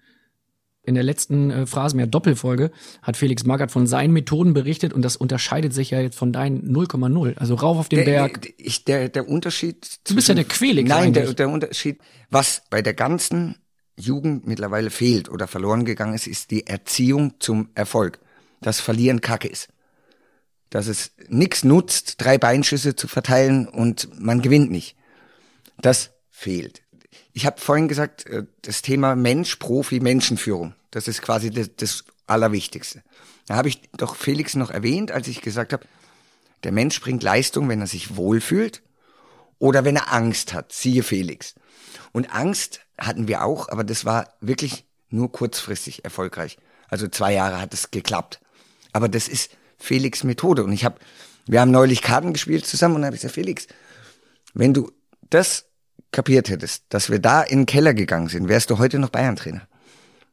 In 0.86 0.94
der 0.94 1.04
letzten 1.04 1.50
äh, 1.50 1.66
Phrasenmeer 1.66 2.06
Doppelfolge 2.06 2.70
hat 3.00 3.16
Felix 3.16 3.44
Magath 3.44 3.70
von 3.70 3.86
seinen 3.86 4.12
Methoden 4.12 4.52
berichtet 4.52 4.92
und 4.92 5.00
das 5.02 5.16
unterscheidet 5.16 5.72
sich 5.72 5.90
ja 5.90 6.00
jetzt 6.00 6.16
von 6.16 6.32
deinen 6.32 6.74
0,0. 6.76 7.38
Also 7.38 7.54
rauf 7.54 7.78
auf 7.78 7.88
den 7.88 8.00
Der, 8.00 8.04
Berg. 8.04 8.42
der, 8.42 8.52
ich, 8.58 8.84
der, 8.84 9.08
der 9.08 9.26
Unterschied. 9.26 10.00
Du 10.06 10.14
bist 10.14 10.28
ja 10.28 10.34
der 10.34 10.44
Quelix 10.44 10.88
Nein, 10.88 11.14
der, 11.14 11.32
der 11.32 11.48
Unterschied, 11.48 12.00
was 12.28 12.62
bei 12.68 12.82
der 12.82 12.92
ganzen 12.92 13.56
Jugend 13.96 14.46
mittlerweile 14.46 14.90
fehlt 14.90 15.30
oder 15.30 15.46
verloren 15.46 15.86
gegangen 15.86 16.14
ist, 16.14 16.26
ist 16.26 16.50
die 16.50 16.66
Erziehung 16.66 17.34
zum 17.38 17.70
Erfolg. 17.74 18.18
Dass 18.60 18.80
Verlieren 18.80 19.20
Kacke 19.20 19.48
ist. 19.48 19.68
Dass 20.70 20.86
es 20.86 21.12
nix 21.28 21.64
nutzt, 21.64 22.20
drei 22.20 22.38
Beinschüsse 22.38 22.96
zu 22.96 23.06
verteilen 23.06 23.68
und 23.68 24.08
man 24.20 24.42
gewinnt 24.42 24.70
nicht. 24.70 24.96
Das 25.80 26.10
fehlt. 26.30 26.82
Ich 27.32 27.46
habe 27.46 27.60
vorhin 27.60 27.88
gesagt, 27.88 28.26
äh, 28.26 28.44
das 28.62 28.82
Thema 28.82 29.16
Mensch, 29.16 29.56
Profi, 29.56 30.00
Menschenführung. 30.00 30.74
Das 30.90 31.08
ist 31.08 31.22
quasi 31.22 31.50
das, 31.50 31.70
das 31.76 32.04
Allerwichtigste. 32.26 33.02
Da 33.46 33.56
habe 33.56 33.68
ich 33.68 33.82
doch 33.96 34.16
Felix 34.16 34.54
noch 34.54 34.70
erwähnt, 34.70 35.10
als 35.10 35.28
ich 35.28 35.40
gesagt 35.40 35.72
habe, 35.72 35.86
der 36.62 36.72
Mensch 36.72 37.00
bringt 37.00 37.22
Leistung, 37.22 37.68
wenn 37.68 37.80
er 37.80 37.86
sich 37.86 38.16
wohlfühlt 38.16 38.82
oder 39.58 39.84
wenn 39.84 39.96
er 39.96 40.12
Angst 40.12 40.54
hat. 40.54 40.72
Siehe 40.72 41.02
Felix. 41.02 41.54
Und 42.12 42.34
Angst 42.34 42.80
hatten 42.96 43.28
wir 43.28 43.44
auch, 43.44 43.68
aber 43.68 43.84
das 43.84 44.04
war 44.04 44.34
wirklich 44.40 44.86
nur 45.10 45.30
kurzfristig 45.30 46.04
erfolgreich. 46.04 46.56
Also 46.88 47.08
zwei 47.08 47.34
Jahre 47.34 47.60
hat 47.60 47.74
es 47.74 47.90
geklappt. 47.90 48.40
Aber 48.92 49.08
das 49.08 49.28
ist 49.28 49.50
Felix 49.84 50.24
Methode. 50.24 50.64
Und 50.64 50.72
ich 50.72 50.84
habe, 50.84 50.96
wir 51.46 51.60
haben 51.60 51.70
neulich 51.70 52.02
Karten 52.02 52.32
gespielt 52.32 52.66
zusammen 52.66 52.96
und 52.96 53.02
dann 53.02 53.08
habe 53.08 53.16
ich 53.16 53.22
gesagt, 53.22 53.34
Felix, 53.34 53.66
wenn 54.54 54.72
du 54.72 54.90
das 55.30 55.66
kapiert 56.10 56.48
hättest, 56.48 56.84
dass 56.88 57.10
wir 57.10 57.18
da 57.18 57.42
in 57.42 57.60
den 57.60 57.66
Keller 57.66 57.92
gegangen 57.92 58.28
sind, 58.28 58.48
wärst 58.48 58.70
du 58.70 58.78
heute 58.78 58.98
noch 58.98 59.10
Bayern-Trainer. 59.10 59.66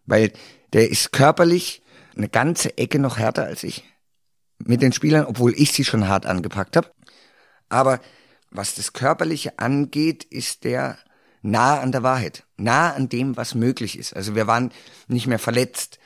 Weil 0.05 0.31
der 0.73 0.89
ist 0.89 1.11
körperlich 1.11 1.81
eine 2.15 2.29
ganze 2.29 2.77
Ecke 2.77 2.99
noch 2.99 3.17
härter 3.17 3.45
als 3.45 3.63
ich 3.63 3.83
mit 4.59 4.81
den 4.81 4.93
Spielern, 4.93 5.25
obwohl 5.25 5.53
ich 5.55 5.71
sie 5.71 5.83
schon 5.83 6.07
hart 6.07 6.25
angepackt 6.25 6.77
habe. 6.77 6.91
Aber 7.69 7.99
was 8.51 8.75
das 8.75 8.93
Körperliche 8.93 9.57
angeht, 9.57 10.23
ist 10.23 10.63
der 10.63 10.97
nah 11.41 11.79
an 11.79 11.91
der 11.91 12.03
Wahrheit, 12.03 12.43
nah 12.57 12.93
an 12.93 13.09
dem, 13.09 13.37
was 13.37 13.55
möglich 13.55 13.97
ist. 13.97 14.15
Also 14.15 14.35
wir 14.35 14.45
waren 14.45 14.71
nicht 15.07 15.27
mehr 15.27 15.39
verletzt. 15.39 15.99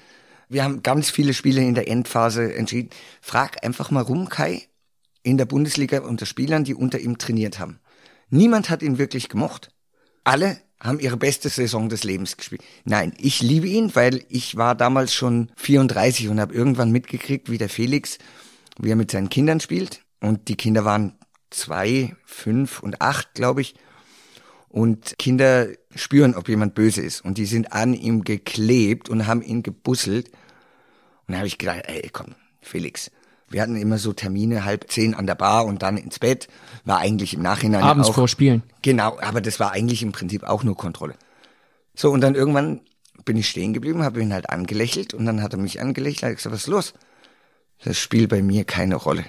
Wir 0.50 0.64
haben 0.64 0.84
ganz 0.84 1.10
viele 1.10 1.34
Spiele 1.34 1.62
in 1.62 1.76
der 1.76 1.88
Endphase 1.88 2.54
entschieden. 2.56 2.90
Frag 3.22 3.64
einfach 3.64 3.92
mal 3.92 4.02
rum, 4.02 4.30
Kai, 4.30 4.64
in 5.24 5.38
der 5.38 5.46
Bundesliga 5.46 6.02
unter 6.02 6.26
Spielern, 6.26 6.64
die 6.64 6.76
unter 6.76 7.00
ihm 7.00 7.18
trainiert 7.18 7.60
haben. 7.60 7.80
Niemand 8.30 8.70
hat 8.70 8.82
ihn 8.82 8.98
wirklich 8.98 9.30
gemocht. 9.30 9.70
Alle 10.24 10.60
haben 10.80 11.00
ihre 11.00 11.18
beste 11.18 11.50
Saison 11.50 11.90
des 11.90 12.04
Lebens 12.04 12.38
gespielt. 12.38 12.62
Nein, 12.84 13.14
ich 13.18 13.42
liebe 13.42 13.68
ihn, 13.68 13.96
weil 13.96 14.24
ich 14.30 14.56
war 14.56 14.76
damals 14.76 15.14
schon 15.14 15.52
34 15.58 16.30
und 16.30 16.40
habe 16.40 16.54
irgendwann 16.54 16.92
mitgekriegt, 16.92 17.50
wie 17.50 17.58
der 17.58 17.70
Felix, 17.70 18.18
wie 18.80 18.90
er 18.90 18.96
mit 18.96 19.12
seinen 19.12 19.30
Kindern 19.30 19.60
spielt. 19.60 20.02
Und 20.20 20.48
die 20.48 20.56
Kinder 20.56 20.86
waren 20.86 21.18
zwei, 21.50 22.16
fünf 22.26 22.82
und 22.82 23.02
acht, 23.02 23.34
glaube 23.34 23.62
ich. 23.62 23.76
Und 24.76 25.18
Kinder 25.18 25.70
spüren, 25.96 26.36
ob 26.36 26.50
jemand 26.50 26.76
böse 26.76 27.02
ist. 27.02 27.24
Und 27.24 27.38
die 27.38 27.46
sind 27.46 27.72
an 27.72 27.94
ihm 27.94 28.26
geklebt 28.26 29.08
und 29.08 29.26
haben 29.26 29.42
ihn 29.42 29.64
gebusselt. 29.64 30.28
Und 31.26 31.32
da 31.32 31.38
habe 31.38 31.48
ich 31.48 31.58
gedacht, 31.58 31.84
ey, 31.86 32.10
komm, 32.12 32.36
Felix. 32.60 33.10
Wir 33.48 33.62
hatten 33.62 33.78
immer 33.78 33.98
so 34.00 34.12
Termine, 34.12 34.66
halb 34.66 34.92
zehn 34.92 35.14
an 35.14 35.28
der 35.28 35.36
Bar 35.36 35.66
und 35.66 35.82
dann 35.82 35.96
ins 35.96 36.20
Bett. 36.20 36.50
War 36.84 36.98
eigentlich 36.98 37.34
im 37.36 37.42
Nachhinein 37.42 37.84
Abends 37.84 38.10
auch. 38.10 38.16
vor 38.16 38.28
Spielen. 38.28 38.64
Genau, 38.82 39.18
aber 39.22 39.40
das 39.40 39.62
war 39.62 39.72
eigentlich 39.72 40.04
im 40.04 40.12
Prinzip 40.12 40.44
auch 40.44 40.66
nur 40.66 40.76
Kontrolle. 40.76 41.14
So, 41.96 42.12
und 42.12 42.20
dann 42.20 42.36
irgendwann 42.36 42.82
bin 43.24 43.38
ich 43.38 43.48
stehen 43.48 43.72
geblieben, 43.72 44.04
habe 44.04 44.22
ihn 44.22 44.34
halt 44.34 44.50
angelächelt 44.50 45.14
und 45.14 45.26
dann 45.26 45.42
hat 45.42 45.54
er 45.54 45.60
mich 45.60 45.80
angelächelt, 45.80 46.24
hat 46.24 46.36
gesagt, 46.36 46.54
was 46.54 46.64
ist 46.64 46.68
los? 46.68 46.94
Das 47.82 47.98
spielt 47.98 48.28
bei 48.28 48.42
mir 48.42 48.66
keine 48.66 48.96
Rolle. 48.96 49.24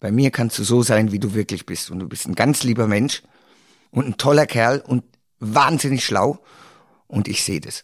Bei 0.00 0.12
mir 0.12 0.30
kannst 0.30 0.58
du 0.58 0.64
so 0.64 0.82
sein, 0.82 1.12
wie 1.12 1.18
du 1.18 1.32
wirklich 1.32 1.64
bist 1.64 1.90
und 1.90 1.98
du 1.98 2.06
bist 2.06 2.26
ein 2.28 2.34
ganz 2.34 2.62
lieber 2.62 2.86
Mensch 2.86 3.22
und 3.90 4.06
ein 4.06 4.16
toller 4.16 4.46
Kerl 4.46 4.80
und 4.80 5.04
wahnsinnig 5.38 6.04
schlau 6.04 6.38
und 7.06 7.28
ich 7.28 7.44
sehe 7.44 7.60
das. 7.60 7.82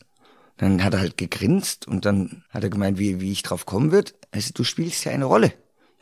Dann 0.56 0.84
hat 0.84 0.94
er 0.94 1.00
halt 1.00 1.16
gegrinst 1.16 1.88
und 1.88 2.04
dann 2.04 2.44
hat 2.50 2.62
er 2.62 2.70
gemeint, 2.70 2.98
wie, 2.98 3.20
wie 3.20 3.32
ich 3.32 3.42
drauf 3.42 3.66
kommen 3.66 3.90
wird. 3.90 4.14
Also 4.30 4.50
du 4.54 4.64
spielst 4.64 5.04
ja 5.04 5.12
eine 5.12 5.24
Rolle. 5.24 5.52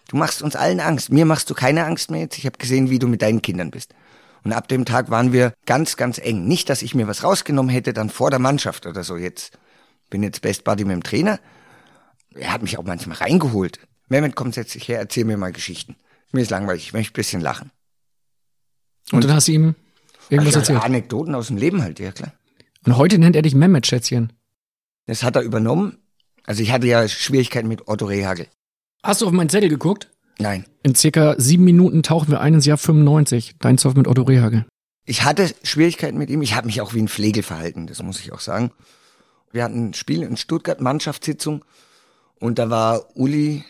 Du 0.08 0.16
machst 0.16 0.42
uns 0.42 0.56
allen 0.56 0.80
Angst. 0.80 1.10
Mir 1.10 1.24
machst 1.24 1.48
du 1.48 1.54
keine 1.54 1.84
Angst 1.84 2.10
mehr 2.10 2.22
jetzt. 2.22 2.36
Ich 2.36 2.46
habe 2.46 2.58
gesehen, 2.58 2.90
wie 2.90 2.98
du 2.98 3.06
mit 3.06 3.22
deinen 3.22 3.42
Kindern 3.42 3.70
bist. 3.70 3.94
Und 4.42 4.52
ab 4.52 4.68
dem 4.68 4.84
Tag 4.84 5.10
waren 5.10 5.32
wir 5.32 5.54
ganz, 5.66 5.96
ganz 5.96 6.18
eng. 6.18 6.46
Nicht, 6.46 6.68
dass 6.68 6.82
ich 6.82 6.94
mir 6.94 7.06
was 7.06 7.22
rausgenommen 7.22 7.70
hätte, 7.70 7.92
dann 7.92 8.10
vor 8.10 8.30
der 8.30 8.38
Mannschaft 8.38 8.86
oder 8.86 9.04
so. 9.04 9.16
Jetzt 9.16 9.58
bin 10.08 10.22
jetzt 10.22 10.42
Best 10.42 10.64
Buddy 10.64 10.84
mit 10.84 10.94
dem 10.94 11.02
Trainer. 11.02 11.38
Er 12.34 12.52
hat 12.52 12.62
mich 12.62 12.78
auch 12.78 12.84
manchmal 12.84 13.18
reingeholt. 13.18 13.78
Mehmet, 14.08 14.34
komm, 14.34 14.52
setz 14.52 14.72
dich 14.72 14.88
her, 14.88 14.98
erzähl 14.98 15.24
mir 15.24 15.36
mal 15.36 15.52
Geschichten. 15.52 15.96
Mir 16.32 16.42
ist 16.42 16.50
langweilig, 16.50 16.84
ich 16.84 16.92
möchte 16.92 17.12
ein 17.12 17.14
bisschen 17.14 17.40
lachen. 17.40 17.70
Und, 19.12 19.24
dann 19.24 19.34
hast 19.34 19.48
du 19.48 19.52
ihm 19.52 19.74
irgendwas 20.30 20.56
Also 20.56 20.72
erzählt. 20.72 20.84
Anekdoten 20.84 21.34
aus 21.34 21.48
dem 21.48 21.56
Leben 21.56 21.82
halt, 21.82 21.98
ja 21.98 22.12
klar. 22.12 22.32
Und 22.86 22.96
heute 22.96 23.18
nennt 23.18 23.36
er 23.36 23.42
dich 23.42 23.54
Mehmet, 23.54 23.86
Schätzchen. 23.86 24.32
Das 25.06 25.22
hat 25.22 25.36
er 25.36 25.42
übernommen. 25.42 25.98
Also 26.46 26.62
ich 26.62 26.72
hatte 26.72 26.86
ja 26.86 27.06
Schwierigkeiten 27.08 27.68
mit 27.68 27.88
Otto 27.88 28.06
Rehagel. 28.06 28.46
Hast 29.02 29.20
du 29.20 29.26
auf 29.26 29.32
meinen 29.32 29.48
Zettel 29.48 29.68
geguckt? 29.68 30.10
Nein. 30.38 30.64
In 30.82 30.94
circa 30.94 31.34
sieben 31.38 31.64
Minuten 31.64 32.02
tauchen 32.02 32.30
wir 32.30 32.40
ein 32.40 32.54
ins 32.54 32.66
Jahr 32.66 32.78
95. 32.78 33.56
Dein 33.58 33.76
Zoff 33.76 33.94
mit 33.94 34.08
Otto 34.08 34.22
Rehagel. 34.22 34.64
Ich 35.04 35.24
hatte 35.24 35.50
Schwierigkeiten 35.62 36.18
mit 36.18 36.30
ihm. 36.30 36.42
Ich 36.42 36.54
habe 36.54 36.66
mich 36.66 36.80
auch 36.80 36.94
wie 36.94 37.02
ein 37.02 37.08
Pflegel 37.08 37.42
verhalten, 37.42 37.86
das 37.86 38.02
muss 38.02 38.20
ich 38.20 38.32
auch 38.32 38.40
sagen. 38.40 38.70
Wir 39.52 39.64
hatten 39.64 39.88
ein 39.88 39.94
Spiel 39.94 40.22
in 40.22 40.36
Stuttgart, 40.36 40.80
Mannschaftssitzung. 40.80 41.64
Und 42.38 42.58
da 42.58 42.70
war 42.70 43.16
Uli 43.16 43.64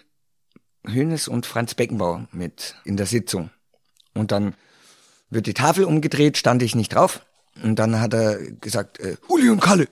Hönes 0.87 1.29
und 1.29 1.47
Franz 1.47 1.75
Beckenbauer 1.75 2.29
mit 2.33 2.77
in 2.85 2.97
der 2.97 3.07
Sitzung. 3.07 3.51
Und 4.15 4.33
dann 4.33 4.55
wird 5.31 5.47
die 5.47 5.55
Tafel 5.55 5.85
umgedreht, 5.85 6.37
stand 6.37 6.63
ich 6.63 6.75
nicht 6.75 6.95
drauf. 6.95 7.25
Und 7.63 7.79
dann 7.79 8.01
hat 8.01 8.15
er 8.15 8.39
gesagt, 8.39 9.01
äh, 9.01 9.17
Uli 9.29 9.49
und 9.49 9.61
Kalle, 9.61 9.89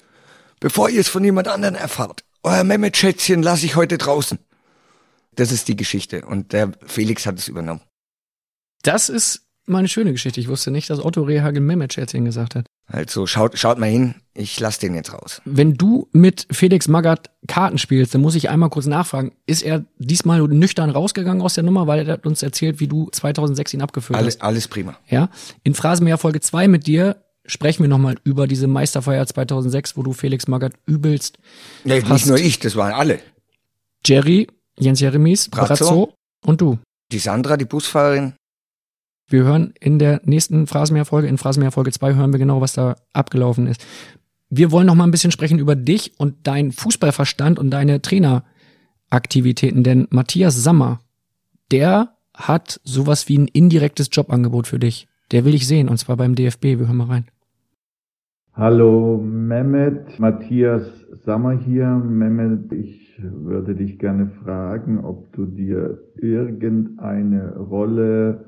bevor 0.60 0.90
ihr 0.90 1.00
es 1.00 1.08
von 1.08 1.24
jemand 1.24 1.48
anderen 1.48 1.74
erfahrt, 1.74 2.24
euer 2.42 2.64
Mehmet-Schätzchen 2.64 3.42
lasse 3.42 3.66
ich 3.66 3.76
heute 3.76 3.98
draußen. 3.98 4.38
Das 5.34 5.52
ist 5.52 5.68
die 5.68 5.76
Geschichte. 5.76 6.24
Und 6.24 6.52
der 6.52 6.72
Felix 6.86 7.26
hat 7.26 7.38
es 7.38 7.48
übernommen. 7.48 7.80
Das 8.82 9.08
ist 9.08 9.42
mal 9.66 9.78
eine 9.78 9.88
schöne 9.88 10.12
Geschichte. 10.12 10.40
Ich 10.40 10.48
wusste 10.48 10.70
nicht, 10.70 10.90
dass 10.90 11.04
Otto 11.04 11.22
Rehagel 11.22 11.60
Mehmet 11.60 11.92
Schätzchen 11.92 12.24
gesagt 12.24 12.54
hat. 12.54 12.66
Also 12.90 13.26
schaut, 13.26 13.58
schaut 13.58 13.78
mal 13.78 13.86
hin, 13.90 14.14
ich 14.32 14.58
lasse 14.60 14.80
den 14.80 14.94
jetzt 14.94 15.12
raus. 15.12 15.42
Wenn 15.44 15.74
du 15.74 16.08
mit 16.12 16.46
Felix 16.50 16.88
Magath 16.88 17.30
Karten 17.46 17.76
spielst, 17.76 18.14
dann 18.14 18.22
muss 18.22 18.34
ich 18.34 18.48
einmal 18.48 18.70
kurz 18.70 18.86
nachfragen, 18.86 19.32
ist 19.46 19.62
er 19.62 19.84
diesmal 19.98 20.40
nüchtern 20.48 20.88
rausgegangen 20.88 21.42
aus 21.42 21.54
der 21.54 21.64
Nummer, 21.64 21.86
weil 21.86 22.06
er 22.06 22.14
hat 22.14 22.26
uns 22.26 22.42
erzählt, 22.42 22.80
wie 22.80 22.88
du 22.88 23.10
2006 23.10 23.74
ihn 23.74 23.82
abgeführt 23.82 24.16
hast? 24.16 24.22
Alles, 24.22 24.40
alles 24.40 24.68
prima. 24.68 24.96
Ja, 25.08 25.28
in 25.64 25.74
Phrasenmeer 25.74 26.16
Folge 26.16 26.40
2 26.40 26.66
mit 26.68 26.86
dir 26.86 27.22
sprechen 27.44 27.82
wir 27.82 27.88
nochmal 27.88 28.16
über 28.24 28.46
diese 28.46 28.66
Meisterfeier 28.68 29.26
2006, 29.26 29.96
wo 29.98 30.02
du 30.02 30.14
Felix 30.14 30.48
Magath 30.48 30.74
übelst. 30.86 31.38
Nicht 31.84 32.08
Hast- 32.08 32.26
nur 32.26 32.38
ich, 32.38 32.58
das 32.58 32.74
waren 32.74 32.92
alle. 32.92 33.20
Jerry, 34.06 34.48
Jens 34.78 35.00
Jeremies, 35.00 35.48
Brazzo. 35.50 35.66
Brazzo 35.84 36.14
und 36.46 36.60
du. 36.60 36.78
Die 37.12 37.18
Sandra, 37.18 37.56
die 37.56 37.64
Busfahrerin. 37.64 38.34
Wir 39.30 39.44
hören 39.44 39.74
in 39.78 39.98
der 39.98 40.22
nächsten 40.24 40.66
Phrasenmeer-Folge, 40.66 41.28
in 41.28 41.36
Phrasenmeer-Folge 41.36 41.92
2 41.92 42.14
hören 42.14 42.32
wir 42.32 42.38
genau, 42.38 42.62
was 42.62 42.72
da 42.72 42.96
abgelaufen 43.12 43.66
ist. 43.66 43.84
Wir 44.48 44.72
wollen 44.72 44.86
noch 44.86 44.94
mal 44.94 45.04
ein 45.04 45.10
bisschen 45.10 45.32
sprechen 45.32 45.58
über 45.58 45.76
dich 45.76 46.18
und 46.18 46.46
deinen 46.46 46.72
Fußballverstand 46.72 47.58
und 47.58 47.70
deine 47.70 48.00
Traineraktivitäten, 48.00 49.84
denn 49.84 50.08
Matthias 50.08 50.62
Sammer, 50.62 51.00
der 51.70 52.14
hat 52.32 52.80
sowas 52.84 53.28
wie 53.28 53.36
ein 53.36 53.48
indirektes 53.48 54.08
Jobangebot 54.10 54.66
für 54.66 54.78
dich. 54.78 55.08
Der 55.30 55.44
will 55.44 55.54
ich 55.54 55.66
sehen, 55.66 55.90
und 55.90 55.98
zwar 55.98 56.16
beim 56.16 56.34
DFB. 56.34 56.64
Wir 56.64 56.86
hören 56.86 56.96
mal 56.96 57.08
rein. 57.08 57.26
Hallo 58.54 59.18
Mehmet, 59.18 60.18
Matthias 60.18 60.82
Sammer 61.24 61.52
hier. 61.52 61.86
Mehmet, 61.86 62.72
ich 62.72 63.14
würde 63.18 63.74
dich 63.74 63.98
gerne 63.98 64.30
fragen, 64.42 65.04
ob 65.04 65.30
du 65.34 65.44
dir 65.44 65.98
irgendeine 66.16 67.56
Rolle 67.56 68.47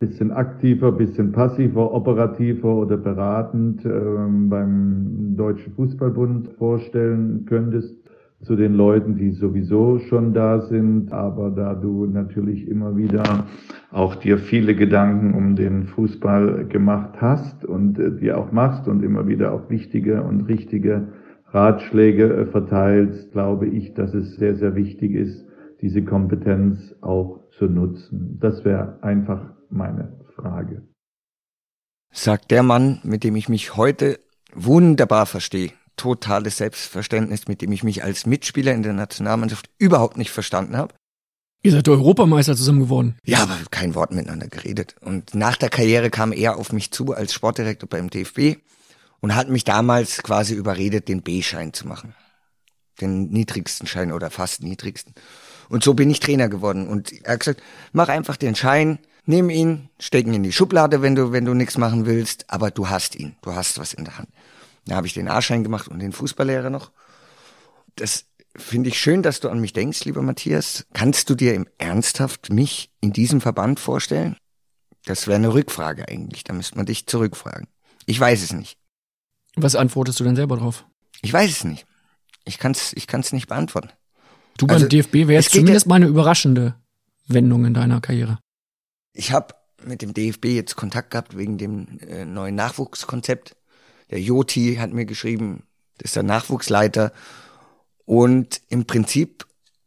bisschen 0.00 0.32
aktiver, 0.32 0.92
bisschen 0.92 1.30
passiver, 1.30 1.92
operativer 1.92 2.74
oder 2.74 2.96
beratend 2.96 3.84
ähm, 3.84 4.48
beim 4.48 5.36
Deutschen 5.36 5.74
Fußballbund 5.74 6.48
vorstellen 6.58 7.44
könntest 7.46 7.94
zu 8.40 8.56
den 8.56 8.74
Leuten, 8.74 9.16
die 9.16 9.32
sowieso 9.32 9.98
schon 9.98 10.32
da 10.32 10.62
sind, 10.62 11.12
aber 11.12 11.50
da 11.50 11.74
du 11.74 12.06
natürlich 12.06 12.66
immer 12.66 12.96
wieder 12.96 13.22
auch 13.92 14.14
dir 14.14 14.38
viele 14.38 14.74
Gedanken 14.74 15.34
um 15.34 15.54
den 15.54 15.84
Fußball 15.84 16.64
gemacht 16.64 17.20
hast 17.20 17.66
und 17.66 17.98
äh, 17.98 18.10
dir 18.10 18.38
auch 18.38 18.52
machst 18.52 18.88
und 18.88 19.04
immer 19.04 19.28
wieder 19.28 19.52
auch 19.52 19.68
wichtige 19.68 20.22
und 20.22 20.48
richtige 20.48 21.08
Ratschläge 21.48 22.24
äh, 22.24 22.46
verteilst, 22.46 23.32
glaube 23.32 23.66
ich, 23.66 23.92
dass 23.92 24.14
es 24.14 24.36
sehr, 24.36 24.54
sehr 24.54 24.74
wichtig 24.74 25.14
ist, 25.14 25.46
diese 25.82 26.02
Kompetenz 26.02 26.96
auch 27.02 27.40
zu 27.50 27.66
nutzen. 27.66 28.38
Das 28.40 28.64
wäre 28.64 29.02
einfach 29.02 29.59
meine 29.70 30.20
Frage. 30.36 30.82
Sagt 32.12 32.50
der 32.50 32.62
Mann, 32.62 33.00
mit 33.04 33.24
dem 33.24 33.36
ich 33.36 33.48
mich 33.48 33.76
heute 33.76 34.20
wunderbar 34.52 35.26
verstehe. 35.26 35.72
Totales 35.96 36.56
Selbstverständnis, 36.56 37.46
mit 37.46 37.62
dem 37.62 37.72
ich 37.72 37.84
mich 37.84 38.02
als 38.02 38.26
Mitspieler 38.26 38.72
in 38.72 38.82
der 38.82 38.94
Nationalmannschaft 38.94 39.70
überhaupt 39.78 40.16
nicht 40.16 40.30
verstanden 40.30 40.76
habe. 40.76 40.94
Ihr 41.62 41.72
seid 41.72 41.88
Europameister 41.88 42.56
zusammen 42.56 42.80
geworden. 42.80 43.18
Ja, 43.22 43.42
aber 43.42 43.58
kein 43.70 43.94
Wort 43.94 44.12
miteinander 44.12 44.48
geredet. 44.48 44.96
Und 45.02 45.34
nach 45.34 45.56
der 45.56 45.68
Karriere 45.68 46.08
kam 46.08 46.32
er 46.32 46.56
auf 46.56 46.72
mich 46.72 46.90
zu 46.90 47.12
als 47.12 47.34
Sportdirektor 47.34 47.86
beim 47.88 48.08
DFB 48.08 48.56
und 49.20 49.34
hat 49.34 49.50
mich 49.50 49.64
damals 49.64 50.22
quasi 50.22 50.54
überredet, 50.54 51.08
den 51.08 51.22
B-Schein 51.22 51.74
zu 51.74 51.86
machen. 51.86 52.14
Den 53.02 53.28
niedrigsten 53.28 53.86
Schein 53.86 54.10
oder 54.10 54.30
fast 54.30 54.62
niedrigsten. 54.62 55.14
Und 55.68 55.84
so 55.84 55.92
bin 55.92 56.08
ich 56.08 56.20
Trainer 56.20 56.48
geworden. 56.48 56.88
Und 56.88 57.12
er 57.12 57.34
hat 57.34 57.40
gesagt, 57.40 57.62
mach 57.92 58.08
einfach 58.08 58.38
den 58.38 58.54
Schein, 58.54 58.98
nimm 59.26 59.50
ihn, 59.50 59.88
steck 59.98 60.26
ihn 60.26 60.34
in 60.34 60.42
die 60.42 60.52
Schublade, 60.52 61.02
wenn 61.02 61.14
du, 61.14 61.32
wenn 61.32 61.44
du 61.44 61.54
nichts 61.54 61.78
machen 61.78 62.06
willst, 62.06 62.44
aber 62.48 62.70
du 62.70 62.88
hast 62.88 63.14
ihn. 63.16 63.36
Du 63.42 63.54
hast 63.54 63.78
was 63.78 63.94
in 63.94 64.04
der 64.04 64.18
Hand. 64.18 64.28
Da 64.86 64.96
habe 64.96 65.06
ich 65.06 65.14
den 65.14 65.28
A-Schein 65.28 65.62
gemacht 65.62 65.88
und 65.88 65.98
den 66.00 66.12
Fußballlehrer 66.12 66.70
noch. 66.70 66.90
Das 67.96 68.24
finde 68.56 68.88
ich 68.88 68.98
schön, 68.98 69.22
dass 69.22 69.40
du 69.40 69.48
an 69.48 69.60
mich 69.60 69.72
denkst, 69.72 70.04
lieber 70.04 70.22
Matthias. 70.22 70.86
Kannst 70.92 71.30
du 71.30 71.34
dir 71.34 71.54
im 71.54 71.66
Ernsthaft 71.78 72.52
mich 72.52 72.90
in 73.00 73.12
diesem 73.12 73.40
Verband 73.40 73.78
vorstellen? 73.78 74.36
Das 75.04 75.26
wäre 75.26 75.36
eine 75.36 75.54
Rückfrage 75.54 76.08
eigentlich. 76.08 76.44
Da 76.44 76.52
müsste 76.52 76.76
man 76.76 76.86
dich 76.86 77.06
zurückfragen. 77.06 77.68
Ich 78.06 78.18
weiß 78.18 78.42
es 78.42 78.52
nicht. 78.52 78.76
Was 79.56 79.76
antwortest 79.76 80.20
du 80.20 80.24
denn 80.24 80.36
selber 80.36 80.56
drauf? 80.56 80.86
Ich 81.22 81.32
weiß 81.32 81.50
es 81.50 81.64
nicht. 81.64 81.86
Ich 82.44 82.58
kann 82.58 82.72
es 82.72 82.92
ich 82.94 83.06
kann's 83.06 83.32
nicht 83.32 83.48
beantworten. 83.48 83.90
Du 84.58 84.66
beim 84.66 84.76
Also, 84.76 84.88
DFB 84.88 85.14
wäre 85.14 85.34
es 85.36 85.46
jetzt 85.46 85.52
geht 85.52 85.60
zumindest 85.60 85.86
mal 85.86 85.96
eine 85.96 86.06
überraschende 86.06 86.74
Wendung 87.26 87.64
in 87.64 87.74
deiner 87.74 88.00
Karriere. 88.00 88.38
Ich 89.12 89.32
habe 89.32 89.54
mit 89.84 90.02
dem 90.02 90.14
DFB 90.14 90.46
jetzt 90.46 90.76
Kontakt 90.76 91.10
gehabt 91.10 91.36
wegen 91.36 91.58
dem 91.58 91.98
äh, 92.00 92.24
neuen 92.24 92.54
Nachwuchskonzept. 92.54 93.56
Der 94.10 94.20
Joti 94.20 94.76
hat 94.76 94.92
mir 94.92 95.06
geschrieben, 95.06 95.64
das 95.98 96.10
ist 96.10 96.16
der 96.16 96.22
Nachwuchsleiter. 96.22 97.12
Und 98.04 98.60
im 98.68 98.86
Prinzip 98.86 99.46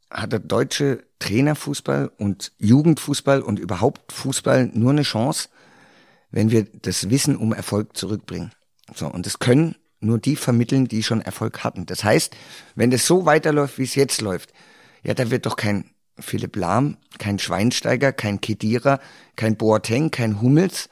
hat 0.09 0.31
der 0.31 0.39
deutsche 0.39 1.03
Trainerfußball 1.19 2.11
und 2.17 2.51
Jugendfußball 2.57 3.41
und 3.41 3.59
überhaupt 3.59 4.11
Fußball 4.11 4.71
nur 4.73 4.91
eine 4.91 5.03
Chance, 5.03 5.49
wenn 6.31 6.51
wir 6.51 6.65
das 6.65 7.09
Wissen 7.09 7.35
um 7.35 7.53
Erfolg 7.53 7.95
zurückbringen. 7.97 8.51
So, 8.93 9.07
und 9.07 9.25
das 9.25 9.39
können 9.39 9.75
nur 9.99 10.19
die 10.19 10.35
vermitteln, 10.35 10.87
die 10.87 11.03
schon 11.03 11.21
Erfolg 11.21 11.63
hatten. 11.63 11.85
Das 11.85 12.03
heißt, 12.03 12.35
wenn 12.75 12.91
das 12.91 13.07
so 13.07 13.25
weiterläuft, 13.25 13.77
wie 13.77 13.83
es 13.83 13.95
jetzt 13.95 14.21
läuft, 14.21 14.53
ja, 15.03 15.13
da 15.13 15.31
wird 15.31 15.45
doch 15.45 15.55
kein 15.55 15.89
Philipp 16.23 16.55
Lahm, 16.55 16.97
kein 17.19 17.39
Schweinsteiger, 17.39 18.11
kein 18.11 18.41
Kedira, 18.41 18.99
kein 19.35 19.57
Boateng, 19.57 20.11
kein 20.11 20.41
Hummels 20.41 20.89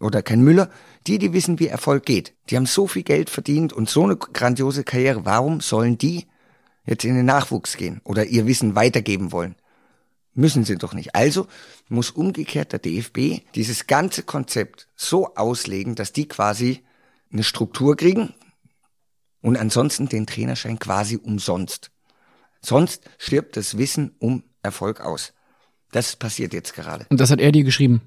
oder 0.00 0.22
kein 0.22 0.42
Müller, 0.42 0.70
die, 1.06 1.18
die 1.18 1.32
wissen, 1.32 1.58
wie 1.58 1.68
Erfolg 1.68 2.04
geht. 2.04 2.34
Die 2.50 2.56
haben 2.56 2.66
so 2.66 2.86
viel 2.86 3.02
Geld 3.02 3.30
verdient 3.30 3.72
und 3.72 3.88
so 3.88 4.04
eine 4.04 4.16
grandiose 4.16 4.84
Karriere. 4.84 5.24
Warum 5.24 5.60
sollen 5.60 5.98
die 5.98 6.26
jetzt 6.84 7.04
in 7.04 7.14
den 7.14 7.26
Nachwuchs 7.26 7.76
gehen 7.76 8.00
oder 8.04 8.26
ihr 8.26 8.46
Wissen 8.46 8.74
weitergeben 8.74 9.32
wollen? 9.32 9.56
Müssen 10.34 10.64
sie 10.64 10.76
doch 10.76 10.94
nicht. 10.94 11.14
Also 11.14 11.46
muss 11.88 12.10
umgekehrt 12.10 12.72
der 12.72 12.78
DFB 12.78 13.44
dieses 13.54 13.86
ganze 13.86 14.22
Konzept 14.22 14.88
so 14.96 15.34
auslegen, 15.34 15.94
dass 15.94 16.12
die 16.12 16.26
quasi 16.26 16.82
eine 17.32 17.44
Struktur 17.44 17.96
kriegen 17.96 18.34
und 19.42 19.56
ansonsten 19.56 20.08
den 20.08 20.26
Trainerschein 20.26 20.78
quasi 20.78 21.16
umsonst. 21.16 21.90
Sonst 22.62 23.10
stirbt 23.18 23.56
das 23.56 23.76
Wissen 23.76 24.14
um 24.20 24.44
Erfolg 24.62 25.00
aus. 25.00 25.32
Das 25.90 26.16
passiert 26.16 26.52
jetzt 26.52 26.74
gerade. 26.74 27.06
Und 27.10 27.20
das 27.20 27.30
hat 27.30 27.40
er 27.40 27.52
dir 27.52 27.64
geschrieben. 27.64 28.02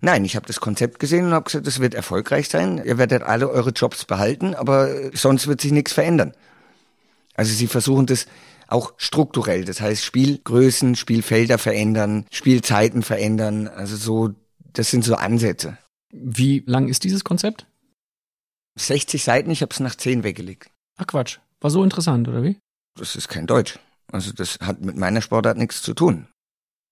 Nein, 0.00 0.24
ich 0.24 0.36
habe 0.36 0.46
das 0.46 0.60
Konzept 0.60 0.98
gesehen 0.98 1.26
und 1.26 1.32
habe 1.32 1.44
gesagt, 1.44 1.66
das 1.66 1.80
wird 1.80 1.94
erfolgreich 1.94 2.48
sein. 2.48 2.82
Ihr 2.84 2.98
werdet 2.98 3.22
alle 3.22 3.48
eure 3.48 3.70
Jobs 3.70 4.04
behalten, 4.04 4.54
aber 4.54 4.90
äh, 4.90 5.10
sonst 5.14 5.46
wird 5.46 5.60
sich 5.60 5.72
nichts 5.72 5.92
verändern. 5.92 6.34
Also 7.34 7.54
sie 7.54 7.66
versuchen 7.66 8.06
das 8.06 8.26
auch 8.68 8.94
strukturell, 8.96 9.64
das 9.64 9.80
heißt 9.80 10.04
Spielgrößen, 10.04 10.96
Spielfelder 10.96 11.58
verändern, 11.58 12.26
Spielzeiten 12.30 13.02
verändern. 13.02 13.68
Also 13.68 13.96
so, 13.96 14.34
das 14.72 14.90
sind 14.90 15.04
so 15.04 15.14
Ansätze. 15.14 15.78
Wie 16.12 16.62
lang 16.66 16.88
ist 16.88 17.04
dieses 17.04 17.24
Konzept? 17.24 17.66
60 18.78 19.22
Seiten, 19.22 19.50
ich 19.50 19.62
habe 19.62 19.72
es 19.72 19.80
nach 19.80 19.94
10 19.94 20.24
weggelegt. 20.24 20.70
Ach 20.98 21.06
Quatsch. 21.06 21.38
War 21.60 21.70
so 21.70 21.82
interessant, 21.82 22.28
oder 22.28 22.42
wie? 22.42 22.58
Das 22.98 23.16
ist 23.16 23.28
kein 23.28 23.46
Deutsch. 23.46 23.78
Also 24.12 24.32
das 24.32 24.58
hat 24.60 24.82
mit 24.82 24.96
meiner 24.96 25.20
Sportart 25.20 25.58
nichts 25.58 25.82
zu 25.82 25.94
tun. 25.94 26.26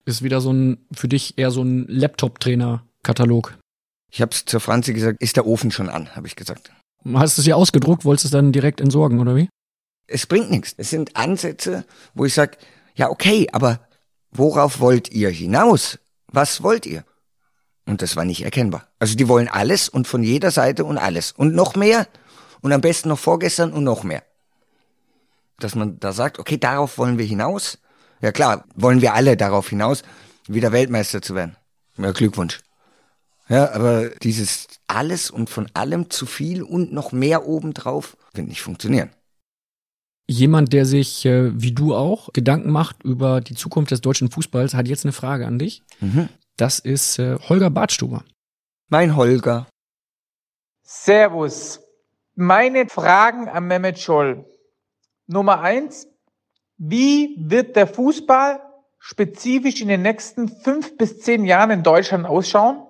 Ist 0.05 0.23
wieder 0.23 0.41
so 0.41 0.53
ein, 0.53 0.87
für 0.93 1.09
dich 1.09 1.39
eher 1.39 1.51
so 1.51 1.63
ein 1.63 1.87
Laptop-Trainer-Katalog. 1.89 3.57
Ich 4.11 4.21
habe 4.21 4.31
zur 4.31 4.61
Franzi 4.61 4.93
gesagt, 4.93 5.23
ist 5.23 5.37
der 5.37 5.47
Ofen 5.47 5.71
schon 5.71 5.89
an, 5.89 6.15
habe 6.15 6.27
ich 6.27 6.37
gesagt. 6.37 6.71
Hast 7.15 7.39
du 7.39 7.43
es 7.43 7.47
ja 7.47 7.57
ausgedruckt, 7.57 8.05
wolltest 8.05 8.27
es 8.27 8.31
dann 8.31 8.53
direkt 8.53 8.81
entsorgen, 8.81 9.19
oder 9.19 9.37
wie? 9.37 9.49
Es 10.07 10.27
bringt 10.27 10.51
nichts. 10.51 10.75
Es 10.77 10.91
sind 10.91 11.17
Ansätze, 11.17 11.85
wo 12.15 12.25
ich 12.25 12.35
sage, 12.35 12.59
ja 12.95 13.11
okay, 13.11 13.49
aber 13.53 13.81
worauf 14.31 14.81
wollt 14.81 15.11
ihr 15.13 15.31
hinaus? 15.31 15.99
Was 16.27 16.63
wollt 16.63 16.87
ihr? 16.87 17.05
Und 17.87 18.03
das 18.03 18.17
war 18.17 18.25
nicht 18.25 18.45
erkennbar. 18.45 18.89
Also 18.99 19.17
die 19.17 19.29
wollen 19.29 19.49
alles 19.49 19.89
und 19.89 20.07
von 20.07 20.23
jeder 20.23 20.51
Seite 20.51 20.85
und 20.85 20.99
alles. 20.99 21.33
Und 21.33 21.55
noch 21.55 21.75
mehr 21.75 22.07
und 22.61 22.73
am 22.73 22.81
besten 22.81 23.09
noch 23.09 23.19
vorgestern 23.19 23.73
und 23.73 23.85
noch 23.85 24.05
mehr. 24.05 24.23
Dass 25.59 25.75
man 25.75 25.99
da 26.01 26.13
sagt, 26.13 26.39
okay, 26.39 26.59
darauf 26.59 26.99
wollen 26.99 27.19
wir 27.19 27.25
hinaus. 27.25 27.79
Ja 28.21 28.33
klar, 28.33 28.65
wollen 28.75 29.01
wir 29.01 29.15
alle 29.15 29.37
darauf 29.37 29.69
hinaus, 29.69 30.03
wieder 30.49 30.73
Weltmeister 30.73 31.23
zu 31.23 31.35
werden. 31.35 31.57
Ja, 31.97 32.13
Glückwunsch. 32.13 32.61
Ja, 33.49 33.73
aber 33.73 34.09
dieses 34.09 34.69
alles 34.87 35.31
und 35.31 35.51
von 35.51 35.69
allem 35.75 36.11
zu 36.11 36.27
viel 36.27 36.63
und 36.63 36.93
noch 36.93 37.13
mehr 37.13 37.47
obendrauf 37.47 38.17
wird 38.33 38.49
nicht 38.49 38.63
funktionieren. 38.63 39.11
Jemand, 40.27 40.73
der 40.73 40.87
sich, 40.87 41.27
äh, 41.27 41.51
wie 41.61 41.73
du 41.73 41.95
auch, 41.95 42.33
Gedanken 42.33 42.71
macht 42.71 43.03
über 43.03 43.43
die 43.43 43.55
Zukunft 43.55 43.91
des 43.91 44.01
deutschen 44.01 44.31
Fußballs, 44.31 44.73
hat 44.73 44.89
jetzt 44.89 45.05
eine 45.05 45.13
Frage 45.13 45.47
an 45.47 45.59
dich. 45.59 45.83
Mhm. 46.01 46.31
Das 46.57 46.79
ist 46.79 47.19
äh, 47.19 47.39
Holger 47.49 47.69
Bartstuber. 47.69 48.25
Mein 48.89 49.17
Holger. 49.17 49.67
Servus. 50.83 51.81
Meine 52.37 52.89
Fragen 52.89 53.49
an 53.49 53.67
Mehmet 53.67 53.99
Scholl. 53.99 54.47
Nummer 55.27 55.61
eins. 55.61 56.07
Wie 56.77 57.37
wird 57.39 57.77
der 57.77 57.87
Fußball 57.87 58.61
spezifisch 58.99 59.81
in 59.81 59.89
den 59.89 60.03
nächsten 60.03 60.49
fünf 60.49 60.97
bis 60.97 61.21
zehn 61.21 61.45
Jahren 61.45 61.71
in 61.71 61.83
Deutschland 61.83 62.27
ausschauen? 62.27 62.87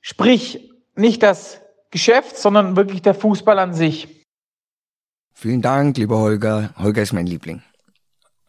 Sprich, 0.00 0.72
nicht 0.94 1.22
das 1.22 1.60
Geschäft, 1.90 2.36
sondern 2.36 2.76
wirklich 2.76 3.02
der 3.02 3.14
Fußball 3.14 3.58
an 3.58 3.74
sich. 3.74 4.24
Vielen 5.34 5.62
Dank, 5.62 5.96
lieber 5.96 6.18
Holger. 6.18 6.70
Holger 6.78 7.02
ist 7.02 7.12
mein 7.12 7.26
Liebling. 7.26 7.62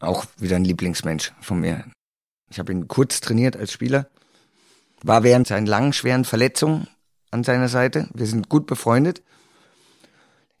Auch 0.00 0.24
wieder 0.38 0.56
ein 0.56 0.64
Lieblingsmensch 0.64 1.32
von 1.40 1.60
mir. 1.60 1.84
Ich 2.50 2.58
habe 2.58 2.72
ihn 2.72 2.88
kurz 2.88 3.20
trainiert 3.20 3.56
als 3.56 3.72
Spieler. 3.72 4.08
War 5.02 5.22
während 5.22 5.46
seinen 5.46 5.66
langen, 5.66 5.92
schweren 5.92 6.24
Verletzungen 6.24 6.88
an 7.30 7.44
seiner 7.44 7.68
Seite. 7.68 8.08
Wir 8.14 8.26
sind 8.26 8.48
gut 8.48 8.66
befreundet. 8.66 9.22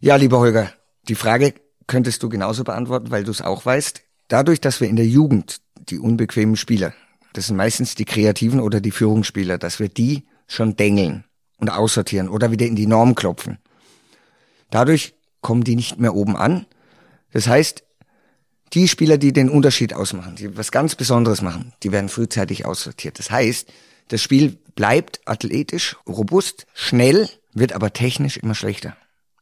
Ja, 0.00 0.16
lieber 0.16 0.38
Holger, 0.38 0.72
die 1.08 1.14
Frage 1.14 1.54
könntest 1.86 2.22
du 2.22 2.28
genauso 2.28 2.64
beantworten, 2.64 3.10
weil 3.10 3.24
du 3.24 3.30
es 3.30 3.42
auch 3.42 3.64
weißt. 3.64 4.02
Dadurch, 4.28 4.60
dass 4.60 4.80
wir 4.80 4.88
in 4.88 4.96
der 4.96 5.06
Jugend 5.06 5.60
die 5.88 5.98
unbequemen 5.98 6.56
Spieler, 6.56 6.92
das 7.32 7.46
sind 7.46 7.56
meistens 7.56 7.94
die 7.94 8.04
Kreativen 8.04 8.60
oder 8.60 8.80
die 8.80 8.90
Führungsspieler, 8.90 9.58
dass 9.58 9.78
wir 9.78 9.88
die 9.88 10.26
schon 10.46 10.76
dengeln 10.76 11.24
und 11.56 11.70
aussortieren 11.70 12.28
oder 12.28 12.50
wieder 12.50 12.66
in 12.66 12.76
die 12.76 12.86
Norm 12.86 13.14
klopfen. 13.14 13.58
Dadurch 14.70 15.14
kommen 15.40 15.64
die 15.64 15.76
nicht 15.76 15.98
mehr 15.98 16.14
oben 16.14 16.36
an. 16.36 16.66
Das 17.32 17.46
heißt, 17.46 17.84
die 18.74 18.88
Spieler, 18.88 19.16
die 19.16 19.32
den 19.32 19.48
Unterschied 19.48 19.94
ausmachen, 19.94 20.36
die 20.36 20.56
was 20.56 20.70
ganz 20.70 20.94
Besonderes 20.94 21.40
machen, 21.40 21.72
die 21.82 21.92
werden 21.92 22.10
frühzeitig 22.10 22.66
aussortiert. 22.66 23.18
Das 23.18 23.30
heißt, 23.30 23.72
das 24.08 24.22
Spiel 24.22 24.58
bleibt 24.74 25.20
athletisch, 25.24 25.96
robust, 26.06 26.66
schnell, 26.74 27.28
wird 27.54 27.72
aber 27.72 27.92
technisch 27.92 28.36
immer 28.36 28.54
schlechter. 28.54 28.96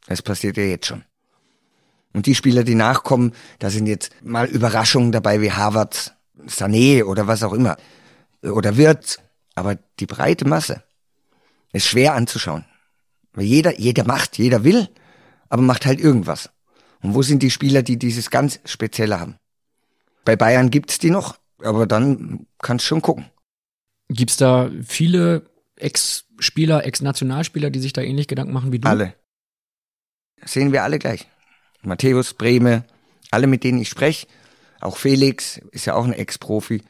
Das 0.07 0.21
passiert 0.21 0.55
ja 0.57 0.63
jetzt 0.63 0.87
schon. 0.87 1.03
Und 2.17 2.25
die 2.25 2.33
Spieler, 2.33 2.63
die 2.63 2.73
nachkommen, 2.73 3.31
da 3.59 3.69
sind 3.69 3.85
jetzt 3.85 4.09
mal 4.23 4.47
Überraschungen 4.47 5.11
dabei 5.11 5.39
wie 5.39 5.51
Harvard, 5.51 6.17
Sané 6.47 7.03
oder 7.03 7.27
was 7.27 7.43
auch 7.43 7.53
immer. 7.53 7.77
Oder 8.41 8.75
Wirtz. 8.75 9.19
Aber 9.53 9.77
die 9.99 10.07
breite 10.07 10.47
Masse 10.47 10.81
ist 11.73 11.85
schwer 11.85 12.15
anzuschauen. 12.15 12.65
Weil 13.33 13.45
jeder, 13.45 13.79
jeder 13.79 14.03
macht, 14.03 14.39
jeder 14.39 14.63
will, 14.63 14.89
aber 15.49 15.61
macht 15.61 15.85
halt 15.85 15.99
irgendwas. 15.99 16.49
Und 17.03 17.13
wo 17.13 17.21
sind 17.21 17.43
die 17.43 17.51
Spieler, 17.51 17.83
die 17.83 17.99
dieses 17.99 18.31
ganz 18.31 18.61
Spezielle 18.65 19.19
haben? 19.19 19.35
Bei 20.25 20.35
Bayern 20.35 20.71
gibt's 20.71 20.97
die 20.97 21.11
noch, 21.11 21.37
aber 21.59 21.85
dann 21.85 22.47
kannst 22.57 22.87
schon 22.87 23.03
gucken. 23.03 23.27
Gibt's 24.09 24.37
da 24.37 24.71
viele 24.83 25.51
Ex-Spieler, 25.75 26.83
Ex-Nationalspieler, 26.83 27.69
die 27.69 27.79
sich 27.79 27.93
da 27.93 28.01
ähnlich 28.01 28.27
Gedanken 28.27 28.53
machen 28.53 28.71
wie 28.71 28.79
du? 28.79 28.89
Alle. 28.89 29.13
sehen 30.43 30.71
wir 30.71 30.81
alle 30.81 30.97
gleich. 30.97 31.27
Matthäus, 31.87 32.33
Breme, 32.33 32.85
alle 33.31 33.47
mit 33.47 33.63
denen 33.63 33.79
ich 33.79 33.89
spreche, 33.89 34.27
auch 34.79 34.97
Felix 34.97 35.59
ist 35.71 35.85
ja 35.85 35.95
auch 35.95 36.05
ein 36.05 36.13
Ex-Profi. 36.13 36.83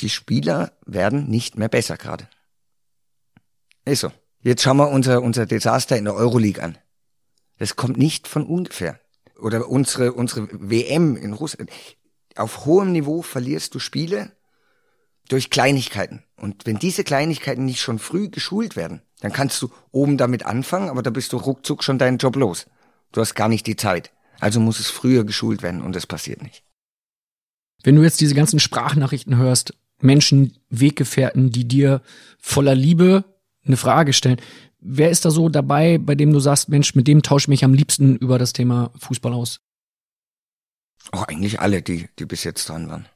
Die 0.00 0.10
Spieler 0.10 0.72
werden 0.84 1.28
nicht 1.28 1.56
mehr 1.56 1.68
besser 1.68 1.96
gerade. 1.96 2.28
Ist 3.84 4.00
so. 4.00 4.12
Jetzt 4.42 4.62
schauen 4.62 4.76
wir 4.76 4.90
unser, 4.90 5.22
unser 5.22 5.46
Desaster 5.46 5.96
in 5.96 6.04
der 6.04 6.14
Euroleague 6.14 6.62
an. 6.62 6.78
Das 7.58 7.74
kommt 7.74 7.96
nicht 7.96 8.28
von 8.28 8.46
ungefähr. 8.46 9.00
Oder 9.40 9.68
unsere, 9.68 10.12
unsere 10.12 10.48
WM 10.52 11.16
in 11.16 11.32
Russland. 11.32 11.70
Auf 12.36 12.66
hohem 12.66 12.92
Niveau 12.92 13.22
verlierst 13.22 13.74
du 13.74 13.78
Spiele 13.78 14.32
durch 15.28 15.50
Kleinigkeiten. 15.50 16.22
Und 16.36 16.66
wenn 16.66 16.78
diese 16.78 17.02
Kleinigkeiten 17.02 17.64
nicht 17.64 17.80
schon 17.80 17.98
früh 17.98 18.28
geschult 18.28 18.76
werden, 18.76 19.02
dann 19.20 19.32
kannst 19.32 19.60
du 19.62 19.70
oben 19.90 20.16
damit 20.16 20.46
anfangen, 20.46 20.88
aber 20.88 21.02
da 21.02 21.10
bist 21.10 21.32
du 21.32 21.36
ruckzuck 21.36 21.82
schon 21.82 21.98
deinen 21.98 22.18
Job 22.18 22.36
los. 22.36 22.66
Du 23.12 23.20
hast 23.20 23.34
gar 23.34 23.48
nicht 23.48 23.66
die 23.66 23.76
Zeit. 23.76 24.12
Also 24.40 24.60
muss 24.60 24.78
es 24.78 24.88
früher 24.88 25.24
geschult 25.24 25.62
werden 25.62 25.82
und 25.82 25.94
das 25.96 26.06
passiert 26.06 26.42
nicht. 26.42 26.62
Wenn 27.82 27.96
du 27.96 28.02
jetzt 28.02 28.20
diese 28.20 28.34
ganzen 28.34 28.60
Sprachnachrichten 28.60 29.36
hörst, 29.36 29.74
Menschen, 30.00 30.56
Weggefährten, 30.68 31.50
die 31.50 31.66
dir 31.66 32.02
voller 32.38 32.74
Liebe 32.74 33.24
eine 33.64 33.76
Frage 33.76 34.12
stellen, 34.12 34.40
wer 34.80 35.10
ist 35.10 35.24
da 35.24 35.30
so 35.30 35.48
dabei, 35.48 35.98
bei 35.98 36.14
dem 36.14 36.32
du 36.32 36.40
sagst, 36.40 36.68
Mensch, 36.68 36.94
mit 36.94 37.08
dem 37.08 37.22
tausche 37.22 37.44
ich 37.44 37.48
mich 37.48 37.64
am 37.64 37.74
liebsten 37.74 38.16
über 38.16 38.38
das 38.38 38.52
Thema 38.52 38.92
Fußball 38.98 39.32
aus? 39.32 39.60
Oh, 41.12 41.24
eigentlich 41.26 41.60
alle, 41.60 41.82
die, 41.82 42.08
die 42.18 42.26
bis 42.26 42.44
jetzt 42.44 42.68
dran 42.68 42.88
waren. 42.88 43.06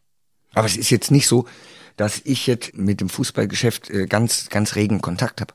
Aber 0.55 0.67
es 0.67 0.77
ist 0.77 0.91
jetzt 0.91 1.11
nicht 1.11 1.27
so, 1.27 1.47
dass 1.97 2.21
ich 2.25 2.47
jetzt 2.47 2.77
mit 2.77 3.01
dem 3.01 3.09
Fußballgeschäft 3.09 3.91
äh, 3.91 4.07
ganz, 4.07 4.49
ganz 4.49 4.77
regen 4.77 5.01
Kontakt 5.01 5.41
habe. 5.41 5.55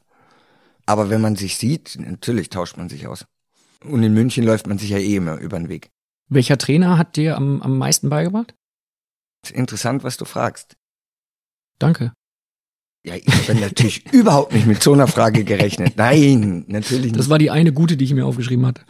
Aber 0.85 1.09
wenn 1.09 1.21
man 1.21 1.35
sich 1.35 1.57
sieht, 1.57 1.97
natürlich 1.99 2.49
tauscht 2.49 2.77
man 2.77 2.89
sich 2.89 3.07
aus. 3.07 3.25
Und 3.83 4.03
in 4.03 4.13
München 4.13 4.43
läuft 4.43 4.67
man 4.67 4.77
sich 4.77 4.89
ja 4.89 4.97
eh 4.97 5.15
immer 5.15 5.37
über 5.37 5.57
den 5.57 5.69
Weg. 5.69 5.89
Welcher 6.29 6.57
Trainer 6.57 6.97
hat 6.97 7.15
dir 7.15 7.37
am, 7.37 7.61
am 7.61 7.77
meisten 7.77 8.09
beigebracht? 8.09 8.53
Interessant, 9.53 10.03
was 10.03 10.17
du 10.17 10.25
fragst. 10.25 10.75
Danke. 11.79 12.13
Ja, 13.05 13.15
ich 13.15 13.27
habe 13.27 13.59
natürlich 13.59 14.05
überhaupt 14.11 14.53
nicht 14.53 14.67
mit 14.67 14.83
so 14.83 14.93
einer 14.93 15.07
Frage 15.07 15.43
gerechnet. 15.43 15.93
Nein, 15.95 16.65
natürlich 16.67 17.11
nicht. 17.11 17.19
Das 17.19 17.29
war 17.29 17.37
die 17.37 17.51
eine 17.51 17.71
gute, 17.71 17.95
die 17.95 18.05
ich 18.05 18.13
mir 18.13 18.25
aufgeschrieben 18.25 18.65
hatte. 18.65 18.81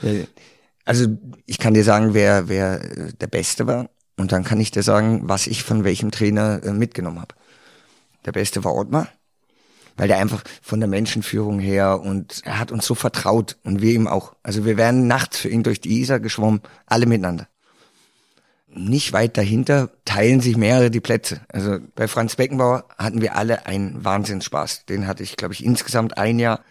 Also 0.86 1.08
ich 1.46 1.60
kann 1.60 1.74
dir 1.74 1.84
sagen, 1.84 2.14
wer, 2.14 2.48
wer 2.48 2.82
äh, 2.82 3.14
der 3.14 3.28
Beste 3.28 3.68
war. 3.68 3.90
Und 4.16 4.32
dann 4.32 4.44
kann 4.44 4.60
ich 4.60 4.72
dir 4.72 4.82
sagen, 4.82 5.22
was 5.26 5.46
ich 5.46 5.62
von 5.62 5.84
welchem 5.84 6.10
Trainer 6.10 6.64
äh, 6.64 6.74
mitgenommen 6.74 7.20
habe. 7.20 7.36
Der 8.26 8.32
Beste 8.32 8.64
war 8.64 8.74
Ottmar, 8.74 9.10
weil 9.98 10.08
der 10.08 10.20
einfach 10.20 10.44
von 10.62 10.80
der 10.80 10.88
Menschenführung 10.88 11.60
her 11.60 12.00
und 12.00 12.42
er 12.46 12.60
hat 12.60 12.72
uns 12.72 12.86
so 12.86 12.96
vertraut 12.96 13.58
und 13.64 13.82
wir 13.82 13.94
ihm 13.94 14.08
auch. 14.08 14.36
Also 14.44 14.64
wir 14.64 14.78
wären 14.78 15.08
nachts 15.08 15.40
für 15.40 15.50
ihn 15.50 15.64
durch 15.64 15.82
die 15.82 16.00
Isar 16.00 16.20
geschwommen, 16.20 16.62
alle 16.86 17.08
miteinander. 17.08 17.48
Nicht 18.68 19.12
weit 19.12 19.38
dahinter 19.38 19.90
teilen 20.06 20.40
sich 20.40 20.56
mehrere 20.56 20.92
die 20.92 21.00
Plätze. 21.00 21.42
Also 21.50 21.80
bei 21.96 22.08
Franz 22.08 22.36
Beckenbauer 22.36 22.86
hatten 22.98 23.22
wir 23.22 23.36
alle 23.36 23.66
einen 23.66 24.06
Wahnsinnsspaß. 24.06 24.86
Den 24.86 25.08
hatte 25.08 25.24
ich, 25.24 25.36
glaube 25.36 25.56
ich, 25.56 25.66
insgesamt 25.66 26.18
ein 26.18 26.38
Jahr. 26.38 26.64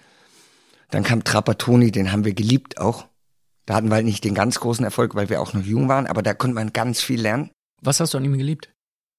Dann 0.90 1.03
kam 1.03 1.24
Trapattoni, 1.24 1.90
den 1.90 2.12
haben 2.12 2.24
wir 2.24 2.35
geliebt 2.35 2.78
auch. 2.78 3.09
Da 3.65 3.74
hatten 3.74 3.89
wir 3.89 3.97
halt 3.97 4.05
nicht 4.05 4.23
den 4.23 4.35
ganz 4.35 4.61
großen 4.61 4.85
Erfolg, 4.85 5.16
weil 5.16 5.28
wir 5.28 5.40
auch 5.40 5.53
noch 5.53 5.65
jung 5.65 5.89
waren, 5.89 6.07
aber 6.07 6.23
da 6.23 6.35
konnte 6.35 6.55
man 6.55 6.73
ganz 6.73 7.01
viel 7.01 7.20
lernen. 7.20 7.51
Was 7.82 7.98
hast 7.98 8.15
du 8.15 8.19
an 8.19 8.24
ihm 8.24 8.39
geliebt? 8.39 8.73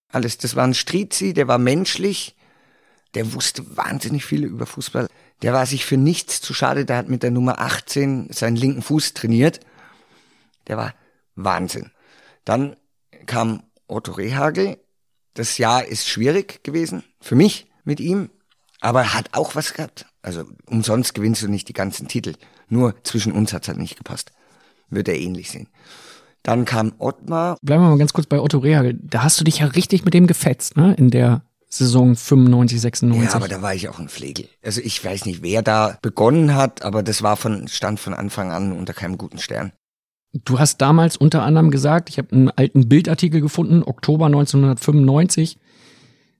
Alles. 0.09 0.37
Das 0.37 0.55
war 0.55 0.63
ein 0.63 0.73
Strizi, 0.73 1.33
der 1.33 1.49
war 1.49 1.57
menschlich, 1.57 2.37
der 3.17 3.33
wusste 3.33 3.75
wahnsinnig 3.75 4.25
viel 4.25 4.43
über 4.43 4.67
Fußball. 4.67 5.07
Der 5.41 5.51
war 5.51 5.65
sich 5.65 5.87
für 5.87 5.97
nichts 5.97 6.39
zu 6.39 6.53
schade, 6.53 6.85
der 6.85 6.97
hat 6.97 7.09
mit 7.09 7.23
der 7.23 7.31
Nummer 7.31 7.59
18 7.59 8.27
seinen 8.31 8.55
linken 8.55 8.83
Fuß 8.83 9.15
trainiert. 9.15 9.59
Der 10.67 10.77
war 10.77 10.93
Wahnsinn. 11.33 11.89
Dann 12.45 12.75
kam 13.25 13.63
Otto 13.87 14.11
Rehagel. 14.11 14.77
Das 15.33 15.57
Jahr 15.57 15.83
ist 15.83 16.07
schwierig 16.07 16.63
gewesen 16.63 17.03
für 17.19 17.33
mich 17.33 17.65
mit 17.83 17.99
ihm, 17.99 18.29
aber 18.81 19.01
er 19.01 19.13
hat 19.15 19.29
auch 19.31 19.55
was 19.55 19.73
gehabt. 19.73 20.05
Also 20.21 20.43
umsonst 20.67 21.15
gewinnst 21.15 21.41
du 21.41 21.47
nicht 21.47 21.69
die 21.69 21.73
ganzen 21.73 22.07
Titel. 22.07 22.35
Nur 22.69 23.03
zwischen 23.03 23.31
uns 23.31 23.51
hat's 23.51 23.67
halt 23.67 23.79
nicht 23.79 23.97
gepasst. 23.97 24.31
Wird 24.91 25.07
er 25.07 25.17
ähnlich 25.17 25.49
sehen. 25.49 25.69
Dann 26.43 26.65
kam 26.65 26.93
Ottmar. 26.99 27.57
Bleiben 27.63 27.81
wir 27.81 27.89
mal 27.89 27.97
ganz 27.97 28.13
kurz 28.13 28.27
bei 28.27 28.39
Otto 28.39 28.59
Rehagel. 28.59 28.99
Da 29.01 29.23
hast 29.23 29.39
du 29.39 29.43
dich 29.43 29.57
ja 29.57 29.65
richtig 29.65 30.05
mit 30.05 30.13
dem 30.13 30.27
gefetzt, 30.27 30.77
ne? 30.77 30.93
In 30.93 31.09
der 31.09 31.41
Saison 31.69 32.15
95, 32.15 32.79
96. 32.81 33.29
Ja, 33.29 33.35
aber 33.35 33.47
da 33.47 33.61
war 33.61 33.75
ich 33.75 33.89
auch 33.89 33.99
ein 33.99 34.07
Pflegel. 34.07 34.47
Also 34.63 34.81
ich 34.81 35.03
weiß 35.03 35.25
nicht, 35.25 35.41
wer 35.41 35.61
da 35.61 35.97
begonnen 36.01 36.55
hat, 36.55 36.83
aber 36.83 37.03
das 37.03 37.21
war 37.21 37.35
von, 37.35 37.67
stand 37.67 37.99
von 37.99 38.13
Anfang 38.13 38.51
an 38.51 38.71
unter 38.71 38.93
keinem 38.93 39.17
guten 39.17 39.37
Stern. 39.37 39.73
Du 40.33 40.59
hast 40.59 40.77
damals 40.77 41.17
unter 41.17 41.43
anderem 41.43 41.71
gesagt, 41.71 42.09
ich 42.09 42.17
habe 42.17 42.31
einen 42.31 42.49
alten 42.49 42.87
Bildartikel 42.87 43.41
gefunden, 43.41 43.83
Oktober 43.83 44.27
1995. 44.27 45.57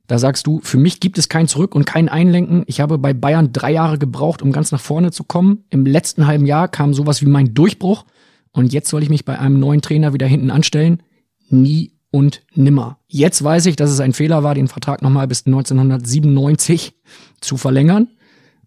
Da 0.08 0.20
sagst 0.20 0.48
du, 0.48 0.62
für 0.62 0.78
mich 0.78 1.02
gibt 1.02 1.18
es 1.18 1.28
kein 1.28 1.50
Zurück 1.50 1.76
und 1.76 1.86
kein 1.86 2.08
Einlenken. 2.08 2.64
Ich 2.68 2.80
habe 2.80 2.98
bei 2.98 3.14
Bayern 3.14 3.52
drei 3.52 3.72
Jahre 3.72 3.98
gebraucht, 3.98 4.42
um 4.42 4.54
ganz 4.54 4.72
nach 4.72 4.80
vorne 4.80 5.12
zu 5.12 5.26
kommen. 5.26 5.66
Im 5.70 5.86
letzten 5.86 6.28
halben 6.28 6.46
Jahr 6.46 6.70
kam 6.70 6.94
sowas 6.94 7.22
wie 7.22 7.26
mein 7.26 7.54
Durchbruch. 7.54 8.06
Und 8.54 8.72
jetzt 8.72 8.90
soll 8.90 9.04
ich 9.04 9.10
mich 9.10 9.26
bei 9.26 9.38
einem 9.38 9.60
neuen 9.60 9.82
Trainer 9.82 10.14
wieder 10.14 10.26
hinten 10.26 10.50
anstellen. 10.50 11.04
Nie 11.50 11.97
und 12.12 12.44
nimmer. 12.54 13.00
Jetzt 13.08 13.44
weiß 13.44 13.66
ich, 13.66 13.76
dass 13.76 13.90
es 13.90 14.00
ein 14.00 14.14
Fehler 14.14 14.44
war, 14.44 14.56
den 14.56 14.68
Vertrag 14.68 15.02
nochmal 15.02 15.28
bis 15.28 15.46
1997 15.46 16.96
zu 17.42 17.58
verlängern. 17.58 18.10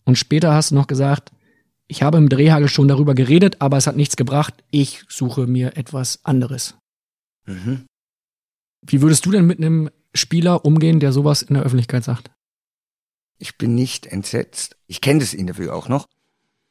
Und 0.05 0.17
später 0.17 0.55
hast 0.55 0.71
du 0.71 0.75
noch 0.75 0.87
gesagt, 0.87 1.31
ich 1.87 2.03
habe 2.03 2.19
im 2.19 2.29
Drehhagel 2.29 2.69
schon 2.69 2.89
darüber 2.89 3.15
geredet, 3.15 3.61
aber 3.61 3.77
es 3.77 3.87
hat 3.87 3.97
nichts 3.97 4.17
gebracht. 4.17 4.55
Ich 4.71 5.03
suche 5.09 5.47
mir 5.47 5.77
etwas 5.77 6.25
anderes. 6.25 6.77
Mhm. 7.47 7.87
Wie 8.87 9.03
würdest 9.03 9.27
du 9.27 9.31
denn 9.31 9.47
mit 9.47 9.59
einem 9.59 9.91
Spieler 10.15 10.65
umgehen, 10.65 11.01
der 11.01 11.13
sowas 11.13 11.43
in 11.43 11.55
der 11.55 11.65
Öffentlichkeit 11.65 12.05
sagt? 12.05 12.31
Ich 13.39 13.57
bin 13.57 13.75
nicht 13.75 14.07
entsetzt. 14.07 14.77
Ich 14.87 15.01
kenne 15.01 15.21
das 15.21 15.35
Interview 15.35 15.71
auch 15.71 15.89
noch. 15.89 16.07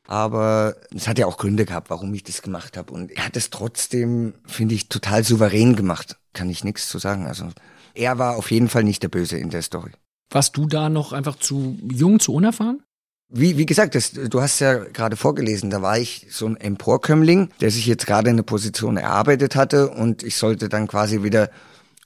Aber 0.08 0.76
es 0.96 1.08
hat 1.08 1.20
ja 1.20 1.28
auch 1.28 1.38
Gründe 1.38 1.66
gehabt, 1.66 1.90
warum 1.90 2.14
ich 2.14 2.24
das 2.24 2.42
gemacht 2.42 2.78
habe. 2.78 2.94
Und 2.94 3.12
er 3.12 3.26
hat 3.26 3.36
es 3.36 3.50
trotzdem, 3.50 4.34
finde 4.46 4.76
ich, 4.76 4.90
total 4.90 5.24
souverän 5.24 5.76
gemacht. 5.76 6.19
Kann 6.40 6.50
ich 6.50 6.64
nichts 6.64 6.88
zu 6.88 7.00
sagen. 7.00 7.28
Also 7.28 7.50
er 7.94 8.18
war 8.18 8.38
auf 8.38 8.50
jeden 8.50 8.70
Fall 8.70 8.86
nicht 8.86 9.04
der 9.04 9.10
Böse 9.10 9.38
in 9.38 9.50
der 9.50 9.62
Story. 9.62 9.92
Warst 10.30 10.56
du 10.56 10.68
da 10.68 10.88
noch 10.88 11.12
einfach 11.12 11.36
zu 11.36 11.78
jung, 11.92 12.22
zu 12.22 12.34
unerfahren? 12.34 12.82
Wie, 13.28 13.58
wie 13.58 13.66
gesagt, 13.66 13.94
das, 13.94 14.14
du 14.14 14.42
hast 14.42 14.60
ja 14.60 14.76
gerade 14.76 15.18
vorgelesen, 15.18 15.70
da 15.70 15.82
war 15.82 16.00
ich 16.00 16.28
so 16.30 16.46
ein 16.46 16.56
Emporkömmling, 16.56 17.50
der 17.60 17.72
sich 17.72 17.86
jetzt 17.88 18.08
gerade 18.08 18.30
eine 18.30 18.44
Position 18.44 18.96
erarbeitet 18.96 19.58
hatte 19.58 19.90
und 19.90 20.24
ich 20.24 20.38
sollte 20.38 20.70
dann 20.70 20.88
quasi 20.88 21.24
wieder 21.24 21.50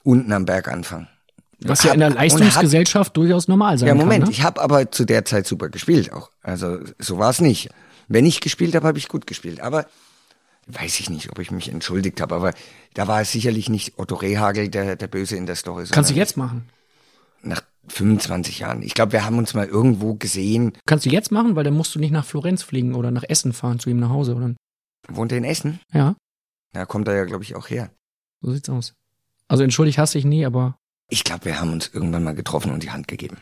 unten 0.02 0.32
am 0.32 0.46
Berg 0.46 0.66
anfangen. 0.66 1.06
Was 1.60 1.84
ja 1.84 1.92
in 1.92 2.00
der 2.00 2.10
Leistungsgesellschaft 2.10 3.10
hat, 3.10 3.16
durchaus 3.16 3.46
normal 3.46 3.78
sein 3.78 3.88
kann. 3.88 3.96
Ja, 3.96 4.04
Moment, 4.04 4.24
kann, 4.24 4.30
ne? 4.30 4.36
ich 4.36 4.42
habe 4.42 4.60
aber 4.60 4.90
zu 4.90 5.04
der 5.04 5.24
Zeit 5.24 5.46
super 5.46 5.68
gespielt 5.68 6.12
auch. 6.12 6.28
Also 6.42 6.80
so 6.98 7.18
war 7.18 7.30
es 7.30 7.40
nicht. 7.40 7.68
Wenn 8.08 8.26
ich 8.26 8.40
gespielt 8.40 8.74
habe, 8.74 8.88
habe 8.88 8.98
ich 8.98 9.06
gut 9.06 9.28
gespielt. 9.28 9.60
Aber 9.60 9.86
weiß 10.66 11.00
ich 11.00 11.10
nicht, 11.10 11.30
ob 11.30 11.38
ich 11.38 11.50
mich 11.50 11.70
entschuldigt 11.70 12.20
habe, 12.20 12.34
aber 12.34 12.52
da 12.94 13.08
war 13.08 13.20
es 13.20 13.32
sicherlich 13.32 13.68
nicht 13.68 13.98
Otto 13.98 14.14
Rehagel 14.14 14.68
der, 14.68 14.96
der 14.96 15.08
Böse 15.08 15.36
in 15.36 15.46
der 15.46 15.56
Story. 15.56 15.84
Kannst 15.90 16.10
du 16.10 16.14
jetzt 16.14 16.36
machen? 16.36 16.68
Nach 17.42 17.62
25 17.88 18.60
Jahren. 18.60 18.82
Ich 18.82 18.94
glaube, 18.94 19.12
wir 19.12 19.24
haben 19.24 19.36
uns 19.36 19.52
mal 19.52 19.66
irgendwo 19.66 20.14
gesehen. 20.14 20.72
Kannst 20.86 21.04
du 21.04 21.10
jetzt 21.10 21.30
machen, 21.30 21.56
weil 21.56 21.64
dann 21.64 21.74
musst 21.74 21.94
du 21.94 21.98
nicht 21.98 22.12
nach 22.12 22.24
Florenz 22.24 22.62
fliegen 22.62 22.94
oder 22.94 23.10
nach 23.10 23.24
Essen 23.28 23.52
fahren 23.52 23.78
zu 23.78 23.90
ihm 23.90 23.98
nach 23.98 24.10
Hause, 24.10 24.34
oder? 24.34 24.54
Wohnt 25.08 25.32
er 25.32 25.38
in 25.38 25.44
Essen? 25.44 25.80
Ja. 25.92 26.16
Da 26.72 26.86
kommt 26.86 27.08
er 27.08 27.16
ja, 27.16 27.24
glaube 27.24 27.44
ich, 27.44 27.54
auch 27.56 27.68
her. 27.68 27.90
So 28.40 28.52
sieht's 28.52 28.68
aus. 28.68 28.94
Also 29.48 29.64
entschuldigt 29.64 29.98
hasse 29.98 30.18
ich 30.18 30.24
nie, 30.24 30.46
aber. 30.46 30.78
Ich 31.10 31.24
glaube, 31.24 31.44
wir 31.44 31.60
haben 31.60 31.72
uns 31.72 31.88
irgendwann 31.92 32.24
mal 32.24 32.34
getroffen 32.34 32.72
und 32.72 32.82
die 32.82 32.90
Hand 32.90 33.08
gegeben. 33.08 33.38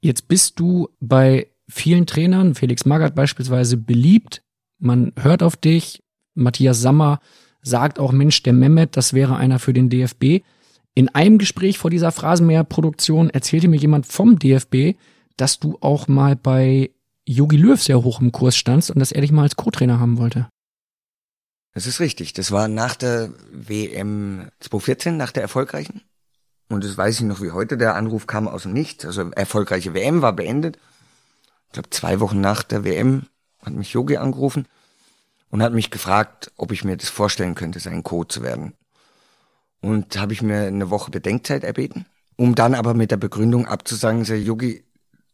Jetzt 0.00 0.28
bist 0.28 0.60
du 0.60 0.88
bei 1.00 1.50
vielen 1.68 2.06
Trainern, 2.06 2.54
Felix 2.54 2.84
Magath 2.84 3.14
beispielsweise, 3.14 3.76
beliebt. 3.76 4.42
Man 4.78 5.12
hört 5.18 5.42
auf 5.42 5.56
dich. 5.56 6.02
Matthias 6.34 6.80
Sammer 6.80 7.20
sagt 7.66 7.98
auch, 7.98 8.12
Mensch, 8.12 8.42
der 8.42 8.52
Mehmet, 8.52 8.96
das 8.96 9.12
wäre 9.12 9.36
einer 9.36 9.58
für 9.58 9.72
den 9.72 9.90
DFB. 9.90 10.44
In 10.94 11.08
einem 11.08 11.38
Gespräch 11.38 11.78
vor 11.78 11.90
dieser 11.90 12.12
Phrasenmäher-Produktion 12.12 13.28
erzählte 13.30 13.68
mir 13.68 13.76
jemand 13.76 14.06
vom 14.06 14.38
DFB, 14.38 14.96
dass 15.36 15.58
du 15.58 15.76
auch 15.80 16.08
mal 16.08 16.36
bei 16.36 16.90
Yogi 17.26 17.56
Löw 17.56 17.82
sehr 17.82 18.02
hoch 18.02 18.20
im 18.20 18.32
Kurs 18.32 18.56
standst 18.56 18.90
und 18.90 19.00
dass 19.00 19.12
er 19.12 19.20
dich 19.20 19.32
mal 19.32 19.42
als 19.42 19.56
Co-Trainer 19.56 19.98
haben 19.98 20.16
wollte. 20.16 20.48
Das 21.74 21.86
ist 21.86 22.00
richtig. 22.00 22.32
Das 22.32 22.52
war 22.52 22.68
nach 22.68 22.94
der 22.94 23.30
WM 23.52 24.48
2014, 24.60 25.16
nach 25.16 25.32
der 25.32 25.42
erfolgreichen. 25.42 26.02
Und 26.68 26.84
das 26.84 26.96
weiß 26.96 27.16
ich 27.16 27.26
noch 27.26 27.42
wie 27.42 27.50
heute. 27.50 27.76
Der 27.76 27.96
Anruf 27.96 28.26
kam 28.26 28.48
aus 28.48 28.62
dem 28.62 28.72
Nichts. 28.72 29.04
Also 29.04 29.28
erfolgreiche 29.32 29.92
WM 29.92 30.22
war 30.22 30.32
beendet. 30.32 30.78
Ich 31.66 31.72
glaube, 31.72 31.90
zwei 31.90 32.20
Wochen 32.20 32.40
nach 32.40 32.62
der 32.62 32.84
WM 32.84 33.26
hat 33.60 33.74
mich 33.74 33.92
Yogi 33.92 34.16
angerufen 34.16 34.66
und 35.56 35.62
hat 35.62 35.72
mich 35.72 35.90
gefragt, 35.90 36.52
ob 36.58 36.70
ich 36.70 36.84
mir 36.84 36.98
das 36.98 37.08
vorstellen 37.08 37.54
könnte, 37.54 37.80
sein 37.80 38.02
Co. 38.02 38.24
zu 38.24 38.42
werden. 38.42 38.74
Und 39.80 40.18
habe 40.18 40.34
ich 40.34 40.42
mir 40.42 40.66
eine 40.66 40.90
Woche 40.90 41.10
Bedenkzeit 41.10 41.64
erbeten, 41.64 42.04
um 42.36 42.54
dann 42.54 42.74
aber 42.74 42.92
mit 42.92 43.10
der 43.10 43.16
Begründung 43.16 43.66
abzusagen, 43.66 44.26
sehr 44.26 44.38
Yogi, 44.38 44.84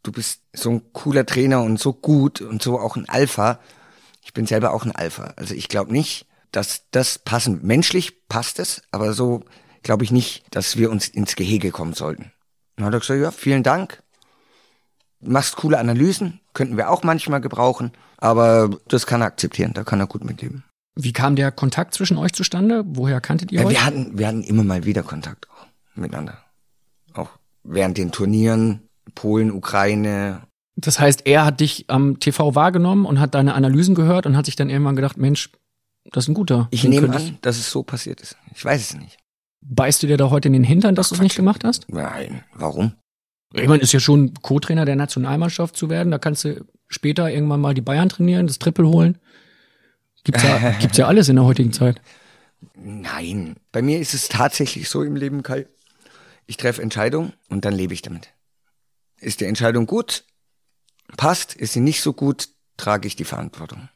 du 0.04 0.12
bist 0.12 0.42
so 0.52 0.70
ein 0.70 0.92
cooler 0.92 1.26
Trainer 1.26 1.64
und 1.64 1.80
so 1.80 1.92
gut 1.92 2.40
und 2.40 2.62
so 2.62 2.78
auch 2.78 2.94
ein 2.94 3.08
Alpha. 3.08 3.58
Ich 4.22 4.32
bin 4.32 4.46
selber 4.46 4.72
auch 4.74 4.84
ein 4.84 4.94
Alpha. 4.94 5.34
Also 5.34 5.54
ich 5.54 5.66
glaube 5.66 5.90
nicht, 5.90 6.28
dass 6.52 6.88
das 6.92 7.18
passen. 7.18 7.58
Menschlich 7.64 8.28
passt 8.28 8.60
es, 8.60 8.80
aber 8.92 9.14
so 9.14 9.42
glaube 9.82 10.04
ich 10.04 10.12
nicht, 10.12 10.44
dass 10.54 10.76
wir 10.76 10.92
uns 10.92 11.08
ins 11.08 11.34
Gehege 11.34 11.72
kommen 11.72 11.94
sollten. 11.94 12.30
Dann 12.76 12.86
hat 12.86 12.94
er 12.94 13.00
gesagt, 13.00 13.20
ja, 13.20 13.32
vielen 13.32 13.64
Dank. 13.64 14.04
Machst 15.18 15.56
coole 15.56 15.80
Analysen, 15.80 16.41
könnten 16.54 16.76
wir 16.76 16.90
auch 16.90 17.02
manchmal 17.02 17.40
gebrauchen, 17.40 17.92
aber 18.18 18.70
das 18.88 19.06
kann 19.06 19.20
er 19.22 19.26
akzeptieren, 19.28 19.72
da 19.74 19.84
kann 19.84 20.00
er 20.00 20.06
gut 20.06 20.24
mitleben. 20.24 20.64
Wie 20.94 21.12
kam 21.12 21.36
der 21.36 21.50
Kontakt 21.52 21.94
zwischen 21.94 22.18
euch 22.18 22.32
zustande? 22.34 22.82
Woher 22.86 23.20
kanntet 23.20 23.50
ihr 23.52 23.60
Ja, 23.60 23.66
euch? 23.66 23.72
wir 23.72 23.84
hatten, 23.86 24.18
wir 24.18 24.26
hatten 24.28 24.42
immer 24.42 24.62
mal 24.64 24.84
wieder 24.84 25.02
Kontakt 25.02 25.48
auch 25.50 25.66
miteinander. 25.94 26.38
Auch 27.14 27.30
während 27.64 27.96
den 27.96 28.12
Turnieren, 28.12 28.82
Polen, 29.14 29.50
Ukraine. 29.50 30.42
Das 30.76 30.98
heißt, 31.00 31.26
er 31.26 31.44
hat 31.46 31.60
dich 31.60 31.86
am 31.88 32.18
TV 32.20 32.54
wahrgenommen 32.54 33.06
und 33.06 33.20
hat 33.20 33.34
deine 33.34 33.54
Analysen 33.54 33.94
gehört 33.94 34.26
und 34.26 34.36
hat 34.36 34.44
sich 34.46 34.56
dann 34.56 34.68
irgendwann 34.70 34.96
gedacht, 34.96 35.16
Mensch, 35.16 35.50
das 36.10 36.24
ist 36.24 36.28
ein 36.28 36.34
guter. 36.34 36.68
Ich 36.70 36.84
nehme 36.84 37.06
ich- 37.06 37.14
an, 37.14 37.38
dass 37.42 37.56
es 37.56 37.70
so 37.70 37.82
passiert 37.82 38.20
ist. 38.20 38.36
Ich 38.54 38.64
weiß 38.64 38.80
es 38.80 38.96
nicht. 38.98 39.16
Beißt 39.64 40.02
du 40.02 40.06
dir 40.08 40.16
da 40.16 40.28
heute 40.30 40.48
in 40.48 40.52
den 40.54 40.64
Hintern, 40.64 40.94
dass 40.94 41.08
du 41.10 41.14
es 41.14 41.20
nicht 41.22 41.36
gemacht 41.36 41.62
hast? 41.64 41.86
Nein, 41.88 42.42
warum? 42.54 42.92
Ich 43.54 43.68
meine, 43.68 43.82
ist 43.82 43.92
ja 43.92 44.00
schon 44.00 44.34
Co-Trainer 44.34 44.84
der 44.84 44.96
Nationalmannschaft 44.96 45.76
zu 45.76 45.90
werden. 45.90 46.10
Da 46.10 46.18
kannst 46.18 46.44
du 46.44 46.64
später 46.88 47.30
irgendwann 47.30 47.60
mal 47.60 47.74
die 47.74 47.80
Bayern 47.80 48.08
trainieren, 48.08 48.46
das 48.46 48.58
Triple 48.58 48.88
holen. 48.88 49.18
Gibt's 50.24 50.42
ja, 50.42 50.70
gibt's 50.80 50.96
ja 50.96 51.06
alles 51.06 51.28
in 51.28 51.36
der 51.36 51.44
heutigen 51.44 51.72
Zeit. 51.72 52.00
Nein, 52.74 53.56
bei 53.72 53.82
mir 53.82 53.98
ist 53.98 54.14
es 54.14 54.28
tatsächlich 54.28 54.88
so 54.88 55.02
im 55.02 55.16
Leben, 55.16 55.42
Kai. 55.42 55.66
Ich 56.46 56.56
treffe 56.56 56.82
Entscheidungen 56.82 57.32
und 57.48 57.64
dann 57.64 57.74
lebe 57.74 57.94
ich 57.94 58.02
damit. 58.02 58.28
Ist 59.20 59.40
die 59.40 59.44
Entscheidung 59.44 59.86
gut, 59.86 60.24
passt, 61.16 61.54
ist 61.54 61.72
sie 61.72 61.80
nicht 61.80 62.02
so 62.02 62.12
gut, 62.12 62.48
trage 62.76 63.06
ich 63.06 63.16
die 63.16 63.24
Verantwortung. 63.24 63.88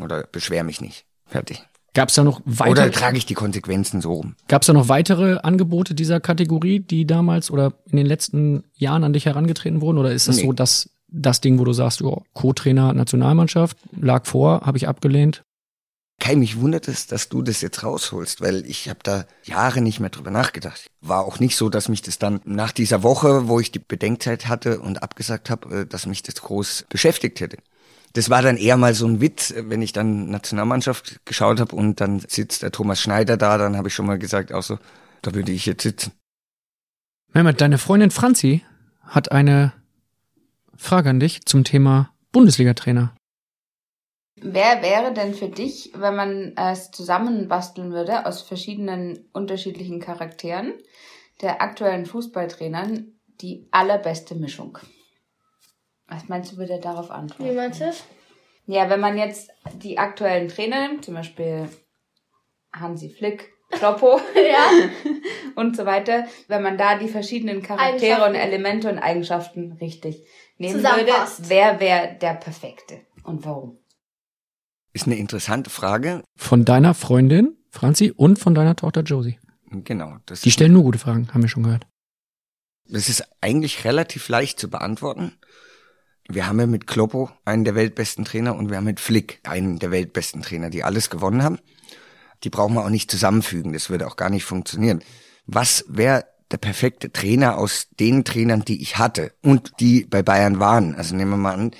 Oder 0.00 0.24
beschwer 0.24 0.64
mich 0.64 0.80
nicht. 0.80 1.06
Fertig. 1.26 1.62
Gab's 1.94 2.14
da 2.14 2.24
noch 2.24 2.40
weitere, 2.44 2.70
Oder 2.86 2.90
trage 2.92 3.16
ich 3.16 3.24
die 3.26 3.34
Konsequenzen 3.34 4.00
so 4.00 4.12
rum. 4.14 4.34
gab's 4.48 4.66
da 4.66 4.72
noch 4.72 4.88
weitere 4.88 5.36
Angebote 5.38 5.94
dieser 5.94 6.20
Kategorie, 6.20 6.80
die 6.80 7.06
damals 7.06 7.50
oder 7.50 7.72
in 7.90 7.96
den 7.96 8.06
letzten 8.06 8.64
Jahren 8.74 9.04
an 9.04 9.12
dich 9.12 9.26
herangetreten 9.26 9.80
wurden? 9.80 9.98
Oder 9.98 10.12
ist 10.12 10.26
das 10.28 10.36
Nee. 10.36 10.42
so, 10.46 10.52
dass 10.52 10.90
das 11.08 11.40
Ding, 11.40 11.58
wo 11.60 11.64
du 11.64 11.72
sagst, 11.72 12.02
oh, 12.02 12.24
Co-Trainer 12.32 12.92
Nationalmannschaft, 12.92 13.76
lag 14.00 14.26
vor, 14.26 14.62
habe 14.62 14.76
ich 14.76 14.88
abgelehnt? 14.88 15.44
Kai, 16.20 16.36
mich 16.36 16.60
wundert 16.60 16.86
es, 16.88 17.06
dass 17.08 17.28
du 17.28 17.42
das 17.42 17.60
jetzt 17.60 17.82
rausholst, 17.82 18.40
weil 18.40 18.64
ich 18.66 18.88
habe 18.88 19.00
da 19.02 19.26
Jahre 19.44 19.80
nicht 19.80 19.98
mehr 20.00 20.10
drüber 20.10 20.30
nachgedacht. 20.30 20.86
War 21.00 21.24
auch 21.24 21.38
nicht 21.40 21.56
so, 21.56 21.68
dass 21.68 21.88
mich 21.88 22.02
das 22.02 22.18
dann 22.18 22.40
nach 22.44 22.70
dieser 22.72 23.02
Woche, 23.02 23.48
wo 23.48 23.58
ich 23.60 23.72
die 23.72 23.80
Bedenkzeit 23.80 24.46
hatte 24.48 24.80
und 24.80 25.02
abgesagt 25.02 25.50
habe, 25.50 25.80
äh, 25.82 25.86
dass 25.86 26.06
mich 26.06 26.22
das 26.22 26.36
groß 26.36 26.86
beschäftigt 26.88 27.40
hätte. 27.40 27.58
Das 28.14 28.30
war 28.30 28.42
dann 28.42 28.56
eher 28.56 28.76
mal 28.76 28.94
so 28.94 29.06
ein 29.06 29.20
Witz, 29.20 29.52
wenn 29.56 29.82
ich 29.82 29.92
dann 29.92 30.30
Nationalmannschaft 30.30 31.26
geschaut 31.26 31.60
habe 31.60 31.74
und 31.74 32.00
dann 32.00 32.20
sitzt 32.20 32.62
der 32.62 32.70
Thomas 32.70 33.00
Schneider 33.00 33.36
da, 33.36 33.58
dann 33.58 33.76
habe 33.76 33.88
ich 33.88 33.94
schon 33.94 34.06
mal 34.06 34.18
gesagt, 34.18 34.52
auch 34.52 34.62
so, 34.62 34.78
da 35.22 35.34
würde 35.34 35.50
ich 35.50 35.66
jetzt 35.66 35.82
sitzen. 35.82 36.12
Mehmet, 37.32 37.60
deine 37.60 37.76
Freundin 37.76 38.12
Franzi 38.12 38.64
hat 39.02 39.32
eine 39.32 39.72
Frage 40.76 41.10
an 41.10 41.18
dich 41.18 41.44
zum 41.44 41.64
Thema 41.64 42.14
Bundesliga-Trainer. 42.30 43.14
Wer 44.40 44.82
wäre 44.82 45.12
denn 45.12 45.34
für 45.34 45.48
dich, 45.48 45.92
wenn 45.96 46.14
man 46.14 46.56
es 46.56 46.92
zusammenbasteln 46.92 47.90
würde 47.90 48.26
aus 48.26 48.42
verschiedenen 48.42 49.28
unterschiedlichen 49.32 50.00
Charakteren 50.00 50.74
der 51.40 51.62
aktuellen 51.62 52.06
Fußballtrainern 52.06 53.12
die 53.40 53.66
allerbeste 53.72 54.36
Mischung? 54.36 54.78
Was 56.08 56.28
meinst 56.28 56.52
du, 56.52 56.56
würde 56.56 56.74
er 56.74 56.80
darauf 56.80 57.10
antworten? 57.10 57.50
Wie 57.50 57.56
meinst 57.56 57.80
du 57.80 57.86
das? 57.86 58.04
Ja, 58.66 58.88
wenn 58.88 59.00
man 59.00 59.18
jetzt 59.18 59.50
die 59.82 59.98
aktuellen 59.98 60.48
Trainer 60.48 60.88
nimmt, 60.88 61.04
zum 61.04 61.14
Beispiel 61.14 61.68
Hansi 62.72 63.10
Flick, 63.10 63.52
Kloppo 63.70 64.20
Ja. 64.34 64.88
und 65.54 65.76
so 65.76 65.86
weiter, 65.86 66.26
wenn 66.48 66.62
man 66.62 66.78
da 66.78 66.98
die 66.98 67.08
verschiedenen 67.08 67.62
Charaktere 67.62 68.26
und. 68.26 68.34
Elemente 68.34 68.88
und 68.90 68.98
Eigenschaften 68.98 69.72
richtig 69.72 70.26
nehmen 70.58 70.82
würde, 70.82 71.12
wer 71.38 71.80
wäre 71.80 72.16
der 72.20 72.34
Perfekte 72.34 73.00
und 73.24 73.44
warum? 73.44 73.78
Ist 74.92 75.06
eine 75.06 75.16
interessante 75.16 75.70
Frage. 75.70 76.22
Von 76.36 76.64
deiner 76.64 76.94
Freundin 76.94 77.56
Franzi 77.70 78.12
und 78.14 78.38
von 78.38 78.54
deiner 78.54 78.76
Tochter 78.76 79.02
Josie. 79.02 79.40
Genau. 79.68 80.18
Das 80.26 80.42
Die 80.42 80.52
stellen 80.52 80.72
nur 80.72 80.84
gute 80.84 81.00
Fragen, 81.00 81.34
haben 81.34 81.42
wir 81.42 81.48
schon 81.48 81.64
gehört. 81.64 81.88
Das 82.86 83.08
ist 83.08 83.24
eigentlich 83.40 83.84
relativ 83.84 84.28
leicht 84.28 84.60
zu 84.60 84.70
beantworten. 84.70 85.32
Wir 86.28 86.46
haben 86.46 86.58
ja 86.58 86.66
mit 86.66 86.86
Kloppo 86.86 87.30
einen 87.44 87.64
der 87.64 87.74
weltbesten 87.74 88.24
Trainer 88.24 88.56
und 88.56 88.70
wir 88.70 88.78
haben 88.78 88.84
mit 88.84 89.00
Flick 89.00 89.40
einen 89.44 89.78
der 89.78 89.90
weltbesten 89.90 90.42
Trainer, 90.42 90.70
die 90.70 90.82
alles 90.82 91.10
gewonnen 91.10 91.42
haben. 91.42 91.58
Die 92.42 92.50
brauchen 92.50 92.74
wir 92.74 92.84
auch 92.84 92.90
nicht 92.90 93.10
zusammenfügen, 93.10 93.72
das 93.72 93.90
würde 93.90 94.06
auch 94.06 94.16
gar 94.16 94.30
nicht 94.30 94.44
funktionieren. 94.44 95.02
Was 95.46 95.84
wäre 95.88 96.24
der 96.50 96.56
perfekte 96.58 97.12
Trainer 97.12 97.58
aus 97.58 97.88
den 98.00 98.24
Trainern, 98.24 98.64
die 98.64 98.80
ich 98.80 98.98
hatte 98.98 99.32
und 99.42 99.72
die 99.80 100.04
bei 100.04 100.22
Bayern 100.22 100.58
waren? 100.60 100.94
Also 100.94 101.14
nehmen 101.14 101.32
wir 101.32 101.36
mal 101.36 101.54
an, 101.54 101.70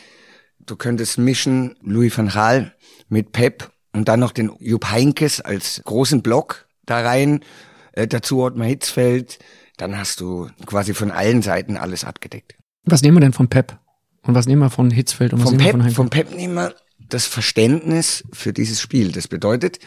du 0.60 0.76
könntest 0.76 1.18
mischen 1.18 1.76
Louis 1.80 2.16
van 2.16 2.28
Gaal 2.28 2.74
mit 3.08 3.32
Pep 3.32 3.70
und 3.92 4.08
dann 4.08 4.20
noch 4.20 4.32
den 4.32 4.50
Jupp 4.58 4.90
Heinkes 4.90 5.40
als 5.40 5.80
großen 5.84 6.22
Block 6.22 6.66
da 6.84 7.00
rein, 7.00 7.40
äh, 7.92 8.06
dazu 8.06 8.42
Ottmar 8.42 8.66
Hitzfeld, 8.66 9.38
dann 9.76 9.96
hast 9.96 10.20
du 10.20 10.48
quasi 10.66 10.92
von 10.92 11.10
allen 11.10 11.42
Seiten 11.42 11.76
alles 11.76 12.04
abgedeckt. 12.04 12.56
Was 12.84 13.02
nehmen 13.02 13.16
wir 13.16 13.20
denn 13.22 13.32
von 13.32 13.48
Pep? 13.48 13.78
Und 14.24 14.34
was 14.34 14.46
nehmen 14.46 14.62
wir 14.62 14.70
von 14.70 14.90
Hitzfeld 14.90 15.32
und 15.32 15.40
was 15.40 15.50
Vom 15.50 15.56
nehmen 15.56 15.64
wir 15.66 15.72
Pep, 15.72 15.72
von 15.72 15.82
Heinke? 15.82 15.94
vom 15.94 16.10
Pep 16.10 16.30
nehmen 16.34 16.54
wir 16.54 16.74
das 16.98 17.26
Verständnis 17.26 18.24
für 18.32 18.52
dieses 18.52 18.80
Spiel. 18.80 19.12
Das 19.12 19.28
bedeutet, 19.28 19.78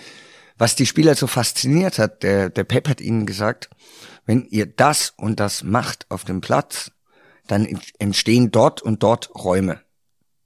was 0.57 0.75
die 0.75 0.85
Spieler 0.85 1.15
so 1.15 1.27
fasziniert 1.27 1.97
hat, 1.99 2.23
der, 2.23 2.49
der 2.49 2.63
Pep 2.63 2.87
hat 2.87 3.01
ihnen 3.01 3.25
gesagt, 3.25 3.69
wenn 4.25 4.45
ihr 4.49 4.65
das 4.65 5.13
und 5.17 5.39
das 5.39 5.63
macht 5.63 6.05
auf 6.09 6.23
dem 6.25 6.41
Platz, 6.41 6.91
dann 7.47 7.65
ent- 7.65 7.93
entstehen 7.99 8.51
dort 8.51 8.81
und 8.81 9.01
dort 9.03 9.29
Räume. 9.35 9.81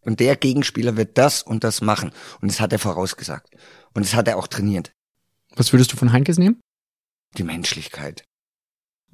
Und 0.02 0.20
der 0.20 0.36
Gegenspieler 0.36 0.98
wird 0.98 1.18
das 1.18 1.44
und 1.44 1.64
das 1.64 1.82
machen. 1.82 2.12
Und 2.42 2.50
das 2.52 2.60
hat 2.60 2.72
er 2.74 2.80
vorausgesagt. 2.80 3.54
Und 3.94 4.06
das 4.06 4.14
hat 4.16 4.28
er 4.28 4.38
auch 4.38 4.48
trainiert. 4.48 4.92
Was 5.56 5.74
würdest 5.74 5.92
du 5.94 5.98
von 5.98 6.12
Heinkes 6.12 6.38
nehmen? 6.38 6.60
Die 7.38 7.44
Menschlichkeit. 7.44 8.24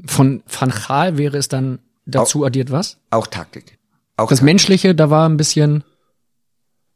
Von 0.06 0.44
Van 0.48 0.70
Gaal 0.70 1.18
wäre 1.18 1.38
es 1.38 1.48
dann 1.48 1.80
dazu 2.06 2.46
addiert 2.46 2.72
was? 2.72 3.00
Auch 3.10 3.28
Taktik. 3.28 3.77
Auch 4.18 4.30
Das. 4.30 4.42
Menschliche, 4.42 4.96
da 4.96 5.10
war 5.10 5.30
ein 5.30 5.38
bisschen, 5.38 5.84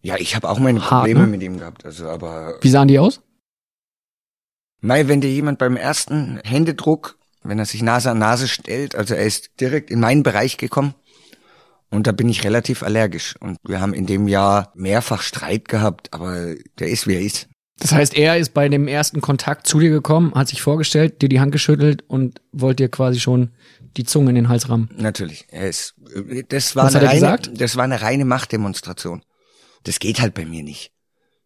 Ja, 0.02 0.18
ich 0.18 0.36
habe 0.36 0.50
auch 0.50 0.60
meine 0.60 0.82
Hart, 0.82 1.02
Probleme 1.06 1.22
ne? 1.22 1.28
mit 1.28 1.44
ihm 1.44 1.58
gehabt. 1.60 1.86
Also, 1.86 2.10
aber 2.10 2.56
wie 2.62 2.70
sahen 2.70 2.88
die 2.88 3.00
aus? 3.00 3.22
Mei, 4.82 5.08
wenn 5.08 5.22
dir 5.22 5.30
jemand 5.30 5.60
beim 5.60 5.78
ersten 5.78 6.40
Händedruck, 6.44 7.18
wenn 7.44 7.60
er 7.60 7.66
sich 7.66 7.84
Nase 7.84 8.10
an 8.12 8.18
Nase 8.18 8.48
stellt, 8.48 8.96
also 8.96 9.14
er 9.14 9.26
ist 9.26 9.52
direkt 9.62 9.92
in 9.92 10.00
meinen 10.00 10.24
Bereich 10.24 10.58
gekommen 10.58 10.96
und 11.92 12.08
da 12.08 12.12
bin 12.12 12.30
ich 12.30 12.44
relativ 12.44 12.82
allergisch. 12.82 13.36
Und 13.40 13.58
wir 13.64 13.80
haben 13.80 13.94
in 13.94 14.08
dem 14.08 14.28
Jahr 14.28 14.72
mehrfach 14.74 15.22
Streit 15.22 15.68
gehabt, 15.68 16.14
aber 16.14 16.56
der 16.80 16.88
ist 16.88 17.06
wie 17.08 17.14
er 17.14 17.22
ist. 17.22 17.48
Das 17.78 17.92
heißt, 17.92 18.16
er 18.16 18.38
ist 18.38 18.54
bei 18.54 18.70
dem 18.70 18.88
ersten 18.88 19.22
Kontakt 19.22 19.66
zu 19.66 19.80
dir 19.80 19.90
gekommen, 19.90 20.34
hat 20.36 20.48
sich 20.48 20.62
vorgestellt, 20.62 21.22
dir 21.22 21.30
die 21.30 21.40
Hand 21.40 21.52
geschüttelt 21.52 22.04
und 22.08 22.42
wollte 22.52 22.84
dir 22.84 22.90
quasi 22.90 23.20
schon 23.20 23.52
die 23.98 24.04
Zunge 24.04 24.30
in 24.30 24.36
den 24.36 24.50
Hals 24.50 24.70
rammen. 24.70 24.90
Natürlich, 24.98 25.46
er 25.50 25.68
ist. 25.68 25.96
Das 26.50 26.76
war 26.76 26.86
Was 26.86 26.96
eine 26.96 27.08
reine, 27.08 27.38
das 27.54 27.76
war 27.76 27.84
eine 27.84 28.02
reine 28.02 28.26
Machtdemonstration. 28.26 29.24
Das 29.84 30.00
geht 30.00 30.22
halt 30.22 30.34
bei 30.34 30.46
mir 30.46 30.64
nicht. 30.64 30.92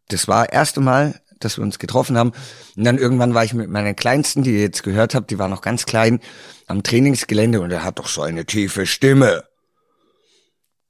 Das 0.10 0.28
war 0.28 0.52
erste 0.52 0.82
Mal, 0.82 1.22
dass 1.40 1.58
wir 1.58 1.64
uns 1.64 1.80
getroffen 1.80 2.18
haben. 2.18 2.32
Und 2.76 2.84
dann 2.84 2.98
irgendwann 2.98 3.34
war 3.34 3.44
ich 3.44 3.54
mit 3.54 3.70
meiner 3.70 3.94
Kleinsten, 3.94 4.44
die 4.44 4.52
ihr 4.52 4.62
jetzt 4.62 4.84
gehört 4.84 5.16
habt, 5.16 5.32
die 5.32 5.40
war 5.40 5.48
noch 5.48 5.62
ganz 5.62 5.86
klein, 5.86 6.20
am 6.68 6.84
Trainingsgelände 6.84 7.62
und 7.62 7.72
er 7.72 7.84
hat 7.84 8.00
doch 8.00 8.08
so 8.08 8.22
eine 8.22 8.46
tiefe 8.46 8.86
Stimme. 8.86 9.44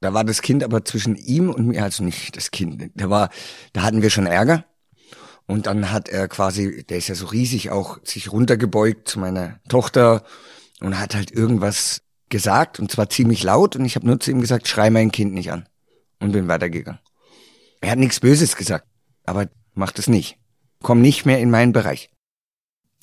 Da 0.02 0.14
war 0.14 0.24
das 0.24 0.42
Kind 0.42 0.64
aber 0.64 0.86
zwischen 0.86 1.16
ihm 1.16 1.50
und 1.50 1.68
mir, 1.68 1.84
also 1.84 2.04
nicht 2.04 2.36
das 2.36 2.52
Kind. 2.52 2.92
Da 2.96 3.10
war, 3.10 3.30
da 3.74 3.82
hatten 3.82 4.02
wir 4.02 4.10
schon 4.10 4.28
Ärger. 4.28 4.66
Und 5.48 5.68
dann 5.68 5.92
hat 5.92 6.10
er 6.10 6.28
quasi, 6.28 6.84
der 6.84 6.98
ist 6.98 7.08
ja 7.08 7.16
so 7.16 7.28
riesig 7.28 7.70
auch, 7.70 8.00
sich 8.04 8.32
runtergebeugt 8.32 9.08
zu 9.08 9.20
meiner 9.20 9.60
Tochter 9.70 10.24
und 10.80 11.00
hat 11.00 11.16
halt 11.16 11.32
irgendwas 11.32 12.02
gesagt 12.30 12.80
und 12.80 12.92
zwar 12.92 13.10
ziemlich 13.10 13.44
laut 13.44 13.76
und 13.76 13.86
ich 13.86 13.96
habe 13.96 14.08
nur 14.08 14.20
zu 14.20 14.32
ihm 14.32 14.42
gesagt, 14.42 14.68
schrei 14.68 14.90
mein 14.90 15.12
Kind 15.12 15.34
nicht 15.34 15.52
an 15.52 15.68
und 16.20 16.32
bin 16.32 16.48
weitergegangen. 16.48 17.00
Er 17.82 17.92
hat 17.92 18.00
nichts 18.00 18.20
Böses 18.20 18.56
gesagt, 18.56 18.88
aber 19.26 19.48
macht 19.74 20.00
es 20.00 20.08
nicht. 20.08 20.38
Komm 20.82 21.02
nicht 21.02 21.26
mehr 21.26 21.40
in 21.40 21.52
meinen 21.52 21.72
Bereich. 21.72 22.10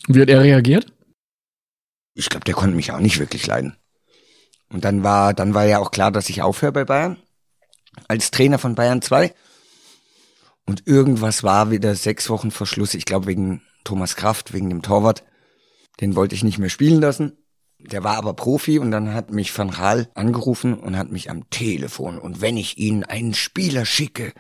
Wie 0.09 0.21
hat 0.21 0.29
er 0.29 0.41
reagiert? 0.41 0.93
Ich 2.15 2.29
glaube, 2.29 2.45
der 2.45 2.55
konnte 2.55 2.77
mich 2.77 2.93
auch 2.93 2.99
nicht 2.99 3.19
wirklich 3.19 3.47
leiden. 3.47 3.77
Und 4.69 4.85
dann 4.85 5.03
war, 5.03 5.35
dann 5.35 5.55
war 5.55 5.65
ja 5.65 5.79
auch 5.79 5.91
klar, 5.91 6.11
dass 6.11 6.29
ich 6.29 6.43
aufhöre 6.43 6.73
bei 6.73 6.85
Bayern. 6.85 7.19
Als 8.09 8.31
Trainer 8.31 8.59
von 8.59 8.75
Bayern 8.75 9.03
2. 9.03 9.35
Und 10.67 10.87
irgendwas 10.87 11.43
war 11.43 11.71
wieder 11.71 11.95
sechs 11.95 12.31
Wochen 12.31 12.51
vor 12.51 12.67
Schluss. 12.67 12.95
Ich 12.95 13.05
glaube 13.05 13.27
wegen 13.27 13.63
Thomas 13.85 14.17
Kraft, 14.17 14.53
wegen 14.53 14.71
dem 14.71 14.83
Torwart. 14.83 15.25
Den 16.01 16.17
wollte 16.17 16.35
ich 16.35 16.45
nicht 16.45 16.59
mehr 16.59 16.71
spielen 16.71 17.01
lassen. 17.01 17.37
Der 17.91 18.05
war 18.05 18.17
aber 18.17 18.35
Profi 18.35 18.79
und 18.79 18.91
dann 18.91 19.13
hat 19.13 19.33
mich 19.33 19.57
Van 19.57 19.71
Gaal 19.71 20.09
angerufen 20.15 20.75
und 20.75 20.97
hat 20.97 21.11
mich 21.11 21.31
am 21.31 21.49
Telefon. 21.51 22.19
Und 22.19 22.41
wenn 22.41 22.57
ich 22.57 22.79
Ihnen 22.79 23.05
einen 23.05 23.35
Spieler 23.35 23.85
schicke, 23.85 24.33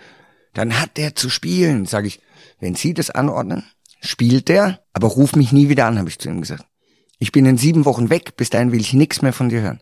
dann 0.54 0.80
hat 0.80 0.96
der 0.96 1.14
zu 1.14 1.28
spielen. 1.28 1.86
Sag 1.86 2.06
ich, 2.06 2.20
wenn 2.60 2.74
Sie 2.74 2.94
das 2.94 3.10
anordnen, 3.10 3.64
spielt 4.00 4.48
der, 4.48 4.80
aber 4.92 5.08
ruf 5.08 5.34
mich 5.34 5.52
nie 5.52 5.68
wieder 5.68 5.86
an, 5.86 5.98
habe 5.98 6.08
ich 6.08 6.18
zu 6.18 6.28
ihm 6.28 6.40
gesagt. 6.40 6.66
Ich 7.18 7.32
bin 7.32 7.46
in 7.46 7.56
sieben 7.56 7.84
Wochen 7.84 8.10
weg, 8.10 8.36
bis 8.36 8.50
dahin 8.50 8.72
will 8.72 8.80
ich 8.80 8.94
nichts 8.94 9.22
mehr 9.22 9.32
von 9.32 9.48
dir 9.48 9.62
hören. 9.62 9.80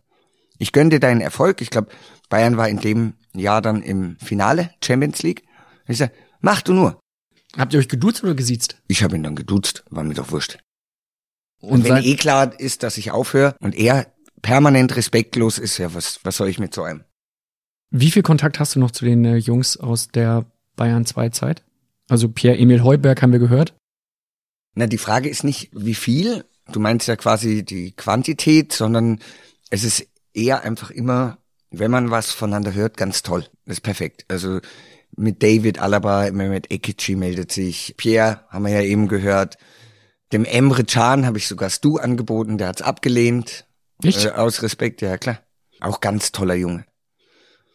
Ich 0.58 0.72
gönne 0.72 0.90
dir 0.90 1.00
deinen 1.00 1.22
Erfolg. 1.22 1.62
Ich 1.62 1.70
glaube, 1.70 1.88
Bayern 2.28 2.58
war 2.58 2.68
in 2.68 2.80
dem 2.80 3.14
Jahr 3.34 3.62
dann 3.62 3.82
im 3.82 4.18
Finale, 4.18 4.70
Champions 4.84 5.22
League. 5.22 5.44
Ich 5.88 5.98
sag, 5.98 6.12
mach 6.40 6.60
du 6.62 6.74
nur. 6.74 7.00
Habt 7.56 7.72
ihr 7.72 7.80
euch 7.80 7.88
geduzt 7.88 8.22
oder 8.22 8.34
gesiezt? 8.34 8.76
Ich 8.86 9.02
habe 9.02 9.16
ihn 9.16 9.22
dann 9.22 9.36
geduzt, 9.36 9.84
war 9.90 10.04
mir 10.04 10.14
doch 10.14 10.30
wurscht. 10.30 10.58
Und, 11.60 11.72
Und 11.72 11.84
wenn 11.84 12.02
eh 12.02 12.16
klar 12.16 12.58
ist, 12.58 12.82
dass 12.82 12.96
ich 12.96 13.10
aufhöre 13.10 13.54
und 13.60 13.74
er 13.74 14.06
permanent 14.42 14.96
respektlos 14.96 15.58
ist, 15.58 15.78
ja, 15.78 15.92
was, 15.94 16.20
was 16.24 16.36
soll 16.36 16.48
ich 16.48 16.58
mit 16.58 16.74
so 16.74 16.82
einem? 16.82 17.04
Wie 17.90 18.10
viel 18.10 18.22
Kontakt 18.22 18.58
hast 18.58 18.74
du 18.74 18.80
noch 18.80 18.92
zu 18.92 19.04
den 19.04 19.24
äh, 19.24 19.36
Jungs 19.36 19.76
aus 19.76 20.08
der 20.08 20.46
Bayern 20.76 21.04
2 21.04 21.30
Zeit? 21.30 21.62
Also 22.08 22.28
Pierre-Emil 22.28 22.82
Heuberg 22.82 23.20
haben 23.20 23.32
wir 23.32 23.38
gehört. 23.38 23.74
Na, 24.74 24.86
die 24.86 24.98
Frage 24.98 25.28
ist 25.28 25.44
nicht, 25.44 25.70
wie 25.72 25.94
viel. 25.94 26.44
Du 26.72 26.80
meinst 26.80 27.08
ja 27.08 27.16
quasi 27.16 27.64
die 27.64 27.92
Quantität, 27.92 28.72
sondern 28.72 29.18
es 29.70 29.84
ist 29.84 30.06
eher 30.32 30.62
einfach 30.62 30.90
immer, 30.90 31.38
wenn 31.70 31.90
man 31.90 32.10
was 32.10 32.30
voneinander 32.32 32.74
hört, 32.74 32.96
ganz 32.96 33.22
toll. 33.22 33.44
Das 33.66 33.78
ist 33.78 33.80
perfekt. 33.82 34.24
Also 34.28 34.60
mit 35.16 35.42
David 35.42 35.80
Alaba, 35.80 36.30
Mehmet 36.30 36.70
Ekici 36.70 37.16
meldet 37.16 37.52
sich. 37.52 37.94
Pierre 37.96 38.44
haben 38.48 38.64
wir 38.64 38.72
ja 38.72 38.82
eben 38.82 39.08
gehört. 39.08 39.58
Dem 40.32 40.44
Emre 40.44 40.84
Can 40.84 41.26
habe 41.26 41.38
ich 41.38 41.48
sogar 41.48 41.70
Stu 41.70 41.98
angeboten, 41.98 42.58
der 42.58 42.68
hat's 42.68 42.82
abgelehnt. 42.82 43.66
Echt? 44.02 44.24
Äh, 44.24 44.30
aus 44.30 44.62
Respekt, 44.62 45.02
ja 45.02 45.18
klar. 45.18 45.40
Auch 45.80 46.00
ganz 46.00 46.32
toller 46.32 46.54
Junge. 46.54 46.86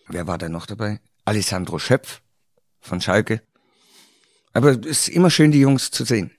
Wer 0.07 0.27
war 0.27 0.37
da 0.37 0.49
noch 0.49 0.65
dabei? 0.65 0.99
Alessandro 1.25 1.79
Schöpf 1.79 2.21
von 2.79 3.01
Schalke. 3.01 3.41
Aber 4.53 4.71
es 4.71 4.85
ist 4.85 5.09
immer 5.09 5.29
schön, 5.29 5.51
die 5.51 5.59
Jungs 5.59 5.91
zu 5.91 6.05
sehen. 6.05 6.31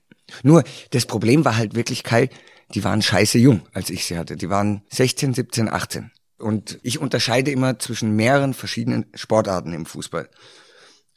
Nur, 0.43 0.63
das 0.91 1.05
Problem 1.05 1.45
war 1.45 1.55
halt 1.55 1.75
wirklich, 1.75 2.03
Kai, 2.03 2.29
die 2.73 2.83
waren 2.83 3.01
scheiße 3.01 3.37
jung, 3.37 3.67
als 3.73 3.89
ich 3.89 4.05
sie 4.05 4.17
hatte. 4.17 4.35
Die 4.35 4.49
waren 4.49 4.83
16, 4.89 5.33
17, 5.33 5.69
18. 5.69 6.11
Und 6.37 6.79
ich 6.83 6.99
unterscheide 6.99 7.51
immer 7.51 7.79
zwischen 7.79 8.15
mehreren 8.15 8.53
verschiedenen 8.53 9.05
Sportarten 9.13 9.73
im 9.73 9.85
Fußball. 9.85 10.29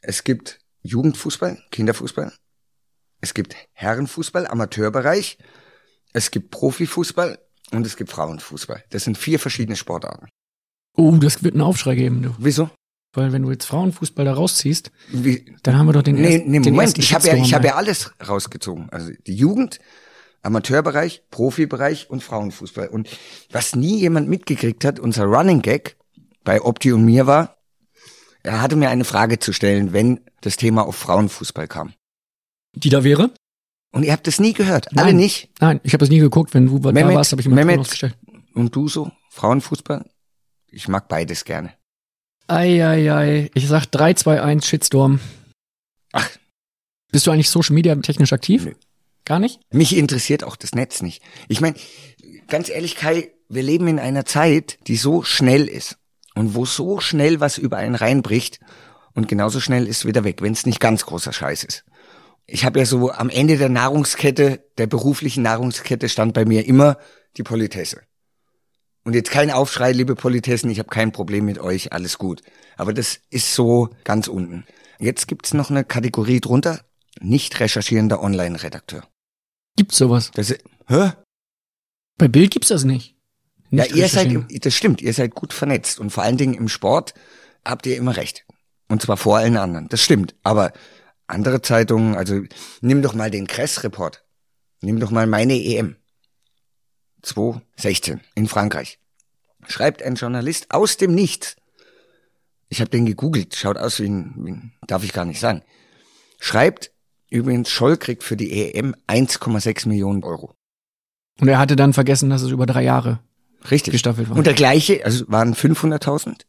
Es 0.02 0.24
gibt 0.24 0.60
Jugendfußball, 0.82 1.58
Kinderfußball. 1.70 2.32
Es 3.20 3.34
gibt 3.34 3.54
Herrenfußball, 3.72 4.46
Amateurbereich. 4.46 5.38
Es 6.12 6.30
gibt 6.30 6.50
Profifußball 6.50 7.38
und 7.72 7.86
es 7.86 7.96
gibt 7.96 8.10
Frauenfußball. 8.10 8.84
Das 8.90 9.04
sind 9.04 9.16
vier 9.16 9.38
verschiedene 9.38 9.76
Sportarten. 9.76 10.28
Oh, 10.96 11.12
das 11.12 11.42
wird 11.44 11.54
einen 11.54 11.62
Aufschrei 11.62 11.94
geben, 11.94 12.22
du. 12.22 12.34
Wieso? 12.38 12.70
Weil 13.12 13.32
wenn 13.32 13.42
du 13.42 13.50
jetzt 13.50 13.66
Frauenfußball 13.66 14.24
da 14.24 14.34
rausziehst, 14.34 14.92
Wie, 15.08 15.56
dann 15.62 15.76
haben 15.76 15.86
wir 15.86 15.92
doch 15.92 16.02
den, 16.02 16.16
nee, 16.16 16.36
ersten, 16.36 16.50
nee, 16.50 16.60
den 16.60 16.74
Moment, 16.74 16.98
ich 16.98 17.12
habe 17.12 17.26
ja, 17.26 17.34
ich 17.34 17.54
habe 17.54 17.64
ey. 17.64 17.70
ja 17.70 17.76
alles 17.76 18.12
rausgezogen. 18.26 18.88
Also 18.90 19.10
die 19.26 19.34
Jugend, 19.34 19.80
Amateurbereich, 20.42 21.24
Profibereich 21.30 22.08
und 22.08 22.22
Frauenfußball. 22.22 22.88
Und 22.88 23.08
was 23.50 23.74
nie 23.74 23.98
jemand 23.98 24.28
mitgekriegt 24.28 24.84
hat, 24.84 25.00
unser 25.00 25.24
Running 25.24 25.60
Gag 25.60 25.96
bei 26.44 26.62
Opti 26.62 26.92
und 26.92 27.04
mir 27.04 27.26
war, 27.26 27.56
er 28.42 28.62
hatte 28.62 28.76
mir 28.76 28.88
eine 28.88 29.04
Frage 29.04 29.38
zu 29.38 29.52
stellen, 29.52 29.92
wenn 29.92 30.20
das 30.40 30.56
Thema 30.56 30.86
auf 30.86 30.96
Frauenfußball 30.96 31.68
kam. 31.68 31.92
Die 32.74 32.88
da 32.88 33.04
wäre? 33.04 33.32
Und 33.92 34.04
ihr 34.04 34.12
habt 34.12 34.26
das 34.26 34.38
nie 34.38 34.52
gehört, 34.52 34.88
alle 34.96 35.08
Nein. 35.08 35.16
nicht. 35.16 35.50
Nein, 35.60 35.80
ich 35.82 35.92
habe 35.92 36.00
das 36.00 36.10
nie 36.10 36.20
geguckt. 36.20 36.54
Wenn 36.54 36.66
du 36.66 36.78
da 36.78 36.92
Mehmet, 36.92 37.14
warst, 37.14 37.32
habe 37.32 37.42
ich 37.42 37.48
mir 37.48 37.56
Mehmet. 37.56 37.80
das 37.80 37.90
gestellt. 37.90 38.16
Und 38.54 38.74
du 38.74 38.88
so, 38.88 39.10
Frauenfußball? 39.30 40.04
Ich 40.70 40.86
mag 40.86 41.08
beides 41.08 41.44
gerne. 41.44 41.72
Ei, 42.46 42.84
ei, 42.86 43.12
ei. 43.12 43.50
Ich 43.54 43.66
sag 43.66 43.86
3, 43.86 44.14
2, 44.14 44.42
1, 44.42 44.66
Shitstorm. 44.66 45.20
Ach. 46.12 46.28
Bist 47.10 47.26
du 47.26 47.30
eigentlich 47.32 47.50
Social 47.50 47.74
Media 47.74 47.94
technisch 47.96 48.32
aktiv? 48.32 48.64
Nö. 48.64 48.74
Gar 49.24 49.40
nicht? 49.40 49.60
Mich 49.72 49.96
interessiert 49.96 50.44
auch 50.44 50.56
das 50.56 50.74
Netz 50.74 51.02
nicht. 51.02 51.22
Ich 51.48 51.60
meine, 51.60 51.76
ganz 52.48 52.68
ehrlich, 52.68 52.96
Kai, 52.96 53.30
wir 53.48 53.62
leben 53.62 53.88
in 53.88 53.98
einer 53.98 54.24
Zeit, 54.24 54.78
die 54.86 54.96
so 54.96 55.22
schnell 55.22 55.66
ist 55.66 55.98
und 56.34 56.54
wo 56.54 56.64
so 56.64 57.00
schnell 57.00 57.40
was 57.40 57.58
über 57.58 57.76
einen 57.76 57.94
reinbricht 57.96 58.60
und 59.14 59.28
genauso 59.28 59.60
schnell 59.60 59.86
ist 59.86 60.06
wieder 60.06 60.24
weg, 60.24 60.42
wenn 60.42 60.52
es 60.52 60.66
nicht 60.66 60.80
ganz 60.80 61.04
großer 61.06 61.32
Scheiß 61.32 61.64
ist. 61.64 61.84
Ich 62.52 62.64
habe 62.64 62.80
ja 62.80 62.84
so 62.84 63.12
am 63.12 63.30
Ende 63.30 63.56
der 63.56 63.68
Nahrungskette, 63.68 64.64
der 64.76 64.88
beruflichen 64.88 65.42
Nahrungskette 65.44 66.08
stand 66.08 66.34
bei 66.34 66.44
mir 66.44 66.66
immer 66.66 66.98
die 67.36 67.44
Politesse. 67.44 68.02
Und 69.04 69.14
jetzt 69.14 69.30
kein 69.30 69.52
Aufschrei, 69.52 69.92
liebe 69.92 70.16
Politessen, 70.16 70.68
ich 70.68 70.80
habe 70.80 70.88
kein 70.88 71.12
Problem 71.12 71.44
mit 71.44 71.60
euch, 71.60 71.92
alles 71.92 72.18
gut. 72.18 72.42
Aber 72.76 72.92
das 72.92 73.20
ist 73.30 73.54
so 73.54 73.90
ganz 74.02 74.26
unten. 74.26 74.66
Jetzt 74.98 75.28
gibt's 75.28 75.54
noch 75.54 75.70
eine 75.70 75.84
Kategorie 75.84 76.40
drunter, 76.40 76.80
nicht 77.20 77.60
recherchierender 77.60 78.20
Online-Redakteur. 78.20 79.04
Gibt's 79.76 79.96
sowas? 79.96 80.32
Das 80.34 80.50
hä? 80.88 81.12
Bei 82.18 82.26
Bild 82.26 82.50
gibt's 82.50 82.68
das 82.68 82.82
nicht. 82.82 83.14
Ja, 83.70 83.84
Nicht 83.84 83.94
ihr 83.94 84.08
seid, 84.08 84.36
das 84.64 84.74
stimmt, 84.74 85.00
ihr 85.00 85.14
seid 85.14 85.36
gut 85.36 85.52
vernetzt 85.52 86.00
und 86.00 86.10
vor 86.10 86.24
allen 86.24 86.36
Dingen 86.36 86.54
im 86.54 86.68
Sport 86.68 87.14
habt 87.64 87.86
ihr 87.86 87.96
immer 87.96 88.16
recht. 88.16 88.44
Und 88.88 89.02
zwar 89.02 89.16
vor 89.16 89.36
allen 89.36 89.56
anderen. 89.56 89.88
Das 89.88 90.02
stimmt. 90.02 90.34
Aber 90.42 90.72
andere 91.30 91.62
Zeitungen, 91.62 92.14
also 92.14 92.42
nimm 92.80 93.02
doch 93.02 93.14
mal 93.14 93.30
den 93.30 93.46
Kress-Report. 93.46 94.24
Nimm 94.82 95.00
doch 95.00 95.10
mal 95.10 95.26
meine 95.26 95.54
EM. 95.54 95.96
2016 97.22 98.20
in 98.34 98.48
Frankreich. 98.48 98.98
Schreibt 99.68 100.02
ein 100.02 100.14
Journalist 100.14 100.70
aus 100.70 100.96
dem 100.96 101.14
Nichts. 101.14 101.56
Ich 102.68 102.80
habe 102.80 102.90
den 102.90 103.04
gegoogelt, 103.04 103.54
schaut 103.56 103.76
aus 103.76 104.00
wie 104.00 104.08
ein, 104.08 104.34
wie 104.38 104.52
ein, 104.52 104.72
darf 104.86 105.04
ich 105.04 105.12
gar 105.12 105.24
nicht 105.24 105.40
sagen. 105.40 105.62
Schreibt 106.38 106.92
übrigens, 107.28 107.70
Scholl 107.70 107.96
kriegt 107.96 108.22
für 108.22 108.36
die 108.36 108.72
EM 108.72 108.94
1,6 109.06 109.88
Millionen 109.88 110.24
Euro. 110.24 110.54
Und 111.40 111.48
er 111.48 111.58
hatte 111.58 111.76
dann 111.76 111.92
vergessen, 111.92 112.30
dass 112.30 112.42
es 112.42 112.50
über 112.50 112.66
drei 112.66 112.82
Jahre 112.82 113.20
Richtig. 113.70 113.92
gestaffelt 113.92 114.30
war. 114.30 114.36
Und 114.36 114.46
der 114.46 114.54
gleiche, 114.54 115.04
also 115.04 115.24
waren 115.28 115.54
500.000. 115.54 116.42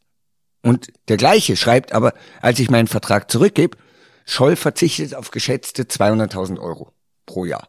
Und 0.62 0.92
der 1.08 1.16
gleiche 1.16 1.56
schreibt 1.56 1.92
aber, 1.92 2.14
als 2.40 2.58
ich 2.60 2.70
meinen 2.70 2.86
Vertrag 2.86 3.30
zurückgebe, 3.30 3.76
Scholl 4.24 4.56
verzichtet 4.56 5.14
auf 5.14 5.30
geschätzte 5.30 5.84
200.000 5.84 6.58
Euro 6.60 6.92
pro 7.26 7.44
Jahr. 7.44 7.68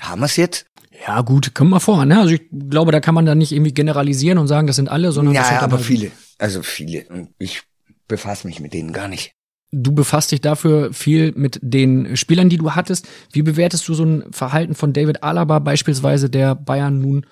Haben 0.00 0.20
wir's 0.20 0.36
jetzt? 0.36 0.66
ja, 1.06 1.20
gut, 1.22 1.54
kommt 1.54 1.70
mal 1.70 1.80
vor. 1.80 2.04
Ne? 2.04 2.18
Also 2.18 2.34
ich 2.34 2.42
glaube, 2.50 2.92
da 2.92 3.00
kann 3.00 3.14
man 3.14 3.26
dann 3.26 3.38
nicht 3.38 3.52
irgendwie 3.52 3.74
generalisieren 3.74 4.38
und 4.38 4.48
sagen, 4.48 4.66
das 4.66 4.76
sind 4.76 4.88
alle, 4.88 5.12
sondern 5.12 5.34
ja, 5.34 5.48
dann 5.48 5.58
aber 5.58 5.78
viele. 5.78 6.10
Also 6.38 6.62
viele. 6.62 7.06
Und 7.08 7.30
ich 7.38 7.62
befasse 8.08 8.46
mich 8.46 8.60
mit 8.60 8.72
denen 8.72 8.92
gar 8.92 9.08
nicht. 9.08 9.32
Du 9.72 9.92
befasst 9.92 10.30
dich 10.30 10.40
dafür 10.40 10.92
viel 10.92 11.32
mit 11.32 11.58
den 11.60 12.16
Spielern, 12.16 12.48
die 12.48 12.56
du 12.56 12.72
hattest. 12.72 13.08
Wie 13.32 13.42
bewertest 13.42 13.86
du 13.88 13.94
so 13.94 14.04
ein 14.04 14.32
Verhalten 14.32 14.74
von 14.74 14.92
David 14.92 15.22
Alaba 15.22 15.58
beispielsweise, 15.58 16.30
der 16.30 16.54
Bayern 16.54 17.00
nun 17.00 17.26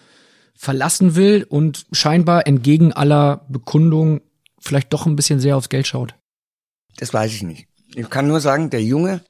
verlassen 0.54 1.14
will 1.14 1.46
und 1.48 1.86
scheinbar 1.92 2.46
entgegen 2.46 2.92
aller 2.92 3.46
Bekundung 3.48 4.20
vielleicht 4.58 4.92
doch 4.92 5.06
ein 5.06 5.16
bisschen 5.16 5.40
sehr 5.40 5.56
aufs 5.56 5.68
Geld 5.68 5.86
schaut? 5.86 6.14
Das 6.96 7.14
weiß 7.14 7.32
ich 7.32 7.42
nicht. 7.42 7.68
Ich 7.94 8.10
kann 8.10 8.26
nur 8.26 8.40
sagen, 8.40 8.70
der 8.70 8.82
Junge, 8.82 9.22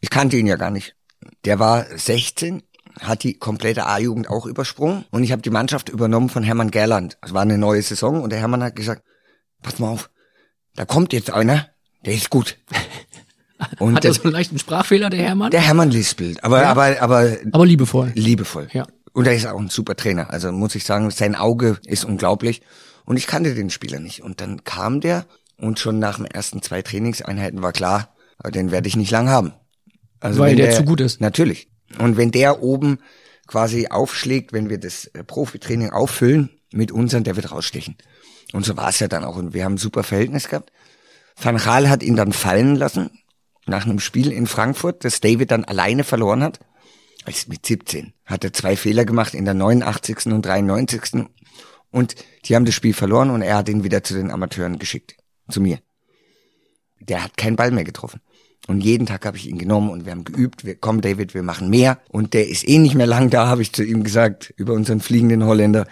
ich 0.00 0.10
kannte 0.10 0.36
ihn 0.36 0.46
ja 0.46 0.56
gar 0.56 0.70
nicht. 0.70 0.94
Der 1.44 1.58
war 1.58 1.84
16, 1.96 2.62
hat 3.00 3.22
die 3.22 3.34
komplette 3.34 3.86
A-Jugend 3.86 4.28
auch 4.28 4.46
übersprungen 4.46 5.04
und 5.10 5.22
ich 5.24 5.32
habe 5.32 5.42
die 5.42 5.50
Mannschaft 5.50 5.88
übernommen 5.88 6.28
von 6.28 6.42
Hermann 6.42 6.70
Gerland. 6.70 7.18
Es 7.22 7.32
war 7.32 7.42
eine 7.42 7.58
neue 7.58 7.82
Saison 7.82 8.22
und 8.22 8.30
der 8.30 8.38
Hermann 8.40 8.62
hat 8.62 8.76
gesagt, 8.76 9.02
pass 9.62 9.78
mal 9.78 9.88
auf, 9.88 10.10
da 10.74 10.84
kommt 10.84 11.12
jetzt 11.12 11.30
einer, 11.30 11.68
der 12.04 12.14
ist 12.14 12.30
gut. 12.30 12.58
Und 13.78 13.94
Hat 13.96 14.04
er 14.04 14.12
so 14.14 14.22
einen 14.24 14.32
leichten 14.32 14.58
Sprachfehler, 14.58 15.10
der 15.10 15.20
Hermann? 15.22 15.50
der 15.50 15.60
Hermann 15.60 15.90
lispelt, 15.90 16.42
aber, 16.44 16.62
Ja. 16.62 16.70
aber, 16.70 17.00
aber 17.00 17.36
Aber 17.52 17.66
liebevoll. 17.66 18.10
liebevoll. 18.14 18.68
Ja. 18.72 18.86
Und 19.12 19.26
er 19.26 19.34
ist 19.36 19.46
auch 19.46 19.60
ein 19.60 19.68
super 19.68 19.94
Trainer. 19.94 20.30
Also 20.30 20.50
muss 20.52 20.74
ich 20.74 20.84
sagen, 20.84 21.10
sein 21.10 21.34
Auge 21.36 21.78
ist 21.86 22.04
unglaublich. 22.04 22.62
Und 23.04 23.16
ich 23.18 23.26
kannte 23.26 23.54
den 23.54 23.68
Spieler 23.68 24.00
nicht. 24.00 24.22
Und 24.22 24.40
dann 24.40 24.64
kam 24.64 25.00
der 25.00 25.26
und 25.56 25.78
schon 25.78 25.98
nach 25.98 26.16
den 26.16 26.26
ersten 26.26 26.62
zwei 26.62 26.82
Trainingseinheiten 26.82 27.62
war 27.62 27.72
klar, 27.72 28.14
den 28.50 28.70
werde 28.70 28.88
ich 28.88 28.96
nicht 28.96 29.10
lang 29.10 29.28
haben. 29.28 29.52
Also 30.20 30.40
Weil 30.40 30.50
wenn 30.50 30.58
der 30.58 30.72
zu 30.72 30.84
gut 30.84 31.00
ist. 31.00 31.20
Natürlich. 31.20 31.68
Und 31.98 32.16
wenn 32.16 32.30
der 32.30 32.62
oben 32.62 32.98
quasi 33.46 33.88
aufschlägt, 33.88 34.52
wenn 34.52 34.70
wir 34.70 34.78
das 34.78 35.06
äh, 35.06 35.24
Profitraining 35.24 35.90
auffüllen 35.90 36.50
mit 36.72 36.92
unseren, 36.92 37.24
der 37.24 37.36
wird 37.36 37.50
rausstechen. 37.50 37.96
Und 38.52 38.64
so 38.64 38.76
war 38.76 38.88
es 38.88 39.00
ja 39.00 39.08
dann 39.08 39.24
auch. 39.24 39.36
Und 39.36 39.52
wir 39.52 39.64
haben 39.64 39.74
ein 39.74 39.78
super 39.78 40.02
Verhältnis 40.02 40.48
gehabt. 40.48 40.72
Van 41.40 41.56
Gaal 41.56 41.88
hat 41.88 42.02
ihn 42.02 42.16
dann 42.16 42.32
fallen 42.32 42.76
lassen 42.76 43.10
nach 43.66 43.84
einem 43.84 44.00
Spiel 44.00 44.32
in 44.32 44.46
Frankfurt, 44.46 45.04
das 45.04 45.20
David 45.20 45.50
dann 45.50 45.64
alleine 45.64 46.04
verloren 46.04 46.42
hat. 46.42 46.60
Also 47.24 47.48
mit 47.48 47.64
17 47.64 48.12
hat 48.24 48.44
er 48.44 48.52
zwei 48.52 48.76
Fehler 48.76 49.04
gemacht 49.04 49.34
in 49.34 49.44
der 49.44 49.54
89. 49.54 50.26
und 50.26 50.44
93. 50.44 51.26
Und 51.90 52.16
die 52.44 52.56
haben 52.56 52.64
das 52.64 52.74
Spiel 52.74 52.94
verloren 52.94 53.30
und 53.30 53.42
er 53.42 53.56
hat 53.56 53.68
ihn 53.68 53.84
wieder 53.84 54.02
zu 54.02 54.14
den 54.14 54.30
Amateuren 54.30 54.78
geschickt. 54.78 55.16
Zu 55.52 55.60
mir. 55.60 55.78
Der 57.00 57.22
hat 57.22 57.36
keinen 57.36 57.56
Ball 57.56 57.70
mehr 57.70 57.84
getroffen. 57.84 58.20
Und 58.68 58.80
jeden 58.80 59.06
Tag 59.06 59.26
habe 59.26 59.36
ich 59.36 59.48
ihn 59.48 59.58
genommen 59.58 59.90
und 59.90 60.04
wir 60.04 60.12
haben 60.12 60.24
geübt. 60.24 60.64
Wir, 60.64 60.76
komm, 60.76 61.00
David, 61.00 61.34
wir 61.34 61.42
machen 61.42 61.68
mehr. 61.68 61.98
Und 62.08 62.32
der 62.32 62.48
ist 62.48 62.66
eh 62.66 62.78
nicht 62.78 62.94
mehr 62.94 63.06
lang 63.06 63.28
da, 63.28 63.48
habe 63.48 63.62
ich 63.62 63.72
zu 63.72 63.82
ihm 63.82 64.04
gesagt, 64.04 64.54
über 64.56 64.72
unseren 64.72 65.00
fliegenden 65.00 65.44
Holländer. 65.44 65.86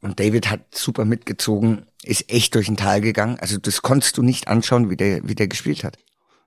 Und 0.00 0.18
David 0.18 0.50
hat 0.50 0.60
super 0.74 1.04
mitgezogen, 1.04 1.86
ist 2.02 2.30
echt 2.30 2.54
durch 2.54 2.66
den 2.66 2.76
Tal 2.76 3.00
gegangen. 3.00 3.38
Also 3.40 3.58
das 3.58 3.82
konntest 3.82 4.16
du 4.16 4.22
nicht 4.22 4.48
anschauen, 4.48 4.90
wie 4.90 4.96
der, 4.96 5.28
wie 5.28 5.34
der 5.34 5.48
gespielt 5.48 5.84
hat. 5.84 5.98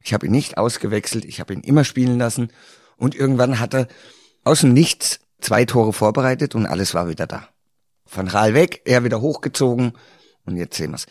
Ich 0.04 0.14
habe 0.14 0.26
ihn 0.26 0.32
nicht 0.32 0.58
ausgewechselt, 0.58 1.26
ich 1.26 1.40
habe 1.40 1.54
ihn 1.54 1.62
immer 1.62 1.84
spielen 1.84 2.18
lassen. 2.18 2.50
Und 2.98 3.16
irgendwann 3.16 3.60
hat 3.60 3.74
er 3.74 3.88
aus 4.44 4.62
dem 4.62 4.74
Nichts 4.74 5.20
zwei 5.40 5.66
Tore 5.66 5.94
vorbereitet 5.94 6.54
und 6.54 6.66
alles 6.66 6.94
war 6.94 7.08
wieder 7.08 7.28
da. 7.28 7.48
Von 8.06 8.28
Rahl 8.28 8.54
weg, 8.54 8.82
er 8.86 9.04
wieder 9.04 9.22
hochgezogen 9.22 9.94
und 10.46 10.58
jetzt 10.58 10.76
sehen 10.78 10.92
wir's. 10.92 11.06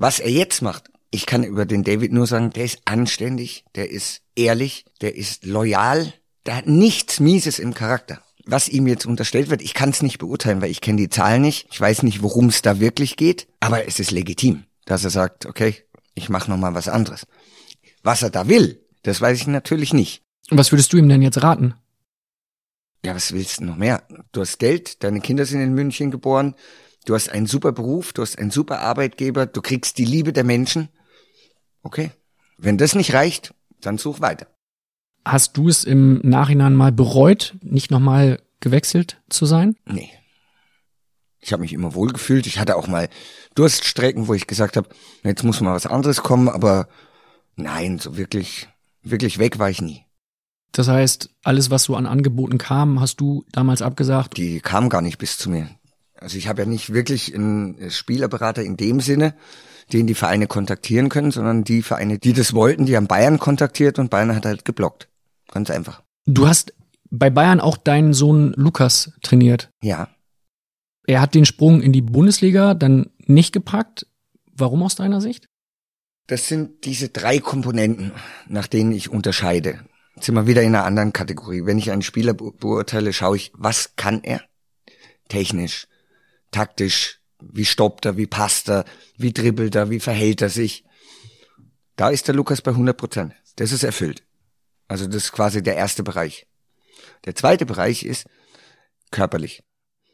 Was 0.00 0.20
er 0.20 0.30
jetzt 0.30 0.62
macht, 0.62 0.92
ich 1.10 1.26
kann 1.26 1.42
über 1.42 1.66
den 1.66 1.82
David 1.82 2.12
nur 2.12 2.28
sagen, 2.28 2.50
der 2.50 2.64
ist 2.64 2.78
anständig, 2.84 3.64
der 3.74 3.90
ist 3.90 4.22
ehrlich, 4.36 4.84
der 5.00 5.16
ist 5.16 5.44
loyal, 5.44 6.14
der 6.46 6.54
hat 6.54 6.68
nichts 6.68 7.18
Mieses 7.18 7.58
im 7.58 7.74
Charakter. 7.74 8.22
Was 8.46 8.68
ihm 8.68 8.86
jetzt 8.86 9.06
unterstellt 9.06 9.50
wird, 9.50 9.60
ich 9.60 9.74
kann 9.74 9.90
es 9.90 10.00
nicht 10.00 10.18
beurteilen, 10.18 10.62
weil 10.62 10.70
ich 10.70 10.80
kenne 10.80 10.98
die 10.98 11.08
Zahlen 11.08 11.42
nicht. 11.42 11.66
Ich 11.72 11.80
weiß 11.80 12.04
nicht, 12.04 12.22
worum 12.22 12.46
es 12.46 12.62
da 12.62 12.78
wirklich 12.78 13.16
geht, 13.16 13.48
aber 13.58 13.88
es 13.88 13.98
ist 13.98 14.12
legitim, 14.12 14.66
dass 14.84 15.02
er 15.02 15.10
sagt, 15.10 15.46
okay, 15.46 15.74
ich 16.14 16.28
mache 16.28 16.48
noch 16.48 16.58
mal 16.58 16.74
was 16.74 16.88
anderes. 16.88 17.26
Was 18.04 18.22
er 18.22 18.30
da 18.30 18.46
will, 18.46 18.80
das 19.02 19.20
weiß 19.20 19.40
ich 19.40 19.48
natürlich 19.48 19.92
nicht. 19.92 20.22
Was 20.48 20.70
würdest 20.70 20.92
du 20.92 20.96
ihm 20.96 21.08
denn 21.08 21.22
jetzt 21.22 21.42
raten? 21.42 21.74
Ja, 23.04 23.16
was 23.16 23.32
willst 23.32 23.58
du 23.58 23.64
noch 23.64 23.76
mehr? 23.76 24.06
Du 24.30 24.42
hast 24.42 24.60
Geld, 24.60 25.02
deine 25.02 25.20
Kinder 25.20 25.44
sind 25.44 25.60
in 25.60 25.74
München 25.74 26.12
geboren, 26.12 26.54
du 27.08 27.14
hast 27.14 27.30
einen 27.30 27.46
super 27.46 27.72
Beruf, 27.72 28.12
du 28.12 28.22
hast 28.22 28.38
einen 28.38 28.50
super 28.50 28.80
Arbeitgeber, 28.80 29.46
du 29.46 29.62
kriegst 29.62 29.98
die 29.98 30.04
Liebe 30.04 30.32
der 30.32 30.44
Menschen. 30.44 30.88
Okay. 31.82 32.10
Wenn 32.58 32.76
das 32.76 32.94
nicht 32.94 33.14
reicht, 33.14 33.54
dann 33.80 33.98
such 33.98 34.20
weiter. 34.20 34.46
Hast 35.24 35.56
du 35.56 35.68
es 35.68 35.84
im 35.84 36.20
Nachhinein 36.22 36.74
mal 36.74 36.92
bereut, 36.92 37.56
nicht 37.62 37.90
nochmal 37.90 38.42
gewechselt 38.60 39.22
zu 39.30 39.46
sein? 39.46 39.76
Nee. 39.86 40.10
Ich 41.40 41.52
habe 41.52 41.62
mich 41.62 41.72
immer 41.72 41.94
wohlgefühlt. 41.94 42.46
Ich 42.46 42.58
hatte 42.58 42.76
auch 42.76 42.88
mal 42.88 43.08
Durststrecken, 43.54 44.28
wo 44.28 44.34
ich 44.34 44.46
gesagt 44.46 44.76
habe, 44.76 44.88
jetzt 45.22 45.44
muss 45.44 45.60
mal 45.60 45.74
was 45.74 45.86
anderes 45.86 46.22
kommen, 46.22 46.48
aber 46.48 46.88
nein, 47.56 47.98
so 47.98 48.16
wirklich, 48.16 48.68
wirklich 49.02 49.38
weg 49.38 49.58
war 49.58 49.70
ich 49.70 49.80
nie. 49.80 50.04
Das 50.72 50.88
heißt, 50.88 51.30
alles, 51.42 51.70
was 51.70 51.84
so 51.84 51.96
an 51.96 52.06
Angeboten 52.06 52.58
kam, 52.58 53.00
hast 53.00 53.20
du 53.20 53.44
damals 53.52 53.80
abgesagt? 53.80 54.36
Die 54.36 54.60
kamen 54.60 54.90
gar 54.90 55.00
nicht 55.00 55.18
bis 55.18 55.38
zu 55.38 55.48
mir. 55.48 55.77
Also 56.20 56.36
ich 56.36 56.48
habe 56.48 56.62
ja 56.62 56.68
nicht 56.68 56.92
wirklich 56.92 57.34
einen 57.34 57.90
Spielerberater 57.90 58.62
in 58.62 58.76
dem 58.76 59.00
Sinne, 59.00 59.34
den 59.92 60.06
die 60.06 60.14
Vereine 60.14 60.46
kontaktieren 60.46 61.08
können, 61.08 61.30
sondern 61.30 61.64
die 61.64 61.82
Vereine, 61.82 62.18
die 62.18 62.32
das 62.32 62.52
wollten, 62.52 62.86
die 62.86 62.96
haben 62.96 63.06
Bayern 63.06 63.38
kontaktiert 63.38 63.98
und 63.98 64.10
Bayern 64.10 64.34
hat 64.34 64.44
halt 64.44 64.64
geblockt. 64.64 65.08
Ganz 65.50 65.70
einfach. 65.70 66.02
Du 66.26 66.46
hast 66.46 66.74
bei 67.10 67.30
Bayern 67.30 67.60
auch 67.60 67.76
deinen 67.76 68.12
Sohn 68.12 68.52
Lukas 68.56 69.12
trainiert. 69.22 69.70
Ja. 69.82 70.08
Er 71.06 71.22
hat 71.22 71.34
den 71.34 71.46
Sprung 71.46 71.80
in 71.80 71.92
die 71.92 72.02
Bundesliga 72.02 72.74
dann 72.74 73.10
nicht 73.24 73.52
gepackt. 73.52 74.06
Warum 74.52 74.82
aus 74.82 74.94
deiner 74.94 75.20
Sicht? 75.20 75.48
Das 76.26 76.48
sind 76.48 76.84
diese 76.84 77.08
drei 77.08 77.38
Komponenten, 77.38 78.12
nach 78.46 78.66
denen 78.66 78.92
ich 78.92 79.08
unterscheide. 79.08 79.80
Jetzt 80.14 80.26
sind 80.26 80.34
wir 80.34 80.46
wieder 80.46 80.62
in 80.62 80.74
einer 80.74 80.84
anderen 80.84 81.14
Kategorie. 81.14 81.64
Wenn 81.64 81.78
ich 81.78 81.90
einen 81.90 82.02
Spieler 82.02 82.34
beurteile, 82.34 83.14
schaue 83.14 83.36
ich, 83.36 83.52
was 83.54 83.96
kann 83.96 84.22
er? 84.22 84.42
Technisch, 85.28 85.86
taktisch, 86.50 87.20
wie 87.40 87.64
stoppt 87.64 88.04
er, 88.04 88.16
wie 88.16 88.26
passt 88.26 88.68
er, 88.68 88.84
wie 89.16 89.32
dribbelt 89.32 89.74
er, 89.74 89.90
wie 89.90 90.00
verhält 90.00 90.42
er 90.42 90.50
sich. 90.50 90.84
Da 91.96 92.10
ist 92.10 92.28
der 92.28 92.34
Lukas 92.34 92.62
bei 92.62 92.70
100 92.70 92.96
Prozent. 92.96 93.34
Das 93.56 93.72
ist 93.72 93.82
erfüllt. 93.82 94.22
Also 94.86 95.06
das 95.06 95.24
ist 95.24 95.32
quasi 95.32 95.62
der 95.62 95.76
erste 95.76 96.02
Bereich. 96.02 96.46
Der 97.24 97.34
zweite 97.34 97.66
Bereich 97.66 98.04
ist 98.04 98.26
körperlich. 99.10 99.62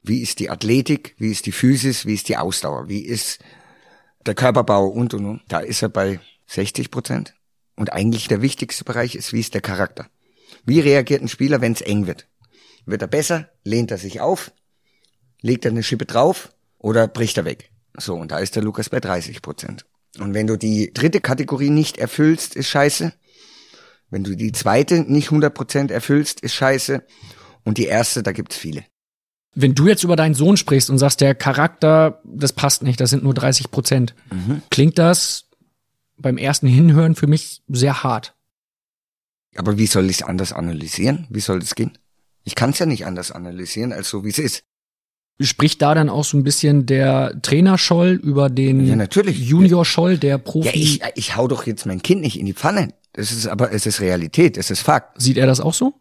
Wie 0.03 0.21
ist 0.21 0.39
die 0.39 0.51
Athletik? 0.51 1.15
Wie 1.19 1.31
ist 1.31 1.47
die 1.47 1.53
Physis? 1.53 2.07
Wie 2.07 2.15
ist 2.15 2.29
die 2.29 2.37
Ausdauer? 2.37 2.89
Wie 2.89 3.05
ist 3.05 3.39
der 4.27 4.35
Körperbau 4.35 4.87
und 4.87 5.15
und 5.15 5.25
und? 5.25 5.43
Da 5.49 5.61
ist 5.61 5.83
er 5.83 5.89
bei 5.89 6.21
60 6.47 6.91
Prozent. 6.91 7.35
Und 7.77 7.93
eigentlich 7.93 8.29
der 8.29 8.43
wichtigste 8.43 8.85
Bereich 8.85 9.15
ist, 9.15 9.33
wie 9.33 9.41
ist 9.41 9.55
der 9.55 9.61
Charakter? 9.61 10.09
Wie 10.65 10.81
reagiert 10.81 11.23
ein 11.23 11.29
Spieler, 11.29 11.61
wenn 11.61 11.73
es 11.73 11.81
eng 11.81 12.07
wird? 12.07 12.29
Wird 12.87 13.03
er 13.03 13.09
besser? 13.09 13.51
Lehnt 13.65 13.91
er 13.91 13.99
sich 13.99 14.21
auf? 14.21 14.53
Legt 15.45 15.67
er 15.67 15.73
eine 15.73 15.83
Schippe 15.83 16.07
drauf? 16.07 16.55
Oder 16.79 17.07
bricht 17.07 17.37
er 17.37 17.45
weg? 17.45 17.71
So, 17.99 18.15
und 18.15 18.33
da 18.33 18.39
ist 18.39 18.57
der 18.57 18.63
Lukas 18.63 18.89
bei 18.89 18.99
30 18.99 19.43
Prozent. 19.43 19.85
Und 20.19 20.33
wenn 20.33 20.47
du 20.47 20.57
die 20.57 20.91
dritte 20.95 21.21
Kategorie 21.21 21.69
nicht 21.69 21.99
erfüllst, 21.99 22.57
ist 22.57 22.69
scheiße. 22.71 23.13
Wenn 24.09 24.25
du 24.25 24.37
die 24.37 24.53
zweite 24.53 25.01
nicht 25.01 25.27
100 25.27 25.53
Prozent 25.53 25.91
erfüllst, 25.91 26.41
ist 26.41 26.55
scheiße. 26.55 27.05
Und 27.63 27.77
die 27.77 27.85
erste, 27.85 28.23
da 28.23 28.33
gibt's 28.33 28.57
viele. 28.57 28.85
Wenn 29.55 29.75
du 29.75 29.87
jetzt 29.87 30.03
über 30.03 30.17
deinen 30.17 30.35
Sohn 30.35 30.57
sprichst 30.57 30.89
und 30.89 30.97
sagst, 30.99 31.21
der 31.21 31.35
Charakter, 31.35 32.23
das 32.25 32.55
passt 32.55 32.83
nicht, 32.83 32.99
das 33.01 33.11
sind 33.11 33.23
nur 33.23 33.35
30 33.35 33.71
Prozent, 33.71 34.15
Mhm. 34.33 34.63
klingt 34.71 34.99
das 34.99 35.51
beim 36.17 36.39
ersten 36.39 36.69
Hinhören 36.69 37.17
für 37.17 37.27
mich 37.27 37.63
sehr 37.69 38.03
hart. 38.03 38.35
Aber 39.57 39.77
wie 39.77 39.87
soll 39.87 40.09
ich 40.09 40.21
es 40.21 40.23
anders 40.23 40.53
analysieren? 40.55 41.27
Wie 41.29 41.41
soll 41.41 41.59
das 41.61 41.75
gehen? 41.75 41.99
Ich 42.45 42.55
kann 42.55 42.71
es 42.71 42.79
ja 42.79 42.87
nicht 42.87 43.05
anders 43.05 43.31
analysieren, 43.31 43.93
als 43.93 44.09
so 44.09 44.25
wie 44.25 44.31
es 44.31 44.39
ist. 44.39 44.65
Spricht 45.41 45.83
da 45.83 45.95
dann 45.95 46.09
auch 46.09 46.25
so 46.25 46.37
ein 46.37 46.45
bisschen 46.45 46.87
der 46.87 47.41
Trainer 47.43 47.77
Scholl 47.77 48.21
über 48.23 48.49
den 48.49 48.87
Ja, 48.87 48.95
natürlich. 48.95 49.39
Junior 49.41 49.85
Scholl, 49.85 50.17
der 50.17 50.39
Profi? 50.39 50.69
Ja, 50.69 50.73
ich, 50.75 51.03
ich 51.17 51.37
hau 51.37 51.49
doch 51.49 51.67
jetzt 51.67 51.87
mein 51.87 52.03
Kind 52.03 52.21
nicht 52.21 52.39
in 52.39 52.47
die 52.47 52.55
Pfanne. 52.55 52.95
Das 53.13 53.33
ist 53.33 53.47
aber, 53.47 53.73
es 53.73 53.87
ist 53.87 54.01
Realität, 54.01 54.57
es 54.57 54.71
ist 54.71 54.81
Fakt. 54.81 55.21
Sieht 55.21 55.37
er 55.37 55.47
das 55.47 55.61
auch 55.61 55.75
so? 55.75 55.95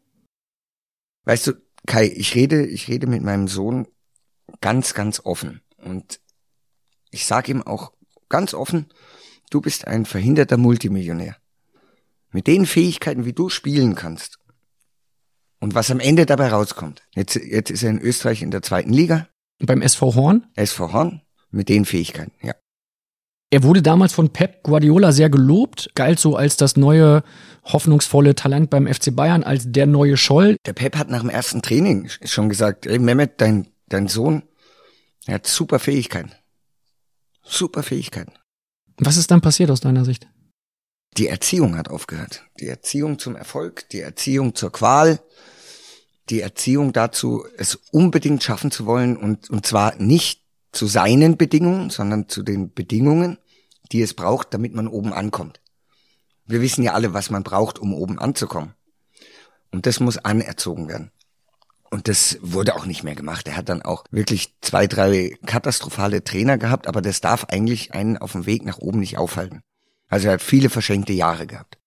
Weißt 1.26 1.47
du, 1.47 1.53
Kai, 1.88 2.11
ich 2.15 2.35
rede, 2.35 2.65
ich 2.65 2.88
rede 2.88 3.07
mit 3.07 3.23
meinem 3.23 3.47
Sohn 3.47 3.88
ganz, 4.61 4.93
ganz 4.93 5.22
offen. 5.23 5.61
Und 5.77 6.19
ich 7.10 7.26
sage 7.26 7.51
ihm 7.51 7.64
auch 7.64 7.91
ganz 8.30 8.53
offen, 8.53 8.88
du 9.49 9.61
bist 9.61 9.88
ein 9.88 10.05
verhinderter 10.05 10.57
Multimillionär. 10.57 11.38
Mit 12.31 12.47
den 12.47 12.65
Fähigkeiten, 12.65 13.26
wie 13.26 13.34
du 13.34 13.49
spielen 13.49 13.95
kannst. 13.95 14.39
Und 15.64 15.76
was 15.76 15.90
am 15.90 16.02
Ende 16.02 16.26
dabei 16.26 16.49
rauskommt. 16.49 17.03
Jetzt, 17.15 17.35
jetzt 17.35 17.72
ist 17.72 17.84
er 17.84 17.91
in 17.91 18.02
Österreich 18.02 18.41
in 18.41 18.52
der 18.52 18.61
zweiten 18.61 18.91
Liga. 18.91 19.30
Beim 19.60 19.81
SV 19.81 20.14
Horn? 20.14 20.45
SV 20.57 20.91
Horn. 20.91 21.22
Mit 21.52 21.69
den 21.69 21.85
Fähigkeiten, 21.85 22.34
ja. 22.41 22.53
Er 23.49 23.64
wurde 23.64 23.81
damals 23.81 24.11
von 24.11 24.34
Pep 24.34 24.64
Guardiola 24.64 25.14
sehr 25.14 25.30
gelobt, 25.30 25.91
galt 25.95 26.19
so 26.19 26.35
als 26.35 26.57
das 26.57 26.76
neue 26.76 27.23
hoffnungsvolle 27.64 28.35
Talent 28.35 28.72
beim 28.72 28.94
FC 28.94 29.15
Bayern, 29.15 29.45
als 29.45 29.72
der 29.72 29.85
neue 29.85 30.18
Scholl. 30.18 30.57
Der 30.65 30.73
Pep 30.73 30.98
hat 30.98 31.10
nach 31.10 31.22
dem 31.22 31.30
ersten 31.30 31.61
Training 31.61 32.10
schon 32.26 32.49
gesagt, 32.49 32.85
ey 32.85 32.99
Mehmet, 32.99 33.40
dein, 33.40 33.68
dein 33.88 34.10
Sohn, 34.10 34.44
er 35.27 35.35
hat 35.35 35.48
super 35.48 35.80
Fähigkeiten. 35.80 36.34
Super 37.41 37.84
Fähigkeiten. 37.84 38.34
Was 38.98 39.15
ist 39.15 39.31
dann 39.31 39.40
passiert 39.40 39.72
aus 39.72 39.80
deiner 39.80 40.03
Sicht? 40.03 40.27
Die 41.15 41.27
Erziehung 41.27 41.77
hat 41.77 41.88
aufgehört. 41.88 42.44
Die 42.60 42.68
Erziehung 42.68 43.18
zum 43.18 43.38
Erfolg, 43.38 43.88
die 43.90 44.02
Erziehung 44.02 44.56
zur 44.56 44.73
Qual, 44.73 45.19
die 46.29 46.41
Erziehung 46.41 46.93
dazu, 46.93 47.45
es 47.57 47.75
unbedingt 47.91 48.43
schaffen 48.43 48.71
zu 48.71 48.85
wollen 48.85 49.17
und, 49.17 49.49
und 49.49 49.65
zwar 49.65 49.95
nicht 49.95 50.41
zu 50.71 50.87
seinen 50.87 51.37
Bedingungen, 51.37 51.89
sondern 51.89 52.29
zu 52.29 52.43
den 52.43 52.73
Bedingungen, 52.73 53.37
die 53.91 54.01
es 54.01 54.13
braucht, 54.13 54.53
damit 54.53 54.73
man 54.73 54.87
oben 54.87 55.13
ankommt. 55.13 55.59
Wir 56.45 56.61
wissen 56.61 56.83
ja 56.83 56.93
alle, 56.93 57.13
was 57.13 57.29
man 57.29 57.43
braucht, 57.43 57.79
um 57.79 57.93
oben 57.93 58.19
anzukommen. 58.19 58.73
Und 59.71 59.85
das 59.85 59.99
muss 59.99 60.17
anerzogen 60.17 60.87
werden. 60.87 61.11
Und 61.89 62.07
das 62.07 62.39
wurde 62.41 62.75
auch 62.75 62.85
nicht 62.85 63.03
mehr 63.03 63.15
gemacht. 63.15 63.47
Er 63.47 63.55
hat 63.55 63.69
dann 63.69 63.83
auch 63.83 64.05
wirklich 64.09 64.55
zwei, 64.61 64.87
drei 64.87 65.37
katastrophale 65.45 66.23
Trainer 66.23 66.57
gehabt, 66.57 66.87
aber 66.87 67.01
das 67.01 67.21
darf 67.21 67.45
eigentlich 67.45 67.93
einen 67.93 68.17
auf 68.17 68.31
dem 68.31 68.47
Weg 68.47 68.65
nach 68.65 68.79
oben 68.79 68.99
nicht 68.99 69.17
aufhalten. 69.17 69.61
Also 70.07 70.27
er 70.27 70.33
hat 70.33 70.41
viele 70.41 70.69
verschenkte 70.69 71.13
Jahre 71.13 71.45
gehabt. 71.45 71.77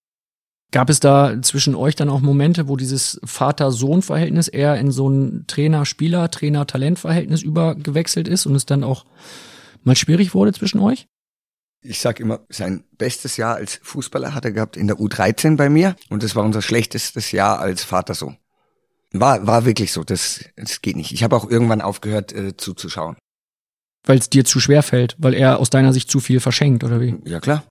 Gab 0.77 0.91
es 0.91 1.01
da 1.01 1.41
zwischen 1.41 1.75
euch 1.75 1.97
dann 1.97 2.11
auch 2.11 2.21
Momente, 2.21 2.69
wo 2.69 2.77
dieses 2.77 3.19
Vater-Sohn-Verhältnis 3.25 4.47
eher 4.47 4.77
in 4.77 4.91
so 4.91 5.09
ein 5.09 5.47
Trainer-Spieler, 5.47 6.31
Trainer-Talent-Verhältnis 6.31 7.41
übergewechselt 7.41 8.29
ist 8.29 8.45
und 8.45 8.55
es 8.55 8.67
dann 8.67 8.85
auch 8.85 9.07
mal 9.85 9.97
schwierig 9.97 10.35
wurde 10.35 10.53
zwischen 10.53 10.81
euch? 10.81 11.09
Ich 11.81 12.01
sag 12.01 12.21
immer, 12.21 12.41
sein 12.51 12.85
bestes 12.99 13.39
Jahr 13.39 13.55
als 13.55 13.81
Fußballer 13.85 14.35
hat 14.35 14.45
er 14.45 14.53
gehabt 14.53 14.77
in 14.77 14.87
der 14.87 14.99
U13 14.99 15.57
bei 15.57 15.71
mir 15.71 15.97
und 16.11 16.23
das 16.23 16.37
war 16.37 16.45
unser 16.45 16.61
schlechtestes 16.61 17.33
Jahr 17.33 17.59
als 17.59 17.83
Vater-Sohn. 17.83 18.37
War, 19.13 19.47
war 19.47 19.65
wirklich 19.65 19.93
so, 19.93 20.05
das, 20.05 20.45
das 20.57 20.83
geht 20.83 20.97
nicht. 20.97 21.11
Ich 21.11 21.23
habe 21.23 21.37
auch 21.37 21.49
irgendwann 21.49 21.81
aufgehört 21.81 22.35
äh, 22.35 22.55
zuzuschauen. 22.55 23.17
Weil 24.05 24.19
es 24.19 24.29
dir 24.29 24.45
zu 24.45 24.61
schwer 24.61 24.83
fällt, 24.83 25.17
weil 25.17 25.33
er 25.33 25.59
aus 25.59 25.71
deiner 25.71 25.95
Sicht 25.95 26.11
zu 26.11 26.21
viel 26.21 26.39
verschenkt, 26.39 26.85
oder 26.85 27.01
wie? 27.01 27.17
Ja 27.25 27.41
klar. 27.41 27.65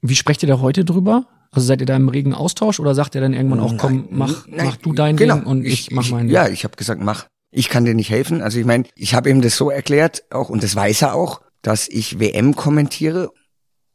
Wie 0.00 0.16
sprecht 0.16 0.42
ihr 0.42 0.48
da 0.48 0.60
heute 0.60 0.86
drüber? 0.86 1.26
Also 1.50 1.66
seid 1.66 1.80
ihr 1.80 1.86
da 1.86 1.96
im 1.96 2.08
regen 2.08 2.34
Austausch 2.34 2.78
oder 2.78 2.94
sagt 2.94 3.14
ihr 3.14 3.20
dann 3.20 3.32
irgendwann 3.32 3.60
auch, 3.60 3.76
komm, 3.76 4.08
mach, 4.10 4.46
nein, 4.46 4.66
mach 4.66 4.76
du 4.76 4.92
dein 4.92 5.16
genau. 5.16 5.36
Ding 5.36 5.44
und 5.44 5.64
ich, 5.64 5.90
mach 5.90 6.10
mein 6.10 6.26
Ding? 6.26 6.34
Ja, 6.34 6.48
ich 6.48 6.64
habe 6.64 6.76
gesagt, 6.76 7.00
mach. 7.00 7.26
Ich 7.50 7.70
kann 7.70 7.86
dir 7.86 7.94
nicht 7.94 8.10
helfen. 8.10 8.42
Also 8.42 8.58
ich 8.58 8.66
meine, 8.66 8.84
ich 8.94 9.14
habe 9.14 9.30
ihm 9.30 9.40
das 9.40 9.56
so 9.56 9.70
erklärt, 9.70 10.24
auch 10.30 10.50
und 10.50 10.62
das 10.62 10.76
weiß 10.76 11.02
er 11.02 11.14
auch, 11.14 11.40
dass 11.62 11.88
ich 11.88 12.20
WM 12.20 12.54
kommentiere. 12.54 13.30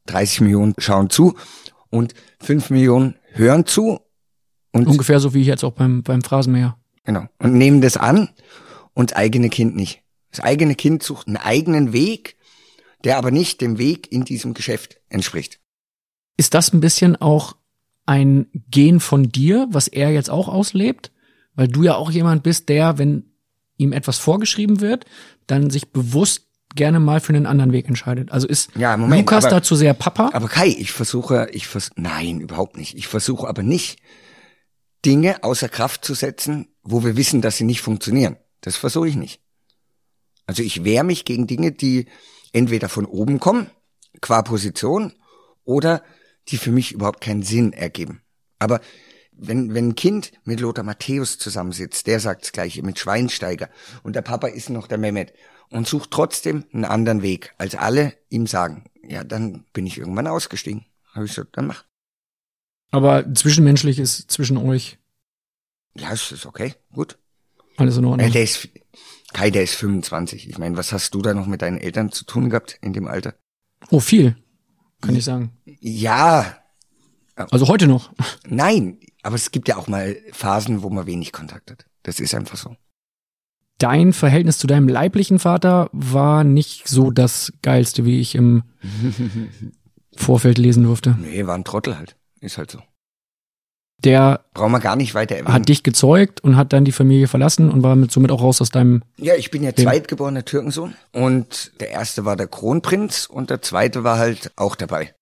30 0.07 0.41
Millionen 0.41 0.73
schauen 0.79 1.09
zu 1.09 1.35
und 1.89 2.13
5 2.41 2.71
Millionen 2.71 3.15
hören 3.31 3.65
zu. 3.65 3.99
Und 4.71 4.87
Ungefähr 4.87 5.19
so 5.19 5.33
wie 5.33 5.43
jetzt 5.43 5.63
auch 5.63 5.71
beim, 5.71 6.01
beim 6.01 6.21
Phrasenmäher. 6.23 6.77
Genau. 7.05 7.25
Und 7.37 7.53
nehmen 7.53 7.81
das 7.81 7.95
an 7.95 8.29
und 8.93 9.11
das 9.11 9.17
eigene 9.17 9.49
Kind 9.49 9.75
nicht. 9.75 10.01
Das 10.31 10.39
eigene 10.39 10.75
Kind 10.75 11.03
sucht 11.03 11.27
einen 11.27 11.37
eigenen 11.37 11.93
Weg, 11.93 12.37
der 13.03 13.17
aber 13.17 13.29
nicht 13.29 13.61
dem 13.61 13.77
Weg 13.77 14.11
in 14.11 14.25
diesem 14.25 14.53
Geschäft 14.53 14.99
entspricht. 15.09 15.59
Ist 16.37 16.53
das 16.53 16.73
ein 16.73 16.79
bisschen 16.79 17.15
auch 17.15 17.55
ein 18.05 18.47
Gen 18.69 18.99
von 18.99 19.29
dir, 19.29 19.67
was 19.71 19.87
er 19.87 20.11
jetzt 20.11 20.29
auch 20.29 20.47
auslebt? 20.47 21.11
Weil 21.55 21.67
du 21.67 21.83
ja 21.83 21.95
auch 21.95 22.11
jemand 22.11 22.43
bist, 22.43 22.69
der, 22.69 22.97
wenn 22.97 23.31
ihm 23.77 23.93
etwas 23.93 24.17
vorgeschrieben 24.17 24.81
wird, 24.81 25.05
dann 25.47 25.69
sich 25.69 25.91
bewusst 25.91 26.47
gerne 26.75 26.99
mal 26.99 27.19
für 27.19 27.29
einen 27.33 27.45
anderen 27.45 27.71
Weg 27.71 27.87
entscheidet. 27.87 28.31
Also 28.31 28.47
ist 28.47 28.71
Ja, 28.75 28.97
Moment, 28.97 29.21
Lukas 29.21 29.45
aber- 29.45 29.55
dazu 29.55 29.75
sehr 29.75 29.93
Papa? 29.93 30.31
Aber 30.33 30.47
Kai, 30.47 30.67
ich 30.69 30.91
versuche, 30.91 31.47
ich 31.51 31.67
vers 31.67 31.91
nein, 31.95 32.39
überhaupt 32.39 32.77
nicht. 32.77 32.97
Ich 32.97 33.07
versuche 33.07 33.47
aber 33.47 33.61
nicht, 33.61 33.99
Dinge 35.05 35.43
außer 35.43 35.69
Kraft 35.69 36.03
zu 36.05 36.13
setzen, 36.15 36.69
wo 36.81 37.03
wir 37.03 37.15
wissen, 37.15 37.41
dass 37.41 37.57
sie 37.57 37.63
nicht 37.65 37.81
funktionieren. 37.81 38.37
Das 38.61 38.75
versuche 38.75 39.07
ich 39.07 39.15
nicht. 39.15 39.41
Also 40.47 40.63
ich 40.63 40.83
wehre 40.83 41.03
mich 41.03 41.25
gegen 41.25 41.45
Dinge, 41.45 41.71
die 41.71 42.07
entweder 42.53 42.89
von 42.89 43.05
oben 43.05 43.39
kommen, 43.39 43.69
qua 44.21 44.41
Position, 44.41 45.13
oder 45.65 46.01
die 46.49 46.57
für 46.57 46.71
mich 46.71 46.91
überhaupt 46.91 47.21
keinen 47.21 47.43
Sinn 47.43 47.73
ergeben. 47.73 48.21
Aber 48.59 48.81
wenn, 49.31 49.73
wenn 49.73 49.89
ein 49.89 49.95
Kind 49.95 50.31
mit 50.43 50.59
Lothar 50.59 50.83
Matthäus 50.83 51.37
zusammensitzt, 51.37 52.05
der 52.07 52.19
sagt 52.19 52.43
das 52.43 52.51
Gleiche, 52.51 52.83
mit 52.83 52.99
Schweinsteiger, 52.99 53.69
und 54.03 54.15
der 54.15 54.21
Papa 54.21 54.47
ist 54.47 54.69
noch 54.69 54.87
der 54.87 54.97
Mehmet, 54.97 55.33
und 55.69 55.87
sucht 55.87 56.11
trotzdem 56.11 56.65
einen 56.71 56.85
anderen 56.85 57.23
Weg, 57.23 57.53
als 57.57 57.73
alle 57.75 58.13
ihm 58.29 58.45
sagen, 58.45 58.85
ja, 59.07 59.23
dann 59.23 59.65
bin 59.73 59.87
ich 59.87 59.97
irgendwann 59.97 60.27
ausgestiegen. 60.27 60.85
Habe 61.13 61.25
ich 61.25 61.31
gesagt, 61.31 61.57
dann 61.57 61.67
mach. 61.67 61.83
Aber 62.91 63.33
zwischenmenschlich 63.33 63.97
ist 63.97 64.29
zwischen 64.29 64.57
euch 64.57 64.99
Ja, 65.95 66.11
es 66.13 66.31
ist 66.31 66.45
okay, 66.45 66.75
gut. 66.93 67.17
alles 67.77 67.97
in 67.97 68.05
Ordnung. 68.05 68.31
der 68.31 68.43
ist, 68.43 68.69
Kai, 69.33 69.49
der 69.49 69.63
ist 69.63 69.73
25. 69.75 70.47
Ich 70.47 70.59
meine, 70.59 70.77
was 70.77 70.91
hast 70.93 71.15
du 71.15 71.21
da 71.23 71.33
noch 71.33 71.47
mit 71.47 71.63
deinen 71.63 71.79
Eltern 71.79 72.11
zu 72.11 72.23
tun 72.23 72.51
gehabt 72.51 72.77
in 72.81 72.93
dem 72.93 73.07
Alter? 73.07 73.33
Oh, 73.89 73.99
viel, 73.99 74.35
kann 75.03 75.15
ich 75.15 75.23
sagen. 75.25 75.51
Ja, 75.79 76.57
Also 77.35 77.67
heute 77.67 77.87
noch. 77.87 78.11
nein, 78.47 78.97
aber 79.21 79.35
es 79.35 79.51
gibt 79.51 79.67
ja 79.67 79.77
auch 79.77 79.87
mal 79.87 80.15
Phasen, 80.31 80.83
wo 80.83 80.89
man 80.89 81.05
wenig 81.05 81.31
Kontakt 81.31 81.71
hat. 81.71 81.85
Das 82.03 82.19
ist 82.19 82.33
einfach 82.35 82.57
so. 82.57 82.75
Dein 83.79 84.13
Verhältnis 84.13 84.57
zu 84.59 84.67
deinem 84.67 84.87
leiblichen 84.87 85.39
Vater 85.39 85.89
war 85.93 86.43
nicht 86.43 86.87
so 86.87 87.11
das 87.11 87.51
geilste, 87.61 88.05
wie 88.05 88.19
ich 88.19 88.35
im 88.35 88.63
Vorfeld 90.15 90.57
lesen 90.57 90.83
durfte. 90.83 91.17
Nee, 91.19 91.45
war 91.47 91.55
ein 91.55 91.63
Trottel 91.65 91.97
halt. 91.97 92.15
Ist 92.39 92.57
halt 92.57 92.71
so. 92.71 92.79
Der 94.03 94.41
Brauchen 94.53 94.71
wir 94.71 94.79
gar 94.79 94.95
nicht 94.95 95.15
weiter 95.15 95.35
erwähnen. 95.35 95.53
hat 95.53 95.69
dich 95.69 95.83
gezeugt 95.83 96.41
und 96.43 96.57
hat 96.57 96.73
dann 96.73 96.83
die 96.85 96.91
Familie 96.91 97.27
verlassen 97.27 97.69
und 97.69 97.83
war 97.83 97.95
mit, 97.95 98.11
somit 98.11 98.31
auch 98.31 98.41
raus 98.41 98.61
aus 98.61 98.69
deinem. 98.69 99.03
Ja, 99.17 99.35
ich 99.35 99.49
bin 99.51 99.63
ja 99.63 99.71
Wem? 99.75 99.85
zweitgeborener 99.85 100.43
Türkensohn. 100.43 100.93
Und 101.13 101.71
der 101.79 101.91
erste 101.91 102.25
war 102.25 102.35
der 102.35 102.47
Kronprinz 102.47 103.25
und 103.25 103.49
der 103.49 103.61
zweite 103.61 104.03
war 104.03 104.17
halt 104.17 104.51
auch 104.55 104.75
dabei. 104.75 105.13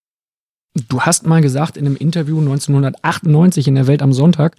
Du 0.88 1.02
hast 1.02 1.26
mal 1.26 1.42
gesagt 1.42 1.78
in 1.78 1.86
einem 1.86 1.98
Interview 1.98 2.40
1998 2.40 3.68
in 3.68 3.76
der 3.76 3.88
Welt 3.88 4.02
am 4.02 4.14
Sonntag, 4.14 4.56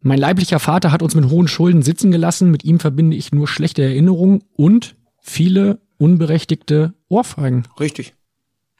mein 0.00 0.18
leiblicher 0.18 0.60
Vater 0.60 0.92
hat 0.92 1.02
uns 1.02 1.14
mit 1.14 1.28
hohen 1.30 1.48
Schulden 1.48 1.82
sitzen 1.82 2.10
gelassen, 2.10 2.50
mit 2.50 2.64
ihm 2.64 2.78
verbinde 2.78 3.16
ich 3.16 3.32
nur 3.32 3.48
schlechte 3.48 3.82
Erinnerungen 3.82 4.44
und 4.54 4.94
viele 5.18 5.80
unberechtigte 5.98 6.94
Ohrfeigen. 7.08 7.66
Richtig. 7.80 8.14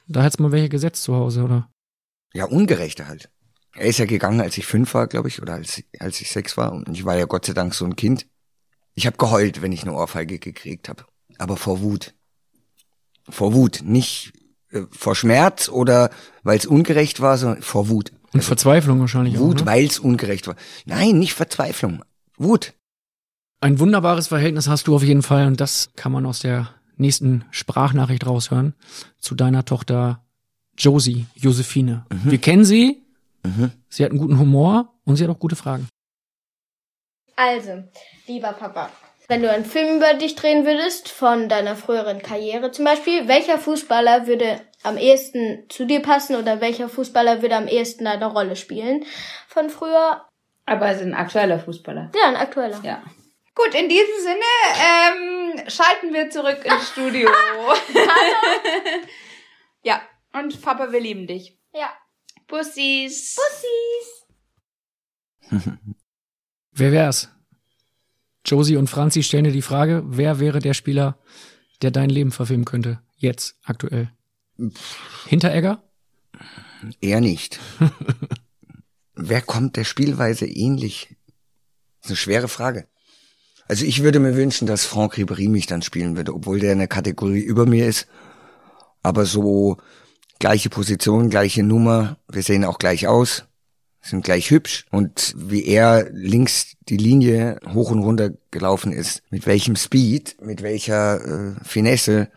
Da 0.07 0.23
hat's 0.23 0.39
mal 0.39 0.51
welche 0.51 0.69
gesetzt 0.69 1.03
zu 1.03 1.15
Hause, 1.15 1.43
oder? 1.43 1.69
Ja, 2.33 2.45
ungerechter 2.45 3.07
halt. 3.07 3.29
Er 3.77 3.87
ist 3.87 3.99
ja 3.99 4.05
gegangen, 4.05 4.41
als 4.41 4.57
ich 4.57 4.65
fünf 4.65 4.93
war, 4.93 5.07
glaube 5.07 5.27
ich, 5.27 5.41
oder 5.41 5.53
als, 5.53 5.83
als 5.99 6.19
ich 6.19 6.31
sechs 6.31 6.57
war. 6.57 6.71
Und 6.71 6.89
ich 6.89 7.05
war 7.05 7.15
ja 7.15 7.25
Gott 7.25 7.45
sei 7.45 7.53
Dank 7.53 7.75
so 7.75 7.85
ein 7.85 7.95
Kind. 7.95 8.25
Ich 8.95 9.05
habe 9.05 9.17
geheult, 9.17 9.61
wenn 9.61 9.71
ich 9.71 9.83
eine 9.83 9.93
Ohrfeige 9.93 10.39
gekriegt 10.39 10.89
habe. 10.89 11.05
Aber 11.37 11.57
vor 11.57 11.81
Wut. 11.81 12.15
Vor 13.29 13.53
Wut. 13.53 13.81
Nicht 13.83 14.33
äh, 14.71 14.81
vor 14.91 15.15
Schmerz 15.15 15.69
oder 15.69 16.09
weil 16.43 16.57
es 16.57 16.65
ungerecht 16.65 17.21
war, 17.21 17.37
sondern 17.37 17.61
vor 17.61 17.89
Wut. 17.89 18.11
Und 18.33 18.43
Verzweiflung 18.43 18.99
wahrscheinlich 18.99 19.37
Wut, 19.37 19.57
auch. 19.57 19.59
Ne? 19.61 19.65
weil 19.67 19.85
es 19.85 19.99
ungerecht 19.99 20.47
war. 20.47 20.55
Nein, 20.85 21.19
nicht 21.19 21.33
Verzweiflung. 21.33 22.03
Wut. 22.37 22.73
Ein 23.61 23.79
wunderbares 23.79 24.27
Verhältnis 24.27 24.67
hast 24.67 24.87
du 24.87 24.95
auf 24.95 25.03
jeden 25.03 25.23
Fall 25.23 25.47
und 25.47 25.59
das 25.59 25.89
kann 25.95 26.11
man 26.11 26.25
aus 26.25 26.39
der 26.39 26.69
nächsten 26.95 27.45
Sprachnachricht 27.51 28.25
raushören 28.25 28.73
zu 29.19 29.35
deiner 29.35 29.65
Tochter 29.65 30.23
Josie, 30.77 31.25
Josephine. 31.35 32.05
Wir 32.23 32.37
kennen 32.37 32.65
sie. 32.65 33.03
Sie 33.89 34.03
hat 34.03 34.11
einen 34.11 34.19
guten 34.19 34.39
Humor 34.39 34.93
und 35.05 35.15
sie 35.15 35.23
hat 35.23 35.31
auch 35.31 35.39
gute 35.39 35.55
Fragen. 35.55 35.87
Also, 37.35 37.83
lieber 38.27 38.51
Papa, 38.53 38.89
wenn 39.27 39.41
du 39.41 39.51
einen 39.51 39.65
Film 39.65 39.97
über 39.97 40.13
dich 40.13 40.35
drehen 40.35 40.65
würdest, 40.65 41.09
von 41.09 41.49
deiner 41.49 41.75
früheren 41.75 42.21
Karriere 42.21 42.71
zum 42.71 42.85
Beispiel, 42.85 43.27
welcher 43.27 43.57
Fußballer 43.57 44.25
würde 44.25 44.61
am 44.83 44.97
ehesten 44.97 45.65
zu 45.69 45.85
dir 45.85 46.01
passen 46.01 46.37
oder 46.37 46.61
welcher 46.61 46.87
Fußballer 46.87 47.41
würde 47.41 47.55
am 47.55 47.67
ehesten 47.67 48.07
eine 48.07 48.25
Rolle 48.25 48.55
spielen 48.55 49.05
von 49.47 49.69
früher? 49.69 50.25
Aber 50.65 50.89
es 50.89 50.97
ist 50.97 51.03
ein 51.03 51.13
aktueller 51.13 51.59
Fußballer. 51.59 52.11
Ja, 52.15 52.29
ein 52.29 52.37
aktueller. 52.37 52.79
Ja. 52.83 53.03
Gut, 53.53 53.75
in 53.75 53.89
diesem 53.89 54.19
Sinne 54.21 55.57
ähm, 55.57 55.69
schalten 55.69 56.13
wir 56.13 56.29
zurück 56.29 56.63
ins 56.63 56.89
Studio. 56.89 57.29
ja, 59.83 60.01
und 60.31 60.61
Papa, 60.61 60.91
wir 60.91 60.99
lieben 61.01 61.27
dich. 61.27 61.57
Ja. 61.73 61.91
Bussis. 62.47 63.35
Bussis. 65.49 65.69
Wer 66.71 66.91
wär's? 66.91 67.29
Josie 68.45 68.77
und 68.77 68.89
Franzi 68.89 69.23
stellen 69.23 69.43
dir 69.43 69.51
die 69.51 69.61
Frage, 69.61 70.03
wer 70.05 70.39
wäre 70.39 70.59
der 70.59 70.73
Spieler, 70.73 71.17
der 71.81 71.91
dein 71.91 72.09
Leben 72.09 72.31
verfilmen 72.31 72.65
könnte? 72.65 73.01
Jetzt, 73.17 73.57
aktuell. 73.63 74.09
Hinteregger? 75.25 75.83
Eher 77.01 77.19
nicht. 77.19 77.59
Wer 79.15 79.41
kommt 79.41 79.75
der 79.75 79.83
Spielweise 79.83 80.45
ähnlich? 80.45 81.15
Das 82.01 82.05
ist 82.05 82.09
eine 82.11 82.15
schwere 82.17 82.47
Frage. 82.47 82.87
Also 83.67 83.83
ich 83.83 84.03
würde 84.03 84.19
mir 84.19 84.35
wünschen, 84.35 84.67
dass 84.67 84.85
Franck 84.85 85.15
Ribéry 85.15 85.49
mich 85.49 85.65
dann 85.65 85.81
spielen 85.81 86.15
würde, 86.15 86.33
obwohl 86.33 86.59
der 86.59 86.71
eine 86.71 86.87
Kategorie 86.87 87.41
über 87.41 87.65
mir 87.65 87.87
ist. 87.87 88.07
Aber 89.01 89.25
so 89.25 89.77
gleiche 90.39 90.69
Position, 90.69 91.29
gleiche 91.29 91.63
Nummer, 91.63 92.17
wir 92.27 92.43
sehen 92.43 92.65
auch 92.65 92.79
gleich 92.79 93.07
aus, 93.07 93.45
sind 94.01 94.23
gleich 94.23 94.51
hübsch. 94.51 94.85
Und 94.91 95.33
wie 95.37 95.65
er 95.65 96.09
links 96.11 96.75
die 96.89 96.97
Linie 96.97 97.59
hoch 97.73 97.91
und 97.91 98.03
runter 98.03 98.31
gelaufen 98.51 98.91
ist, 98.91 99.21
mit 99.29 99.45
welchem 99.45 99.75
Speed, 99.75 100.37
mit 100.41 100.61
welcher 100.61 101.23
äh, 101.23 101.55
Finesse, 101.63 102.29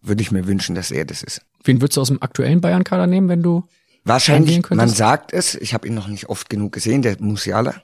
würde 0.00 0.22
ich 0.22 0.30
mir 0.30 0.46
wünschen, 0.46 0.74
dass 0.74 0.90
er 0.90 1.04
das 1.04 1.22
ist. 1.22 1.42
Wen 1.62 1.80
würdest 1.80 1.96
du 1.96 2.02
aus 2.02 2.08
dem 2.08 2.22
aktuellen 2.22 2.60
Bayern-Kader 2.60 3.06
nehmen, 3.06 3.28
wenn 3.28 3.42
du 3.42 3.64
Wahrscheinlich, 4.06 4.68
man 4.68 4.90
sagt 4.90 5.32
es, 5.32 5.54
ich 5.54 5.72
habe 5.72 5.88
ihn 5.88 5.94
noch 5.94 6.08
nicht 6.08 6.28
oft 6.28 6.50
genug 6.50 6.72
gesehen, 6.72 7.00
der 7.00 7.16
Musiala. 7.20 7.82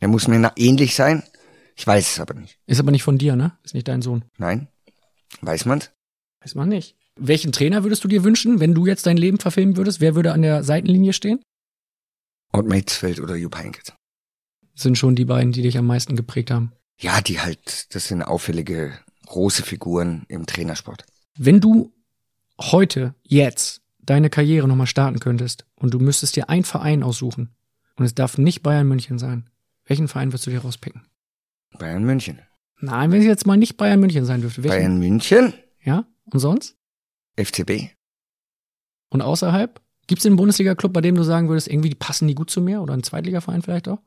Der 0.00 0.08
muss 0.08 0.26
mir 0.26 0.52
ähnlich 0.56 0.94
sein. 0.94 1.22
Ich 1.76 1.86
weiß 1.86 2.12
es 2.12 2.20
aber 2.20 2.32
nicht. 2.32 2.58
Ist 2.66 2.80
aber 2.80 2.90
nicht 2.90 3.02
von 3.02 3.18
dir, 3.18 3.36
ne? 3.36 3.52
Ist 3.62 3.74
nicht 3.74 3.86
dein 3.86 4.00
Sohn. 4.00 4.24
Nein? 4.38 4.68
Weiß 5.42 5.66
man's? 5.66 5.90
Weiß 6.40 6.54
man 6.54 6.70
nicht. 6.70 6.96
Welchen 7.22 7.52
Trainer 7.52 7.82
würdest 7.82 8.02
du 8.02 8.08
dir 8.08 8.24
wünschen, 8.24 8.60
wenn 8.60 8.74
du 8.74 8.86
jetzt 8.86 9.04
dein 9.04 9.18
Leben 9.18 9.38
verfilmen 9.38 9.76
würdest? 9.76 10.00
Wer 10.00 10.14
würde 10.14 10.32
an 10.32 10.40
der 10.40 10.64
Seitenlinie 10.64 11.12
stehen? 11.12 11.40
Ott 12.50 12.66
Mates 12.66 13.20
oder 13.20 13.36
Jupp 13.36 13.58
Heynckes. 13.58 13.92
Sind 14.74 14.96
schon 14.96 15.16
die 15.16 15.26
beiden, 15.26 15.52
die 15.52 15.60
dich 15.60 15.76
am 15.76 15.86
meisten 15.86 16.16
geprägt 16.16 16.50
haben. 16.50 16.72
Ja, 16.98 17.20
die 17.20 17.40
halt, 17.40 17.94
das 17.94 18.08
sind 18.08 18.22
auffällige, 18.22 18.98
große 19.26 19.62
Figuren 19.62 20.24
im 20.28 20.46
Trainersport. 20.46 21.04
Wenn 21.36 21.60
du 21.60 21.92
heute, 22.58 23.14
jetzt, 23.22 23.82
deine 23.98 24.30
Karriere 24.30 24.66
nochmal 24.66 24.86
starten 24.86 25.20
könntest 25.20 25.66
und 25.76 25.92
du 25.92 25.98
müsstest 25.98 26.36
dir 26.36 26.48
einen 26.48 26.64
Verein 26.64 27.02
aussuchen 27.02 27.50
und 27.96 28.06
es 28.06 28.14
darf 28.14 28.38
nicht 28.38 28.62
Bayern 28.62 28.88
München 28.88 29.18
sein, 29.18 29.50
welchen 29.84 30.08
Verein 30.08 30.32
würdest 30.32 30.46
du 30.46 30.50
dir 30.50 30.62
rauspicken? 30.62 31.02
Bayern 31.78 32.04
München. 32.04 32.40
Nein, 32.80 33.12
wenn 33.12 33.20
es 33.20 33.26
jetzt 33.26 33.46
mal 33.46 33.58
nicht 33.58 33.76
Bayern 33.76 34.00
München 34.00 34.24
sein 34.24 34.40
dürfte. 34.40 34.62
Welchen? 34.62 34.76
Bayern 34.78 34.98
München? 34.98 35.52
Ja? 35.84 36.06
Und 36.24 36.40
sonst? 36.40 36.79
FCB? 37.36 37.90
Und 39.10 39.22
außerhalb? 39.22 39.80
Gibt 40.06 40.20
es 40.20 40.26
einen 40.26 40.36
Bundesliga-Club, 40.36 40.92
bei 40.92 41.00
dem 41.00 41.14
du 41.14 41.22
sagen 41.22 41.48
würdest, 41.48 41.68
irgendwie 41.68 41.94
passen 41.94 42.26
die 42.26 42.34
gut 42.34 42.50
zu 42.50 42.60
mir? 42.60 42.82
Oder 42.82 42.94
einen 42.94 43.02
Zweitligaverein 43.02 43.62
vielleicht 43.62 43.88
auch? 43.88 43.98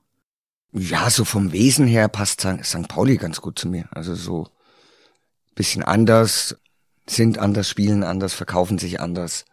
Ja, 0.74 1.10
so 1.10 1.24
vom 1.24 1.52
Wesen 1.52 1.88
her 1.88 2.08
passt 2.08 2.41
St. 2.41 2.66
St. 2.66 2.88
Pauli 2.88 3.18
ganz 3.18 3.41
gut 3.41 3.60
zu 3.60 3.68
mir. 3.68 3.88
Also 3.91 4.16
so 4.16 4.48
bisschen 5.56 5.84
anders, 5.84 6.58
sind 7.08 7.38
anders, 7.38 7.70
spielen 7.70 8.04
anders, 8.04 8.34
verkaufen 8.34 8.80
sich 8.80 9.00
anders. 9.00 9.45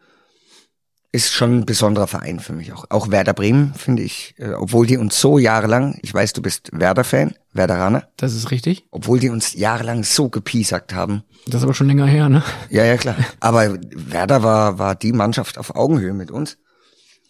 Ist 1.13 1.33
schon 1.33 1.59
ein 1.61 1.67
besonderer 1.67 2.07
Verein 2.07 2.39
für 2.39 2.53
mich 2.53 2.73
auch. 2.73 2.85
Auch 2.89 3.11
Werder 3.11 3.35
Bremen 3.35 3.75
finde 3.75 4.03
ich, 4.05 4.35
äh, 4.39 4.53
obwohl 4.53 4.87
die 4.87 4.97
uns 4.97 5.21
so 5.21 5.39
jahrelang, 5.39 5.99
ich 6.03 6.15
weiß, 6.15 6.33
du 6.35 6.41
bist 6.43 6.71
Werder-Fan, 6.73 7.35
Werderaner, 7.53 8.09
Das 8.17 8.33
ist 8.33 8.53
richtig. 8.53 8.85
obwohl 8.93 9.19
die 9.19 9.29
uns 9.29 9.55
jahrelang 9.55 10.05
so 10.05 10.29
gepiesackt 10.29 10.95
haben. 10.95 11.25
Das 11.47 11.57
ist 11.57 11.63
aber 11.65 11.75
schon 11.75 11.89
länger 11.89 12.07
her, 12.07 12.29
ne? 12.29 12.45
Ja, 12.69 12.85
ja, 12.85 12.97
klar. 12.97 13.17
Aber 13.41 13.77
Werder 13.91 14.45
war, 14.45 14.79
war 14.79 14.95
die 14.95 15.13
Mannschaft 15.13 15.59
auf 15.59 15.75
Augenhöhe 15.75 16.13
mit 16.13 16.31
uns. 16.31 16.59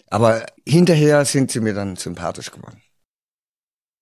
Aber 0.09 0.45
hinterher 0.67 1.25
sind 1.25 1.51
sie 1.51 1.61
mir 1.61 1.73
dann 1.73 1.97
sympathisch 1.97 2.51
geworden. 2.51 2.83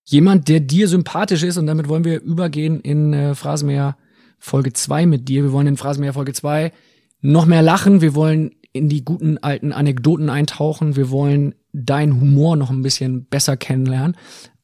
Jemand, 0.04 0.48
der 0.48 0.60
dir 0.60 0.88
sympathisch 0.88 1.42
ist, 1.42 1.56
und 1.58 1.66
damit 1.66 1.88
wollen 1.88 2.04
wir 2.04 2.20
übergehen 2.22 2.80
in 2.80 3.12
äh, 3.12 3.34
Phrasenmäher 3.36 3.96
Folge 4.40 4.72
2 4.72 5.06
mit 5.06 5.28
dir. 5.28 5.44
Wir 5.44 5.52
wollen 5.52 5.66
in 5.66 5.76
Phrasenmäher 5.76 6.14
Folge 6.14 6.32
2 6.32 6.72
noch 7.20 7.46
mehr 7.46 7.62
lachen. 7.62 8.00
Wir 8.00 8.14
wollen 8.14 8.52
in 8.72 8.88
die 8.88 9.04
guten 9.04 9.38
alten 9.38 9.72
Anekdoten 9.72 10.28
eintauchen. 10.30 10.96
Wir 10.96 11.10
wollen 11.10 11.54
deinen 11.72 12.20
Humor 12.20 12.56
noch 12.56 12.70
ein 12.70 12.82
bisschen 12.82 13.24
besser 13.26 13.56
kennenlernen. 13.56 14.16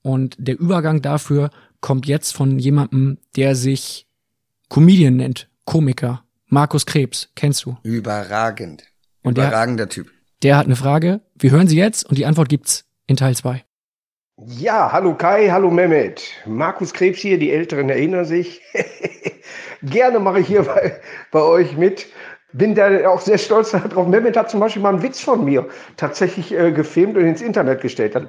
Und 0.02 0.36
der 0.38 0.58
Übergang 0.58 1.00
dafür 1.02 1.50
kommt 1.80 2.06
jetzt 2.06 2.32
von 2.32 2.58
jemandem, 2.58 3.18
der 3.36 3.54
sich 3.54 4.06
Comedian 4.68 5.16
nennt, 5.16 5.48
Komiker. 5.64 6.24
Markus 6.46 6.86
Krebs, 6.86 7.30
kennst 7.34 7.64
du? 7.64 7.76
Überragend. 7.82 8.84
Und 9.22 9.38
der- 9.38 9.48
Überragender 9.48 9.88
Typ. 9.88 10.10
Der 10.42 10.58
hat 10.58 10.66
eine 10.66 10.76
Frage. 10.76 11.22
Wir 11.38 11.50
hören 11.50 11.68
sie 11.68 11.76
jetzt 11.76 12.04
und 12.06 12.18
die 12.18 12.26
Antwort 12.26 12.48
gibt's 12.50 12.84
in 13.06 13.16
Teil 13.16 13.34
2. 13.34 13.64
Ja, 14.46 14.90
hallo 14.92 15.14
Kai, 15.14 15.48
hallo 15.50 15.70
Mehmet. 15.70 16.22
Markus 16.44 16.92
Krebs 16.92 17.20
hier, 17.20 17.38
die 17.38 17.50
Älteren 17.52 17.88
erinnern 17.88 18.24
sich. 18.24 18.60
Gerne 19.82 20.18
mache 20.18 20.40
ich 20.40 20.46
hier 20.46 20.62
bei, 20.62 21.00
bei 21.30 21.40
euch 21.42 21.76
mit. 21.76 22.06
Bin 22.56 22.76
da 22.76 23.08
auch 23.08 23.20
sehr 23.20 23.38
stolz 23.38 23.72
darauf. 23.72 24.06
Mehmet 24.06 24.36
hat 24.36 24.48
zum 24.48 24.60
Beispiel 24.60 24.80
mal 24.80 24.90
einen 24.90 25.02
Witz 25.02 25.20
von 25.20 25.44
mir 25.44 25.66
tatsächlich 25.96 26.56
äh, 26.56 26.70
gefilmt 26.70 27.16
und 27.16 27.24
ins 27.24 27.42
Internet 27.42 27.80
gestellt. 27.80 28.14
Das 28.14 28.22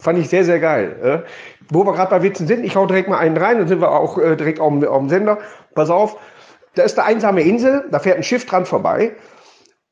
fand 0.00 0.18
ich 0.18 0.28
sehr, 0.28 0.44
sehr 0.44 0.58
geil. 0.58 0.96
Äh. 1.24 1.28
Wo 1.70 1.84
wir 1.84 1.92
gerade 1.92 2.10
bei 2.10 2.22
Witzen 2.22 2.48
sind, 2.48 2.64
ich 2.64 2.74
hau 2.74 2.86
direkt 2.86 3.08
mal 3.08 3.18
einen 3.18 3.36
rein, 3.36 3.58
dann 3.58 3.68
sind 3.68 3.80
wir 3.80 3.92
auch 3.92 4.18
äh, 4.18 4.34
direkt 4.34 4.58
auf, 4.58 4.72
dem- 4.72 5.08
Sender. 5.08 5.38
Pass 5.76 5.90
auf, 5.90 6.16
da 6.74 6.82
ist 6.82 6.98
eine 6.98 7.06
einsame 7.06 7.42
Insel, 7.42 7.84
da 7.92 8.00
fährt 8.00 8.16
ein 8.16 8.24
Schiff 8.24 8.46
dran 8.46 8.66
vorbei. 8.66 9.12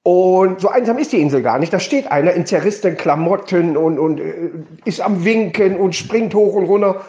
Und 0.03 0.61
so 0.61 0.69
einsam 0.69 0.99
ist 0.99 1.13
die 1.13 1.21
Insel 1.21 1.43
gar 1.43 1.61
nicht. 1.61 1.73
Da 1.73 1.79
steht 1.79 2.11
einer 2.11 2.33
in 2.33 2.45
zerrissenen 2.45 2.97
Klamotten 2.97 3.77
und, 3.77 4.01
und 4.01 4.19
äh, 4.19 4.51
ist 4.85 5.01
am 5.01 5.25
Winken 5.25 5.77
und 5.77 5.95
springt 5.95 6.35
hoch 6.35 6.55
und 6.55 6.65
runter. 6.65 7.03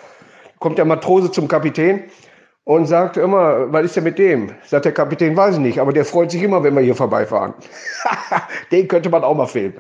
Kommt 0.60 0.78
der 0.78 0.86
Matrose 0.86 1.32
zum 1.32 1.48
Kapitän 1.48 2.04
und 2.68 2.85
sagt 2.85 3.15
immer, 3.15 3.72
was 3.72 3.85
ist 3.85 3.95
denn 3.95 4.03
mit 4.03 4.19
dem? 4.19 4.52
Sagt 4.65 4.84
der 4.84 4.91
Kapitän, 4.91 5.38
weiß 5.38 5.56
ich 5.56 5.61
nicht, 5.61 5.80
aber 5.80 5.94
der 5.94 6.03
freut 6.03 6.31
sich 6.31 6.44
immer, 6.44 6.61
wenn 6.64 6.76
wir 6.76 6.81
hier 6.81 6.95
vorbeifahren. 6.95 7.53
Den 8.73 8.89
könnte 8.89 9.10
man 9.10 9.23
auch 9.23 9.35
mal 9.35 9.48
filmen. 9.48 9.76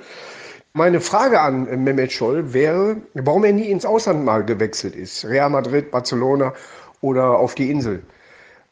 Meine 0.71 1.01
Frage 1.01 1.41
an 1.41 1.65
Mehmet 1.83 2.13
Scholl 2.13 2.53
wäre, 2.53 2.95
warum 3.13 3.43
er 3.43 3.51
nie 3.51 3.69
ins 3.69 3.85
Ausland 3.85 4.23
mal 4.23 4.45
gewechselt 4.45 4.95
ist. 4.95 5.25
Real 5.25 5.49
Madrid, 5.49 5.91
Barcelona 5.91 6.53
oder 7.01 7.37
auf 7.37 7.55
die 7.55 7.69
Insel. 7.69 8.01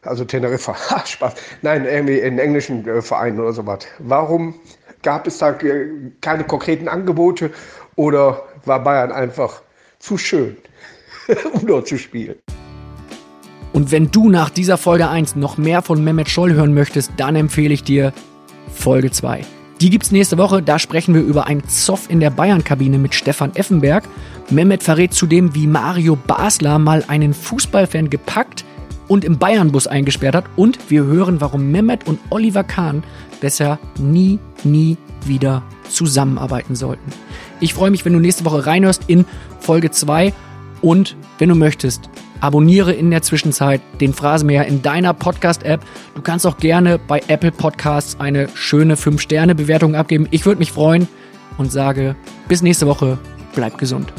Also 0.04 0.24
Teneriffa. 0.24 0.78
Spaß. 1.06 1.34
Nein, 1.62 1.84
irgendwie 1.84 2.20
in 2.20 2.40
englischen 2.40 2.88
äh, 2.88 3.02
Vereinen 3.02 3.38
oder 3.42 3.52
sowas. 3.52 3.80
Warum 4.00 4.56
gab 5.04 5.28
es 5.28 5.40
da 5.40 5.52
äh, 5.60 5.90
keine 6.22 6.46
konkreten 6.46 6.88
Angebote 6.88 7.52
oder 7.98 8.44
war 8.64 8.82
Bayern 8.82 9.12
einfach 9.12 9.62
zu 10.00 10.18
schön, 10.18 10.56
um 11.54 11.68
dort 11.68 11.90
zu 11.90 11.98
spielen? 11.98 12.38
Und 13.76 13.92
wenn 13.92 14.10
du 14.10 14.30
nach 14.30 14.50
dieser 14.50 14.78
Folge 14.78 15.10
1 15.10 15.36
noch 15.36 15.58
mehr 15.58 15.82
von 15.82 16.02
Mehmet 16.02 16.30
Scholl 16.30 16.54
hören 16.54 16.74
möchtest, 16.74 17.12
dann 17.18 17.36
empfehle 17.36 17.74
ich 17.74 17.84
dir 17.84 18.14
Folge 18.74 19.12
2. 19.12 19.42
Die 19.82 19.90
gibt's 19.90 20.14
nächste 20.14 20.38
Woche, 20.38 20.64
da 20.64 20.80
sprechen 20.80 21.14
wir 21.14 21.20
über 21.20 21.48
ein 21.48 21.62
Zoff 21.68 22.10
in 22.10 22.22
der 22.22 22.30
Bayern-Kabine 22.30 22.98
mit 22.98 23.14
Stefan 23.14 23.54
Effenberg. 23.54 24.06
Mehmet 24.50 24.82
verrät 24.82 25.14
zudem, 25.14 25.56
wie 25.56 25.68
Mario 25.68 26.16
Basler 26.16 26.80
mal 26.80 27.04
einen 27.10 27.34
Fußballfan 27.34 28.10
gepackt 28.10 28.64
und 29.10 29.26
im 29.26 29.40
Bayern-Bus 29.40 29.88
eingesperrt 29.88 30.36
hat. 30.36 30.46
Und 30.56 30.90
wir 30.90 31.04
hören, 31.04 31.42
warum 31.42 31.70
Mehmet 31.70 32.08
und 32.08 32.20
Oliver 32.30 32.64
Kahn 32.64 33.04
besser 33.42 33.78
nie, 34.00 34.40
nie 34.64 34.96
wieder 35.26 35.64
zusammenarbeiten 35.90 36.76
sollten. 36.78 37.12
Ich 37.60 37.74
freue 37.74 37.92
mich, 37.92 38.06
wenn 38.06 38.14
du 38.14 38.20
nächste 38.20 38.46
Woche 38.46 38.66
reinhörst 38.66 39.04
in 39.08 39.26
Folge 39.60 39.92
2 39.92 40.32
und 40.82 41.18
wenn 41.40 41.50
du 41.50 41.56
möchtest, 41.56 42.10
abonniere 42.42 42.94
in 42.94 43.12
der 43.12 43.22
Zwischenzeit 43.22 43.82
den 44.02 44.14
Phrasenmäher 44.14 44.66
in 44.66 44.82
deiner 44.82 45.14
Podcast-App. 45.14 45.82
Du 46.16 46.22
kannst 46.22 46.46
auch 46.46 46.58
gerne 46.58 47.00
bei 47.00 47.22
Apple 47.28 47.52
Podcasts 47.52 48.20
eine 48.20 48.50
schöne 48.54 48.96
5-Sterne-Bewertung 48.96 49.96
abgeben. 49.96 50.28
Ich 50.32 50.46
würde 50.46 50.60
mich 50.60 50.72
freuen 50.72 51.08
und 51.58 51.72
sage 51.72 52.16
bis 52.48 52.62
nächste 52.62 52.88
Woche. 52.88 53.18
Bleib 53.56 53.78
gesund. 53.78 54.12